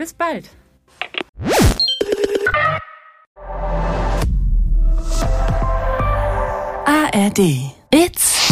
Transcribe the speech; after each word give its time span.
Bis 0.00 0.14
bald! 0.14 0.48
ARD. 6.86 7.38
It's 7.92 8.50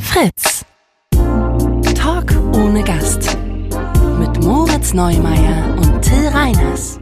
Fritz. 0.00 0.64
Talk 1.96 2.30
ohne 2.54 2.84
Gast. 2.84 3.36
Mit 4.20 4.44
Moritz 4.44 4.92
Neumeier 4.94 5.76
und 5.78 6.02
Till 6.02 6.28
Reiners. 6.28 7.00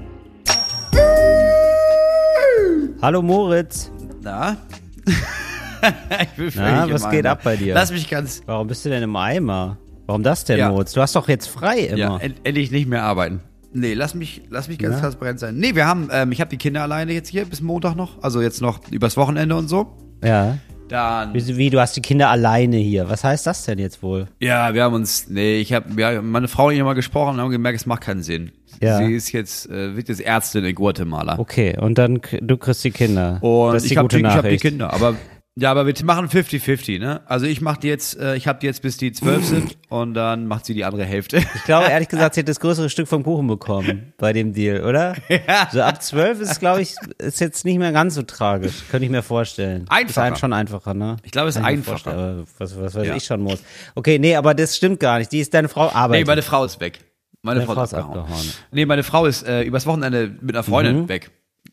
Hallo 3.03 3.21
Moritz. 3.21 3.91
Na? 4.23 4.57
ich 6.23 6.29
bin 6.39 6.53
Na, 6.55 6.91
was 6.91 7.11
geht 7.11 7.27
ab 7.27 7.41
bei 7.45 7.57
dir? 7.57 7.75
Lass 7.75 7.91
mich 7.91 8.09
ganz. 8.09 8.41
Warum 8.47 8.67
bist 8.67 8.83
du 8.87 8.89
denn 8.89 9.03
im 9.03 9.15
Eimer? 9.15 9.77
Warum 10.11 10.25
das 10.25 10.45
denn, 10.45 10.59
Ja. 10.59 10.71
Moritz? 10.71 10.93
Du 10.93 11.01
hast 11.01 11.15
doch 11.15 11.29
jetzt 11.29 11.47
frei 11.47 11.79
immer. 11.83 11.97
Ja, 11.97 12.17
end 12.17 12.35
endlich 12.43 12.73
nicht 12.73 12.89
mehr 12.89 13.05
arbeiten. 13.05 13.39
Nee, 13.73 13.95
lass 13.95 14.17
mich, 14.17 14.43
lass 14.51 14.67
mich 14.67 14.79
ganz 14.79 14.97
Ja? 14.97 15.03
transparent 15.03 15.39
sein. 15.39 15.57
Nee, 15.57 15.77
wir 15.77 15.87
haben, 15.87 16.09
ähm, 16.13 16.33
ich 16.33 16.41
habe 16.41 16.51
die 16.51 16.57
Kinder 16.57 16.83
alleine 16.83 17.13
jetzt 17.13 17.29
hier 17.29 17.45
bis 17.45 17.61
Montag 17.61 17.95
noch. 17.95 18.21
Also 18.21 18.43
jetzt 18.43 18.61
noch 18.61 18.81
übers 18.91 19.17
Wochenende 19.17 19.55
und 19.55 19.69
so. 19.69 19.87
Ja. 20.25 20.59
Dann. 20.89 21.33
Wie, 21.33 21.57
wie, 21.57 21.71
du 21.71 21.79
hast 21.79 21.95
die 21.95 22.01
Kinder 22.01 22.29
alleine 22.29 22.79
hier. 22.79 23.09
Was 23.09 23.23
heißt 23.23 23.47
das 23.47 23.65
denn 23.67 23.79
jetzt 23.79 24.03
wohl? 24.03 24.27
Ja, 24.41 24.75
wir 24.75 24.83
haben 24.83 24.95
uns, 24.97 25.29
nee, 25.29 25.61
ich 25.61 25.73
habe, 25.73 25.87
ja, 26.01 26.21
meine 26.21 26.49
Frau 26.49 26.67
und 26.67 26.73
ich 26.73 26.81
haben 26.81 26.87
mal 26.87 26.95
gesprochen 26.95 27.35
und 27.35 27.41
haben 27.41 27.51
gemerkt, 27.53 27.79
es 27.79 27.87
macht 27.87 28.01
keinen 28.01 28.25
Sinn. 28.25 28.51
Ja. 28.83 28.99
Sie 28.99 29.15
ist 29.15 29.31
jetzt, 29.31 29.71
äh, 29.71 29.95
wird 29.95 30.09
jetzt 30.09 30.21
Ärztin 30.23 30.65
in 30.65 30.75
Guatemala. 30.75 31.39
Okay, 31.39 31.79
und 31.79 31.99
dann 31.99 32.21
du 32.41 32.57
kriegst 32.57 32.83
die 32.83 32.91
Kinder. 32.91 33.39
Und 33.45 33.75
das 33.75 33.85
ist 33.85 33.91
die 33.91 33.95
ich 33.95 33.99
habe 33.99 34.09
die, 34.09 34.17
ich 34.19 34.25
hab 34.27 34.49
die. 34.49 34.57
Kinder, 34.57 34.93
aber 34.93 35.15
ja, 35.57 35.71
aber 35.71 35.87
wir 35.87 35.95
machen 36.05 36.29
50-50, 36.29 36.99
ne? 37.01 37.21
Also 37.27 37.45
ich 37.47 37.61
mache 37.61 37.81
die 37.81 37.89
jetzt, 37.89 38.19
äh, 38.19 38.37
ich 38.37 38.47
habe 38.47 38.61
die 38.61 38.67
jetzt 38.67 38.83
bis 38.83 38.97
die 38.97 39.13
zwölf 39.13 39.45
sind 39.45 39.77
und 39.91 40.15
dann 40.15 40.47
macht 40.47 40.65
sie 40.65 40.75
die 40.75 40.85
andere 40.85 41.05
Hälfte. 41.05 41.39
Ich 41.39 41.65
glaube, 41.65 41.89
ehrlich 41.89 42.09
gesagt, 42.09 42.35
sie 42.35 42.41
hat 42.41 42.49
das 42.49 42.61
größere 42.61 42.89
Stück 42.89 43.09
vom 43.09 43.25
Kuchen 43.25 43.47
bekommen 43.49 44.13
bei 44.17 44.33
dem 44.33 44.53
Deal, 44.53 44.85
oder? 44.85 45.17
Ja. 45.29 45.69
So 45.73 45.83
ab 45.83 46.03
zwölf 46.03 46.41
ist, 46.41 46.61
glaube 46.61 46.83
ich, 46.83 46.95
ist 47.19 47.41
jetzt 47.41 47.65
nicht 47.65 47.79
mehr 47.79 47.93
ganz 47.93 48.15
so 48.15 48.23
tragisch. 48.23 48.85
Könnte 48.91 49.05
ich 49.07 49.11
mir 49.11 49.23
vorstellen. 49.23 49.83
Ist 49.83 49.91
Einfacher. 49.91 50.23
ein, 50.27 50.37
schon 50.37 50.53
einfacher, 50.53 50.95
ne? 50.95 51.17
Ich 51.25 51.33
glaube, 51.33 51.49
es 51.49 51.57
ist 51.57 51.63
einfacher. 51.63 52.13
aber 52.13 52.45
Was, 52.59 52.81
was 52.81 52.95
weiß 52.95 53.07
Ja. 53.09 53.17
ich 53.17 53.25
schon 53.25 53.41
muss. 53.43 53.61
Okay, 53.95 54.19
nee, 54.19 54.37
aber 54.37 54.55
das 54.55 54.77
stimmt 54.77 55.01
gar 55.01 55.19
nicht. 55.19 55.31
Die 55.33 55.41
ist 55.41 55.53
deine 55.53 55.69
Frau 55.69 55.87
Nee, 55.87 55.93
arbeitet. 55.95 56.27
meine 56.29 56.43
Frau 56.43 56.65
ist 56.65 56.81
weg. 56.81 57.01
Meine 57.43 57.61
Deine 57.61 57.67
Frau, 57.67 57.75
Frau 57.75 57.83
ist 57.85 57.93
ist 57.93 57.99
abgehauen. 57.99 58.21
abgehauen. 58.21 58.47
Nee, 58.71 58.87
meine 58.87 59.03
Frau 59.03 59.27
ist 59.27 59.47
äh, 59.47 59.63
übers 59.63 59.87
Wochenende 59.87 60.31
mit 60.41 60.55
einer 60.55 60.63
Freundin 60.63 61.03
Mhm. 61.03 61.09
weg. 61.09 61.31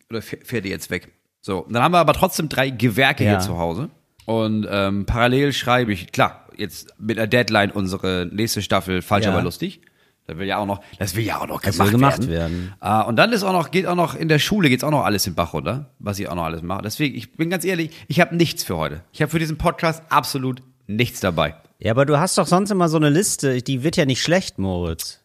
Oder 0.10 0.20
fäh- 0.20 0.44
fährt 0.46 0.66
die 0.66 0.70
jetzt 0.70 0.90
weg. 0.90 1.10
So, 1.48 1.66
dann 1.70 1.82
haben 1.82 1.94
wir 1.94 2.00
aber 2.00 2.12
trotzdem 2.12 2.50
drei 2.50 2.70
Gewerke 2.72 3.24
Ja. 3.24 3.30
hier 3.32 3.40
zu 3.40 3.58
Hause. 3.58 3.88
Und 4.26 4.68
ähm, 4.70 5.06
parallel 5.06 5.54
schreibe 5.54 5.94
ich, 5.94 6.12
klar, 6.12 6.46
jetzt 6.58 6.94
mit 7.00 7.18
einer 7.18 7.26
Deadline 7.28 7.72
unsere 7.72 8.28
nächste 8.30 8.62
Staffel 8.62 9.02
Falsch, 9.02 9.24
Ja. 9.28 9.32
aber 9.32 9.42
lustig. 9.42 9.80
Das 10.26 10.38
will 10.38 10.46
ja 10.46 10.58
auch 10.58 10.66
noch, 10.66 10.82
das 11.00 11.16
will 11.16 11.24
ja 11.24 11.40
auch 11.40 11.48
noch 11.48 11.62
gemacht, 11.62 11.90
gemacht 11.92 12.20
werden. 12.28 12.30
werden. 12.30 12.74
Ah, 12.82 13.00
und 13.04 13.16
dann 13.16 13.32
ist 13.32 13.44
auch 13.44 13.54
noch, 13.54 13.72
geht 13.72 13.86
auch 13.86 13.96
noch 13.96 14.14
in 14.14 14.28
der 14.28 14.40
Schule 14.40 14.68
geht's 14.68 14.84
auch 14.84 14.92
noch 14.92 15.06
alles 15.06 15.26
in 15.26 15.32
den 15.32 15.36
Bach 15.38 15.54
runter, 15.54 15.90
was 16.00 16.20
ich 16.20 16.28
auch 16.28 16.36
noch 16.36 16.44
alles 16.44 16.62
mache. 16.64 16.82
Deswegen, 16.82 17.16
ich 17.16 17.32
bin 17.32 17.50
ganz 17.50 17.64
ehrlich, 17.64 17.92
ich 18.10 18.20
habe 18.20 18.36
nichts 18.36 18.66
für 18.66 18.76
heute. 18.76 19.02
Ich 19.14 19.22
habe 19.22 19.32
für 19.32 19.40
diesen 19.40 19.58
Podcast 19.58 20.04
absolut 20.10 20.62
nichts 20.86 21.22
dabei. 21.22 21.56
Ja, 21.80 21.92
aber 21.92 22.06
du 22.06 22.20
hast 22.20 22.38
doch 22.38 22.46
sonst 22.46 22.72
immer 22.72 22.90
so 22.90 22.98
eine 22.98 23.10
Liste, 23.10 23.62
die 23.62 23.84
wird 23.84 23.96
ja 23.96 24.06
nicht 24.06 24.22
schlecht, 24.22 24.60
Moritz. 24.60 25.22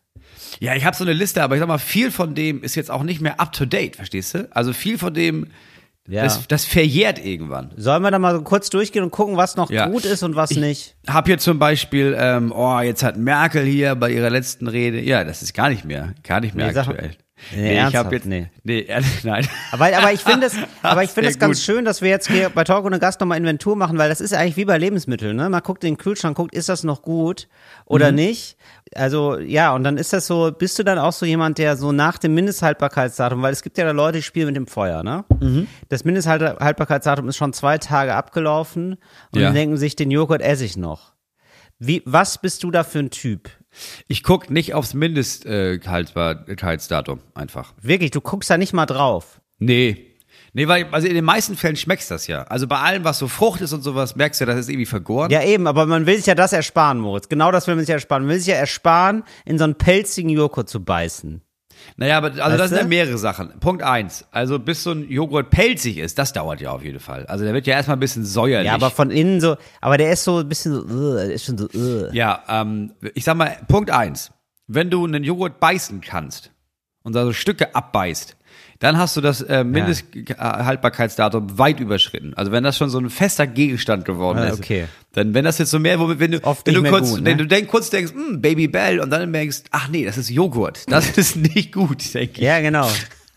Ja, 0.60 0.76
ich 0.76 0.84
habe 0.84 0.94
so 0.94 1.02
eine 1.02 1.14
Liste, 1.14 1.42
aber 1.42 1.56
ich 1.56 1.58
sag 1.58 1.66
mal, 1.66 1.78
viel 1.78 2.12
von 2.12 2.36
dem 2.36 2.62
ist 2.62 2.76
jetzt 2.76 2.92
auch 2.92 3.02
nicht 3.02 3.20
mehr 3.20 3.40
up 3.40 3.52
to 3.52 3.64
date, 3.64 3.96
verstehst 3.96 4.34
du? 4.34 4.48
Also 4.52 4.72
viel 4.72 4.98
von 4.98 5.12
dem, 5.12 5.48
Ja. 6.08 6.24
das, 6.24 6.46
das 6.48 6.64
verjährt 6.64 7.24
irgendwann. 7.24 7.70
Sollen 7.76 8.02
wir 8.02 8.10
da 8.10 8.18
mal 8.18 8.42
kurz 8.42 8.70
durchgehen 8.70 9.04
und 9.04 9.10
gucken, 9.12 9.36
was 9.36 9.56
noch 9.56 9.70
Ja. 9.70 9.86
gut 9.86 10.04
ist 10.04 10.22
und 10.24 10.34
was 10.34 10.50
nicht? 10.50 10.96
Hab 11.06 11.26
hier 11.26 11.38
zum 11.38 11.58
Beispiel, 11.60 12.16
ähm, 12.18 12.52
oh, 12.54 12.80
jetzt 12.80 13.02
hat 13.04 13.16
Merkel 13.16 13.64
hier 13.64 13.94
bei 13.94 14.10
ihrer 14.10 14.28
letzten 14.30 14.66
Rede, 14.66 15.00
ja, 15.00 15.22
das 15.22 15.42
ist 15.42 15.54
gar 15.54 15.68
nicht 15.68 15.84
mehr, 15.84 16.12
gar 16.24 16.40
nicht 16.40 16.54
mehr 16.56 16.66
Nee, 16.66 16.72
sag- 16.72 16.88
aktuell. 16.88 17.10
Nee, 17.56 17.72
ich 17.72 17.78
ernsthaft? 17.78 18.04
hab 18.06 18.12
jetzt, 18.12 18.26
Nee. 18.26 18.46
nee, 18.62 18.80
ehrlich, 18.82 19.08
nein. 19.24 19.46
Aber, 19.72 19.86
aber 19.96 20.12
ich 20.12 20.20
finde 20.20 20.46
es, 20.46 20.54
aber 20.82 21.02
ich 21.02 21.10
finde 21.10 21.28
es 21.30 21.38
ganz 21.40 21.58
gut. 21.58 21.64
schön, 21.64 21.84
dass 21.84 22.00
wir 22.02 22.08
jetzt 22.08 22.28
hier 22.30 22.50
bei 22.50 22.62
Talk 22.62 22.84
ohne 22.84 23.00
Gast 23.00 23.20
nochmal 23.20 23.38
Inventur 23.38 23.74
machen, 23.74 23.98
weil 23.98 24.08
das 24.08 24.20
ist 24.20 24.32
eigentlich 24.32 24.56
wie 24.56 24.64
bei 24.64 24.78
Lebensmitteln, 24.78 25.36
ne? 25.36 25.48
Man 25.48 25.60
guckt 25.62 25.82
in 25.84 25.94
den 25.94 25.98
Kühlschrank, 25.98 26.36
guckt, 26.36 26.54
ist 26.54 26.68
das 26.68 26.84
noch 26.84 27.02
gut 27.02 27.48
oder 27.84 28.10
Mhm. 28.10 28.16
nicht? 28.16 28.56
Also, 28.94 29.38
ja, 29.38 29.74
und 29.74 29.84
dann 29.84 29.96
ist 29.96 30.12
das 30.12 30.26
so, 30.26 30.52
bist 30.56 30.78
du 30.78 30.82
dann 30.82 30.98
auch 30.98 31.12
so 31.12 31.26
jemand, 31.26 31.58
der 31.58 31.76
so 31.76 31.92
nach 31.92 32.18
dem 32.18 32.34
Mindesthaltbarkeitsdatum, 32.34 33.42
weil 33.42 33.52
es 33.52 33.62
gibt 33.62 33.78
ja 33.78 33.84
da 33.84 33.90
Leute, 33.92 34.18
die 34.18 34.22
spielen 34.22 34.46
mit 34.46 34.56
dem 34.56 34.66
Feuer, 34.66 35.02
ne? 35.02 35.24
Mhm. 35.40 35.66
Das 35.88 36.04
Mindesthaltbarkeitsdatum 36.04 37.28
ist 37.28 37.36
schon 37.36 37.52
zwei 37.52 37.78
Tage 37.78 38.14
abgelaufen 38.14 38.96
und 39.34 39.40
Ja. 39.40 39.50
denken 39.52 39.76
sich, 39.76 39.96
den 39.96 40.10
Joghurt 40.10 40.42
esse 40.42 40.64
ich 40.64 40.76
noch. 40.76 41.12
Wie, 41.78 42.02
was 42.04 42.38
bist 42.38 42.62
du 42.62 42.70
da 42.70 42.84
für 42.84 43.00
ein 43.00 43.10
Typ? 43.10 43.50
Ich 44.06 44.22
guck 44.22 44.50
nicht 44.50 44.74
aufs 44.74 44.94
Mindesthaltbarkeitsdatum 44.94 47.20
einfach. 47.34 47.72
Wirklich, 47.80 48.10
du 48.10 48.20
guckst 48.20 48.50
da 48.50 48.58
nicht 48.58 48.72
mal 48.72 48.86
drauf. 48.86 49.40
Nee. 49.58 50.08
Nee, 50.54 50.68
weil, 50.68 50.86
also 50.92 51.08
in 51.08 51.14
den 51.14 51.24
meisten 51.24 51.56
Fällen 51.56 51.76
schmeckst 51.76 52.10
das 52.10 52.26
ja. 52.26 52.42
Also 52.42 52.66
bei 52.66 52.78
allem, 52.78 53.04
was 53.04 53.18
so 53.18 53.26
Frucht 53.26 53.62
ist 53.62 53.72
und 53.72 53.82
sowas, 53.82 54.16
merkst 54.16 54.40
du, 54.40 54.44
das 54.44 54.58
ist 54.58 54.68
irgendwie 54.68 54.86
vergoren. 54.86 55.30
Ja, 55.30 55.42
eben, 55.42 55.66
aber 55.66 55.86
man 55.86 56.04
will 56.04 56.16
sich 56.16 56.26
ja 56.26 56.34
das 56.34 56.52
ersparen, 56.52 56.98
Moritz. 56.98 57.28
Genau 57.28 57.50
das 57.50 57.66
will 57.66 57.74
man 57.74 57.84
sich 57.84 57.92
ersparen. 57.92 58.24
Man 58.24 58.32
will 58.32 58.38
sich 58.38 58.48
ja 58.48 58.56
ersparen, 58.56 59.24
in 59.46 59.56
so 59.56 59.64
einen 59.64 59.76
pelzigen 59.76 60.28
Joghurt 60.28 60.68
zu 60.68 60.84
beißen. 60.84 61.40
Naja, 61.96 62.18
aber 62.18 62.28
also 62.28 62.40
Weißt 62.40 62.58
das 62.58 62.68
sind 62.70 62.78
ja 62.78 62.86
mehrere 62.86 63.18
Sachen. 63.18 63.58
Punkt 63.60 63.82
eins, 63.82 64.24
also 64.30 64.58
bis 64.58 64.82
so 64.82 64.92
ein 64.92 65.10
Joghurt 65.10 65.50
pelzig 65.50 65.98
ist, 65.98 66.18
das 66.18 66.32
dauert 66.32 66.60
ja 66.60 66.70
auf 66.70 66.84
jeden 66.84 67.00
Fall. 67.00 67.26
Also 67.26 67.44
der 67.44 67.54
wird 67.54 67.66
ja 67.66 67.74
erstmal 67.74 67.96
ein 67.96 68.00
bisschen 68.00 68.24
säuerlich. 68.24 68.66
Ja, 68.66 68.74
aber 68.74 68.90
von 68.90 69.10
innen 69.10 69.40
so, 69.40 69.56
aber 69.80 69.98
der 69.98 70.12
ist 70.12 70.24
so 70.24 70.38
ein 70.38 70.48
bisschen 70.48 70.74
so, 70.74 70.82
uh, 70.82 71.16
ist 71.16 71.44
schon 71.44 71.58
so, 71.58 71.68
uh. 71.74 72.08
Ja, 72.12 72.42
ähm, 72.48 72.92
ich 73.14 73.24
sag 73.24 73.36
mal, 73.36 73.56
Punkt 73.68 73.90
eins, 73.90 74.30
wenn 74.66 74.90
du 74.90 75.04
einen 75.04 75.24
Joghurt 75.24 75.60
beißen 75.60 76.00
kannst 76.00 76.50
und 77.02 77.14
da 77.14 77.24
so 77.24 77.32
Stücke 77.32 77.74
abbeißt, 77.74 78.36
dann 78.82 78.98
hast 78.98 79.16
du 79.16 79.20
das 79.20 79.40
äh, 79.42 79.62
Mindesthaltbarkeitsdatum 79.64 81.58
weit 81.58 81.80
überschritten. 81.80 82.34
Also 82.34 82.52
wenn 82.52 82.64
das 82.64 82.76
schon 82.76 82.90
so 82.90 82.98
ein 82.98 83.10
fester 83.10 83.46
Gegenstand 83.46 84.04
geworden 84.04 84.38
Ah, 84.38 84.48
ist, 84.48 84.58
okay. 84.60 84.86
dann 85.12 85.34
wenn 85.34 85.44
das 85.44 85.58
jetzt 85.58 85.70
so 85.70 85.78
mehr, 85.78 85.98
womit- 86.00 86.18
wenn 86.18 86.32
du, 86.32 86.42
Oft 86.44 86.66
wenn 86.66 86.74
du 86.74 86.82
kurz, 86.84 87.10
gut, 87.10 87.20
ne? 87.20 87.26
wenn 87.30 87.38
du 87.38 87.46
denk, 87.46 87.68
kurz 87.68 87.90
denkst, 87.90 88.12
hm, 88.12 88.40
Baby 88.40 88.68
Bell 88.68 89.00
und 89.00 89.10
dann 89.10 89.30
merkst, 89.30 89.66
ach 89.70 89.88
nee, 89.88 90.04
das 90.04 90.18
ist 90.18 90.30
Joghurt, 90.30 90.90
das 90.90 91.10
ist 91.16 91.36
nicht 91.36 91.72
gut, 91.72 92.12
denke 92.14 92.32
ich. 92.34 92.38
Ja, 92.46 92.60
genau. 92.60 92.88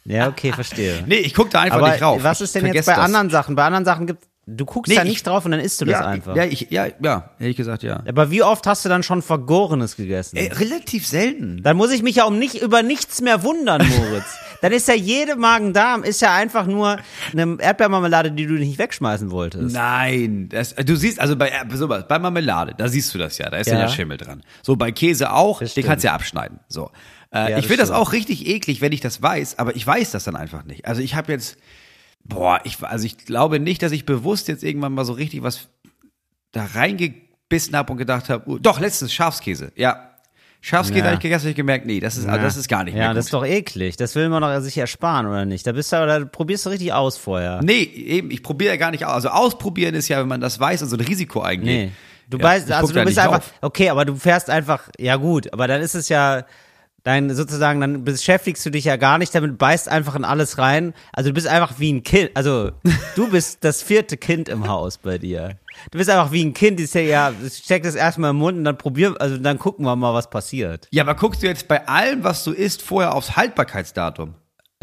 Ja, 0.06 0.28
okay, 0.28 0.52
verstehe. 0.52 1.04
Nee, 1.08 1.16
ich 1.16 1.34
guck 1.34 1.50
da 1.52 1.62
einfach 1.62 1.78
aber 1.80 1.92
nicht 1.92 2.02
rauf. 2.02 2.24
was 2.24 2.42
ist 2.42 2.54
denn 2.56 2.66
jetzt 2.68 2.86
bei 2.86 2.94
das. 2.96 3.04
anderen 3.06 3.30
Sachen? 3.30 3.56
Bei 3.56 3.66
anderen 3.66 3.86
Sachen 3.86 4.08
gibt, 4.08 4.24
du 4.48 4.66
guckst 4.66 4.90
Nee, 4.90 4.96
da 4.96 5.04
ich- 5.04 5.10
nicht 5.10 5.28
drauf 5.28 5.46
und 5.46 5.52
dann 5.52 5.60
isst 5.60 5.82
du 5.82 5.86
das 5.86 6.00
ja, 6.00 6.06
einfach. 6.06 6.36
Ja, 6.36 6.44
ich, 6.46 6.68
ja, 6.70 6.88
ja, 7.02 7.32
ehrlich 7.40 7.58
gesagt, 7.58 7.84
ja. 7.84 8.04
Aber 8.08 8.30
wie 8.32 8.44
oft 8.44 8.68
hast 8.68 8.86
du 8.86 8.90
dann 8.90 9.04
schon 9.04 9.22
Vergorenes 9.22 9.96
gegessen? 9.96 10.38
Ey, 10.38 10.48
relativ 10.48 11.08
selten. 11.08 11.64
Dann 11.64 11.78
muss 11.78 11.92
ich 11.92 12.04
mich 12.04 12.18
ja 12.18 12.26
um 12.26 12.38
nicht 12.38 12.62
über 12.62 12.84
nichts 12.84 13.22
mehr 13.22 13.44
wundern, 13.44 13.82
Moritz. 13.88 14.26
Dann 14.62 14.72
ist 14.72 14.88
ja 14.88 14.96
jede 14.96 15.36
Magen-Darm 15.36 16.04
ist 16.04 16.22
ja 16.22 16.34
einfach 16.34 16.66
nur 16.66 16.98
eine 17.34 17.58
Erdbeermarmelade, 17.60 18.32
die 18.32 18.48
du 18.48 18.54
nicht 18.54 18.80
wegschmeißen 18.80 19.30
wolltest. 19.30 19.76
Nein, 19.76 20.48
das, 20.50 20.74
du 20.74 20.96
siehst, 20.96 21.20
also 21.20 21.36
bei, 21.36 21.50
äh, 21.50 21.76
sowas, 21.76 22.06
bei 22.08 22.18
Marmelade, 22.18 22.74
da 22.76 22.88
siehst 22.88 23.14
du 23.14 23.18
das 23.20 23.38
ja, 23.38 23.50
da 23.50 23.58
ist 23.58 23.68
ja, 23.68 23.74
Ja. 23.76 23.82
der 23.82 23.90
Schimmel 23.90 24.18
dran. 24.18 24.42
So, 24.64 24.76
bei 24.76 24.92
Käse 24.92 25.34
auch, 25.34 25.60
Das 25.60 25.70
den 25.70 25.72
stimmt. 25.82 25.88
kannst 25.88 26.04
du 26.04 26.08
ja 26.08 26.14
abschneiden. 26.16 26.60
So. 26.68 26.90
Äh, 27.32 27.38
Ja, 27.38 27.48
ich 27.50 27.56
das 27.56 27.66
finde 27.66 27.78
das 27.82 27.92
auch 27.92 28.14
richtig 28.14 28.48
eklig, 28.48 28.80
wenn 28.82 28.94
ich 28.94 29.02
das 29.02 29.22
weiß, 29.22 29.60
aber 29.60 29.76
ich 29.76 29.86
weiß 29.86 30.12
das 30.12 30.24
dann 30.24 30.36
einfach 30.38 30.64
nicht. 30.64 30.86
Also 30.88 31.02
ich 31.02 31.14
habe 31.16 31.32
jetzt, 31.32 31.58
boah, 32.26 32.60
ich, 32.64 32.82
also 32.84 33.06
ich 33.06 33.18
glaube 33.18 33.60
nicht, 33.60 33.82
dass 33.82 33.92
ich 33.92 34.06
bewusst 34.06 34.48
jetzt 34.48 34.64
irgendwann 34.64 34.94
mal 34.94 35.06
so 35.06 35.14
richtig 35.14 35.44
was 35.44 35.70
da 36.52 36.66
reingebissen 36.66 37.76
habe 37.76 37.92
und 37.92 37.98
gedacht 37.98 38.30
habe, 38.30 38.50
uh, 38.50 38.58
doch, 38.60 38.80
letztens 38.80 39.14
Schafskäse, 39.14 39.72
ja. 39.76 40.12
Schafskäse 40.62 41.00
Ja. 41.02 41.06
habe 41.06 41.16
ich 41.16 41.20
gegessen, 41.22 41.44
habe 41.44 41.50
ich 41.52 41.56
gemerkt, 41.56 41.86
nee, 41.86 42.00
das 42.00 42.18
ist, 42.18 42.26
also 42.28 42.42
das 42.42 42.58
ist 42.58 42.68
gar 42.68 42.84
nicht 42.84 42.96
ja, 42.96 43.00
mehr 43.02 43.08
gut. 43.10 43.18
das 43.18 43.26
ist 43.26 43.34
doch 43.34 43.46
eklig. 43.46 43.98
Das 43.98 44.16
will 44.16 44.30
man 44.30 44.42
doch 44.42 44.60
sich 44.62 44.76
ersparen, 44.78 45.28
oder 45.28 45.46
nicht? 45.46 45.68
Da 45.68 45.74
bist 45.74 45.94
du, 45.94 45.98
da 46.08 46.26
probierst 46.26 46.66
du 46.66 46.72
richtig 46.72 46.92
aus 46.92 47.18
vorher. 47.18 47.60
Nee, 47.64 47.84
eben, 47.84 48.32
ich 48.32 48.42
probiere 48.42 48.74
ja 48.74 48.78
gar 48.78 48.90
nicht 48.90 49.06
aus. 49.06 49.14
Also 49.14 49.30
ausprobieren 49.30 49.94
ist 49.94 50.08
ja, 50.08 50.20
wenn 50.20 50.28
man 50.28 50.42
das 50.42 50.60
weiß 50.60 50.82
und 50.82 50.90
so 50.90 50.96
ein 50.98 51.02
Risiko 51.02 51.42
eingeht. 51.42 51.66
Nee. 51.68 51.92
Du 52.28 52.40
Ja, 52.40 52.46
weißt, 52.46 52.72
also 52.72 52.92
du 52.92 53.04
bist 53.06 53.20
einfach, 53.20 53.40
drauf. 53.40 53.54
okay, 53.62 53.90
aber 53.90 54.06
du 54.06 54.16
fährst 54.16 54.50
einfach, 54.50 54.90
ja 54.98 55.18
gut, 55.18 55.54
aber 55.54 55.68
dann 55.68 55.82
ist 55.82 55.94
es 55.94 56.10
ja, 56.10 56.46
Dein, 57.06 57.30
sozusagen, 57.36 57.80
dann 57.82 58.04
beschäftigst 58.04 58.66
du 58.66 58.72
dich 58.72 58.86
ja 58.86 58.96
gar 58.96 59.20
nicht 59.20 59.36
damit, 59.36 59.60
beißt 59.60 59.88
einfach 59.88 60.16
in 60.16 60.26
alles 60.26 60.58
rein. 60.58 60.96
Also 61.14 61.30
du 61.30 61.36
bist 61.36 61.46
einfach 61.46 61.78
wie 61.78 61.94
ein 61.94 62.02
Kind. 62.02 62.32
Also 62.34 62.72
du 63.16 63.30
bist 63.32 63.64
das 63.64 63.84
vierte 63.84 64.18
Kind 64.18 64.50
im 64.50 64.68
Haus 64.68 64.98
bei 64.98 65.20
dir. 65.20 65.60
Du 65.92 66.00
bist 66.00 66.10
einfach 66.10 66.32
wie 66.32 66.44
ein 66.44 66.56
Kind, 66.56 66.80
die 66.80 66.84
ist 66.86 66.96
ja, 66.96 67.02
ja, 67.02 67.34
steck 67.48 67.84
das 67.84 67.94
erstmal 67.94 68.32
im 68.32 68.38
Mund 68.38 68.58
und 68.58 68.64
dann 68.64 68.80
probier, 68.80 69.14
also 69.20 69.38
dann 69.38 69.60
gucken 69.60 69.86
wir 69.86 69.96
mal, 69.96 70.16
was 70.16 70.32
passiert. 70.32 70.88
Ja, 70.90 71.04
aber 71.04 71.14
guckst 71.14 71.44
du 71.44 71.48
jetzt 71.48 71.68
bei 71.68 71.88
allem, 71.88 72.24
was 72.24 72.44
du 72.44 72.52
isst, 72.52 72.82
vorher 72.82 73.14
aufs 73.14 73.36
Haltbarkeitsdatum? 73.36 74.34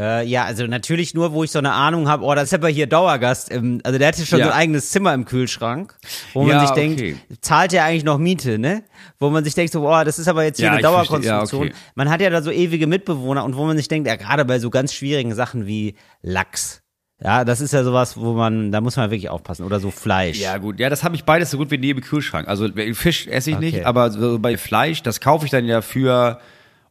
Äh, 0.00 0.26
ja, 0.26 0.44
also 0.44 0.66
natürlich 0.66 1.12
nur, 1.12 1.32
wo 1.32 1.44
ich 1.44 1.50
so 1.50 1.58
eine 1.58 1.72
Ahnung 1.72 2.08
habe, 2.08 2.24
oh, 2.24 2.34
das 2.34 2.44
ist 2.44 2.54
aber 2.54 2.68
hier 2.68 2.86
Dauergast. 2.86 3.50
Im, 3.50 3.80
also 3.84 3.98
der 3.98 4.08
hatte 4.08 4.24
schon 4.24 4.38
Ja. 4.38 4.46
so 4.46 4.50
ein 4.52 4.56
eigenes 4.58 4.90
Zimmer 4.90 5.12
im 5.12 5.26
Kühlschrank, 5.26 5.94
wo 6.32 6.42
man 6.44 6.50
Ja, 6.52 6.60
sich 6.60 6.70
okay. 6.70 6.96
denkt, 6.96 7.44
zahlt 7.44 7.72
ja 7.74 7.84
eigentlich 7.84 8.04
noch 8.04 8.16
Miete, 8.16 8.58
ne? 8.58 8.84
Wo 9.20 9.28
man 9.28 9.44
sich 9.44 9.54
denkt, 9.54 9.70
so, 9.72 9.86
oh, 9.86 10.04
das 10.04 10.18
ist 10.18 10.28
aber 10.28 10.44
jetzt 10.44 10.56
hier 10.56 10.66
Ja, 10.66 10.72
eine. 10.72 10.82
Dauerkonstruktion. 10.82 11.66
Okay. 11.68 11.72
Man 11.94 12.08
hat 12.08 12.22
ja 12.22 12.30
da 12.30 12.40
so 12.40 12.50
ewige 12.50 12.86
Mitbewohner 12.86 13.44
und 13.44 13.54
wo 13.56 13.64
man 13.66 13.76
sich 13.76 13.86
denkt, 13.88 14.08
ja, 14.08 14.16
gerade 14.16 14.46
bei 14.46 14.58
so 14.58 14.70
ganz 14.70 14.94
schwierigen 14.94 15.34
Sachen 15.34 15.66
wie 15.66 15.94
Lachs. 16.22 16.80
Ja, 17.22 17.44
das 17.44 17.60
ist 17.60 17.72
ja 17.72 17.84
sowas, 17.84 18.16
wo 18.16 18.32
man, 18.32 18.72
da 18.72 18.80
muss 18.80 18.96
man 18.96 19.10
wirklich 19.10 19.28
aufpassen. 19.28 19.64
Oder 19.64 19.78
so 19.78 19.90
Fleisch. 19.90 20.40
Ja, 20.40 20.56
gut. 20.56 20.80
Ja, 20.80 20.88
das 20.88 21.04
habe 21.04 21.14
ich 21.16 21.24
beides 21.24 21.50
so 21.50 21.58
gut 21.58 21.70
wie 21.70 21.78
neben 21.78 22.00
Kühlschrank. 22.00 22.48
Also 22.48 22.66
Fisch 22.94 23.26
esse 23.28 23.50
ich 23.50 23.56
Okay. 23.56 23.64
nicht, 23.66 23.84
aber 23.86 24.10
so 24.10 24.38
bei 24.38 24.56
Fleisch, 24.56 25.02
das 25.02 25.20
kaufe 25.20 25.44
ich 25.44 25.50
dann 25.50 25.66
ja 25.66 25.82
für. 25.82 26.40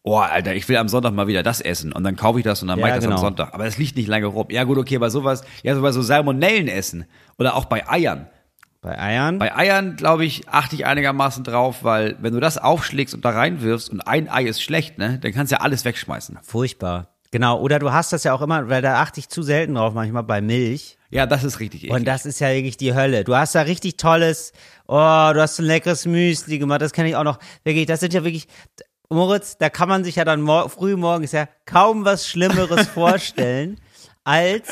Oh, 0.03 0.17
Alter, 0.17 0.55
ich 0.55 0.67
will 0.67 0.77
am 0.77 0.87
Sonntag 0.87 1.13
mal 1.13 1.27
wieder 1.27 1.43
das 1.43 1.61
essen. 1.61 1.93
Und 1.93 2.03
dann 2.03 2.15
kaufe 2.15 2.39
ich 2.39 2.43
das 2.43 2.61
und 2.61 2.69
dann 2.69 2.79
Ja, 2.79 2.85
mache 2.85 2.91
ich 2.91 2.95
das 2.95 3.03
genau. 3.03 3.17
am 3.17 3.21
Sonntag. 3.21 3.53
Aber 3.53 3.65
das 3.65 3.77
liegt 3.77 3.95
nicht 3.95 4.07
lange 4.07 4.25
rum. 4.25 4.47
Ja, 4.49 4.63
gut, 4.63 4.77
okay, 4.79 4.97
bei 4.97 5.09
sowas, 5.09 5.43
ja, 5.61 5.75
so 5.75 5.81
bei 5.81 5.91
so 5.91 6.01
Salmonellen 6.01 6.67
essen. 6.67 7.05
Oder 7.37 7.55
auch 7.55 7.65
bei 7.65 7.87
Eiern. 7.87 8.27
Bei 8.81 8.97
Eiern? 8.99 9.37
Bei 9.37 9.55
Eiern, 9.55 9.95
glaube 9.95 10.25
ich, 10.25 10.49
achte 10.49 10.75
ich 10.75 10.87
einigermaßen 10.87 11.43
drauf, 11.43 11.83
weil 11.83 12.17
wenn 12.19 12.33
du 12.33 12.39
das 12.39 12.57
aufschlägst 12.57 13.13
und 13.13 13.23
da 13.23 13.29
reinwirfst 13.29 13.91
und 13.91 14.01
ein 14.01 14.27
Ei 14.27 14.45
ist 14.45 14.63
schlecht, 14.63 14.97
ne, 14.97 15.19
dann 15.19 15.33
kannst 15.33 15.51
du 15.51 15.57
ja 15.57 15.61
alles 15.61 15.85
wegschmeißen. 15.85 16.39
Furchtbar. 16.41 17.09
Genau. 17.29 17.59
Oder 17.61 17.77
du 17.77 17.91
hast 17.91 18.11
das 18.11 18.23
ja 18.23 18.33
auch 18.33 18.41
immer, 18.41 18.69
weil 18.69 18.81
da 18.81 19.01
achte 19.01 19.19
ich 19.19 19.29
zu 19.29 19.43
selten 19.43 19.75
drauf, 19.75 19.93
manchmal 19.93 20.23
bei 20.23 20.41
Milch. 20.41 20.97
Ja, 21.11 21.27
das 21.27 21.43
ist 21.43 21.59
richtig 21.59 21.83
eklig. 21.83 21.95
Und 21.95 22.05
das 22.05 22.25
ist 22.25 22.39
ja 22.39 22.49
wirklich 22.49 22.77
die 22.77 22.93
Hölle. 22.95 23.23
Du 23.23 23.35
hast 23.35 23.53
da 23.53 23.61
richtig 23.61 23.97
tolles, 23.97 24.51
oh, 24.87 24.95
du 24.95 25.41
hast 25.41 25.59
ein 25.59 25.65
leckeres 25.65 26.05
Müsli 26.05 26.57
gemacht, 26.57 26.81
das 26.81 26.91
kenne 26.91 27.09
ich 27.09 27.15
auch 27.15 27.23
noch. 27.23 27.37
Wirklich, 27.63 27.85
das 27.85 27.99
sind 27.99 28.13
ja 28.13 28.23
wirklich, 28.23 28.47
Moritz, 29.15 29.57
da 29.57 29.69
kann 29.69 29.89
man 29.89 30.03
sich 30.03 30.15
ja 30.15 30.25
dann 30.25 30.41
mor 30.41 30.69
früh 30.69 30.95
morgens 30.95 31.31
ja 31.33 31.47
kaum 31.65 32.05
was 32.05 32.27
Schlimmeres 32.27 32.87
vorstellen, 32.93 33.79
als 34.23 34.69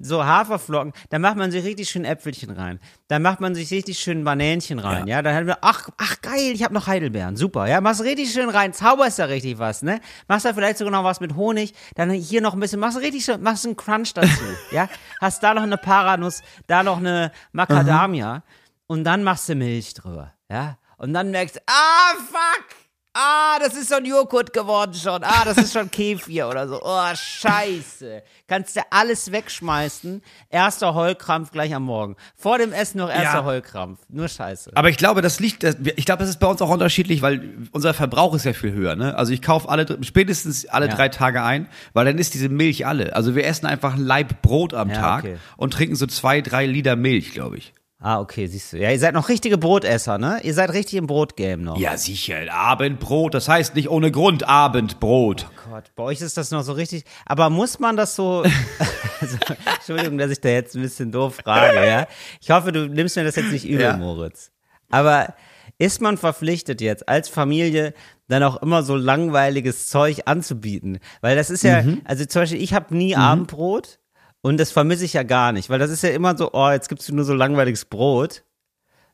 so 0.00 0.24
Haferflocken. 0.24 0.92
Da 1.10 1.18
macht 1.18 1.36
man 1.36 1.50
sich 1.50 1.64
richtig 1.64 1.90
schön 1.90 2.04
Äpfelchen 2.04 2.50
rein. 2.50 2.80
Da 3.08 3.18
macht 3.18 3.40
man 3.40 3.54
sich 3.54 3.70
richtig 3.70 3.98
schön 3.98 4.24
Banänchen 4.24 4.78
rein, 4.78 5.06
ja. 5.06 5.22
Dann 5.22 5.34
hat 5.34 5.44
man, 5.44 5.56
ach, 5.60 5.88
ach 5.98 6.20
geil, 6.22 6.52
ich 6.54 6.62
habe 6.62 6.74
noch 6.74 6.86
Heidelbeeren, 6.86 7.36
super, 7.36 7.66
ja. 7.66 7.80
Machst 7.80 8.02
richtig 8.02 8.32
schön 8.32 8.48
rein, 8.48 8.72
zauberst 8.72 9.18
da 9.18 9.26
richtig 9.26 9.58
was, 9.58 9.82
ne? 9.82 10.00
Machst 10.28 10.46
da 10.46 10.54
vielleicht 10.54 10.78
sogar 10.78 10.92
noch 10.92 11.04
was 11.04 11.20
mit 11.20 11.36
Honig, 11.36 11.74
dann 11.94 12.10
hier 12.10 12.40
noch 12.40 12.54
ein 12.54 12.60
bisschen, 12.60 12.80
machst 12.80 12.98
richtig 12.98 13.24
schön, 13.24 13.42
machst 13.42 13.66
einen 13.66 13.76
Crunch 13.76 14.14
dazu, 14.14 14.44
ja. 14.70 14.88
Hast 15.20 15.42
da 15.42 15.54
noch 15.54 15.62
eine 15.62 15.76
Paranuss, 15.76 16.42
da 16.66 16.82
noch 16.82 16.98
eine 16.98 17.32
Macadamia 17.52 18.42
und 18.86 19.04
dann 19.04 19.22
machst 19.22 19.48
du 19.48 19.54
Milch 19.54 19.94
drüber, 19.94 20.32
ja. 20.50 20.78
Und 20.96 21.12
dann 21.14 21.30
merkst 21.30 21.56
du, 21.56 21.60
ah, 21.66 22.14
fuck! 22.30 22.89
Ah, 23.12 23.58
das 23.58 23.74
ist 23.74 23.88
so 23.88 23.96
ein 23.96 24.04
Joghurt 24.04 24.52
geworden 24.52 24.94
schon. 24.94 25.24
Ah, 25.24 25.44
das 25.44 25.56
ist 25.58 25.72
schon 25.72 25.90
Kefir 25.90 26.48
oder 26.48 26.68
so. 26.68 26.80
Oh, 26.80 27.08
scheiße. 27.12 28.22
Kannst 28.46 28.76
du 28.76 28.80
alles 28.90 29.32
wegschmeißen. 29.32 30.22
Erster 30.48 30.94
Heulkrampf 30.94 31.50
gleich 31.50 31.74
am 31.74 31.82
Morgen. 31.82 32.14
Vor 32.36 32.58
dem 32.58 32.72
Essen 32.72 32.98
noch 32.98 33.08
erster 33.10 33.38
Ja. 33.40 33.44
Heulkrampf. 33.44 33.98
Nur 34.08 34.28
scheiße. 34.28 34.70
Aber 34.76 34.90
ich 34.90 34.96
glaube, 34.96 35.22
das 35.22 35.40
liegt, 35.40 35.64
ich 35.64 36.04
glaube, 36.04 36.20
das 36.20 36.28
ist 36.30 36.38
bei 36.38 36.46
uns 36.46 36.62
auch 36.62 36.70
unterschiedlich, 36.70 37.20
weil 37.20 37.66
unser 37.72 37.94
Verbrauch 37.94 38.32
ist 38.34 38.44
ja 38.44 38.52
viel 38.52 38.72
höher. 38.72 38.94
Ne? 38.94 39.16
Also 39.16 39.32
ich 39.32 39.42
kaufe 39.42 39.68
alle 39.68 39.86
spätestens 40.02 40.66
alle 40.66 40.86
Ja. 40.86 40.94
drei 40.94 41.08
Tage 41.08 41.42
ein, 41.42 41.68
weil 41.92 42.04
dann 42.04 42.16
ist 42.18 42.34
diese 42.34 42.48
Milch 42.48 42.86
alle. 42.86 43.16
Also 43.16 43.34
wir 43.34 43.44
essen 43.44 43.66
einfach 43.66 43.94
ein 43.94 44.04
Laib 44.04 44.40
Brot 44.40 44.72
am 44.72 44.88
Ja, 44.88 44.94
Tag 44.96 45.24
okay. 45.24 45.36
und 45.56 45.72
trinken 45.72 45.96
so 45.96 46.06
zwei, 46.06 46.42
drei 46.42 46.64
Liter 46.66 46.94
Milch, 46.94 47.32
glaube 47.32 47.58
ich. 47.58 47.72
Ah, 48.02 48.18
okay, 48.18 48.46
siehst 48.46 48.72
du. 48.72 48.78
Ja, 48.78 48.90
ihr 48.90 48.98
seid 48.98 49.12
noch 49.12 49.28
richtige 49.28 49.58
Brotesser, 49.58 50.16
ne? 50.16 50.40
Ihr 50.42 50.54
seid 50.54 50.72
richtig 50.72 50.94
im 50.94 51.06
Brotgame 51.06 51.62
noch. 51.62 51.76
Ja, 51.76 51.98
sicher. 51.98 52.36
Abendbrot, 52.50 53.34
das 53.34 53.46
heißt 53.46 53.74
nicht 53.74 53.90
ohne 53.90 54.10
Grund 54.10 54.48
Abendbrot. 54.48 55.46
Gott, 55.70 55.92
bei 55.96 56.04
euch 56.04 56.22
ist 56.22 56.38
das 56.38 56.50
noch 56.50 56.62
so 56.62 56.72
richtig. 56.72 57.04
Aber 57.26 57.50
muss 57.50 57.78
man 57.78 57.98
das 57.98 58.16
so. 58.16 58.42
also, 59.20 59.36
Entschuldigung, 59.76 60.16
dass 60.16 60.30
ich 60.30 60.40
da 60.40 60.48
jetzt 60.48 60.74
ein 60.76 60.82
bisschen 60.82 61.12
doof 61.12 61.40
frage, 61.44 61.86
ja? 61.86 62.06
Ich 62.40 62.50
hoffe, 62.50 62.72
du 62.72 62.88
nimmst 62.88 63.16
mir 63.16 63.24
das 63.24 63.36
jetzt 63.36 63.52
nicht 63.52 63.66
übel, 63.68 63.82
Ja. 63.82 63.96
Moritz. 63.98 64.50
Aber 64.88 65.34
ist 65.76 66.00
man 66.00 66.16
verpflichtet 66.16 66.80
jetzt 66.80 67.06
als 67.06 67.28
Familie 67.28 67.92
dann 68.28 68.42
auch 68.42 68.62
immer 68.62 68.82
so 68.82 68.96
langweiliges 68.96 69.88
Zeug 69.88 70.22
anzubieten? 70.24 71.00
Weil 71.20 71.36
das 71.36 71.50
ist 71.50 71.64
ja, 71.64 71.84
also 72.04 72.24
zum 72.24 72.42
Beispiel, 72.42 72.62
ich 72.62 72.72
habe 72.72 72.96
nie 72.96 73.14
Abendbrot 73.14 73.98
und 74.42 74.58
das 74.58 74.70
vermisse 74.72 75.04
ich 75.04 75.12
ja 75.14 75.22
gar 75.22 75.52
nicht, 75.52 75.70
weil 75.70 75.78
das 75.78 75.90
ist 75.90 76.02
ja 76.02 76.10
immer 76.10 76.36
so, 76.36 76.50
oh, 76.52 76.70
jetzt 76.70 76.88
gibst 76.88 77.08
du 77.08 77.14
nur 77.14 77.24
so 77.24 77.34
langweiliges 77.34 77.84
Brot. 77.84 78.42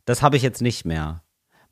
Das 0.04 0.22
habe 0.22 0.36
ich 0.36 0.42
jetzt 0.42 0.62
nicht 0.62 0.84
mehr. 0.84 1.22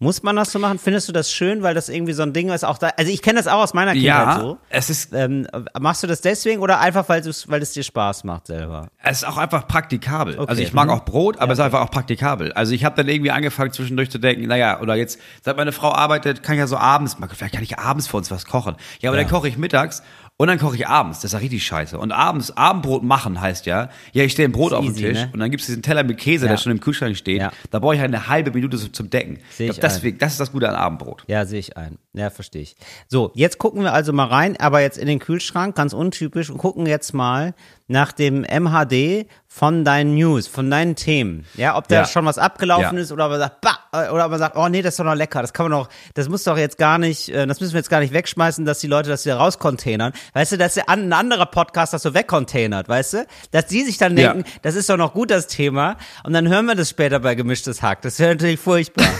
Muss 0.01 0.25
man 0.25 0.35
das 0.35 0.51
so 0.51 0.59
machen? 0.59 0.81
Findest 0.81 1.09
du 1.09 1.13
das 1.13 1.31
schön, 1.31 1.63
weil 1.63 1.73
das 1.73 1.89
irgendwie 1.89 2.13
so 2.15 2.25
ein 2.25 2.33
Ding 2.33 2.51
ist? 2.51 2.65
Auch 2.65 2.79
da, 2.79 2.89
also 2.97 3.13
ich 3.13 3.23
kenne 3.23 3.39
das 3.39 3.47
auch 3.47 3.63
aus 3.63 3.75
meiner 3.75 3.93
Kindheit 3.93 4.27
Ja, 4.27 4.41
so. 4.41 4.59
es 4.69 4.91
ist, 4.91 5.13
Ähm, 5.15 5.47
machst 5.79 6.03
du 6.03 6.09
das 6.09 6.21
deswegen 6.21 6.61
oder 6.61 6.81
einfach, 6.81 7.09
weil, 7.09 7.23
du's- 7.23 7.49
weil 7.49 7.63
es 7.63 7.73
dir 7.73 7.85
Spaß 7.85 8.25
macht 8.25 8.49
selber? 8.49 8.89
es 9.03 9.19
ist 9.19 9.25
auch 9.25 9.37
einfach 9.37 9.69
praktikabel. 9.69 10.35
Okay. 10.37 10.47
Also 10.51 10.63
ich 10.63 10.73
mag 10.73 10.89
Mhm. 10.89 10.95
auch 10.95 11.05
Brot, 11.05 11.39
aber 11.39 11.53
es 11.53 11.61
ist 11.61 11.65
einfach 11.65 11.81
auch 11.81 11.93
praktikabel. 11.93 12.53
Also 12.55 12.73
ich 12.75 12.85
habe 12.85 12.97
dann 12.97 13.09
irgendwie 13.09 13.31
angefangen 13.31 13.71
zwischendurch 13.73 14.11
zu 14.11 14.19
denken, 14.19 14.49
naja, 14.49 14.81
oder 14.81 14.97
jetzt, 14.97 15.21
seit 15.43 15.57
meine 15.57 15.71
Frau 15.73 15.93
arbeitet, 15.93 16.43
kann 16.43 16.57
ich 16.57 16.59
ja 16.59 16.67
so 16.67 16.77
abends, 16.77 17.17
vielleicht 17.33 17.55
kann 17.55 17.63
ich 17.63 17.79
abends 17.79 18.09
für 18.09 18.17
uns 18.17 18.33
was 18.33 18.47
kochen. 18.47 18.75
Ja, 19.01 19.11
aber 19.11 19.17
dann 19.17 19.29
koche 19.29 19.47
ich 19.47 19.57
mittags 19.57 20.03
und 20.37 20.49
dann 20.49 20.59
koche 20.59 20.75
ich 20.77 20.89
abends. 20.89 21.21
Das 21.21 21.27
ist 21.31 21.33
ja 21.33 21.39
richtig 21.39 21.65
scheiße. 21.65 21.99
Und 21.99 22.11
abends, 22.11 22.57
Abendbrot 22.57 23.05
machen 23.05 23.41
heißt 23.41 23.67
ja, 23.67 23.89
ja, 24.13 24.25
ich 24.25 24.33
stelle 24.33 24.49
ein 24.49 24.53
Brot 24.53 24.73
auf 24.73 24.85
den 24.85 24.93
easy, 24.93 25.03
Tisch 25.05 25.19
ne? 25.19 25.31
und 25.33 25.39
dann 25.39 25.51
gibt's 25.51 25.67
diesen 25.67 25.83
Teller 25.83 26.03
mit 26.03 26.19
Käse, 26.19 26.47
Ja. 26.47 26.53
der 26.53 26.59
schon 26.59 26.73
im 26.73 26.81
Kühlschrank 26.81 27.17
steht. 27.17 27.41
Ja. 27.41 27.53
Da 27.71 27.79
brauche 27.79 27.95
ich 27.95 28.01
halt 28.01 28.13
eine 28.13 28.27
halbe 28.29 28.51
Minute 28.51 28.91
zum 28.91 29.11
Decken. 29.11 29.39
Seh 29.51 29.67
ich 29.67 29.79
glaub, 29.79 29.83
deswegen, 29.83 30.19
das 30.19 30.33
ist 30.33 30.41
das 30.41 30.51
Gute 30.51 30.69
an 30.69 30.75
Abendbrot. 30.75 31.25
Ja, 31.29 31.45
sehe 31.47 31.61
ich 31.61 31.77
ein. 31.77 31.99
Ja, 32.15 32.31
verstehe 32.31 32.63
ich. 32.63 32.75
So, 33.09 33.31
jetzt 33.35 33.59
gucken 33.59 33.83
wir 33.83 33.93
also 33.93 34.13
mal 34.13 34.27
rein, 34.27 34.57
aber 34.59 34.81
jetzt 34.81 34.99
in 34.99 35.07
den 35.07 35.21
Kühlschrank, 35.21 35.77
ganz 35.77 35.93
untypisch, 35.93 36.51
und 36.51 36.59
gucken 36.59 36.87
jetzt 36.87 37.13
mal 37.15 37.55
nach 37.87 38.13
dem 38.13 38.45
MHD 38.45 39.27
von 39.47 39.85
deinen 39.85 40.15
News, 40.15 40.47
von 40.49 40.71
deinen 40.71 40.97
Themen. 40.97 41.45
Ja, 41.55 41.77
ob 41.77 41.87
da 41.89 41.97
Ja. 41.97 42.05
schon 42.07 42.25
was 42.25 42.39
abgelaufen 42.39 42.97
Ja. 42.97 43.03
ist 43.03 43.13
oder 43.13 43.29
man 43.29 43.39
sagt, 43.39 43.61
bah, 43.61 43.79
äh, 43.93 44.09
oder 44.09 44.27
man 44.29 44.39
sagt, 44.39 44.57
oh 44.57 44.69
nee, 44.69 44.81
das 44.81 44.95
ist 44.95 45.01
doch 45.01 45.05
noch 45.05 45.15
lecker, 45.15 45.43
das 45.43 45.53
kann 45.53 45.69
man 45.71 45.79
doch, 45.81 45.89
das 46.15 46.29
muss 46.31 46.45
doch 46.45 46.57
jetzt 46.57 46.79
gar 46.79 46.97
nicht, 46.99 47.29
äh, 47.29 47.47
das 47.47 47.61
müssen 47.61 47.75
wir 47.75 47.79
jetzt 47.81 47.91
gar 47.91 48.01
nicht 48.01 48.13
wegschmeißen, 48.15 48.65
dass 48.65 48.79
die 48.79 48.87
Leute 48.87 49.11
das 49.11 49.25
wieder 49.27 49.37
rauscontainern. 49.37 50.13
Weißt 50.33 50.53
du, 50.53 50.57
dass 50.59 50.79
ein 50.79 51.13
anderer 51.13 51.47
Podcast 51.47 51.93
das 51.93 52.03
so 52.03 52.15
wegcontainert, 52.15 52.89
weißt 52.89 53.13
du? 53.15 53.27
Dass 53.51 53.67
die 53.67 53.83
sich 53.83 53.99
dann 53.99 54.17
Ja. 54.17 54.33
denken, 54.33 54.51
das 54.63 54.75
ist 54.77 54.89
doch 54.89 54.97
noch 54.97 55.13
gut, 55.13 55.31
das 55.31 55.47
Thema, 55.47 55.97
und 56.25 56.33
dann 56.33 56.49
hören 56.49 56.65
wir 56.67 56.75
das 56.75 56.89
später 56.91 57.21
bei 57.21 57.35
Gemischtes 57.35 57.83
Hack. 57.83 58.01
Das 58.03 58.19
wäre 58.19 58.35
natürlich 58.35 58.59
furchtbar. 58.61 59.05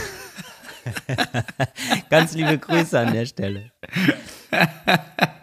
Ganz 2.11 2.33
liebe 2.33 2.57
Grüße 2.59 2.99
an 2.99 3.13
der 3.13 3.25
Stelle. 3.25 3.71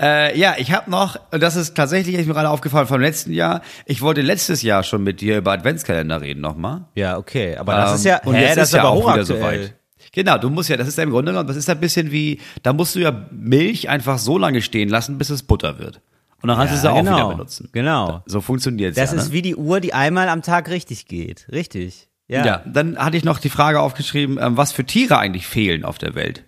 Äh, 0.00 0.38
ja, 0.38 0.54
ich 0.58 0.72
habe 0.72 0.90
noch, 0.90 1.16
und 1.30 1.42
das 1.42 1.54
ist 1.56 1.76
tatsächlich 1.76 2.16
ist 2.16 2.26
mir 2.26 2.32
gerade 2.34 2.48
aufgefallen 2.50 2.86
vom 2.86 3.00
letzten 3.00 3.32
Jahr, 3.32 3.60
ich 3.86 4.00
wollte 4.02 4.20
letztes 4.22 4.62
Jahr 4.62 4.82
schon 4.82 5.02
mit 5.02 5.20
dir 5.20 5.38
über 5.38 5.52
Adventskalender 5.52 6.20
reden 6.20 6.40
nochmal. 6.40 6.86
Ja, 6.94 7.18
okay, 7.18 7.56
aber 7.56 7.74
das 7.74 7.90
Ähm, 7.90 7.96
ist 7.96 8.04
ja, 8.04 8.20
und 8.24 8.34
hä, 8.34 8.42
jetzt 8.42 8.56
das 8.56 8.68
ist 8.68 8.74
ja 8.74 8.80
aber 8.80 8.90
auch 8.90 9.12
wieder 9.12 9.24
soweit. 9.24 9.74
Genau, 10.12 10.36
du 10.38 10.50
musst 10.50 10.68
ja, 10.68 10.76
das 10.76 10.88
ist 10.88 10.98
ja 10.98 11.04
im 11.04 11.10
Grunde 11.10 11.32
genommen, 11.32 11.46
das 11.46 11.56
ist 11.56 11.68
ja 11.68 11.74
ein 11.74 11.80
bisschen 11.80 12.10
wie, 12.10 12.40
da 12.62 12.72
musst 12.72 12.94
du 12.94 12.98
ja 13.00 13.26
Milch 13.30 13.88
einfach 13.88 14.18
so 14.18 14.36
lange 14.38 14.60
stehen 14.62 14.88
lassen, 14.88 15.18
bis 15.18 15.30
es 15.30 15.42
Butter 15.42 15.78
wird. 15.78 16.00
Und 16.42 16.48
dann 16.48 16.56
kannst 16.58 16.72
du 16.72 16.76
Ja, 16.76 16.82
sie 16.82 16.90
auch 16.90 16.96
genau, 16.96 17.16
wieder 17.16 17.28
benutzen. 17.28 17.68
genau. 17.72 18.22
So 18.26 18.40
funktioniert's 18.40 18.96
Das 18.96 19.12
ja. 19.12 19.18
ist 19.18 19.28
ne? 19.28 19.32
wie 19.32 19.42
die 19.42 19.54
Uhr, 19.56 19.78
die 19.80 19.94
einmal 19.94 20.28
am 20.28 20.42
Tag 20.42 20.68
richtig 20.70 21.06
geht. 21.06 21.46
Richtig. 21.52 22.08
Ja. 22.28 22.44
ja. 22.44 22.62
dann 22.66 22.98
hatte 22.98 23.16
ich 23.16 23.24
noch 23.24 23.38
die 23.38 23.48
Frage 23.48 23.80
aufgeschrieben, 23.80 24.38
ähm, 24.40 24.56
was 24.56 24.72
für 24.72 24.84
Tiere 24.84 25.18
eigentlich 25.18 25.46
fehlen 25.46 25.84
auf 25.84 25.98
der 25.98 26.14
Welt. 26.14 26.44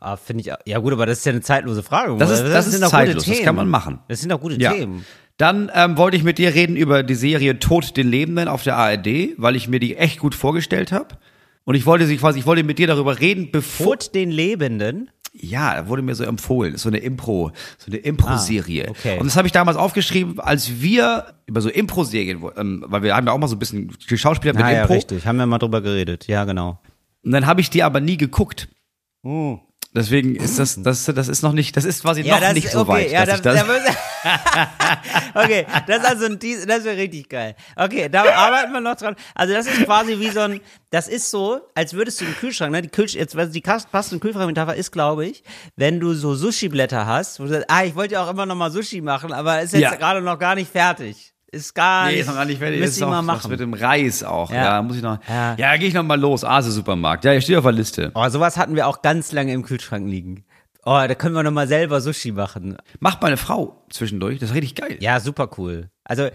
Ah, 0.00 0.16
finde 0.16 0.42
ich, 0.42 0.52
ja 0.66 0.78
gut, 0.78 0.92
aber 0.94 1.04
das 1.06 1.18
ist 1.18 1.26
ja 1.26 1.32
eine 1.32 1.42
zeitlose 1.42 1.82
Frage. 1.82 2.16
Das 2.16 2.30
ist- 2.30 2.42
das 2.42 2.64
sind 2.70 2.82
ist 2.82 2.88
zeitlos, 2.90 3.24
gute 3.24 3.36
das 3.36 3.44
kann 3.44 3.54
man 3.54 3.68
machen. 3.68 3.98
Das 4.08 4.20
sind 4.20 4.30
doch 4.32 4.40
gute 4.40 4.58
Ja. 4.60 4.72
Themen. 4.72 5.04
Dann 5.36 5.70
ähm, 5.74 5.96
wollte 5.98 6.16
ich 6.16 6.22
mit 6.22 6.38
dir 6.38 6.54
reden 6.54 6.76
über 6.76 7.02
die 7.02 7.14
Serie 7.14 7.58
Tod 7.58 7.96
den 7.96 8.08
Lebenden 8.08 8.48
auf 8.48 8.62
der 8.62 8.76
ARD, 8.76 9.34
weil 9.36 9.56
ich 9.56 9.68
mir 9.68 9.78
die 9.80 9.96
echt 9.96 10.18
gut 10.20 10.34
vorgestellt 10.34 10.90
habe. 10.92 11.16
Und 11.64 11.74
ich 11.74 11.84
wollte 11.86 12.06
sie 12.06 12.16
quasi, 12.16 12.38
ich 12.40 12.46
wollte 12.46 12.62
mit 12.64 12.78
dir 12.78 12.86
darüber 12.86 13.20
reden, 13.20 13.50
bevor. 13.52 13.98
Tod 13.98 14.14
den 14.14 14.30
Lebenden. 14.30 15.10
Ja, 15.32 15.86
wurde 15.86 16.02
mir 16.02 16.14
so 16.14 16.24
empfohlen, 16.24 16.76
so 16.76 16.88
eine 16.88 16.98
Impro, 16.98 17.52
so 17.78 17.86
eine 17.86 17.98
Impro-Serie. 17.98 18.86
Ah, 18.88 18.90
okay. 18.90 19.18
Und 19.18 19.26
das 19.26 19.36
habe 19.36 19.46
ich 19.46 19.52
damals 19.52 19.76
aufgeschrieben, 19.76 20.40
als 20.40 20.80
wir 20.80 21.26
über 21.46 21.60
so 21.60 21.68
Impro-Serien, 21.68 22.42
ähm, 22.56 22.84
weil 22.88 23.02
wir 23.02 23.14
haben 23.14 23.26
ja 23.26 23.32
auch 23.32 23.38
mal 23.38 23.46
so 23.48 23.54
ein 23.54 23.58
bisschen 23.60 23.92
geschauspielert 24.08 24.56
mit 24.56 24.64
Ah, 24.64 24.72
ja, 24.72 24.80
Impro. 24.82 24.94
richtig. 24.94 25.24
Haben 25.26 25.36
wir 25.38 25.46
mal 25.46 25.58
drüber 25.58 25.82
geredet. 25.82 26.26
Ja, 26.26 26.44
genau. 26.44 26.80
Und 27.22 27.30
dann 27.32 27.46
habe 27.46 27.60
ich 27.60 27.70
die 27.70 27.82
aber 27.82 28.00
nie 28.00 28.16
geguckt. 28.16 28.68
Hm. 29.22 29.60
Deswegen 29.92 30.36
ist 30.36 30.56
das, 30.58 30.80
das, 30.80 31.04
das 31.06 31.26
ist 31.26 31.42
noch 31.42 31.52
nicht, 31.52 31.76
das 31.76 31.84
ist 31.84 32.02
quasi 32.02 32.22
Ja, 32.22 32.38
noch 32.38 32.52
nicht 32.52 32.70
so 32.70 32.80
okay, 32.82 32.88
weit. 32.88 33.10
Ja, 33.10 33.26
dass 33.26 33.42
das, 33.42 33.60
ich 33.60 33.66
das, 33.66 33.84
da 35.32 35.34
okay, 35.42 35.66
das 35.88 35.98
ist 35.98 36.04
also 36.04 36.26
ein, 36.26 36.38
das 36.38 36.84
wäre 36.84 36.96
richtig 36.96 37.28
geil. 37.28 37.56
Okay, 37.74 38.08
da 38.08 38.22
arbeiten 38.22 38.72
wir 38.72 38.80
noch 38.80 38.94
dran. 38.94 39.16
Also 39.34 39.52
das 39.52 39.66
ist 39.66 39.84
quasi 39.84 40.20
wie 40.20 40.30
so 40.30 40.40
ein, 40.40 40.60
das 40.90 41.08
ist 41.08 41.28
so, 41.30 41.60
als 41.74 41.92
würdest 41.94 42.20
du 42.20 42.24
im 42.24 42.36
Kühlschrank, 42.36 42.70
ne, 42.70 42.82
die 42.82 42.88
Kühlsch 42.88 43.14
jetzt, 43.14 43.34
also 43.36 43.52
die 43.52 43.62
und 44.12 44.20
Kühlschrankmetapher 44.20 44.76
ist, 44.76 44.92
glaube 44.92 45.26
ich, 45.26 45.42
wenn 45.74 45.98
du 45.98 46.14
so 46.14 46.36
Sushi-Blätter 46.36 47.06
hast, 47.06 47.40
wo 47.40 47.44
du 47.44 47.50
sagst, 47.50 47.66
ah, 47.68 47.82
ich 47.82 47.96
wollte 47.96 48.14
ja 48.14 48.24
auch 48.24 48.30
immer 48.30 48.46
noch 48.46 48.54
mal 48.54 48.70
Sushi 48.70 49.00
machen, 49.00 49.32
aber 49.32 49.60
ist 49.60 49.72
jetzt 49.72 49.82
Ja. 49.82 49.94
gerade 49.96 50.20
noch 50.22 50.38
gar 50.38 50.54
nicht 50.54 50.70
fertig. 50.70 51.32
Ist 51.52 51.74
gar 51.74 52.06
Nee, 52.06 52.12
nicht. 52.12 52.20
ist 52.20 52.26
noch 52.28 52.34
gar 52.36 52.44
nicht 52.44 52.58
fertig. 52.58 52.78
Müsste 52.78 52.90
Ist 52.90 52.96
ich 52.96 53.00
noch 53.02 53.08
mal 53.10 53.18
was 53.18 53.24
machen. 53.26 53.50
mit 53.50 53.60
dem 53.60 53.74
Reis 53.74 54.22
auch. 54.22 54.50
Ja. 54.52 54.64
Ja, 54.76 54.82
muss 54.82 54.96
ich 54.96 55.02
noch. 55.02 55.18
Ja. 55.28 55.54
Ja, 55.56 55.76
gehe 55.76 55.88
ich 55.88 55.94
noch 55.94 56.04
mal 56.04 56.18
los. 56.20 56.44
Ase 56.44 56.70
Supermarkt. 56.70 57.24
Ja, 57.24 57.32
ich 57.32 57.42
stehe 57.44 57.58
auf 57.58 57.64
der 57.64 57.72
Liste. 57.72 58.12
Oh, 58.14 58.28
sowas 58.28 58.56
hatten 58.56 58.76
wir 58.76 58.86
auch 58.86 59.02
ganz 59.02 59.32
lange 59.32 59.52
im 59.52 59.62
Kühlschrank 59.64 60.08
liegen. 60.08 60.44
Oh, 60.84 61.02
da 61.06 61.14
können 61.14 61.34
wir 61.34 61.42
noch 61.42 61.50
mal 61.50 61.66
selber 61.68 62.00
Sushi 62.00 62.32
machen. 62.32 62.76
Macht 63.00 63.20
meine 63.20 63.36
Frau 63.36 63.84
zwischendurch. 63.90 64.38
Das 64.38 64.50
ist 64.50 64.54
richtig 64.56 64.76
geil. 64.76 64.96
Ja, 65.00 65.18
super 65.20 65.50
cool. 65.58 65.90
Also, 66.04 66.28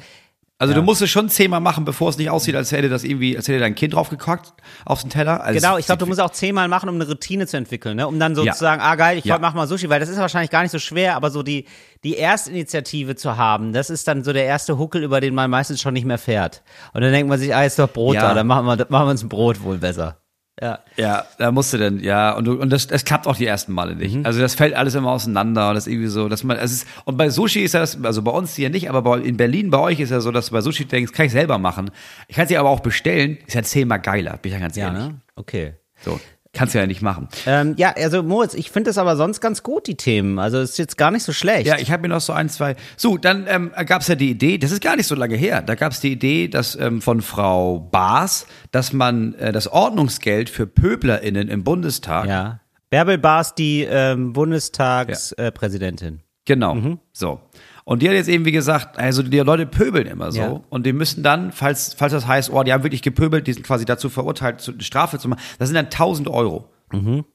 Also 0.57 0.71
Ja. 0.73 0.79
du 0.79 0.85
musst 0.85 1.01
es 1.01 1.09
schon 1.09 1.27
zehnmal 1.27 1.59
machen, 1.59 1.83
bevor 1.83 2.07
es 2.09 2.17
nicht 2.17 2.29
aussieht, 2.29 2.55
als 2.55 2.71
hätte 2.71 2.87
das 2.87 3.03
irgendwie, 3.03 3.35
als 3.35 3.49
hätte 3.49 3.59
dein 3.59 3.75
Kind 3.75 3.93
draufgekackt 3.93 4.53
auf 4.85 5.01
den 5.01 5.09
Teller. 5.09 5.43
Also 5.43 5.59
Genau, 5.59 5.77
ich 5.77 5.85
glaube, 5.85 5.99
du 5.99 6.05
musst 6.05 6.21
auch 6.21 6.29
zehnmal 6.31 6.69
machen, 6.69 6.87
um 6.87 6.95
eine 6.95 7.05
Routine 7.07 7.45
zu 7.45 7.57
entwickeln, 7.57 7.97
ne? 7.97 8.07
um 8.07 8.17
dann 8.19 8.35
Ja. 8.35 8.53
sozusagen, 8.53 8.81
ah 8.81 8.95
geil, 8.95 9.17
ich 9.17 9.25
Ja. 9.25 9.37
mach 9.37 9.53
mal 9.53 9.67
Sushi, 9.67 9.89
weil 9.89 9.99
das 9.99 10.07
ist 10.07 10.17
wahrscheinlich 10.17 10.51
gar 10.51 10.61
nicht 10.61 10.71
so 10.71 10.79
schwer, 10.79 11.17
aber 11.17 11.29
so 11.29 11.43
die, 11.43 11.65
die 12.05 12.15
Erstinitiative 12.17 13.17
zu 13.17 13.35
haben, 13.35 13.73
das 13.73 13.89
ist 13.89 14.07
dann 14.07 14.23
so 14.23 14.31
der 14.31 14.45
erste 14.45 14.77
Huckel, 14.77 15.03
über 15.03 15.19
den 15.19 15.35
man 15.35 15.49
meistens 15.49 15.81
schon 15.81 15.93
nicht 15.93 16.05
mehr 16.05 16.17
fährt. 16.17 16.63
Und 16.93 17.01
dann 17.01 17.11
denkt 17.11 17.27
man 17.27 17.37
sich, 17.37 17.53
ah, 17.53 17.63
ist 17.65 17.77
doch 17.77 17.89
Brot 17.91 18.15
Ja. 18.15 18.21
da, 18.21 18.33
dann 18.33 18.47
machen 18.47 18.65
wir, 18.65 18.77
machen 18.89 19.07
wir 19.07 19.11
uns 19.11 19.23
ein 19.23 19.29
Brot 19.29 19.61
wohl 19.61 19.77
besser. 19.77 20.19
Ja. 20.61 20.79
Ja, 20.95 21.25
da 21.37 21.51
musst 21.51 21.73
du 21.73 21.77
dann, 21.77 21.99
ja, 21.99 22.31
und, 22.31 22.45
du, 22.45 22.53
und 22.53 22.69
das, 22.69 22.87
das 22.87 23.03
klappt 23.03 23.27
auch 23.27 23.35
die 23.35 23.45
ersten 23.45 23.73
Male 23.73 23.95
nicht. 23.95 24.15
Mhm. 24.15 24.25
Also 24.25 24.39
das 24.39 24.55
fällt 24.55 24.73
alles 24.73 24.95
immer 24.95 25.11
auseinander 25.11 25.67
und 25.69 25.75
das 25.75 25.85
ist 25.87 25.91
irgendwie 25.91 26.07
so, 26.07 26.29
dass 26.29 26.43
man, 26.45 26.55
es 26.57 26.71
ist, 26.71 26.87
und 27.03 27.17
bei 27.17 27.29
Sushi 27.29 27.59
ist 27.61 27.73
das, 27.73 28.01
also 28.03 28.21
bei 28.21 28.31
uns 28.31 28.55
hier 28.55 28.69
nicht, 28.69 28.89
aber 28.89 29.01
bei, 29.01 29.19
in 29.19 29.35
Berlin 29.35 29.69
bei 29.69 29.79
euch 29.79 29.99
ist 29.99 30.11
ja 30.11 30.21
so, 30.21 30.31
dass 30.31 30.45
du 30.47 30.51
bei 30.53 30.61
Sushi 30.61 30.85
denkst, 30.85 31.11
kann 31.11 31.25
ich 31.25 31.33
selber 31.33 31.57
machen. 31.57 31.91
Ich 32.29 32.37
kann 32.37 32.47
sie 32.47 32.57
aber 32.57 32.69
auch 32.69 32.79
bestellen, 32.79 33.37
ist 33.45 33.53
ja 33.53 33.63
zehnmal 33.63 33.99
geiler, 33.99 34.37
bin 34.37 34.51
ich 34.51 34.53
ja 34.53 34.59
ganz 34.59 34.77
Ja, 34.77 34.87
ehrlich. 34.87 35.03
ne? 35.09 35.15
Okay. 35.35 35.73
So, 36.03 36.19
kannst 36.55 36.73
du 36.73 36.79
ja 36.79 36.87
nicht 36.87 37.01
machen. 37.01 37.27
Ähm, 37.45 37.75
ja, 37.77 37.93
also 37.95 38.23
Moritz, 38.23 38.55
ich 38.55 38.71
finde 38.71 38.89
das 38.89 38.97
aber 38.97 39.15
sonst 39.15 39.41
ganz 39.41 39.61
gut, 39.61 39.85
die 39.85 39.95
Themen. 39.95 40.39
Also 40.39 40.59
ist 40.59 40.79
jetzt 40.79 40.97
gar 40.97 41.11
nicht 41.11 41.23
so 41.23 41.33
schlecht. 41.33 41.67
Ja, 41.67 41.77
ich 41.77 41.91
habe 41.91 42.01
mir 42.01 42.07
noch 42.07 42.21
so 42.21 42.33
ein, 42.33 42.49
zwei. 42.49 42.75
So, 42.97 43.17
dann 43.17 43.45
ähm, 43.47 43.71
gab 43.85 44.01
es 44.01 44.07
ja 44.07 44.15
die 44.15 44.31
Idee, 44.31 44.57
das 44.57 44.71
ist 44.71 44.81
gar 44.81 44.95
nicht 44.95 45.07
so 45.07 45.15
lange 45.15 45.35
her, 45.35 45.61
da 45.61 45.75
gab 45.75 45.91
es 45.91 45.99
die 45.99 46.11
Idee, 46.11 46.47
dass 46.47 46.75
ähm, 46.75 47.01
von 47.01 47.21
Frau 47.21 47.79
Baas, 47.79 48.47
dass 48.71 48.93
man 48.93 49.35
äh, 49.35 49.51
das 49.51 49.67
Ordnungsgeld 49.67 50.49
für 50.49 50.65
PöblerInnen 50.65 51.49
im 51.49 51.63
Bundestag 51.63 52.27
ja. 52.27 52.59
Bärbel 52.89 53.17
Baas, 53.17 53.55
die 53.55 53.83
ähm, 53.83 54.33
Bundestagspräsidentin. 54.33 55.53
Präsidentin. 55.53 56.19
Genau. 56.45 56.75
Mhm. 56.75 56.99
So. 57.11 57.41
Und 57.85 58.01
die 58.01 58.09
hat 58.09 58.15
jetzt 58.15 58.29
eben 58.29 58.45
wie 58.45 58.51
gesagt, 58.51 58.97
also 58.97 59.21
die 59.21 59.37
Leute 59.37 59.67
pöbeln 59.67 60.07
immer 60.07 60.31
so. 60.31 60.39
Ja. 60.39 60.61
Und 60.69 60.85
die 60.85 60.91
müssen 60.91 61.21
dann, 61.21 61.51
falls, 61.51 61.93
falls 61.93 62.11
das 62.11 62.25
heißt, 62.27 62.51
oh, 62.51 62.63
die 62.63 62.73
haben 62.73 62.83
wirklich 62.83 63.03
gepöbelt, 63.03 63.45
die 63.45 63.53
sind 63.53 63.63
quasi 63.63 63.85
dazu 63.85 64.09
verurteilt, 64.09 64.59
zu, 64.59 64.71
eine 64.71 64.81
Strafe 64.81 65.19
zu 65.19 65.29
machen, 65.29 65.39
das 65.59 65.69
sind 65.69 65.75
dann 65.75 65.85
1000 65.85 66.27
Euro. 66.27 66.67
Mhm. 66.91 67.25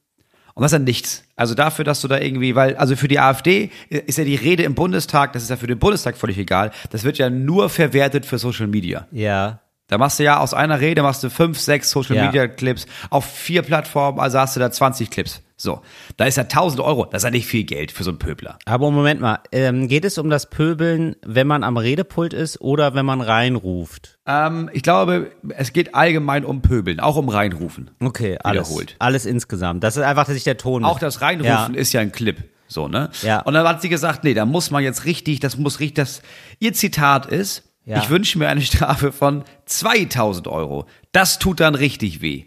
Und 0.54 0.62
das 0.62 0.72
ist 0.72 0.76
dann 0.76 0.84
nichts. 0.84 1.24
Also 1.36 1.54
dafür, 1.54 1.84
dass 1.84 2.00
du 2.00 2.08
da 2.08 2.18
irgendwie, 2.18 2.56
weil, 2.56 2.76
also 2.76 2.96
für 2.96 3.06
die 3.06 3.20
AfD 3.20 3.70
ist 3.88 4.18
ja 4.18 4.24
die 4.24 4.34
Rede 4.34 4.64
im 4.64 4.74
Bundestag, 4.74 5.32
das 5.32 5.44
ist 5.44 5.50
ja 5.50 5.56
für 5.56 5.68
den 5.68 5.78
Bundestag 5.78 6.16
völlig 6.16 6.36
egal, 6.36 6.72
das 6.90 7.04
wird 7.04 7.16
ja 7.18 7.30
nur 7.30 7.68
verwertet 7.68 8.26
für 8.26 8.36
Social 8.36 8.66
Media. 8.66 9.06
Ja. 9.12 9.60
Da 9.90 9.98
machst 9.98 10.18
du 10.18 10.22
ja 10.24 10.38
aus 10.38 10.54
einer 10.54 10.80
Rede 10.80 11.02
machst 11.02 11.22
du 11.22 11.30
fünf, 11.30 11.58
sechs 11.58 11.90
Social 11.90 12.16
Ja. 12.16 12.26
Media 12.26 12.46
Clips 12.48 12.86
auf 13.10 13.24
vier 13.26 13.62
Plattformen, 13.62 14.18
also 14.20 14.38
hast 14.38 14.56
du 14.56 14.60
da 14.60 14.70
20 14.70 15.10
Clips. 15.10 15.42
So. 15.56 15.82
Da 16.16 16.24
ist 16.24 16.36
ja 16.36 16.44
1000 16.44 16.80
Euro. 16.80 17.04
Das 17.04 17.20
ist 17.20 17.24
ja 17.24 17.30
nicht 17.30 17.46
viel 17.46 17.64
Geld 17.64 17.92
für 17.92 18.02
so 18.02 18.10
einen 18.10 18.18
Pöbler. 18.18 18.58
Aber 18.64 18.90
Moment 18.90 19.20
mal, 19.20 19.40
ähm, 19.52 19.88
geht 19.88 20.06
es 20.06 20.16
um 20.16 20.30
das 20.30 20.48
Pöbeln, 20.48 21.16
wenn 21.22 21.46
man 21.46 21.64
am 21.64 21.76
Redepult 21.76 22.32
ist 22.32 22.62
oder 22.62 22.94
wenn 22.94 23.04
man 23.04 23.20
reinruft? 23.20 24.18
Ähm, 24.26 24.70
ich 24.72 24.82
glaube, 24.82 25.32
es 25.50 25.74
geht 25.74 25.94
allgemein 25.94 26.46
um 26.46 26.62
Pöbeln, 26.62 26.98
auch 26.98 27.16
um 27.16 27.28
Reinrufen. 27.28 27.90
Okay, 28.00 28.38
alles. 28.42 28.68
Wiederholt. 28.68 28.96
Alles 29.00 29.26
insgesamt. 29.26 29.84
Das 29.84 29.98
ist 29.98 30.02
einfach, 30.02 30.24
dass 30.24 30.32
sich 30.34 30.44
der 30.44 30.56
Ton. 30.56 30.82
Auch 30.84 30.98
das 30.98 31.20
Reinrufen 31.20 31.74
Ja. 31.74 31.80
ist 31.80 31.92
ja 31.92 32.00
ein 32.00 32.12
Clip. 32.12 32.42
So, 32.66 32.86
ne? 32.88 33.10
Ja. 33.22 33.40
Und 33.40 33.52
dann 33.54 33.66
hat 33.68 33.82
sie 33.82 33.88
gesagt, 33.88 34.22
nee, 34.24 34.32
da 34.32 34.46
muss 34.46 34.70
man 34.70 34.82
jetzt 34.84 35.04
richtig, 35.04 35.40
das 35.40 35.58
muss 35.58 35.80
richtig, 35.80 35.96
das, 35.96 36.22
ihr 36.60 36.72
Zitat 36.72 37.26
ist, 37.26 37.64
Ja. 37.84 37.98
ich 37.98 38.10
wünsche 38.10 38.38
mir 38.38 38.48
eine 38.48 38.60
Strafe 38.60 39.12
von 39.12 39.44
2000 39.66 40.48
Euro. 40.48 40.86
Das 41.12 41.38
tut 41.38 41.60
dann 41.60 41.74
richtig 41.74 42.20
weh. 42.20 42.46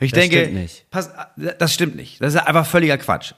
Ich 0.00 0.12
Das 0.12 0.20
denke, 0.20 0.40
stimmt 0.40 0.54
nicht. 0.54 0.90
Pass, 0.90 1.10
das 1.58 1.72
stimmt 1.72 1.96
nicht. 1.96 2.20
Das 2.22 2.34
ist 2.34 2.40
einfach 2.40 2.66
völliger 2.66 2.98
Quatsch. 2.98 3.32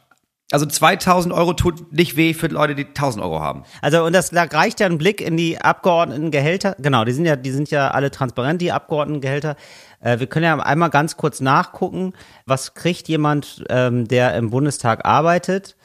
Also 0.53 0.65
2000 0.65 1.35
Euro 1.35 1.55
tut 1.55 1.93
nicht 1.93 2.17
weh 2.17 2.33
für 2.33 2.47
Leute, 2.47 2.77
die 2.77 2.85
1000 2.87 3.23
Euro 3.25 3.41
haben. 3.41 3.65
Also 3.83 4.05
und 4.05 4.13
das 4.13 4.31
da 4.31 4.45
reicht 4.45 4.79
ja 4.79 4.87
ein 4.87 4.97
Blick 4.99 5.21
in 5.21 5.37
die 5.37 5.61
Abgeordnetengehälter. 5.61 6.77
Genau, 6.79 7.05
die 7.05 7.13
sind 7.13 7.25
ja, 7.25 7.35
die 7.35 7.51
sind 7.51 7.71
ja 7.73 7.91
alle 7.91 8.13
transparent, 8.13 8.63
die 8.63 8.71
Abgeordnetengehälter. 8.71 9.57
Äh, 10.01 10.21
wir 10.21 10.29
können 10.29 10.45
ja 10.45 10.57
einmal 10.61 10.91
ganz 10.91 11.17
kurz 11.17 11.41
nachgucken, 11.41 12.13
was 12.45 12.75
kriegt 12.75 13.09
jemand, 13.09 13.65
ähm, 13.71 14.07
der 14.07 14.37
im 14.37 14.51
Bundestag 14.51 15.05
arbeitet. 15.05 15.77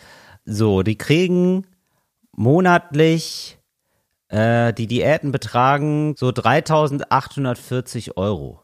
So, 0.46 0.84
die 0.84 0.98
kriegen 0.98 1.66
monatlich, 2.34 3.58
äh, 4.32 4.74
die 4.74 4.88
Diäten 4.88 5.32
betragen 5.32 6.16
so 6.18 6.30
3.840 6.30 8.18
Euro. 8.18 8.62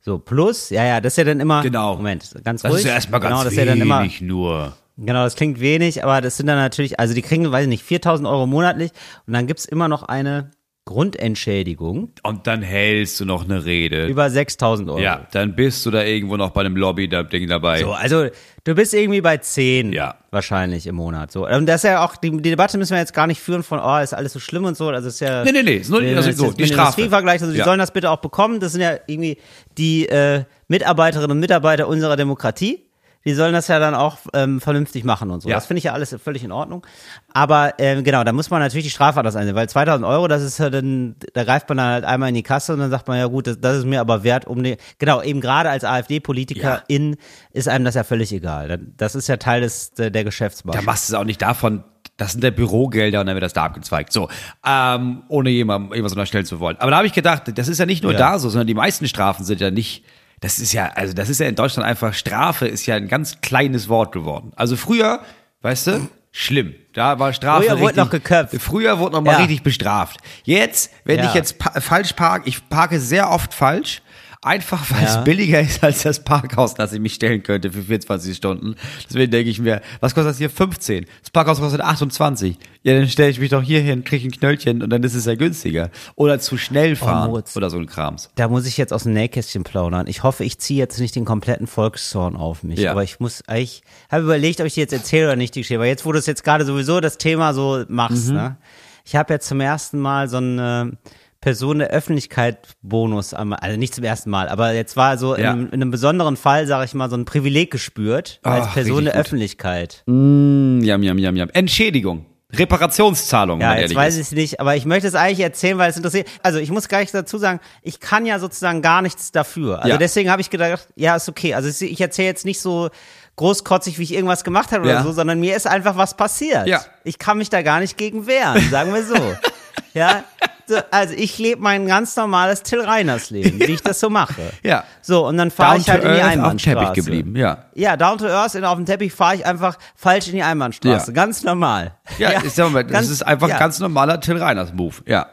So, 0.00 0.18
plus, 0.18 0.70
ja, 0.70 0.84
ja, 0.84 1.00
das 1.00 1.14
ist 1.14 1.16
ja 1.18 1.24
dann 1.24 1.40
immer, 1.40 1.62
Genau. 1.62 1.96
Moment, 1.96 2.32
ganz 2.44 2.62
Das 2.62 2.70
ruhig. 2.72 2.80
ist 2.82 2.88
ja 2.88 2.94
erstmal 2.94 3.20
ganz 3.20 3.32
genau, 3.32 3.44
das 3.44 3.52
ist 3.52 3.58
ja 3.58 3.64
dann 3.64 3.80
immer, 3.80 4.06
nur. 4.20 4.76
Genau, 4.96 5.24
das 5.24 5.36
klingt 5.36 5.60
wenig, 5.60 6.02
aber 6.02 6.20
das 6.20 6.36
sind 6.36 6.46
dann 6.46 6.56
natürlich, 6.58 6.98
also 6.98 7.14
die 7.14 7.22
kriegen, 7.22 7.50
weiß 7.50 7.62
ich 7.64 7.68
nicht, 7.68 7.84
4000 7.84 8.28
Euro 8.28 8.46
monatlich 8.46 8.90
und 9.26 9.32
dann 9.32 9.46
gibt's 9.46 9.64
immer 9.64 9.86
noch 9.88 10.02
eine 10.02 10.50
Grundentschädigung 10.88 12.10
Und 12.22 12.46
dann 12.46 12.62
hältst 12.62 13.20
du 13.20 13.24
noch 13.24 13.44
eine 13.44 13.64
Rede. 13.64 14.06
über 14.06 14.30
6000 14.30 14.88
Euro. 14.90 14.98
ja, 14.98 15.26
dann 15.32 15.54
bist 15.54 15.84
du 15.86 15.90
da 15.90 16.02
irgendwo 16.02 16.36
noch 16.36 16.50
bei 16.50 16.60
einem 16.62 16.76
Lobby-Ding 16.76 17.48
dabei. 17.48 17.80
So, 17.80 17.92
also 17.92 18.26
du 18.64 18.74
bist 18.74 18.94
irgendwie 18.94 19.20
bei 19.20 19.36
10 19.36 19.92
Ja. 19.92 20.16
wahrscheinlich 20.30 20.86
im 20.86 20.96
Monat. 20.96 21.30
So, 21.32 21.46
und 21.46 21.66
das 21.66 21.84
ist 21.84 21.90
ja 21.90 22.04
auch, 22.04 22.16
die, 22.16 22.30
die 22.30 22.50
Debatte 22.50 22.78
müssen 22.78 22.92
wir 22.92 22.98
jetzt 22.98 23.14
gar 23.14 23.26
nicht 23.26 23.40
führen 23.40 23.62
von, 23.62 23.78
oh, 23.80 23.98
ist 23.98 24.14
alles 24.14 24.32
so 24.32 24.40
schlimm 24.40 24.64
und 24.64 24.76
so. 24.76 24.88
Also 24.88 25.08
es 25.08 25.14
ist 25.14 25.20
ja. 25.20 25.44
Nee, 25.44 25.52
nee, 25.52 25.62
nee, 25.62 25.76
ist 25.76 25.90
nur- 25.90 26.00
also 26.02 26.32
so, 26.32 26.52
die 26.52 26.66
Strafe. 26.66 27.02
Also 27.12 27.52
die 27.52 27.58
Ja. 27.58 27.64
sollen 27.64 27.78
das 27.78 27.92
bitte 27.92 28.10
auch 28.10 28.18
bekommen. 28.18 28.60
Das 28.60 28.72
sind 28.72 28.80
ja 28.80 28.96
irgendwie 29.06 29.38
die 29.76 30.08
äh, 30.08 30.44
Mitarbeiterinnen 30.68 31.30
und 31.32 31.40
Mitarbeiter 31.40 31.88
unserer 31.88 32.16
Demokratie. 32.16 32.84
Die 33.28 33.34
sollen 33.34 33.52
das 33.52 33.68
ja 33.68 33.78
dann 33.78 33.94
auch 33.94 34.16
ähm, 34.32 34.58
vernünftig 34.58 35.04
machen 35.04 35.30
und 35.30 35.42
so. 35.42 35.50
Ja. 35.50 35.56
Das 35.56 35.66
finde 35.66 35.78
ich 35.78 35.84
ja 35.84 35.92
alles 35.92 36.16
völlig 36.24 36.42
in 36.42 36.50
Ordnung. 36.50 36.86
Aber 37.32 37.74
ähm, 37.78 38.02
genau, 38.02 38.24
da 38.24 38.32
muss 38.32 38.48
man 38.48 38.60
natürlich 38.60 38.86
die 38.86 38.90
Strafe 38.90 39.18
anders 39.18 39.36
einsehen, 39.36 39.54
weil 39.54 39.68
2000 39.68 40.06
Euro, 40.06 40.28
das 40.28 40.42
ist 40.42 40.58
ja 40.58 40.70
dann, 40.70 41.16
da 41.34 41.44
greift 41.44 41.68
man 41.68 41.76
dann 41.76 41.86
halt 41.88 42.04
einmal 42.04 42.30
in 42.30 42.34
die 42.34 42.42
Kasse 42.42 42.72
und 42.72 42.78
dann 42.78 42.90
sagt 42.90 43.06
man 43.06 43.18
ja 43.18 43.26
gut, 43.26 43.46
das, 43.46 43.60
das 43.60 43.76
ist 43.76 43.84
mir 43.84 44.00
aber 44.00 44.24
wert, 44.24 44.46
um 44.46 44.62
die, 44.62 44.78
genau, 44.98 45.22
eben 45.22 45.42
gerade 45.42 45.68
als 45.68 45.84
AfD-Politikerin 45.84 47.16
ist 47.52 47.68
einem 47.68 47.84
das 47.84 47.94
ja 47.94 48.04
völlig 48.04 48.32
egal. 48.32 48.80
Das 48.96 49.14
ist 49.14 49.28
ja 49.28 49.36
Teil 49.36 49.60
des 49.60 49.92
der, 49.92 50.10
der. 50.10 50.24
Da 50.24 50.82
machst 50.82 51.08
du 51.08 51.12
es 51.12 51.14
auch 51.14 51.24
nicht 51.24 51.42
davon, 51.42 51.84
das 52.16 52.32
sind 52.32 52.42
der 52.42 52.50
Bürogelder 52.50 53.20
und 53.20 53.26
dann 53.26 53.36
wird 53.36 53.44
das 53.44 53.52
da 53.52 53.64
abgezweigt. 53.64 54.12
So, 54.12 54.28
ähm, 54.66 55.22
ohne 55.28 55.50
jemandem 55.50 55.92
irgendwas 55.92 56.12
unterstellen 56.12 56.44
zu 56.46 56.60
wollen. 56.60 56.76
Aber 56.78 56.90
da 56.90 56.96
habe 56.98 57.06
ich 57.06 57.12
gedacht, 57.12 57.44
das 57.54 57.68
ist 57.68 57.78
ja 57.78 57.86
nicht 57.86 58.02
nur 58.02 58.12
Ja. 58.12 58.18
da 58.18 58.38
so, 58.38 58.48
sondern 58.48 58.66
die 58.66 58.74
meisten 58.74 59.06
Strafen 59.06 59.44
sind 59.44 59.60
ja 59.60 59.70
nicht, 59.70 60.04
das 60.40 60.58
ist 60.58 60.72
ja, 60.72 60.86
also 60.94 61.12
das 61.14 61.28
ist 61.28 61.40
ja 61.40 61.46
in 61.48 61.54
Deutschland 61.54 61.88
einfach, 61.88 62.14
Strafe 62.14 62.66
ist 62.66 62.86
ja 62.86 62.94
ein 62.96 63.08
ganz 63.08 63.40
kleines 63.40 63.88
Wort 63.88 64.12
geworden. 64.12 64.52
Also 64.56 64.76
früher, 64.76 65.20
weißt 65.62 65.86
du, 65.88 66.08
schlimm. 66.30 66.74
Da 66.94 67.18
war 67.18 67.32
Strafe 67.32 67.64
Früher 67.64 67.72
wurde 67.78 67.84
richtig, 67.86 67.96
noch 68.04 68.10
geköpft. 68.10 68.56
Früher 68.60 68.98
wurde 68.98 69.14
noch 69.16 69.22
mal 69.22 69.32
Ja. 69.32 69.38
richtig 69.38 69.62
bestraft. 69.62 70.18
Jetzt, 70.44 70.92
wenn 71.04 71.18
Ja. 71.18 71.26
ich 71.26 71.34
jetzt 71.34 71.58
pa 71.58 71.80
falsch 71.80 72.12
parke, 72.12 72.48
ich 72.48 72.68
parke 72.68 73.00
sehr 73.00 73.30
oft 73.30 73.52
falsch, 73.54 74.02
Einfach 74.40 74.88
weil 74.92 75.02
Ja. 75.02 75.18
es 75.18 75.24
billiger 75.24 75.60
ist 75.60 75.82
als 75.82 76.02
das 76.04 76.22
Parkhaus, 76.22 76.74
das 76.74 76.92
ich 76.92 77.00
mich 77.00 77.14
stellen 77.14 77.42
könnte 77.42 77.72
für 77.72 77.82
24 77.82 78.36
Stunden. 78.36 78.76
Deswegen 79.08 79.32
denke 79.32 79.50
ich 79.50 79.58
mir, 79.58 79.82
was 79.98 80.14
kostet 80.14 80.30
das 80.30 80.38
hier? 80.38 80.48
15. 80.48 81.06
Das 81.22 81.30
Parkhaus 81.30 81.58
kostet 81.58 81.80
28. 81.80 82.56
Ja, 82.84 82.94
dann 82.94 83.08
stelle 83.08 83.30
ich 83.30 83.40
mich 83.40 83.50
doch 83.50 83.62
hier 83.62 83.80
hin, 83.80 84.04
kriege 84.04 84.28
ein 84.28 84.30
Knöllchen 84.30 84.80
und 84.82 84.90
dann 84.90 85.02
ist 85.02 85.14
es 85.14 85.24
ja 85.24 85.34
günstiger. 85.34 85.90
Oder 86.14 86.38
zu 86.38 86.56
schnell 86.56 86.94
fahren 86.94 87.30
Moritz. 87.30 87.56
oder 87.56 87.68
so 87.68 87.78
ein 87.78 87.86
Krams. 87.86 88.30
Da 88.36 88.46
muss 88.46 88.64
ich 88.66 88.76
jetzt 88.76 88.92
aus 88.92 89.02
dem 89.02 89.12
Nähkästchen 89.14 89.64
plaudern. 89.64 90.06
Ich 90.06 90.22
hoffe, 90.22 90.44
ich 90.44 90.58
ziehe 90.60 90.78
jetzt 90.78 91.00
nicht 91.00 91.16
den 91.16 91.24
kompletten 91.24 91.66
Volkszorn 91.66 92.36
auf 92.36 92.62
mich. 92.62 92.78
Ja. 92.78 92.92
Aber 92.92 93.02
ich 93.02 93.18
muss, 93.18 93.42
ich 93.52 93.82
habe 94.08 94.22
überlegt, 94.22 94.60
ob 94.60 94.66
ich 94.66 94.74
die 94.74 94.80
jetzt 94.80 94.92
erzähle 94.92 95.26
oder 95.26 95.36
nicht, 95.36 95.56
die 95.56 95.60
Geschichte. 95.62 95.78
Aber 95.80 95.86
jetzt, 95.86 96.04
wo 96.06 96.12
du 96.12 96.18
es 96.20 96.26
jetzt 96.26 96.44
gerade 96.44 96.64
sowieso 96.64 97.00
das 97.00 97.18
Thema 97.18 97.54
so 97.54 97.84
machst, 97.88 98.28
ne? 98.30 98.56
Ich 99.04 99.16
habe 99.16 99.32
jetzt 99.32 99.48
zum 99.48 99.60
ersten 99.60 99.98
Mal 99.98 100.28
so 100.28 100.36
eine 100.36 100.92
Person 101.40 101.78
der 101.78 101.88
Öffentlichkeit 101.90 102.58
Bonus, 102.82 103.32
also 103.32 103.76
nicht 103.78 103.94
zum 103.94 104.02
ersten 104.04 104.28
Mal, 104.30 104.48
aber 104.48 104.72
jetzt 104.72 104.96
war 104.96 105.16
so 105.18 105.36
Ja. 105.36 105.52
in, 105.52 105.66
in 105.68 105.74
einem 105.74 105.90
besonderen 105.92 106.36
Fall, 106.36 106.66
sage 106.66 106.84
ich 106.84 106.94
mal, 106.94 107.08
so 107.08 107.16
ein 107.16 107.24
Privileg 107.24 107.70
gespürt 107.70 108.40
als 108.42 108.66
Ach, 108.68 108.74
Person 108.74 109.04
der 109.04 109.12
gut. 109.14 109.20
Öffentlichkeit. 109.20 110.02
Mm, 110.06 110.80
jam, 110.82 111.02
jam, 111.02 111.16
jam, 111.18 111.36
jam. 111.36 111.48
Entschädigung. 111.52 112.26
Reparationszahlung, 112.50 113.60
Ja, 113.60 113.76
jetzt 113.76 113.94
weiß 113.94 114.14
ich 114.16 114.22
es 114.22 114.32
nicht, 114.32 114.58
aber 114.58 114.74
ich 114.74 114.86
möchte 114.86 115.06
es 115.06 115.14
eigentlich 115.14 115.40
erzählen, 115.40 115.76
weil 115.78 115.90
es 115.90 115.96
interessiert. 115.96 116.28
Also 116.42 116.58
ich 116.58 116.70
muss 116.70 116.88
gleich 116.88 117.10
dazu 117.10 117.36
sagen, 117.38 117.60
ich 117.82 118.00
kann 118.00 118.24
ja 118.26 118.38
sozusagen 118.38 118.80
gar 118.82 119.02
nichts 119.02 119.32
dafür. 119.32 119.78
Also 119.78 119.88
Ja. 119.90 119.96
deswegen 119.98 120.30
habe 120.30 120.40
ich 120.40 120.48
gedacht, 120.50 120.88
ja, 120.96 121.14
ist 121.16 121.28
okay. 121.28 121.54
Also 121.54 121.68
ich 121.84 122.00
erzähle 122.00 122.28
jetzt 122.28 122.46
nicht 122.46 122.60
so 122.60 122.88
großkotzig, 123.36 123.98
wie 123.98 124.02
ich 124.04 124.14
irgendwas 124.14 124.44
gemacht 124.44 124.72
habe 124.72 124.84
oder 124.84 124.94
Ja. 124.94 125.02
so, 125.02 125.12
sondern 125.12 125.38
mir 125.40 125.54
ist 125.56 125.66
einfach 125.66 125.96
was 125.96 126.16
passiert. 126.16 126.66
Ja. 126.66 126.80
Ich 127.04 127.18
kann 127.18 127.38
mich 127.38 127.50
da 127.50 127.60
gar 127.62 127.80
nicht 127.80 127.96
gegen 127.98 128.26
wehren, 128.26 128.68
sagen 128.70 128.92
wir 128.94 129.04
so. 129.04 129.14
ja. 129.94 130.24
So, 130.68 130.76
also 130.90 131.14
ich 131.14 131.38
lebe 131.38 131.62
mein 131.62 131.86
ganz 131.86 132.14
normales 132.14 132.62
Till 132.62 132.82
Reiners 132.82 133.30
Leben, 133.30 133.58
wie 133.58 133.72
ich 133.72 133.82
das 133.82 134.00
so 134.00 134.10
mache. 134.10 134.52
Ja. 134.62 134.84
So, 135.00 135.26
und 135.26 135.38
dann 135.38 135.50
fahre 135.50 135.78
ich 135.78 135.88
halt 135.88 136.04
in 136.04 136.12
die 136.12 136.18
earth 136.18 136.26
auf 136.26 136.32
dem 136.32 136.40
Einbahnstraße. 136.44 136.78
Teppich 136.78 137.04
geblieben, 137.04 137.36
ja. 137.36 137.64
Ja, 137.74 137.96
down 137.96 138.18
to 138.18 138.26
earth, 138.26 138.54
in, 138.54 138.66
auf 138.66 138.76
dem 138.76 138.84
Teppich 138.84 139.14
fahre 139.14 139.36
ich 139.36 139.46
einfach 139.46 139.78
falsch 139.96 140.26
in 140.26 140.34
die 140.34 140.42
Einbahnstraße. 140.42 141.06
Ja. 141.06 141.14
Ganz 141.14 141.42
normal. 141.42 141.94
Ja, 142.18 142.42
ich 142.44 142.52
sag 142.52 142.70
mal, 142.70 142.84
das 142.84 142.92
ganz- 142.92 143.08
ist 143.08 143.22
einfach 143.22 143.48
ja. 143.48 143.58
ganz 143.58 143.78
normaler 143.78 144.20
Till 144.20 144.36
Reiners 144.36 144.74
Move. 144.74 144.96
Ja. 145.06 145.26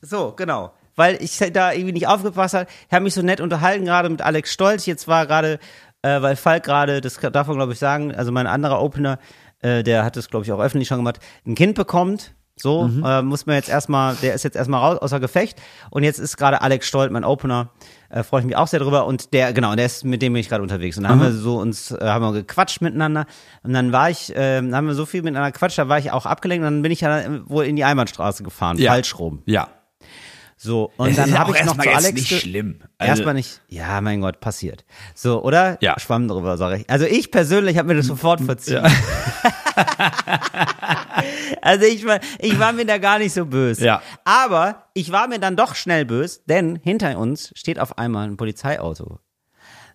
So, 0.00 0.32
genau. 0.32 0.72
Weil 0.96 1.22
ich 1.22 1.38
da 1.38 1.72
irgendwie 1.72 1.92
nicht 1.92 2.08
aufgepasst 2.08 2.54
habe. 2.54 2.66
Ich 2.88 2.92
habe 2.92 3.04
mich 3.04 3.14
so 3.14 3.22
nett 3.22 3.40
unterhalten 3.40 3.84
gerade 3.84 4.08
mit 4.08 4.22
Alex 4.22 4.52
Stolz. 4.52 4.86
Jetzt 4.86 5.06
war 5.06 5.26
gerade, 5.26 5.60
äh, 6.02 6.20
weil 6.20 6.34
Falk 6.34 6.64
gerade, 6.64 7.00
das 7.00 7.14
darf 7.14 7.46
man 7.46 7.56
glaube 7.56 7.74
ich 7.74 7.78
sagen, 7.78 8.12
also 8.12 8.32
mein 8.32 8.48
anderer 8.48 8.82
Opener, 8.82 9.20
äh, 9.62 9.84
der 9.84 10.04
hat 10.04 10.16
das 10.16 10.30
glaube 10.30 10.44
ich 10.44 10.52
auch 10.52 10.58
öffentlich 10.60 10.88
schon 10.88 10.98
gemacht, 10.98 11.20
ein 11.46 11.54
Kind 11.54 11.76
bekommt. 11.76 12.34
So, 12.60 12.88
Mhm. 12.88 13.04
äh, 13.04 13.22
muss 13.22 13.46
man 13.46 13.56
jetzt 13.56 13.68
erstmal, 13.68 14.14
der 14.16 14.34
ist 14.34 14.42
jetzt 14.42 14.56
erstmal 14.56 14.80
raus 14.80 14.98
außer 14.98 15.20
Gefecht. 15.20 15.60
Und 15.90 16.02
jetzt 16.02 16.18
ist 16.18 16.36
gerade 16.36 16.60
Alex 16.62 16.86
Stolt, 16.86 17.10
mein 17.10 17.24
Opener, 17.24 17.70
äh, 18.10 18.22
freue 18.22 18.40
ich 18.40 18.46
mich 18.46 18.56
auch 18.56 18.66
sehr 18.66 18.80
drüber. 18.80 19.06
Und 19.06 19.32
der, 19.32 19.52
genau, 19.52 19.74
der 19.74 19.86
ist, 19.86 20.04
mit 20.04 20.20
dem 20.22 20.32
bin 20.32 20.40
ich 20.40 20.48
gerade 20.48 20.62
unterwegs. 20.62 20.96
Und 20.96 21.04
da 21.04 21.10
haben 21.10 21.20
wir 21.20 21.32
so 21.32 21.58
uns, 21.58 21.90
äh, 21.92 21.98
haben 22.02 22.22
wir 22.24 22.32
gequatscht 22.32 22.80
miteinander. 22.80 23.26
Und 23.62 23.72
dann 23.72 23.92
war 23.92 24.10
ich, 24.10 24.34
äh, 24.34 24.56
dann 24.56 24.74
haben 24.74 24.86
wir 24.86 24.94
so 24.94 25.06
viel 25.06 25.22
miteinander 25.22 25.52
gequatscht, 25.52 25.78
da 25.78 25.88
war 25.88 25.98
ich 25.98 26.10
auch 26.12 26.26
abgelenkt. 26.26 26.66
Und 26.66 26.72
dann 26.74 26.82
bin 26.82 26.92
ich 26.92 27.00
ja 27.00 27.22
wohl 27.46 27.64
in 27.64 27.76
die 27.76 27.84
Einbahnstraße 27.84 28.42
gefahren, 28.42 28.78
ja. 28.78 28.92
falsch 28.92 29.18
rum. 29.18 29.42
Ja. 29.46 29.68
So, 30.62 30.92
und 30.98 31.16
dann 31.16 31.30
ja 31.30 31.38
habe 31.38 31.56
ich 31.56 31.64
noch 31.64 31.74
zu 31.74 31.88
Alex. 31.88 32.12
nicht 32.12 32.38
schlimm. 32.42 32.80
Also- 32.98 33.10
erstmal 33.12 33.32
nicht. 33.32 33.62
Ja, 33.68 33.98
mein 34.02 34.20
Gott, 34.20 34.40
passiert. 34.40 34.84
So, 35.14 35.42
oder? 35.42 35.78
Ja. 35.80 35.98
Schwamm 35.98 36.28
drüber, 36.28 36.58
sag 36.58 36.78
ich. 36.78 36.90
Also 36.90 37.06
ich 37.06 37.30
persönlich 37.30 37.78
habe 37.78 37.88
mir 37.88 37.94
das 37.94 38.04
sofort 38.06 38.42
verziehen. 38.42 38.84
also 41.62 41.86
ich 41.86 42.04
war, 42.04 42.20
ich 42.40 42.58
war 42.58 42.74
mir 42.74 42.84
da 42.84 42.98
gar 42.98 43.18
nicht 43.18 43.32
so 43.32 43.46
böse. 43.46 43.86
Ja. 43.86 44.02
Aber 44.24 44.84
ich 44.92 45.10
war 45.10 45.28
mir 45.28 45.38
dann 45.38 45.56
doch 45.56 45.74
schnell 45.74 46.04
böse, 46.04 46.40
denn 46.44 46.78
hinter 46.82 47.16
uns 47.18 47.52
steht 47.56 47.78
auf 47.78 47.96
einmal 47.96 48.28
ein 48.28 48.36
Polizeiauto. 48.36 49.18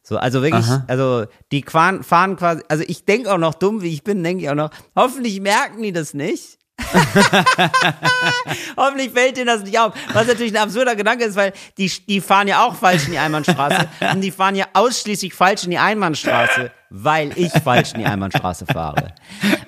So, 0.01 0.17
also 0.17 0.41
wirklich, 0.41 0.65
also 0.87 1.25
die 1.51 1.63
fahren, 1.63 2.03
fahren 2.03 2.37
quasi, 2.37 2.63
also 2.69 2.83
ich 2.87 3.05
denke 3.05 3.31
auch 3.31 3.37
noch 3.37 3.53
dumm, 3.53 3.83
wie 3.83 3.93
ich 3.93 4.03
bin, 4.03 4.23
denke 4.23 4.43
ich 4.43 4.49
auch 4.49 4.55
noch, 4.55 4.71
hoffentlich 4.95 5.41
merken 5.41 5.83
die 5.83 5.91
das 5.91 6.15
nicht. 6.15 6.57
Hoffentlich 8.77 9.11
fällt 9.11 9.37
denen 9.37 9.47
das 9.47 9.63
nicht 9.63 9.79
auf. 9.79 9.93
Was 10.13 10.27
natürlich 10.27 10.53
ein 10.53 10.61
absurder 10.61 10.95
Gedanke 10.95 11.25
ist, 11.25 11.35
weil 11.35 11.53
die, 11.77 11.91
die 12.07 12.21
fahren 12.21 12.47
ja 12.47 12.65
auch 12.65 12.75
falsch 12.75 13.05
in 13.05 13.11
die 13.11 13.17
Einbahnstraße. 13.17 13.87
und 14.13 14.21
die 14.21 14.31
fahren 14.31 14.55
ja 14.55 14.65
ausschließlich 14.73 15.33
falsch 15.33 15.63
in 15.63 15.71
die 15.71 15.77
Einbahnstraße, 15.77 16.71
weil 16.89 17.37
ich 17.37 17.51
falsch 17.51 17.93
in 17.93 17.99
die 17.99 18.05
Einbahnstraße 18.05 18.65
fahre. 18.65 19.13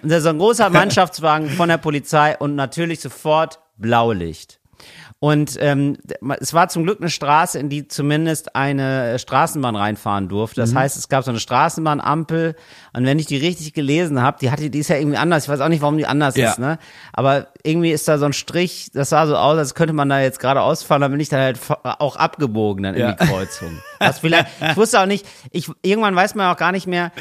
Und 0.02 0.10
da 0.10 0.18
ist 0.18 0.24
so 0.24 0.30
ein 0.30 0.38
großer 0.38 0.70
Mannschaftswagen 0.70 1.50
von 1.50 1.70
der 1.70 1.78
Polizei 1.78 2.38
und 2.38 2.56
natürlich 2.56 3.00
sofort 3.00 3.60
Blaulicht. 3.78 4.57
Und 5.20 5.58
ähm, 5.60 5.98
es 6.40 6.54
war 6.54 6.70
zum 6.70 6.84
Glück 6.84 7.00
eine 7.02 7.10
Straße, 7.10 7.58
in 7.58 7.70
die 7.70 7.88
zumindest 7.88 8.56
eine 8.56 9.18
Straßenbahn 9.18 9.76
reinfahren 9.76 10.30
durfte. 10.30 10.62
Das 10.62 10.76
heißt, 10.76 10.96
es 10.96 11.10
gab 11.10 11.24
so 11.24 11.32
eine 11.32 11.40
Straßenbahnampel. 11.40 12.56
Und 12.94 13.06
wenn 13.06 13.18
ich 13.18 13.26
die 13.26 13.38
richtig 13.38 13.74
gelesen 13.74 14.22
habe, 14.22 14.38
die 14.40 14.52
hatte, 14.52 14.70
die 14.70 14.78
ist 14.78 14.90
ja 14.90 14.98
irgendwie 14.98 15.18
anders. 15.18 15.46
Ich 15.46 15.50
weiß 15.50 15.60
auch 15.62 15.70
nicht, 15.70 15.82
warum 15.82 15.98
die 15.98 16.06
anders 16.06 16.36
Ja. 16.36 16.52
ist, 16.52 16.60
ne? 16.60 16.78
Aber 17.14 17.48
irgendwie 17.64 17.90
ist 17.92 18.08
da 18.08 18.20
so 18.20 18.26
ein 18.26 18.34
Strich, 18.34 18.90
das 18.94 19.10
sah 19.10 19.26
so 19.26 19.36
aus, 19.36 19.58
als 19.58 19.74
könnte 19.74 19.94
man 19.94 20.08
da 20.08 20.20
jetzt 20.20 20.40
gerade 20.40 20.62
ausfahren, 20.62 21.02
dann 21.02 21.10
bin 21.12 21.20
ich 21.20 21.30
dann 21.30 21.40
halt 21.40 21.58
fa- 21.58 21.80
auch 21.98 22.16
abgebogen 22.16 22.84
dann 22.84 22.94
in 22.94 23.02
Ja. 23.02 23.14
die 23.14 23.26
Kreuzung. 23.26 23.72
Was 24.00 24.20
vielleicht, 24.20 24.48
ich 24.70 24.78
wusste 24.78 25.00
auch 25.00 25.08
nicht, 25.08 25.26
ich, 25.52 25.68
irgendwann 25.82 26.16
weiß 26.16 26.36
man 26.36 26.54
auch 26.54 26.58
gar 26.58 26.72
nicht 26.72 26.86
mehr, 26.86 27.12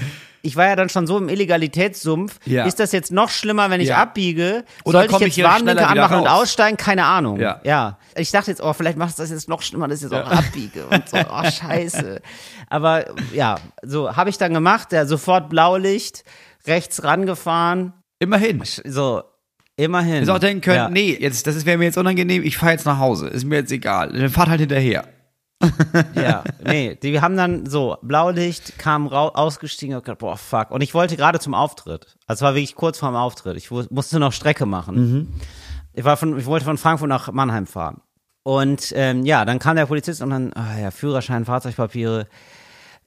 ich 0.42 0.56
war 0.56 0.66
ja 0.66 0.76
dann 0.76 0.88
schon 0.88 1.06
so 1.06 1.18
im 1.18 1.28
Illegalitätssumpf. 1.28 2.38
Ja. 2.46 2.64
Ist 2.64 2.78
das 2.80 2.92
jetzt 2.92 3.10
noch 3.12 3.30
schlimmer, 3.30 3.70
wenn 3.70 3.80
ich 3.80 3.88
Ja. 3.88 3.98
abbiege? 3.98 4.64
Oder 4.84 5.00
Sollte 5.00 5.16
ich 5.24 5.28
ich 5.28 5.36
jetzt 5.36 5.48
Warnblinker 5.48 5.88
anmachen 5.88 6.20
und 6.20 6.28
aussteigen? 6.28 6.76
Keine 6.76 7.04
Ahnung. 7.04 7.40
Ja. 7.40 7.60
ja. 7.64 7.98
Ich 8.16 8.30
dachte 8.30 8.50
jetzt, 8.50 8.60
oh, 8.62 8.72
vielleicht 8.72 8.96
macht 8.98 9.10
es 9.10 9.16
das 9.16 9.30
jetzt 9.30 9.48
noch 9.48 9.62
schlimmer, 9.62 9.88
dass 9.88 9.98
ich 10.02 10.10
jetzt 10.10 10.14
auch 10.14 10.30
abbiege 10.30 10.86
und 10.86 11.08
so. 11.08 11.16
Oh, 11.18 11.50
scheiße. 11.50 12.20
Aber 12.68 13.06
ja, 13.32 13.56
so 13.82 14.16
habe 14.16 14.30
ich 14.30 14.38
dann 14.38 14.54
gemacht. 14.54 14.92
Der 14.92 15.06
sofort 15.06 15.48
Blaulicht, 15.48 16.24
rechts 16.66 17.02
rangefahren. 17.02 17.92
Immerhin. 18.18 18.62
So, 18.84 19.22
immerhin. 19.76 20.20
Hätte 20.20 20.34
auch 20.34 20.38
denken 20.38 20.60
können, 20.62 20.76
ja. 20.76 20.88
nee, 20.88 21.16
jetzt, 21.20 21.46
das 21.46 21.64
wäre 21.66 21.76
mir 21.78 21.84
jetzt 21.84 21.98
unangenehm, 21.98 22.42
ich 22.42 22.56
fahre 22.56 22.72
jetzt 22.72 22.86
nach 22.86 22.98
Hause. 22.98 23.28
Ist 23.28 23.44
mir 23.44 23.56
jetzt 23.56 23.72
egal. 23.72 24.12
Dann 24.12 24.30
fahrt 24.30 24.48
halt 24.48 24.60
hinterher. 24.60 25.04
Ja, 26.14 26.44
nee, 26.64 26.96
die 27.02 27.20
haben 27.20 27.36
dann 27.36 27.66
so, 27.66 27.96
Blaulicht, 28.02 28.78
kam 28.78 29.06
rau 29.06 29.30
ausgestiegen 29.30 29.96
und 29.96 30.04
gedacht, 30.04 30.18
boah, 30.18 30.36
fuck. 30.36 30.70
Und 30.70 30.82
ich 30.82 30.92
wollte 30.94 31.16
gerade 31.16 31.38
zum 31.38 31.54
Auftritt. 31.54 32.16
Also 32.26 32.40
es 32.40 32.42
war 32.42 32.54
wirklich 32.54 32.74
kurz 32.74 32.98
vorm 32.98 33.16
Auftritt. 33.16 33.56
Ich 33.56 33.70
musste 33.70 34.18
noch 34.18 34.32
Strecke 34.32 34.66
machen. 34.66 34.96
Ich, 35.94 36.04
war 36.04 36.16
von, 36.16 36.38
ich 36.38 36.46
wollte 36.46 36.64
von 36.66 36.76
Frankfurt 36.76 37.08
nach 37.08 37.32
Mannheim 37.32 37.66
fahren. 37.66 38.02
Und 38.42 38.92
ähm, 38.94 39.24
ja, 39.24 39.44
dann 39.44 39.58
kam 39.58 39.76
der 39.76 39.86
Polizist 39.86 40.22
und 40.22 40.30
dann, 40.30 40.52
ah 40.52 40.78
ja, 40.78 40.90
Führerschein, 40.90 41.44
Fahrzeugpapiere. 41.44 42.28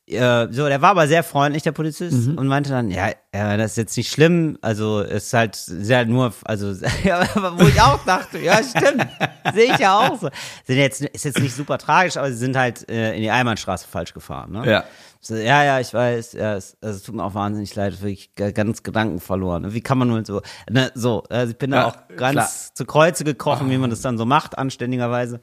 Äh, 0.09 0.47
so, 0.51 0.67
der 0.67 0.81
war 0.81 0.89
aber 0.91 1.07
sehr 1.07 1.23
freundlich, 1.23 1.61
der 1.63 1.71
Polizist, 1.71 2.27
und 2.29 2.47
meinte 2.47 2.71
dann, 2.71 2.89
ja, 2.89 3.09
ja, 3.33 3.57
das 3.57 3.71
ist 3.71 3.77
jetzt 3.77 3.97
nicht 3.97 4.11
schlimm, 4.11 4.57
also 4.61 5.01
es 5.01 5.25
ist 5.27 5.33
halt 5.33 5.55
sehr 5.55 6.05
nur, 6.05 6.33
also 6.45 6.67
wo 6.73 7.67
ich 7.67 7.79
auch 7.79 8.03
dachte, 8.05 8.39
ja, 8.39 8.59
stimmt, 8.63 9.05
sehe 9.53 9.71
ich 9.73 9.77
ja 9.77 9.97
auch 9.99 10.19
so. 10.19 10.29
Sind 10.65 10.77
jetzt, 10.77 11.01
ist 11.01 11.25
jetzt 11.25 11.39
nicht 11.39 11.55
super 11.55 11.77
tragisch, 11.77 12.17
aber 12.17 12.31
sie 12.31 12.37
sind 12.37 12.57
halt 12.57 12.89
äh, 12.89 13.13
in 13.15 13.21
die 13.21 13.29
Einbahnstraße 13.29 13.87
falsch 13.87 14.13
gefahren, 14.13 14.51
ne? 14.51 14.69
Ja. 14.69 14.83
So, 15.21 15.35
ja, 15.35 15.63
ja, 15.65 15.79
ich 15.81 15.93
weiß, 15.93 16.31
ja, 16.33 16.55
es, 16.55 16.77
also, 16.81 16.95
es 16.95 17.03
tut 17.03 17.13
mir 17.13 17.23
auch 17.25 17.33
wahnsinnig 17.33 17.75
leid, 17.75 18.01
wirklich 18.01 18.33
ganz 18.35 18.83
Gedanken 18.83 19.19
verloren. 19.19 19.73
Wie 19.73 19.81
kann 19.81 19.97
man 19.97 20.07
nur 20.07 20.25
so, 20.25 20.41
ne, 20.69 20.91
so, 20.95 21.23
also 21.29 21.51
ich 21.51 21.57
bin 21.57 21.71
da 21.71 21.77
Ja, 21.77 21.87
auch 21.87 21.97
ganz 22.15 22.33
klar. 22.33 22.49
zu 22.73 22.85
Kreuze 22.85 23.25
gekrochen, 23.25 23.69
wie 23.69 23.77
man 23.77 23.89
das 23.89 24.01
dann 24.01 24.17
so 24.17 24.25
macht, 24.25 24.57
anständigerweise. 24.57 25.41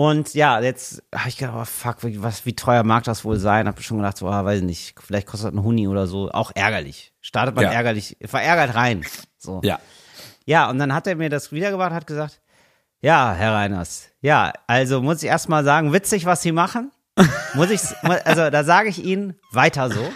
Und 0.00 0.32
ja, 0.32 0.60
jetzt 0.60 1.02
habe 1.14 1.28
ich 1.28 1.36
gedacht, 1.36 1.56
oh 1.60 1.64
fuck, 1.66 2.02
wie, 2.04 2.22
was, 2.22 2.46
wie 2.46 2.56
teuer 2.56 2.84
mag 2.84 3.04
das 3.04 3.22
wohl 3.22 3.38
sein? 3.38 3.68
Hab 3.68 3.82
schon 3.82 3.98
gedacht, 3.98 4.16
so, 4.16 4.28
ah, 4.28 4.46
weiß 4.46 4.60
ich 4.60 4.64
nicht, 4.64 4.94
vielleicht 4.98 5.26
kostet 5.26 5.52
ein 5.52 5.62
Huni 5.62 5.88
oder 5.88 6.06
so. 6.06 6.30
Auch 6.30 6.52
ärgerlich. 6.54 7.12
Startet 7.20 7.54
man 7.54 7.64
Ja. 7.64 7.72
ärgerlich, 7.72 8.16
verärgert 8.24 8.74
rein. 8.74 9.04
So. 9.36 9.60
Ja. 9.62 9.78
Ja, 10.46 10.70
und 10.70 10.78
dann 10.78 10.94
hat 10.94 11.06
er 11.06 11.16
mir 11.16 11.28
das 11.28 11.52
wiedergebracht, 11.52 11.92
hat 11.92 12.06
gesagt, 12.06 12.40
ja, 13.02 13.34
Herr 13.34 13.52
Reiners, 13.52 14.08
ja, 14.22 14.54
also 14.66 15.02
muss 15.02 15.22
ich 15.22 15.28
erstmal 15.28 15.64
sagen, 15.64 15.92
witzig, 15.92 16.24
was 16.24 16.40
Sie 16.40 16.52
machen. 16.52 16.92
Muss 17.52 17.68
ich, 17.68 17.80
also 18.02 18.48
da 18.48 18.64
sage 18.64 18.88
ich 18.88 19.04
Ihnen, 19.04 19.34
weiter 19.52 19.90
so. 19.90 20.10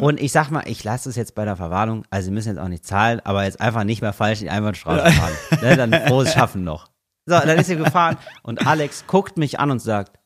Und 0.00 0.20
ich 0.20 0.32
sag 0.32 0.50
mal, 0.50 0.64
ich 0.66 0.84
lasse 0.84 1.08
es 1.08 1.16
jetzt 1.16 1.34
bei 1.34 1.46
der 1.46 1.56
Verwarnung, 1.56 2.04
also 2.10 2.26
Sie 2.26 2.30
müssen 2.30 2.48
jetzt 2.50 2.58
auch 2.58 2.68
nicht 2.68 2.84
zahlen, 2.84 3.20
aber 3.24 3.44
jetzt 3.44 3.58
einfach 3.60 3.84
nicht 3.84 4.02
mehr 4.02 4.12
falsch 4.12 4.40
in 4.40 4.48
die 4.48 4.50
Einbahnstraße 4.50 5.12
fahren. 5.12 5.32
ne, 5.62 5.76
dann 5.78 5.92
frohes 6.08 6.34
Schaffen 6.34 6.62
noch. 6.62 6.90
So, 7.26 7.38
dann 7.38 7.58
ist 7.58 7.70
er 7.70 7.76
gefahren 7.76 8.18
und 8.42 8.66
Alex 8.66 9.06
guckt 9.06 9.38
mich 9.38 9.58
an 9.58 9.70
und 9.70 9.78
sagt, 9.80 10.18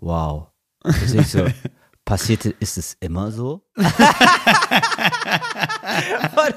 wow. 0.00 0.48
Das 0.82 1.12
ich 1.12 1.28
so, 1.28 1.46
passierte, 2.04 2.50
ist 2.60 2.78
es 2.78 2.96
immer 3.00 3.32
so? 3.32 3.67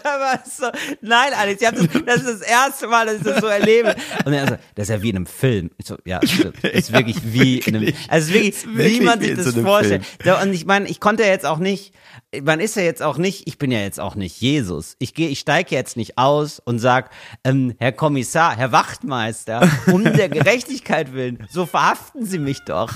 War 0.02 0.40
es 0.46 0.58
so, 0.58 0.66
nein, 1.02 1.32
Alex, 1.36 1.62
ich 1.62 1.70
das, 1.70 1.88
das 2.06 2.22
ist 2.22 2.42
das 2.42 2.42
erste 2.42 2.88
Mal, 2.88 3.06
dass 3.06 3.18
ich 3.18 3.24
das 3.24 3.42
so 3.42 3.48
erlebe. 3.48 3.96
Und 4.26 4.34
er 4.34 4.48
so, 4.48 4.58
das 4.76 4.90
ist 4.90 4.96
ja 4.96 5.02
wie 5.02 5.10
in 5.10 5.16
einem 5.18 5.26
Film. 5.26 5.72
Ich 5.78 5.88
so, 5.88 5.98
ja, 6.06 6.20
stimmt. 6.24 6.58
Das 6.64 6.72
ist 6.72 6.92
wirklich 6.94 7.18
wie 7.24 7.60
in 7.60 7.76
einem, 7.76 7.94
also 8.08 8.34
wirklich, 8.34 8.50
Ist 8.50 8.68
wirklich 8.68 9.00
wie 9.00 9.06
man 9.06 9.20
sich 9.22 9.36
das 9.36 9.46
so 9.46 9.62
vorstellt. 9.62 10.04
So, 10.24 10.38
und 10.38 10.54
ich 10.54 10.66
meine, 10.66 10.88
ich 10.88 11.00
konnte 11.00 11.24
ja 11.24 11.30
jetzt 11.30 11.46
auch 11.46 11.60
nicht, 11.60 11.94
man 12.44 12.60
ist 12.60 12.76
ja 12.76 12.84
jetzt 12.84 13.02
auch 13.02 13.18
nicht, 13.18 13.48
ich 13.48 13.58
bin 13.58 13.72
ja 13.72 13.80
jetzt 13.80 14.00
auch 14.00 14.16
nicht 14.16 14.40
Jesus. 14.40 14.96
Ich 15.00 15.14
gehe, 15.14 15.30
ich 15.30 15.40
steige 15.40 15.76
jetzt 15.76 15.98
nicht 15.98 16.18
aus 16.18 16.60
und 16.60 16.80
sag, 16.80 17.10
ähm, 17.44 17.76
Herr 17.78 17.92
Kommissar, 17.92 18.56
Herr 18.56 18.72
Wachtmeister, 18.72 19.70
um 19.88 20.04
der 20.04 20.30
Gerechtigkeit 20.30 21.14
willen, 21.14 21.46
so 21.50 21.66
verhaften 21.66 22.26
Sie 22.26 22.40
mich 22.40 22.60
doch. 22.66 22.94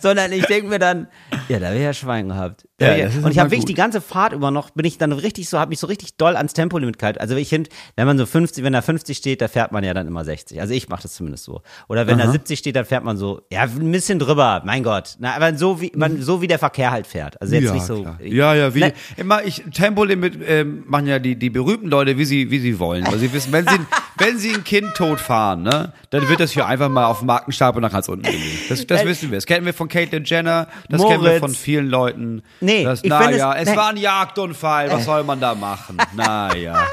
Sondern 0.00 0.32
ich 0.32 0.46
denke 0.46 0.68
mir 0.68 0.78
dann, 0.78 1.08
ja, 1.48 1.58
da 1.58 1.70
wäre 1.72 1.82
ja 1.82 1.92
Schwein 1.94 2.28
gehabt. 2.28 2.66
Ja, 2.80 3.06
und 3.06 3.30
ich 3.30 3.38
habe 3.38 3.50
wirklich 3.50 3.64
die 3.64 3.74
ganze 3.74 4.00
Fahrt 4.00 4.32
über 4.32 4.50
noch, 4.50 4.70
bin 4.70 4.84
ich 4.84 4.98
dann 4.98 5.12
richtig 5.12 5.48
so, 5.48 5.58
habe 5.58 5.70
mich 5.70 5.78
so 5.78 5.86
richtig 5.86 6.16
doll 6.16 6.36
ans 6.36 6.52
Tempolimit 6.52 6.98
gehalten. 6.98 7.20
Also 7.20 7.36
ich 7.36 7.48
finde, 7.48 7.70
wenn 7.96 8.06
man 8.06 8.18
so 8.18 8.26
50, 8.26 8.64
wenn 8.64 8.72
da 8.72 8.82
50 8.82 9.16
steht, 9.16 9.40
da 9.40 9.48
fährt 9.48 9.72
man 9.72 9.82
ja 9.84 9.94
dann 9.94 10.06
immer 10.06 10.24
60. 10.24 10.60
Also 10.60 10.74
ich 10.74 10.88
mache 10.88 11.02
das 11.02 11.14
zumindest 11.14 11.44
so. 11.44 11.62
Oder 11.88 12.06
wenn 12.06 12.18
da 12.18 12.30
70 12.30 12.58
steht, 12.58 12.76
dann 12.76 12.84
fährt 12.84 13.04
man 13.04 13.16
so, 13.16 13.42
ja, 13.50 13.62
ein 13.62 13.92
bisschen 13.92 14.18
drüber, 14.18 14.62
mein 14.64 14.82
Gott. 14.82 15.16
Na, 15.18 15.34
aber 15.34 15.56
so 15.56 15.80
wie, 15.80 15.92
man, 15.94 16.20
so 16.20 16.42
wie 16.42 16.46
der 16.46 16.58
Verkehr 16.58 16.90
halt 16.90 17.06
fährt. 17.06 17.40
Also 17.40 17.54
jetzt 17.54 17.64
ja, 17.64 17.74
nicht 17.74 17.86
so. 17.86 18.02
klar. 18.02 18.18
Ja, 18.22 18.54
ja, 18.54 18.74
wie 18.74 18.86
Ne, 18.86 18.92
immer 19.16 19.44
ich 19.44 19.62
Tempolimit 19.72 20.38
ähm, 20.46 20.84
machen 20.86 21.06
ja 21.06 21.18
die 21.18 21.36
die 21.36 21.50
berühmten 21.50 21.88
Leute, 21.88 22.18
wie 22.18 22.24
sie 22.24 22.50
wie 22.50 22.58
sie 22.58 22.78
wollen, 22.78 23.06
weil 23.06 23.18
sie 23.18 23.32
wissen, 23.32 23.52
wenn 23.52 23.66
sie 23.66 23.78
wenn 24.18 24.38
sie 24.38 24.54
ein 24.54 24.64
Kind 24.64 24.94
totfahren, 24.94 25.62
ne, 25.62 25.92
dann 26.10 26.28
wird 26.28 26.40
das 26.40 26.52
hier 26.52 26.66
einfach 26.66 26.88
mal 26.88 27.06
auf 27.06 27.18
den 27.18 27.26
Markenstab 27.26 27.76
und 27.76 27.82
nach 27.82 27.92
ganz 27.92 28.08
unten 28.08 28.24
gelegt. 28.24 28.70
Das, 28.70 28.86
das 28.86 29.04
wissen 29.04 29.30
wir. 29.30 29.38
Das 29.38 29.46
kennen 29.46 29.66
wir 29.66 29.74
von 29.74 29.88
Caitlyn 29.88 30.24
Jenner, 30.24 30.68
das 30.88 31.02
kennen 31.02 31.22
wir 31.22 31.28
Moritz. 31.28 31.40
von 31.40 31.50
vielen 31.50 31.88
Leuten. 31.88 32.42
Nee, 32.66 32.84
das, 32.84 33.02
ich 33.02 33.08
na 33.10 33.20
find 33.20 33.32
es- 33.34 33.42
es 33.62 33.68
nee. 33.70 33.76
war 33.76 33.88
ein 33.90 33.96
Jagdunfall, 33.96 34.90
was 34.90 35.04
soll 35.04 35.24
man 35.24 35.40
da 35.40 35.54
machen? 35.54 35.96
Naja. 36.14 36.86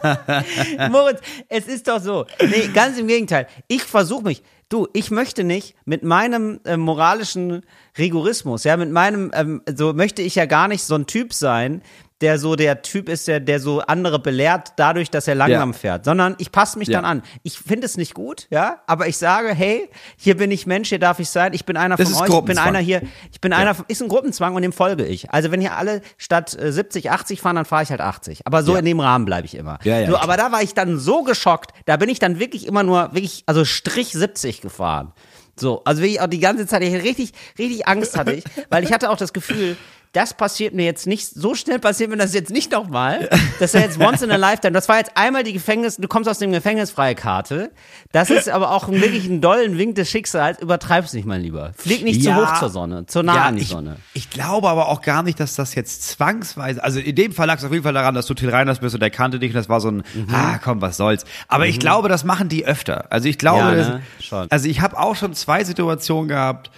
Moritz, 0.90 1.20
es 1.48 1.66
ist 1.66 1.88
doch 1.88 2.00
so. 2.00 2.26
Nee, 2.40 2.68
ganz 2.72 2.98
im 2.98 3.06
Gegenteil. 3.08 3.46
Ich 3.66 3.82
versuche 3.82 4.24
mich. 4.24 4.42
Du, 4.68 4.86
ich 4.92 5.10
möchte 5.10 5.44
nicht 5.44 5.74
mit 5.86 6.02
meinem 6.02 6.60
äh, 6.64 6.76
moralischen 6.76 7.62
Rigorismus, 7.96 8.64
ja, 8.64 8.76
mit 8.76 8.90
meinem, 8.90 9.30
ähm, 9.34 9.62
so 9.74 9.94
möchte 9.94 10.20
ich 10.20 10.34
ja 10.34 10.44
gar 10.44 10.68
nicht 10.68 10.82
so 10.82 10.94
ein 10.94 11.06
Typ 11.06 11.32
sein, 11.32 11.80
der 12.20 12.38
so 12.38 12.56
der 12.56 12.82
Typ 12.82 13.08
ist, 13.08 13.28
der, 13.28 13.38
der 13.38 13.60
so 13.60 13.80
andere 13.80 14.18
belehrt 14.18 14.72
dadurch, 14.76 15.08
dass 15.10 15.28
er 15.28 15.36
langsam 15.36 15.70
Ja. 15.70 15.78
fährt, 15.78 16.04
sondern 16.04 16.34
ich 16.38 16.50
passe 16.50 16.78
mich 16.78 16.88
Ja. 16.88 16.98
dann 16.98 17.04
an. 17.04 17.22
Ich 17.44 17.58
finde 17.58 17.86
es 17.86 17.96
nicht 17.96 18.12
gut, 18.14 18.46
ja, 18.50 18.80
aber 18.88 19.06
ich 19.06 19.16
sage, 19.16 19.54
hey, 19.54 19.88
hier 20.16 20.36
bin 20.36 20.50
ich 20.50 20.66
Mensch, 20.66 20.88
hier 20.88 20.98
darf 20.98 21.20
ich 21.20 21.30
sein, 21.30 21.52
ich 21.54 21.64
bin 21.64 21.76
einer 21.76 21.96
Das 21.96 22.10
von 22.10 22.22
euch, 22.28 22.38
ich 22.38 22.44
bin 22.44 22.58
einer 22.58 22.80
hier, 22.80 23.02
ich 23.32 23.40
bin 23.40 23.52
einer, 23.52 23.74
von- 23.74 23.84
ist 23.88 24.02
ein 24.02 24.08
Gruppenzwang 24.08 24.54
und 24.56 24.62
dem 24.62 24.72
folge 24.72 25.04
ich. 25.06 25.30
Also 25.30 25.50
wenn 25.52 25.60
hier 25.60 25.76
alle 25.76 26.00
statt 26.16 26.56
äh, 26.60 26.72
70, 26.72 27.10
80 27.10 27.40
fahren, 27.40 27.54
dann 27.56 27.64
fahre 27.64 27.84
ich 27.84 27.90
halt 27.90 28.00
80. 28.00 28.46
Aber 28.46 28.62
so 28.64 28.72
Ja. 28.72 28.80
in 28.80 28.84
dem 28.84 28.98
Rahmen 29.00 29.24
bleibe 29.24 29.46
ich 29.46 29.54
immer. 29.54 29.78
Ja, 29.84 30.00
ja, 30.00 30.10
so, 30.10 30.16
aber 30.16 30.36
da 30.36 30.50
war 30.50 30.62
ich 30.62 30.74
dann 30.74 30.98
so 30.98 31.22
geschockt, 31.22 31.70
da 31.86 31.96
bin 31.96 32.08
ich 32.08 32.18
dann 32.18 32.38
wirklich 32.40 32.66
immer 32.66 32.82
nur, 32.82 33.14
wirklich, 33.14 33.44
also 33.46 33.64
Strich 33.64 34.08
70 34.12 34.60
gefahren. 34.60 35.12
So, 35.54 35.82
also 35.84 36.02
wirklich 36.02 36.20
auch 36.20 36.28
die 36.28 36.38
ganze 36.38 36.66
Zeit, 36.68 36.82
ich 36.82 36.94
richtig, 36.94 37.32
richtig 37.58 37.88
Angst 37.88 38.16
hatte 38.16 38.32
ich, 38.32 38.44
weil 38.70 38.84
ich 38.84 38.92
hatte 38.92 39.10
auch 39.10 39.16
das 39.16 39.32
Gefühl, 39.32 39.76
das 40.12 40.34
passiert 40.34 40.74
mir 40.74 40.84
jetzt 40.84 41.06
nicht, 41.06 41.26
so 41.28 41.54
schnell 41.54 41.78
passiert 41.78 42.10
mir 42.10 42.16
das 42.16 42.32
jetzt 42.34 42.50
nicht 42.50 42.72
nochmal. 42.72 43.28
Das 43.60 43.74
ist 43.74 43.80
ja 43.80 43.86
jetzt 43.86 44.00
once 44.00 44.22
in 44.22 44.30
a 44.30 44.36
lifetime. 44.36 44.72
Das 44.72 44.88
war 44.88 44.98
jetzt 44.98 45.12
einmal 45.16 45.42
die 45.44 45.52
Gefängnis, 45.52 45.96
du 45.96 46.08
kommst 46.08 46.28
aus 46.28 46.38
dem 46.38 46.50
Gefängnisfreie 46.52 47.14
Karte. 47.14 47.70
Das 48.12 48.30
ist 48.30 48.48
aber 48.48 48.70
auch 48.72 48.88
wirklich 48.88 49.26
ein 49.26 49.40
dollen 49.40 49.76
Wink 49.78 49.96
des 49.96 50.10
Schicksals. 50.10 50.60
Übertreib's 50.60 51.12
nicht, 51.12 51.26
mein 51.26 51.42
Lieber. 51.42 51.72
Flieg 51.76 52.02
nicht 52.04 52.22
zu 52.22 52.30
Ja. 52.30 52.36
hoch 52.54 52.58
zur 52.58 52.70
Sonne, 52.70 53.06
zu 53.06 53.22
nah 53.22 53.46
an 53.46 53.56
die 53.56 53.62
ich, 53.62 53.68
Sonne. 53.68 53.96
Ich 54.14 54.30
glaube 54.30 54.68
aber 54.68 54.88
auch 54.88 55.02
gar 55.02 55.22
nicht, 55.22 55.38
dass 55.40 55.54
das 55.54 55.74
jetzt 55.74 56.02
zwangsweise, 56.08 56.82
also 56.82 57.00
in 57.00 57.14
dem 57.14 57.32
Fall 57.32 57.46
lag 57.46 57.58
es 57.58 57.64
auf 57.64 57.72
jeden 57.72 57.84
Fall 57.84 57.92
daran, 57.94 58.14
dass 58.14 58.26
du 58.26 58.34
Till 58.34 58.50
Reiners 58.50 58.78
bist 58.78 58.94
und 58.94 59.00
der 59.00 59.10
kannte 59.10 59.38
dich 59.38 59.50
und 59.50 59.56
das 59.56 59.68
war 59.68 59.80
so 59.80 59.88
ein, 59.90 60.02
Mhm. 60.14 60.28
ah 60.34 60.58
komm, 60.62 60.80
was 60.80 60.96
soll's. 60.96 61.24
Aber 61.48 61.66
ich 61.66 61.78
glaube, 61.80 62.08
das 62.08 62.24
machen 62.24 62.48
die 62.48 62.64
öfter. 62.66 63.06
Also 63.10 63.28
ich 63.28 63.38
glaube, 63.38 63.58
Ja, 63.58 63.74
das, 63.74 63.88
ne? 63.88 64.02
Schon. 64.20 64.46
also 64.50 64.68
ich 64.68 64.80
habe 64.80 64.98
auch 64.98 65.16
schon 65.16 65.34
zwei 65.34 65.64
Situationen 65.64 66.28
gehabt, 66.28 66.70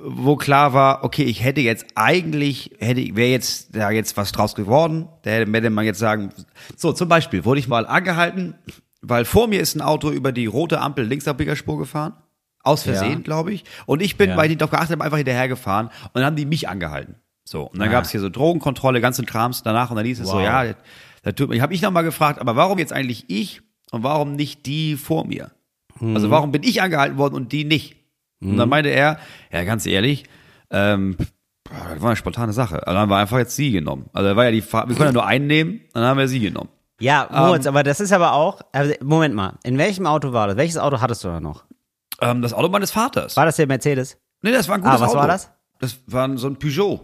wo 0.00 0.36
klar 0.36 0.72
war, 0.72 1.04
okay, 1.04 1.22
ich 1.24 1.42
hätte 1.42 1.60
jetzt 1.60 1.86
eigentlich, 1.94 2.72
hätte, 2.78 3.14
wäre 3.16 3.30
jetzt 3.30 3.74
da 3.76 3.90
jetzt 3.90 4.16
was 4.16 4.32
draus 4.32 4.54
geworden, 4.54 5.08
da 5.22 5.30
hätte 5.30 5.70
man 5.70 5.84
jetzt 5.84 5.98
sagen, 5.98 6.30
so 6.76 6.92
zum 6.92 7.08
Beispiel 7.08 7.44
wurde 7.44 7.60
ich 7.60 7.68
mal 7.68 7.86
angehalten, 7.86 8.54
weil 9.02 9.24
vor 9.24 9.46
mir 9.48 9.60
ist 9.60 9.74
ein 9.76 9.80
Auto 9.82 10.10
über 10.10 10.32
die 10.32 10.46
rote 10.46 10.80
Ampel 10.80 11.04
Linksabbiegerspur 11.06 11.78
gefahren, 11.78 12.14
aus 12.62 12.82
Versehen, 12.82 13.12
Ja. 13.12 13.18
glaube 13.20 13.52
ich, 13.52 13.64
und 13.86 14.02
ich 14.02 14.16
bin, 14.16 14.30
Ja. 14.30 14.36
weil 14.36 14.46
ich 14.46 14.50
nicht 14.50 14.60
darauf 14.60 14.72
geachtet 14.72 14.92
habe, 14.92 15.04
einfach 15.04 15.16
hinterhergefahren 15.18 15.86
und 15.88 16.10
dann 16.14 16.24
haben 16.24 16.36
die 16.36 16.46
mich 16.46 16.68
angehalten. 16.68 17.14
So, 17.44 17.62
und 17.62 17.78
dann 17.78 17.88
Ah. 17.88 17.92
gab's 17.92 18.10
hier 18.10 18.20
so 18.20 18.28
Drogenkontrolle, 18.28 19.00
ganzen 19.00 19.24
Krams 19.26 19.62
danach 19.62 19.90
und 19.90 19.96
dann 19.96 20.04
hieß 20.04 20.20
es 20.20 20.28
so, 20.28 20.34
Wow. 20.34 20.42
ja, 20.42 20.64
da 21.22 21.32
tut 21.32 21.48
mir, 21.48 21.54
ich 21.56 21.62
habe 21.62 21.72
ich 21.72 21.80
nochmal 21.82 22.04
gefragt, 22.04 22.40
aber 22.40 22.56
warum 22.56 22.78
jetzt 22.78 22.92
eigentlich 22.92 23.24
ich 23.28 23.62
und 23.90 24.02
warum 24.02 24.34
nicht 24.34 24.66
die 24.66 24.96
vor 24.96 25.26
mir? 25.26 25.52
Mhm. 26.00 26.14
Also 26.14 26.30
warum 26.30 26.52
bin 26.52 26.62
ich 26.62 26.82
angehalten 26.82 27.16
worden 27.16 27.34
und 27.34 27.52
die 27.52 27.64
nicht? 27.64 27.96
Und 28.40 28.56
dann 28.56 28.68
meinte 28.68 28.90
er, 28.90 29.18
ja, 29.52 29.64
ganz 29.64 29.84
ehrlich, 29.86 30.24
ähm, 30.70 31.16
boah, 31.64 31.88
das 31.92 32.00
war 32.00 32.08
eine 32.10 32.16
spontane 32.16 32.52
Sache. 32.52 32.76
Also 32.76 32.84
dann 32.86 32.96
haben 32.98 33.10
wir 33.10 33.16
einfach 33.16 33.38
jetzt 33.38 33.56
sie 33.56 33.70
genommen. 33.72 34.08
Also 34.12 34.36
war 34.36 34.44
ja 34.44 34.50
die 34.50 34.60
Fahrt, 34.62 34.88
wir 34.88 34.96
können 34.96 35.08
ja 35.08 35.12
nur 35.12 35.26
einen 35.26 35.46
nehmen, 35.46 35.80
dann 35.92 36.04
haben 36.04 36.18
wir 36.18 36.28
sie 36.28 36.40
genommen. 36.40 36.68
Ja, 37.00 37.28
Moritz, 37.30 37.66
aber 37.66 37.82
das 37.84 38.00
ist 38.00 38.12
aber 38.12 38.32
auch, 38.32 38.60
also, 38.72 38.92
Moment 39.02 39.34
mal, 39.34 39.58
in 39.62 39.78
welchem 39.78 40.06
Auto 40.06 40.32
war 40.32 40.48
das? 40.48 40.56
Welches 40.56 40.78
Auto 40.78 41.00
hattest 41.00 41.22
du 41.24 41.28
da 41.28 41.40
noch? 41.40 41.64
Ähm, 42.20 42.42
das 42.42 42.52
Auto 42.52 42.68
meines 42.68 42.90
Vaters. 42.90 43.36
War 43.36 43.44
das 43.44 43.56
der 43.56 43.66
Mercedes? 43.68 44.18
nee, 44.42 44.50
das 44.52 44.68
war 44.68 44.74
ein 44.76 44.80
gutes 44.82 44.98
Ah, 44.98 45.04
was 45.04 45.10
Auto. 45.10 45.18
war 45.20 45.28
das? 45.28 45.50
Das 45.80 46.00
war 46.06 46.36
so 46.38 46.48
ein 46.48 46.56
Peugeot. 46.56 47.00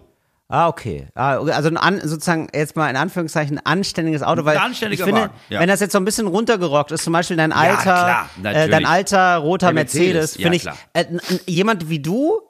Ah, 0.54 0.68
okay. 0.68 1.08
Ah, 1.16 1.38
also 1.38 1.68
ein 1.68 1.76
an, 1.76 2.00
sozusagen 2.04 2.46
jetzt 2.54 2.76
mal 2.76 2.88
in 2.88 2.94
Anführungszeichen 2.94 3.58
ein 3.58 3.66
anständiges 3.66 4.22
Auto, 4.22 4.44
weil 4.44 4.56
ich 4.70 4.78
finde, 5.02 5.22
Wagen, 5.22 5.32
ja. 5.48 5.58
wenn 5.58 5.68
das 5.68 5.80
jetzt 5.80 5.90
so 5.90 5.98
ein 5.98 6.04
bisschen 6.04 6.28
runtergerockt 6.28 6.92
ist, 6.92 7.02
zum 7.02 7.12
Beispiel 7.12 7.36
dein 7.36 7.50
alter, 7.50 7.82
klar, 7.82 8.30
äh, 8.44 8.68
dein 8.68 8.86
alter 8.86 9.38
roter 9.38 9.66
Der 9.66 9.74
Mercedes, 9.74 10.38
Mercedes, 10.38 10.62
ja, 10.62 10.70
finde 10.94 11.16
ich, 11.16 11.38
äh, 11.46 11.50
jemand 11.50 11.88
wie 11.90 11.98
du, 11.98 12.40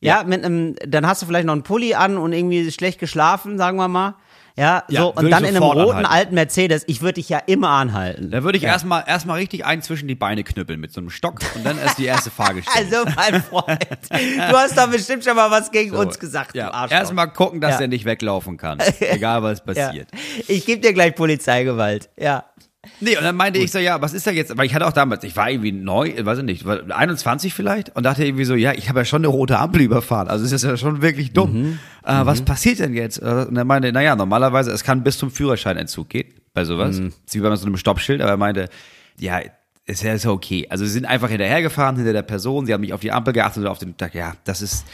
ja, 0.00 0.24
mit 0.24 0.44
einem, 0.44 0.76
dann 0.86 1.06
hast 1.06 1.22
du 1.22 1.26
vielleicht 1.26 1.46
noch 1.46 1.54
einen 1.54 1.62
Pulli 1.62 1.94
an 1.94 2.18
und 2.18 2.34
irgendwie 2.34 2.70
schlecht 2.70 3.00
geschlafen, 3.00 3.56
sagen 3.56 3.78
wir 3.78 3.88
mal, 3.88 4.16
ja, 4.56 4.84
Ja, 4.88 5.00
so 5.02 5.12
und 5.14 5.30
dann 5.30 5.42
in 5.44 5.50
einem 5.56 5.62
roten 5.62 5.80
anhalten. 5.90 6.06
alten 6.06 6.34
Mercedes, 6.34 6.84
ich 6.86 7.00
würde 7.00 7.14
dich 7.14 7.28
ja 7.28 7.38
immer 7.46 7.70
anhalten. 7.70 8.30
Da 8.30 8.42
würde 8.44 8.56
ich 8.56 8.62
ja. 8.64 8.70
erstmal 8.70 9.04
erstmal 9.06 9.38
richtig 9.38 9.64
einen 9.64 9.82
zwischen 9.82 10.06
die 10.08 10.14
Beine 10.14 10.44
knüppeln 10.44 10.78
mit 10.80 10.92
so 10.92 11.00
einem 11.00 11.10
Stock 11.10 11.40
und 11.56 11.64
dann 11.66 11.78
erst 11.78 11.98
die 11.98 12.04
erste 12.06 12.30
Frage 12.30 12.62
stellen. 12.68 12.86
Also, 12.92 13.04
mein 13.16 13.42
Freund, 13.42 13.86
du 14.10 14.56
hast 14.56 14.78
doch 14.78 14.88
bestimmt 14.88 15.24
schon 15.24 15.34
mal 15.36 15.50
was 15.50 15.70
gegen 15.70 15.90
So, 15.92 15.98
uns 16.00 16.18
gesagt, 16.18 16.54
ja. 16.54 16.66
du 16.68 16.74
Arschloch. 16.74 16.98
Erstmal 16.98 17.30
gucken, 17.32 17.60
dass 17.60 17.74
Ja. 17.74 17.80
er 17.82 17.88
nicht 17.88 18.04
weglaufen 18.04 18.56
kann. 18.56 18.78
Egal 19.00 19.42
was 19.42 19.64
passiert. 19.64 20.08
Ich 20.46 20.64
gebe 20.66 20.80
dir 20.80 20.92
gleich 20.92 21.14
Polizeigewalt, 21.14 22.08
ja. 22.16 22.44
Nee, 23.00 23.16
und 23.16 23.24
dann 23.24 23.36
meinte 23.36 23.58
ich 23.58 23.70
so, 23.70 23.78
ja, 23.78 24.00
was 24.00 24.14
ist 24.14 24.26
da 24.26 24.30
jetzt? 24.30 24.56
Weil 24.56 24.66
ich 24.66 24.74
hatte 24.74 24.86
auch 24.86 24.92
damals, 24.92 25.24
ich 25.24 25.36
war 25.36 25.50
irgendwie 25.50 25.72
neu, 25.72 26.12
weiß 26.18 26.38
ich 26.38 26.44
nicht, 26.44 26.64
war 26.64 26.80
21 26.90 27.52
vielleicht 27.54 27.94
und 27.96 28.04
dachte 28.04 28.24
irgendwie 28.24 28.44
so, 28.44 28.54
ja, 28.54 28.72
ich 28.72 28.88
habe 28.88 29.00
ja 29.00 29.04
schon 29.04 29.20
eine 29.20 29.28
rote 29.28 29.58
Ampel 29.58 29.82
überfahren. 29.82 30.28
Also 30.28 30.44
es 30.44 30.52
ist 30.52 30.64
ja 30.64 30.76
schon 30.76 31.02
wirklich 31.02 31.32
dumm. 31.32 31.52
Mhm. 31.52 31.78
Äh, 32.04 32.26
was 32.26 32.42
passiert 32.42 32.78
denn 32.78 32.94
jetzt? 32.94 33.18
Äh, 33.18 33.46
Und 33.48 33.56
er 33.56 33.64
meinte, 33.64 33.92
naja, 33.92 34.16
normalerweise, 34.16 34.70
es 34.70 34.84
kann 34.84 35.02
bis 35.02 35.18
zum 35.18 35.30
Führerscheinentzug 35.30 36.08
gehen 36.08 36.32
bei 36.52 36.64
sowas. 36.64 36.98
Mhm. 36.98 37.12
Das 37.24 37.34
wie 37.34 37.40
bei 37.40 37.54
so 37.56 37.66
einem 37.66 37.76
Stoppschild, 37.76 38.20
aber 38.20 38.30
er 38.30 38.36
meinte, 38.36 38.68
ja, 39.18 39.40
ist 39.86 40.02
ja 40.02 40.14
ist 40.14 40.26
okay. 40.26 40.66
Also 40.70 40.84
sie 40.84 40.92
sind 40.92 41.04
einfach 41.04 41.28
hinterhergefahren, 41.28 41.96
hinter 41.96 42.12
der 42.12 42.22
Person, 42.22 42.66
sie 42.66 42.72
haben 42.72 42.80
nicht 42.80 42.92
auf 42.94 43.00
die 43.00 43.12
Ampel 43.12 43.32
geachtet 43.34 43.62
oder 43.62 43.70
auf 43.70 43.78
den 43.78 43.96
Tag, 43.96 44.14
ja, 44.14 44.34
das 44.44 44.62
ist, 44.62 44.84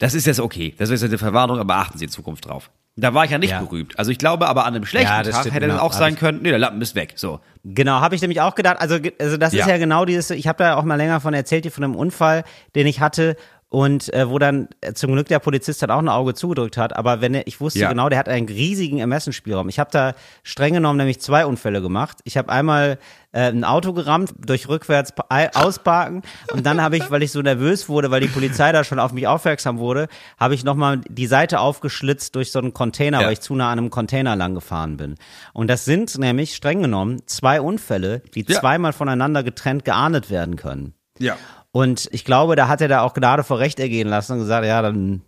das 0.00 0.14
ist 0.14 0.26
jetzt 0.26 0.40
okay. 0.40 0.74
Das 0.78 0.90
ist 0.90 1.02
jetzt 1.02 1.10
eine 1.10 1.18
Verwarnung, 1.18 1.60
aber 1.60 1.76
achten 1.76 1.96
Sie 1.98 2.06
in 2.06 2.10
Zukunft 2.10 2.46
drauf. 2.46 2.70
Da 2.96 3.14
war 3.14 3.24
ich 3.24 3.30
ja 3.30 3.38
nicht 3.38 3.50
Ja. 3.50 3.60
berühmt. 3.60 3.96
Also 3.98 4.10
ich 4.10 4.18
glaube, 4.18 4.48
aber 4.48 4.66
an 4.66 4.74
einem 4.74 4.84
schlechten 4.84 5.08
Ja, 5.08 5.22
das 5.22 5.36
Tag 5.36 5.52
hätte 5.52 5.66
es 5.66 5.72
genau. 5.72 5.82
auch 5.82 5.92
sein 5.92 6.16
können, 6.16 6.40
nee, 6.42 6.50
der 6.50 6.58
Lappen 6.58 6.82
ist 6.82 6.96
weg. 6.96 7.12
So. 7.14 7.38
Genau, 7.64 8.00
habe 8.00 8.14
ich 8.16 8.20
nämlich 8.20 8.40
auch 8.40 8.56
gedacht. 8.56 8.78
Also, 8.80 8.98
also 9.20 9.36
das 9.36 9.52
ist 9.52 9.60
Ja. 9.60 9.68
ja 9.68 9.78
genau 9.78 10.04
dieses, 10.04 10.30
ich 10.30 10.48
habe 10.48 10.58
da 10.64 10.74
auch 10.74 10.82
mal 10.82 10.96
länger 10.96 11.20
von 11.20 11.32
erzählt, 11.32 11.64
hier 11.64 11.70
von 11.72 11.84
einem 11.84 11.94
Unfall, 11.94 12.42
den 12.74 12.86
ich 12.88 13.00
hatte 13.00 13.36
und 13.70 14.12
äh, 14.12 14.28
wo 14.28 14.38
dann 14.40 14.68
äh, 14.80 14.92
zum 14.94 15.12
Glück 15.12 15.28
der 15.28 15.38
Polizist 15.38 15.80
dann 15.82 15.90
auch 15.92 16.00
ein 16.00 16.08
Auge 16.08 16.34
zugedrückt 16.34 16.76
hat. 16.76 16.94
Aber 16.96 17.20
wenn 17.20 17.34
er, 17.34 17.46
ich 17.46 17.60
wusste 17.60 17.78
Ja. 17.78 17.88
genau, 17.88 18.08
der 18.08 18.18
hat 18.18 18.28
einen 18.28 18.48
riesigen 18.48 18.98
Ermessensspielraum. 18.98 19.68
Ich 19.68 19.78
habe 19.78 19.90
da 19.92 20.14
streng 20.42 20.74
genommen 20.74 20.96
nämlich 20.98 21.20
zwei 21.20 21.46
Unfälle 21.46 21.80
gemacht. 21.80 22.18
Ich 22.24 22.36
habe 22.36 22.48
einmal 22.50 22.98
äh, 23.32 23.42
ein 23.48 23.62
Auto 23.64 23.92
gerammt 23.92 24.34
durch 24.44 24.68
rückwärts 24.68 25.12
ausparken 25.54 26.22
und 26.52 26.66
dann 26.66 26.82
habe 26.82 26.96
ich, 26.96 27.10
weil 27.12 27.22
ich 27.22 27.30
so 27.30 27.40
nervös 27.42 27.88
wurde, 27.88 28.10
weil 28.10 28.20
die 28.20 28.26
Polizei 28.26 28.72
da 28.72 28.82
schon 28.82 28.98
auf 28.98 29.12
mich 29.12 29.28
aufmerksam 29.28 29.78
wurde, 29.78 30.08
habe 30.36 30.54
ich 30.54 30.64
nochmal 30.64 31.00
die 31.08 31.28
Seite 31.28 31.60
aufgeschlitzt 31.60 32.34
durch 32.34 32.50
so 32.50 32.58
einen 32.58 32.74
Container, 32.74 33.20
Ja. 33.20 33.26
weil 33.26 33.34
ich 33.34 33.40
zu 33.40 33.54
nah 33.54 33.70
an 33.70 33.78
einem 33.78 33.90
Container 33.90 34.34
lang 34.34 34.54
gefahren 34.54 34.96
bin. 34.96 35.14
Und 35.52 35.68
das 35.68 35.84
sind 35.84 36.18
nämlich 36.18 36.56
streng 36.56 36.82
genommen 36.82 37.22
zwei 37.26 37.60
Unfälle, 37.60 38.22
die 38.34 38.44
Ja. 38.48 38.58
zweimal 38.58 38.92
voneinander 38.92 39.44
getrennt 39.44 39.84
geahndet 39.84 40.28
werden 40.28 40.56
können. 40.56 40.94
Ja. 41.18 41.36
Und 41.72 42.08
ich 42.12 42.24
glaube, 42.24 42.56
da 42.56 42.68
hat 42.68 42.80
er 42.80 42.88
da 42.88 43.02
auch 43.02 43.14
Gnade 43.14 43.44
vor 43.44 43.58
Recht 43.58 43.78
ergehen 43.80 44.08
lassen 44.08 44.32
und 44.32 44.38
gesagt, 44.40 44.66
ja, 44.66 44.82
dann 44.82 45.22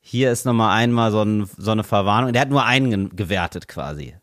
hier 0.00 0.30
ist 0.30 0.44
nochmal 0.46 0.76
einmal 0.78 1.10
so, 1.12 1.22
ein, 1.22 1.48
so 1.56 1.70
eine 1.70 1.84
Verwarnung. 1.84 2.32
Der 2.32 2.42
hat 2.42 2.50
nur 2.50 2.64
einen 2.64 2.90
ge- 2.90 3.16
gewertet 3.16 3.68
quasi. 3.68 4.14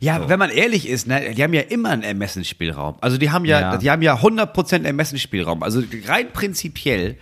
Ja, 0.00 0.28
wenn 0.28 0.38
man 0.40 0.50
ehrlich 0.50 0.88
ist, 0.88 1.06
ne, 1.06 1.34
die 1.34 1.42
haben 1.42 1.54
ja 1.54 1.60
immer 1.62 1.90
einen 1.90 2.02
Ermessensspielraum. 2.02 2.96
Also 3.00 3.16
die 3.18 3.30
haben 3.30 3.44
ja, 3.44 3.60
Ja. 3.60 3.76
die 3.76 3.90
haben 3.90 4.02
ja 4.02 4.16
100% 4.16 4.84
Ermessensspielraum. 4.84 5.62
Also 5.62 5.82
rein 6.06 6.32
prinzipiell 6.32 7.16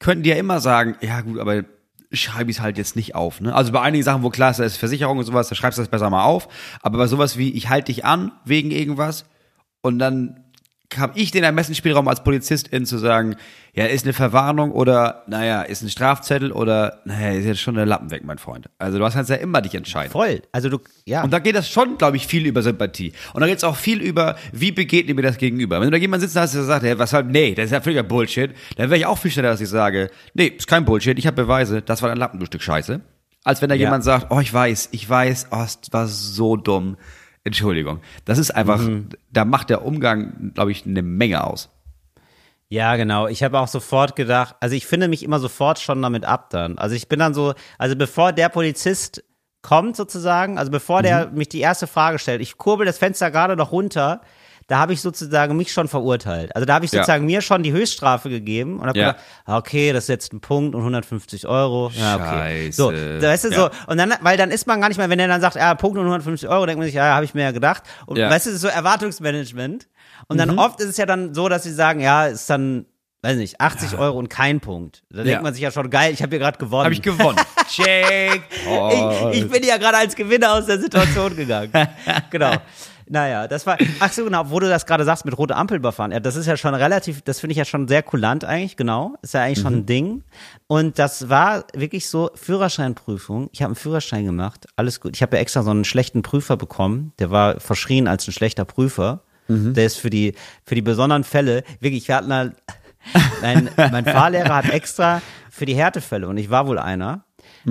können 0.00 0.22
die 0.22 0.30
ja 0.30 0.36
immer 0.36 0.60
sagen, 0.60 0.96
ja 1.02 1.20
gut, 1.20 1.38
aber 1.38 1.64
schreibe 2.10 2.50
ich 2.50 2.56
es 2.56 2.62
halt 2.62 2.78
jetzt 2.78 2.96
nicht 2.96 3.14
auf. 3.14 3.42
Ne? 3.42 3.54
Also 3.54 3.72
bei 3.72 3.82
einigen 3.82 4.02
Sachen, 4.04 4.22
wo 4.22 4.30
klar 4.30 4.50
ist, 4.50 4.58
da 4.60 4.64
ist 4.64 4.78
Versicherung 4.78 5.18
und 5.18 5.24
sowas, 5.24 5.48
da 5.50 5.54
schreibst 5.54 5.76
du 5.78 5.82
das 5.82 5.90
besser 5.90 6.08
mal 6.08 6.24
auf. 6.24 6.48
Aber 6.80 6.96
bei 6.96 7.06
sowas 7.06 7.36
wie, 7.36 7.50
ich 7.52 7.68
halte 7.68 7.92
dich 7.92 8.06
an 8.06 8.32
wegen 8.46 8.70
irgendwas 8.70 9.26
und 9.82 9.98
dann 9.98 10.44
habe 10.96 11.18
ich 11.18 11.30
den 11.30 11.44
Ermessensspielraum 11.44 12.08
als 12.08 12.24
Polizistin 12.24 12.86
zu 12.86 12.96
sagen, 12.98 13.36
ja, 13.74 13.84
ist 13.84 14.04
eine 14.04 14.14
Verwarnung 14.14 14.72
oder, 14.72 15.22
naja, 15.28 15.62
ist 15.62 15.82
ein 15.82 15.90
Strafzettel 15.90 16.50
oder, 16.50 17.00
naja, 17.04 17.32
ist 17.38 17.44
jetzt 17.44 17.60
schon 17.60 17.74
der 17.74 17.84
Lappen 17.86 18.10
weg, 18.10 18.22
mein 18.24 18.38
Freund. 18.38 18.70
Also 18.78 18.98
du 18.98 19.08
kannst 19.08 19.28
ja 19.28 19.36
immer 19.36 19.60
dich 19.60 19.74
entscheiden. 19.74 20.10
Voll. 20.10 20.40
Also 20.50 20.70
du, 20.70 20.78
ja. 21.04 21.22
Und 21.22 21.30
da 21.32 21.38
geht 21.40 21.54
das 21.54 21.68
schon, 21.68 21.98
glaube 21.98 22.16
ich, 22.16 22.26
viel 22.26 22.46
über 22.46 22.62
Sympathie. 22.62 23.12
Und 23.34 23.42
da 23.42 23.46
geht 23.46 23.58
es 23.58 23.64
auch 23.64 23.76
viel 23.76 24.00
über, 24.00 24.36
wie 24.52 24.72
begegnet 24.72 25.14
mir 25.14 25.22
das 25.22 25.36
gegenüber. 25.36 25.76
Wenn 25.80 25.88
du 25.88 25.92
da 25.92 25.98
jemand 25.98 26.22
sitzen 26.22 26.40
hast, 26.40 26.54
der 26.54 26.64
sagt, 26.64 26.82
hey, 26.84 26.98
was 26.98 27.12
halt, 27.12 27.26
nee, 27.26 27.54
das 27.54 27.66
ist 27.66 27.72
ja 27.72 27.80
völliger 27.82 28.02
Bullshit, 28.02 28.52
dann 28.76 28.88
wäre 28.88 28.98
ich 28.98 29.06
auch 29.06 29.18
viel 29.18 29.30
schneller, 29.30 29.50
dass 29.50 29.60
ich 29.60 29.68
sage, 29.68 30.10
nee, 30.34 30.46
ist 30.46 30.66
kein 30.66 30.84
Bullshit, 30.86 31.18
ich 31.18 31.26
habe 31.26 31.36
Beweise, 31.42 31.82
das 31.82 32.00
war 32.02 32.10
ein 32.10 32.16
Lappen, 32.16 32.40
du 32.40 32.46
Stück 32.46 32.62
Scheiße. 32.62 33.00
Als 33.44 33.62
wenn 33.62 33.68
da 33.68 33.74
Ja. 33.74 33.82
jemand 33.82 34.04
sagt, 34.04 34.28
oh, 34.30 34.40
ich 34.40 34.52
weiß, 34.52 34.88
ich 34.92 35.08
weiß, 35.08 35.48
oh, 35.52 35.62
es 35.64 35.78
war 35.92 36.06
so 36.08 36.56
dumm. 36.56 36.96
Entschuldigung. 37.48 38.00
Das 38.24 38.38
ist 38.38 38.50
einfach, 38.50 38.80
Mhm. 38.80 39.08
da 39.32 39.44
macht 39.44 39.68
der 39.70 39.84
Umgang, 39.84 40.52
glaube 40.54 40.70
ich, 40.72 40.86
eine 40.86 41.02
Menge 41.02 41.44
aus. 41.44 41.68
Ja, 42.70 42.96
genau. 42.96 43.26
Ich 43.28 43.42
habe 43.42 43.58
auch 43.58 43.68
sofort 43.68 44.14
gedacht, 44.14 44.54
also 44.60 44.74
ich 44.76 44.86
finde 44.86 45.08
mich 45.08 45.22
immer 45.22 45.38
sofort 45.38 45.78
schon 45.78 46.02
damit 46.02 46.24
ab 46.24 46.50
dann. 46.50 46.76
Also 46.78 46.94
ich 46.94 47.08
bin 47.08 47.18
dann 47.18 47.32
so, 47.34 47.54
also 47.78 47.96
bevor 47.96 48.32
der 48.32 48.50
Polizist 48.50 49.24
kommt 49.62 49.96
sozusagen, 49.96 50.58
also 50.58 50.70
bevor 50.70 51.02
der 51.02 51.30
mich 51.30 51.48
die 51.48 51.60
erste 51.60 51.86
Frage 51.86 52.18
stellt, 52.18 52.40
ich 52.42 52.58
kurbel 52.58 52.86
das 52.86 52.98
Fenster 52.98 53.30
gerade 53.30 53.56
noch 53.56 53.72
runter, 53.72 54.20
da 54.68 54.78
habe 54.78 54.92
ich 54.92 55.00
sozusagen 55.00 55.56
mich 55.56 55.72
schon 55.72 55.88
verurteilt. 55.88 56.54
Also 56.54 56.64
da 56.66 56.74
habe 56.74 56.84
ich 56.84 56.92
Ja. 56.92 56.98
sozusagen 57.00 57.24
mir 57.26 57.40
schon 57.40 57.62
die 57.62 57.72
Höchststrafe 57.72 58.28
gegeben 58.30 58.78
und 58.78 58.86
habe 58.86 58.98
Ja. 58.98 59.06
gedacht, 59.12 59.24
ah, 59.46 59.56
okay, 59.56 59.92
das 59.92 60.04
ist 60.04 60.08
jetzt 60.08 60.32
ein 60.32 60.40
Punkt 60.40 60.74
und 60.76 60.82
150 60.82 61.46
Euro. 61.48 61.90
Ja, 61.94 62.14
okay. 62.16 62.66
Scheiße. 62.66 62.72
So, 62.76 62.92
weißt 62.92 63.44
du, 63.44 63.48
Ja. 63.48 63.56
so, 63.56 63.70
und 63.86 63.98
dann, 63.98 64.14
weil 64.20 64.36
dann 64.36 64.50
ist 64.50 64.66
man 64.66 64.80
gar 64.80 64.88
nicht 64.88 64.98
mehr, 64.98 65.08
wenn 65.10 65.18
er 65.18 65.26
dann 65.28 65.40
sagt, 65.40 65.56
ja, 65.56 65.74
Punkt 65.74 65.96
und 65.98 66.04
150 66.04 66.48
Euro, 66.48 66.66
denkt 66.66 66.78
man 66.78 66.86
sich, 66.86 66.94
ja, 66.94 67.14
habe 67.14 67.24
ich 67.24 67.34
mir 67.34 67.42
ja 67.42 67.50
gedacht. 67.50 67.82
Und 68.06 68.18
Ja. 68.18 68.30
weißt 68.30 68.46
du, 68.46 68.50
das 68.50 68.56
ist 68.56 68.62
so 68.62 68.68
Erwartungsmanagement. 68.68 69.88
Und 70.28 70.38
dann 70.38 70.58
oft 70.58 70.80
ist 70.80 70.88
es 70.90 70.96
ja 70.98 71.06
dann 71.06 71.32
so, 71.34 71.48
dass 71.48 71.62
sie 71.62 71.72
sagen, 71.72 72.00
ja, 72.00 72.26
ist 72.26 72.50
dann, 72.50 72.84
weiß 73.22 73.36
nicht, 73.38 73.60
80 73.60 73.96
Euro 73.98 74.18
und 74.18 74.28
kein 74.28 74.60
Punkt. 74.60 75.02
Da 75.10 75.18
denkt 75.18 75.30
Ja. 75.30 75.40
man 75.40 75.54
sich 75.54 75.62
ja 75.62 75.70
schon, 75.70 75.88
geil, 75.88 76.12
ich 76.12 76.20
habe 76.22 76.30
hier 76.30 76.38
gerade 76.40 76.58
gewonnen. 76.58 76.84
Habe 76.84 76.94
ich 76.94 77.02
gewonnen. 77.02 77.38
Check. 77.70 78.42
Oh. 78.68 79.30
ich, 79.32 79.38
ich 79.44 79.48
bin 79.50 79.62
ja 79.64 79.78
gerade 79.78 79.96
als 79.96 80.14
Gewinner 80.14 80.52
aus 80.52 80.66
der 80.66 80.78
Situation 80.78 81.34
gegangen. 81.36 81.72
genau. 82.30 82.52
Naja, 83.10 83.48
das 83.48 83.66
war, 83.66 83.78
ach 84.00 84.12
so 84.12 84.24
genau, 84.24 84.50
wo 84.50 84.60
du 84.60 84.68
das 84.68 84.84
gerade 84.84 85.04
sagst 85.04 85.24
mit 85.24 85.36
rote 85.38 85.56
Ampel 85.56 85.78
überfahren. 85.78 86.12
Ja, 86.12 86.20
das 86.20 86.36
ist 86.36 86.46
ja 86.46 86.56
schon 86.56 86.74
relativ, 86.74 87.22
das 87.22 87.40
finde 87.40 87.52
ich 87.52 87.58
ja 87.58 87.64
schon 87.64 87.88
sehr 87.88 88.02
kulant 88.02 88.44
eigentlich, 88.44 88.76
genau. 88.76 89.14
Ist 89.22 89.34
ja 89.34 89.42
eigentlich 89.42 89.60
schon 89.60 89.72
Mhm. 89.72 89.78
ein 89.80 89.86
Ding. 89.86 90.24
Und 90.66 90.98
das 90.98 91.28
war 91.28 91.64
wirklich 91.74 92.08
so 92.08 92.30
Führerscheinprüfung. 92.34 93.48
Ich 93.52 93.62
habe 93.62 93.68
einen 93.70 93.76
Führerschein 93.76 94.24
gemacht, 94.24 94.66
alles 94.76 95.00
gut. 95.00 95.16
Ich 95.16 95.22
habe 95.22 95.36
ja 95.36 95.42
extra 95.42 95.62
so 95.62 95.70
einen 95.70 95.84
schlechten 95.84 96.22
Prüfer 96.22 96.56
bekommen. 96.56 97.12
Der 97.18 97.30
war 97.30 97.60
verschrien 97.60 98.08
als 98.08 98.26
ein 98.28 98.32
schlechter 98.32 98.64
Prüfer. 98.64 99.22
Mhm. 99.48 99.74
Der 99.74 99.86
ist 99.86 99.96
für 99.96 100.10
die, 100.10 100.34
für 100.64 100.74
die 100.74 100.82
besonderen 100.82 101.24
Fälle, 101.24 101.64
wirklich, 101.80 102.06
wir 102.08 102.16
hatten 102.16 102.32
halt, 102.32 102.52
mein, 103.42 103.70
mein 103.76 104.04
Fahrlehrer 104.04 104.56
hat 104.56 104.68
extra 104.70 105.22
für 105.50 105.64
die 105.66 105.74
Härtefälle, 105.74 106.28
und 106.28 106.36
ich 106.36 106.50
war 106.50 106.66
wohl 106.66 106.78
einer, 106.78 107.24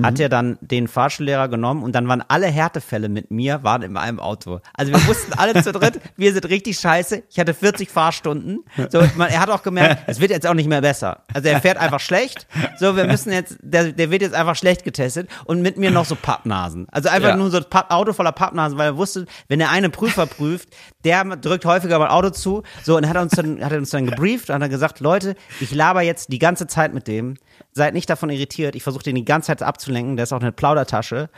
hat 0.04 0.20
er 0.20 0.30
dann 0.30 0.58
den 0.62 0.88
Fahrschullehrer 0.88 1.48
genommen 1.48 1.84
und 1.84 1.94
dann 1.94 2.08
waren 2.08 2.24
alle 2.28 2.48
Härtefälle 2.48 3.10
mit 3.10 3.32
mir, 3.32 3.64
waren 3.64 3.82
in 3.82 3.98
einem 3.98 4.20
Auto. 4.20 4.60
Also 4.74 4.92
wir 4.94 5.08
wussten 5.08 5.34
alle 5.34 5.62
zu 5.64 5.72
dritt, 5.72 6.00
wir 6.18 6.34
sind 6.34 6.48
richtig 6.50 6.80
scheiße. 6.80 7.24
Ich 7.30 7.40
hatte 7.40 7.54
40 7.54 7.90
Fahrstunden. 7.90 8.60
So, 8.90 9.02
man, 9.16 9.30
er 9.30 9.40
hat 9.40 9.50
auch 9.50 9.64
gemerkt, 9.64 10.04
es 10.08 10.20
wird 10.20 10.32
jetzt 10.32 10.46
auch 10.48 10.54
nicht 10.54 10.68
mehr 10.70 10.82
besser. 10.82 11.24
Also 11.34 11.50
er 11.50 11.62
fährt 11.62 11.78
einfach 11.78 12.00
schlecht. 12.00 12.48
So, 12.80 12.96
wir 12.96 13.06
müssen 13.06 13.32
jetzt, 13.32 13.58
der, 13.62 13.92
der 13.92 14.12
wird 14.12 14.22
jetzt 14.22 14.36
einfach 14.36 14.56
schlecht 14.56 14.84
getestet 14.84 15.30
und 15.46 15.62
mit 15.62 15.78
mir 15.78 15.92
noch 15.92 16.06
so 16.06 16.16
Pappnasen. 16.16 16.88
Also 16.92 17.10
einfach 17.10 17.30
Ja. 17.30 17.36
nur 17.38 17.50
so 17.52 17.58
ein 17.58 17.66
Auto 17.90 18.14
voller 18.14 18.32
Pappnasen, 18.32 18.78
weil 18.78 18.88
er 18.88 18.98
wusste, 18.98 19.26
wenn 19.48 19.60
der 19.60 19.70
eine 19.72 19.90
Prüfer 19.90 20.26
prüft, 20.26 20.70
der 21.04 21.24
drückt 21.38 21.66
häufiger 21.66 22.00
mal 22.00 22.10
Auto 22.10 22.30
zu. 22.30 22.64
So, 22.84 22.98
und 22.98 23.04
er 23.04 23.10
hat 23.12 23.18
uns 23.18 23.32
dann, 23.34 23.64
hat 23.64 23.72
er 23.72 23.78
uns 23.78 23.90
dann 23.90 24.06
gebrieft 24.06 24.50
und 24.50 24.56
hat 24.56 24.62
dann 24.62 24.70
gesagt, 24.70 25.00
Leute, 25.00 25.36
ich 25.60 25.74
laber 25.74 26.02
jetzt 26.02 26.32
die 26.32 26.40
ganze 26.40 26.68
Zeit 26.68 26.94
mit 26.94 27.08
dem. 27.08 27.36
Seid 27.72 27.94
nicht 27.94 28.10
davon 28.10 28.30
irritiert. 28.30 28.76
Ich 28.76 28.84
versuche 28.84 29.04
den 29.04 29.16
die 29.16 29.26
ganze 29.26 29.48
Zeit 29.48 29.64
abzulenken. 29.64 30.16
Der 30.16 30.24
ist 30.24 30.34
auch 30.34 30.42
eine 30.42 30.52
Plaudertasche. 30.52 31.30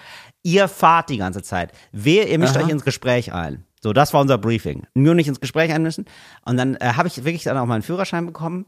Ihr 0.44 0.68
fahrt 0.68 1.10
die 1.10 1.18
ganze 1.18 1.42
Zeit. 1.42 1.72
Wehe, 1.92 2.26
ihr 2.26 2.40
mischt 2.40 2.58
euch 2.58 2.70
ins 2.70 2.86
Gespräch 2.86 3.34
ein. 3.34 3.66
So, 3.82 3.94
das 3.94 4.14
war 4.14 4.22
unser 4.22 4.38
Briefing. 4.38 4.86
Nur 4.94 5.16
nicht 5.16 5.28
ins 5.28 5.40
Gespräch 5.40 5.72
einmischen. 5.72 6.06
Und 6.46 6.58
dann 6.58 6.76
äh, 6.76 6.94
habe 6.96 7.08
ich 7.08 7.24
wirklich 7.24 7.44
dann 7.44 7.58
auch 7.58 7.66
meinen 7.66 7.82
Führerschein 7.82 8.26
bekommen. 8.26 8.66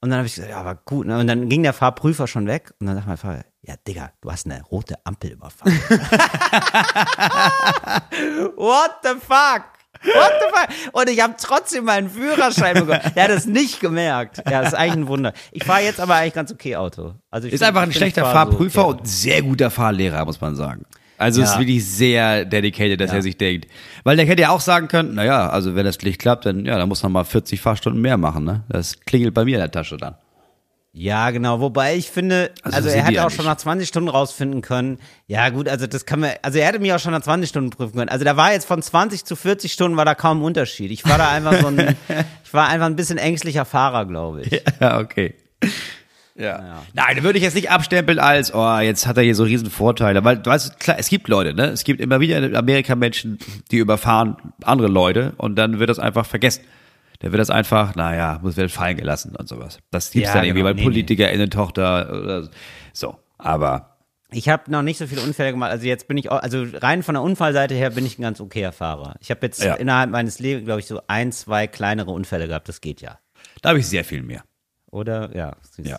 Und 0.00 0.10
dann 0.10 0.18
habe 0.18 0.26
ich 0.26 0.34
gesagt, 0.34 0.50
ja, 0.50 0.58
aber 0.58 0.74
gut. 0.74 1.06
Ne? 1.06 1.18
Und 1.18 1.26
dann 1.26 1.48
ging 1.48 1.62
der 1.62 1.72
Fahrprüfer 1.72 2.26
schon 2.26 2.46
weg. 2.46 2.72
Und 2.80 2.86
dann 2.86 2.96
sagt 2.96 3.08
mein 3.08 3.16
Fahrer, 3.16 3.44
ja, 3.62 3.74
Digga, 3.86 4.10
du 4.20 4.30
hast 4.30 4.46
eine 4.46 4.62
rote 4.62 4.96
Ampel 5.04 5.32
überfahren. 5.32 5.72
What 8.56 8.90
the 9.02 9.14
fuck? 9.20 9.64
What 10.04 10.32
the 10.40 10.46
fuck? 10.84 10.94
Und 10.94 11.08
ich 11.10 11.20
habe 11.22 11.34
trotzdem 11.40 11.84
meinen 11.84 12.10
Führerschein 12.10 12.74
bekommen. 12.74 13.00
Er 13.14 13.24
hat 13.24 13.30
es 13.30 13.46
nicht 13.46 13.80
gemerkt. 13.80 14.38
Ja, 14.50 14.60
das 14.62 14.68
ist 14.72 14.74
eigentlich 14.78 14.92
ein 15.04 15.08
Wunder. 15.08 15.32
Ich 15.52 15.64
fahre 15.64 15.82
jetzt 15.82 16.00
aber 16.00 16.14
eigentlich 16.16 16.34
ganz 16.34 16.50
okay 16.52 16.76
Auto. 16.76 17.14
Also 17.30 17.46
ich 17.48 17.54
Ist 17.54 17.60
find- 17.60 17.68
einfach 17.68 17.82
ein 17.82 17.92
schlechter 17.92 18.22
fahr 18.22 18.46
so 18.46 18.50
Fahrprüfer 18.52 18.88
okay. 18.88 18.98
und 19.00 19.08
sehr 19.08 19.42
guter 19.42 19.70
Fahrlehrer, 19.70 20.24
muss 20.24 20.40
man 20.40 20.56
sagen. 20.56 20.84
Also 21.18 21.40
Ja. 21.40 21.46
ist 21.46 21.58
wirklich 21.58 21.86
sehr 21.86 22.44
dedicated, 22.44 23.00
dass 23.00 23.10
Ja. 23.10 23.18
er 23.18 23.22
sich 23.22 23.36
denkt. 23.36 23.68
Weil 24.02 24.16
der 24.16 24.26
hätte 24.26 24.42
ja 24.42 24.50
auch 24.50 24.60
sagen 24.60 24.88
können, 24.88 25.14
naja, 25.14 25.48
also 25.50 25.74
wenn 25.76 25.84
das 25.84 26.00
nicht 26.00 26.18
klappt, 26.18 26.46
dann 26.46 26.64
ja, 26.64 26.76
dann 26.78 26.88
muss 26.88 27.02
man 27.04 27.12
mal 27.12 27.24
40 27.24 27.60
Fahrstunden 27.60 28.00
mehr 28.02 28.16
machen, 28.16 28.44
ne? 28.44 28.64
Das 28.68 28.98
klingelt 29.00 29.32
bei 29.34 29.44
mir 29.44 29.54
in 29.54 29.60
der 29.60 29.70
Tasche 29.70 29.96
dann. 29.98 30.16
Ja, 30.94 31.30
genau. 31.30 31.60
Wobei 31.60 31.96
ich 31.96 32.10
finde, 32.10 32.50
Also 32.62 32.76
also, 32.76 32.88
er 32.90 33.04
hätte 33.04 33.20
auch 33.20 33.30
ja 33.30 33.36
schon 33.36 33.46
nach 33.46 33.56
20 33.56 33.88
Stunden 33.88 34.10
rausfinden 34.10 34.60
können. 34.60 34.98
Ja, 35.26 35.48
gut, 35.48 35.66
also 35.66 35.86
das 35.86 36.04
kann 36.04 36.20
man, 36.20 36.32
also 36.42 36.58
er 36.58 36.66
hätte 36.66 36.80
mich 36.80 36.92
auch 36.92 36.98
schon 36.98 37.12
nach 37.12 37.22
20 37.22 37.48
Stunden 37.48 37.70
prüfen 37.70 37.96
können. 37.96 38.10
Also 38.10 38.26
da 38.26 38.36
war 38.36 38.52
jetzt 38.52 38.66
von 38.66 38.82
20 38.82 39.24
zu 39.24 39.34
40 39.34 39.72
Stunden 39.72 39.96
war 39.96 40.04
da 40.04 40.14
kaum 40.14 40.40
ein 40.40 40.44
Unterschied. 40.44 40.90
Ich 40.90 41.06
war 41.06 41.16
da 41.16 41.30
einfach 41.30 41.58
so 41.60 41.68
ein, 41.68 41.78
ich 42.44 42.52
war 42.52 42.68
einfach 42.68 42.86
ein 42.86 42.96
bisschen 42.96 43.16
ängstlicher 43.16 43.64
Fahrer, 43.64 44.04
glaube 44.04 44.42
ich. 44.42 44.62
Ja, 44.80 44.98
okay. 45.00 45.34
Ja. 46.34 46.82
Nein, 46.94 47.16
da 47.16 47.22
würde 47.22 47.38
ich 47.38 47.44
jetzt 47.44 47.54
nicht 47.54 47.70
abstempeln 47.70 48.18
als, 48.18 48.54
oh, 48.54 48.78
jetzt 48.78 49.06
hat 49.06 49.16
er 49.16 49.22
hier 49.22 49.34
so 49.34 49.44
riesen 49.44 49.70
Vorteile. 49.70 50.24
Weil, 50.24 50.38
du 50.38 50.50
weißt, 50.50 50.80
klar, 50.80 50.96
es 50.98 51.08
gibt 51.08 51.28
Leute, 51.28 51.54
ne? 51.54 51.66
Es 51.66 51.84
gibt 51.84 52.00
immer 52.00 52.20
wieder 52.20 52.38
in 52.38 52.56
Amerika 52.56 52.94
Menschen, 52.96 53.38
die 53.70 53.76
überfahren 53.76 54.36
andere 54.62 54.88
Leute 54.88 55.34
und 55.36 55.56
dann 55.56 55.78
wird 55.78 55.90
das 55.90 55.98
einfach 55.98 56.26
vergessen. 56.26 56.64
Da 57.22 57.30
wird 57.30 57.40
das 57.40 57.50
einfach, 57.50 57.94
naja, 57.94 58.40
muss 58.42 58.56
wird 58.56 58.70
fallen 58.70 58.96
gelassen 58.96 59.34
und 59.36 59.48
sowas. 59.48 59.78
Das 59.90 60.10
gibt's 60.10 60.28
Ja, 60.28 60.34
dann 60.34 60.44
irgendwie 60.44 60.60
genau. 60.62 60.70
bei 60.74 60.80
Nee, 60.80 60.82
PolitikerInnen, 60.84 61.50
Tochter 61.50 62.10
oder 62.22 62.48
so. 62.92 63.16
Aber 63.38 63.96
Ich 64.30 64.48
habe 64.48 64.70
noch 64.70 64.82
nicht 64.82 64.98
so 64.98 65.06
viele 65.06 65.20
Unfälle 65.22 65.52
gemacht. 65.52 65.70
Also 65.70 65.86
jetzt 65.86 66.08
bin 66.08 66.16
ich, 66.16 66.32
also 66.32 66.64
rein 66.74 67.02
von 67.02 67.14
der 67.14 67.22
Unfallseite 67.22 67.74
her 67.74 67.90
bin 67.90 68.04
ich 68.06 68.18
ein 68.18 68.22
ganz 68.22 68.40
okayer 68.40 68.72
Fahrer. 68.72 69.14
Ich 69.20 69.30
habe 69.30 69.46
jetzt 69.46 69.62
Ja. 69.62 69.74
innerhalb 69.74 70.10
meines 70.10 70.38
Lebens, 70.38 70.64
glaube 70.64 70.80
ich, 70.80 70.86
so 70.86 71.00
ein, 71.06 71.32
zwei 71.32 71.66
kleinere 71.66 72.10
Unfälle 72.10 72.48
gehabt. 72.48 72.68
Das 72.68 72.80
geht 72.80 73.00
ja. 73.02 73.18
da 73.60 73.68
habe 73.70 73.78
ich 73.78 73.86
sehr 73.86 74.04
viel 74.04 74.22
mehr. 74.22 74.42
Oder? 74.90 75.34
Ja. 75.36 75.52
Ja. 75.78 75.98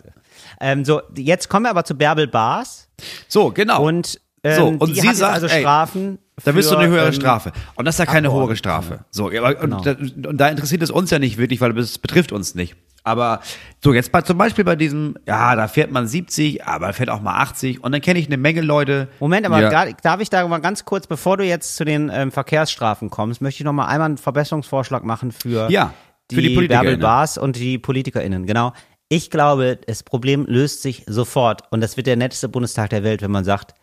Ähm, 0.60 0.84
so, 0.84 1.00
jetzt 1.16 1.48
kommen 1.48 1.64
wir 1.66 1.70
aber 1.70 1.84
zu 1.84 1.96
Bärbel 1.96 2.26
Bars. 2.28 2.88
So, 3.28 3.50
genau. 3.50 3.82
Und, 3.84 4.20
ähm, 4.42 4.56
So, 4.56 4.66
und 4.84 4.94
sie 4.94 5.14
sagt, 5.14 5.34
also 5.34 5.46
ei, 5.46 5.60
Strafen. 5.60 6.18
Da 6.44 6.54
willst 6.54 6.70
du 6.70 6.76
eine 6.76 6.88
höhere 6.88 7.08
ähm, 7.08 7.12
Strafe. 7.12 7.52
Und 7.76 7.84
das 7.84 7.94
ist 7.94 7.98
ja 8.00 8.06
keine 8.06 8.32
hohe. 8.32 8.56
Strafe. 8.56 9.04
So, 9.10 9.30
ja, 9.30 9.40
aber, 9.42 9.54
Genau. 9.54 9.76
und, 9.76 9.86
da, 9.86 10.28
und 10.28 10.36
da 10.38 10.48
interessiert 10.48 10.82
es 10.82 10.90
uns 10.90 11.10
ja 11.10 11.18
nicht 11.18 11.38
wirklich, 11.38 11.60
weil 11.60 11.76
es 11.78 11.98
betrifft 11.98 12.32
uns 12.32 12.54
nicht. 12.54 12.74
Aber 13.06 13.40
so, 13.82 13.92
jetzt 13.92 14.10
bei, 14.12 14.22
zum 14.22 14.38
Beispiel 14.38 14.64
bei 14.64 14.76
diesem, 14.76 15.16
ja, 15.26 15.54
da 15.54 15.68
fährt 15.68 15.92
man 15.92 16.08
70, 16.08 16.64
aber 16.64 16.92
fährt 16.94 17.10
auch 17.10 17.20
mal 17.20 17.36
80. 17.36 17.84
Und 17.84 17.92
dann 17.92 18.00
kenne 18.00 18.18
ich 18.18 18.26
eine 18.26 18.38
Menge 18.38 18.62
Leute. 18.62 19.08
Moment, 19.20 19.44
aber 19.46 19.60
ja, 19.60 19.68
gar, 19.68 19.86
darf 20.02 20.20
ich 20.20 20.30
da 20.30 20.46
mal 20.48 20.58
ganz 20.58 20.86
kurz, 20.86 21.06
bevor 21.06 21.36
du 21.36 21.44
jetzt 21.44 21.76
zu 21.76 21.84
den 21.84 22.10
ähm, 22.12 22.32
Verkehrsstrafen 22.32 23.10
kommst, 23.10 23.42
möchte 23.42 23.60
ich 23.60 23.64
noch 23.64 23.74
mal 23.74 23.86
einmal 23.86 24.06
einen 24.06 24.16
Verbesserungsvorschlag 24.16 25.04
machen 25.04 25.32
für, 25.32 25.70
Ja, 25.70 25.92
die, 26.30 26.34
für 26.36 26.40
die 26.42 26.54
PolitikerInnen. 26.54 26.92
Bärbel 26.98 27.02
Bars 27.02 27.36
und 27.36 27.56
die 27.56 27.78
PolitikerInnen. 27.78 28.46
Genau. 28.46 28.72
Ich 29.10 29.30
glaube, 29.30 29.78
das 29.86 30.02
Problem 30.02 30.46
löst 30.48 30.80
sich 30.80 31.04
sofort 31.06 31.62
und 31.70 31.82
das 31.82 31.98
wird 31.98 32.06
der 32.06 32.16
netteste 32.16 32.48
Bundestag 32.48 32.88
der 32.88 33.04
Welt, 33.04 33.20
wenn 33.20 33.30
man 33.30 33.44
sagt, 33.44 33.74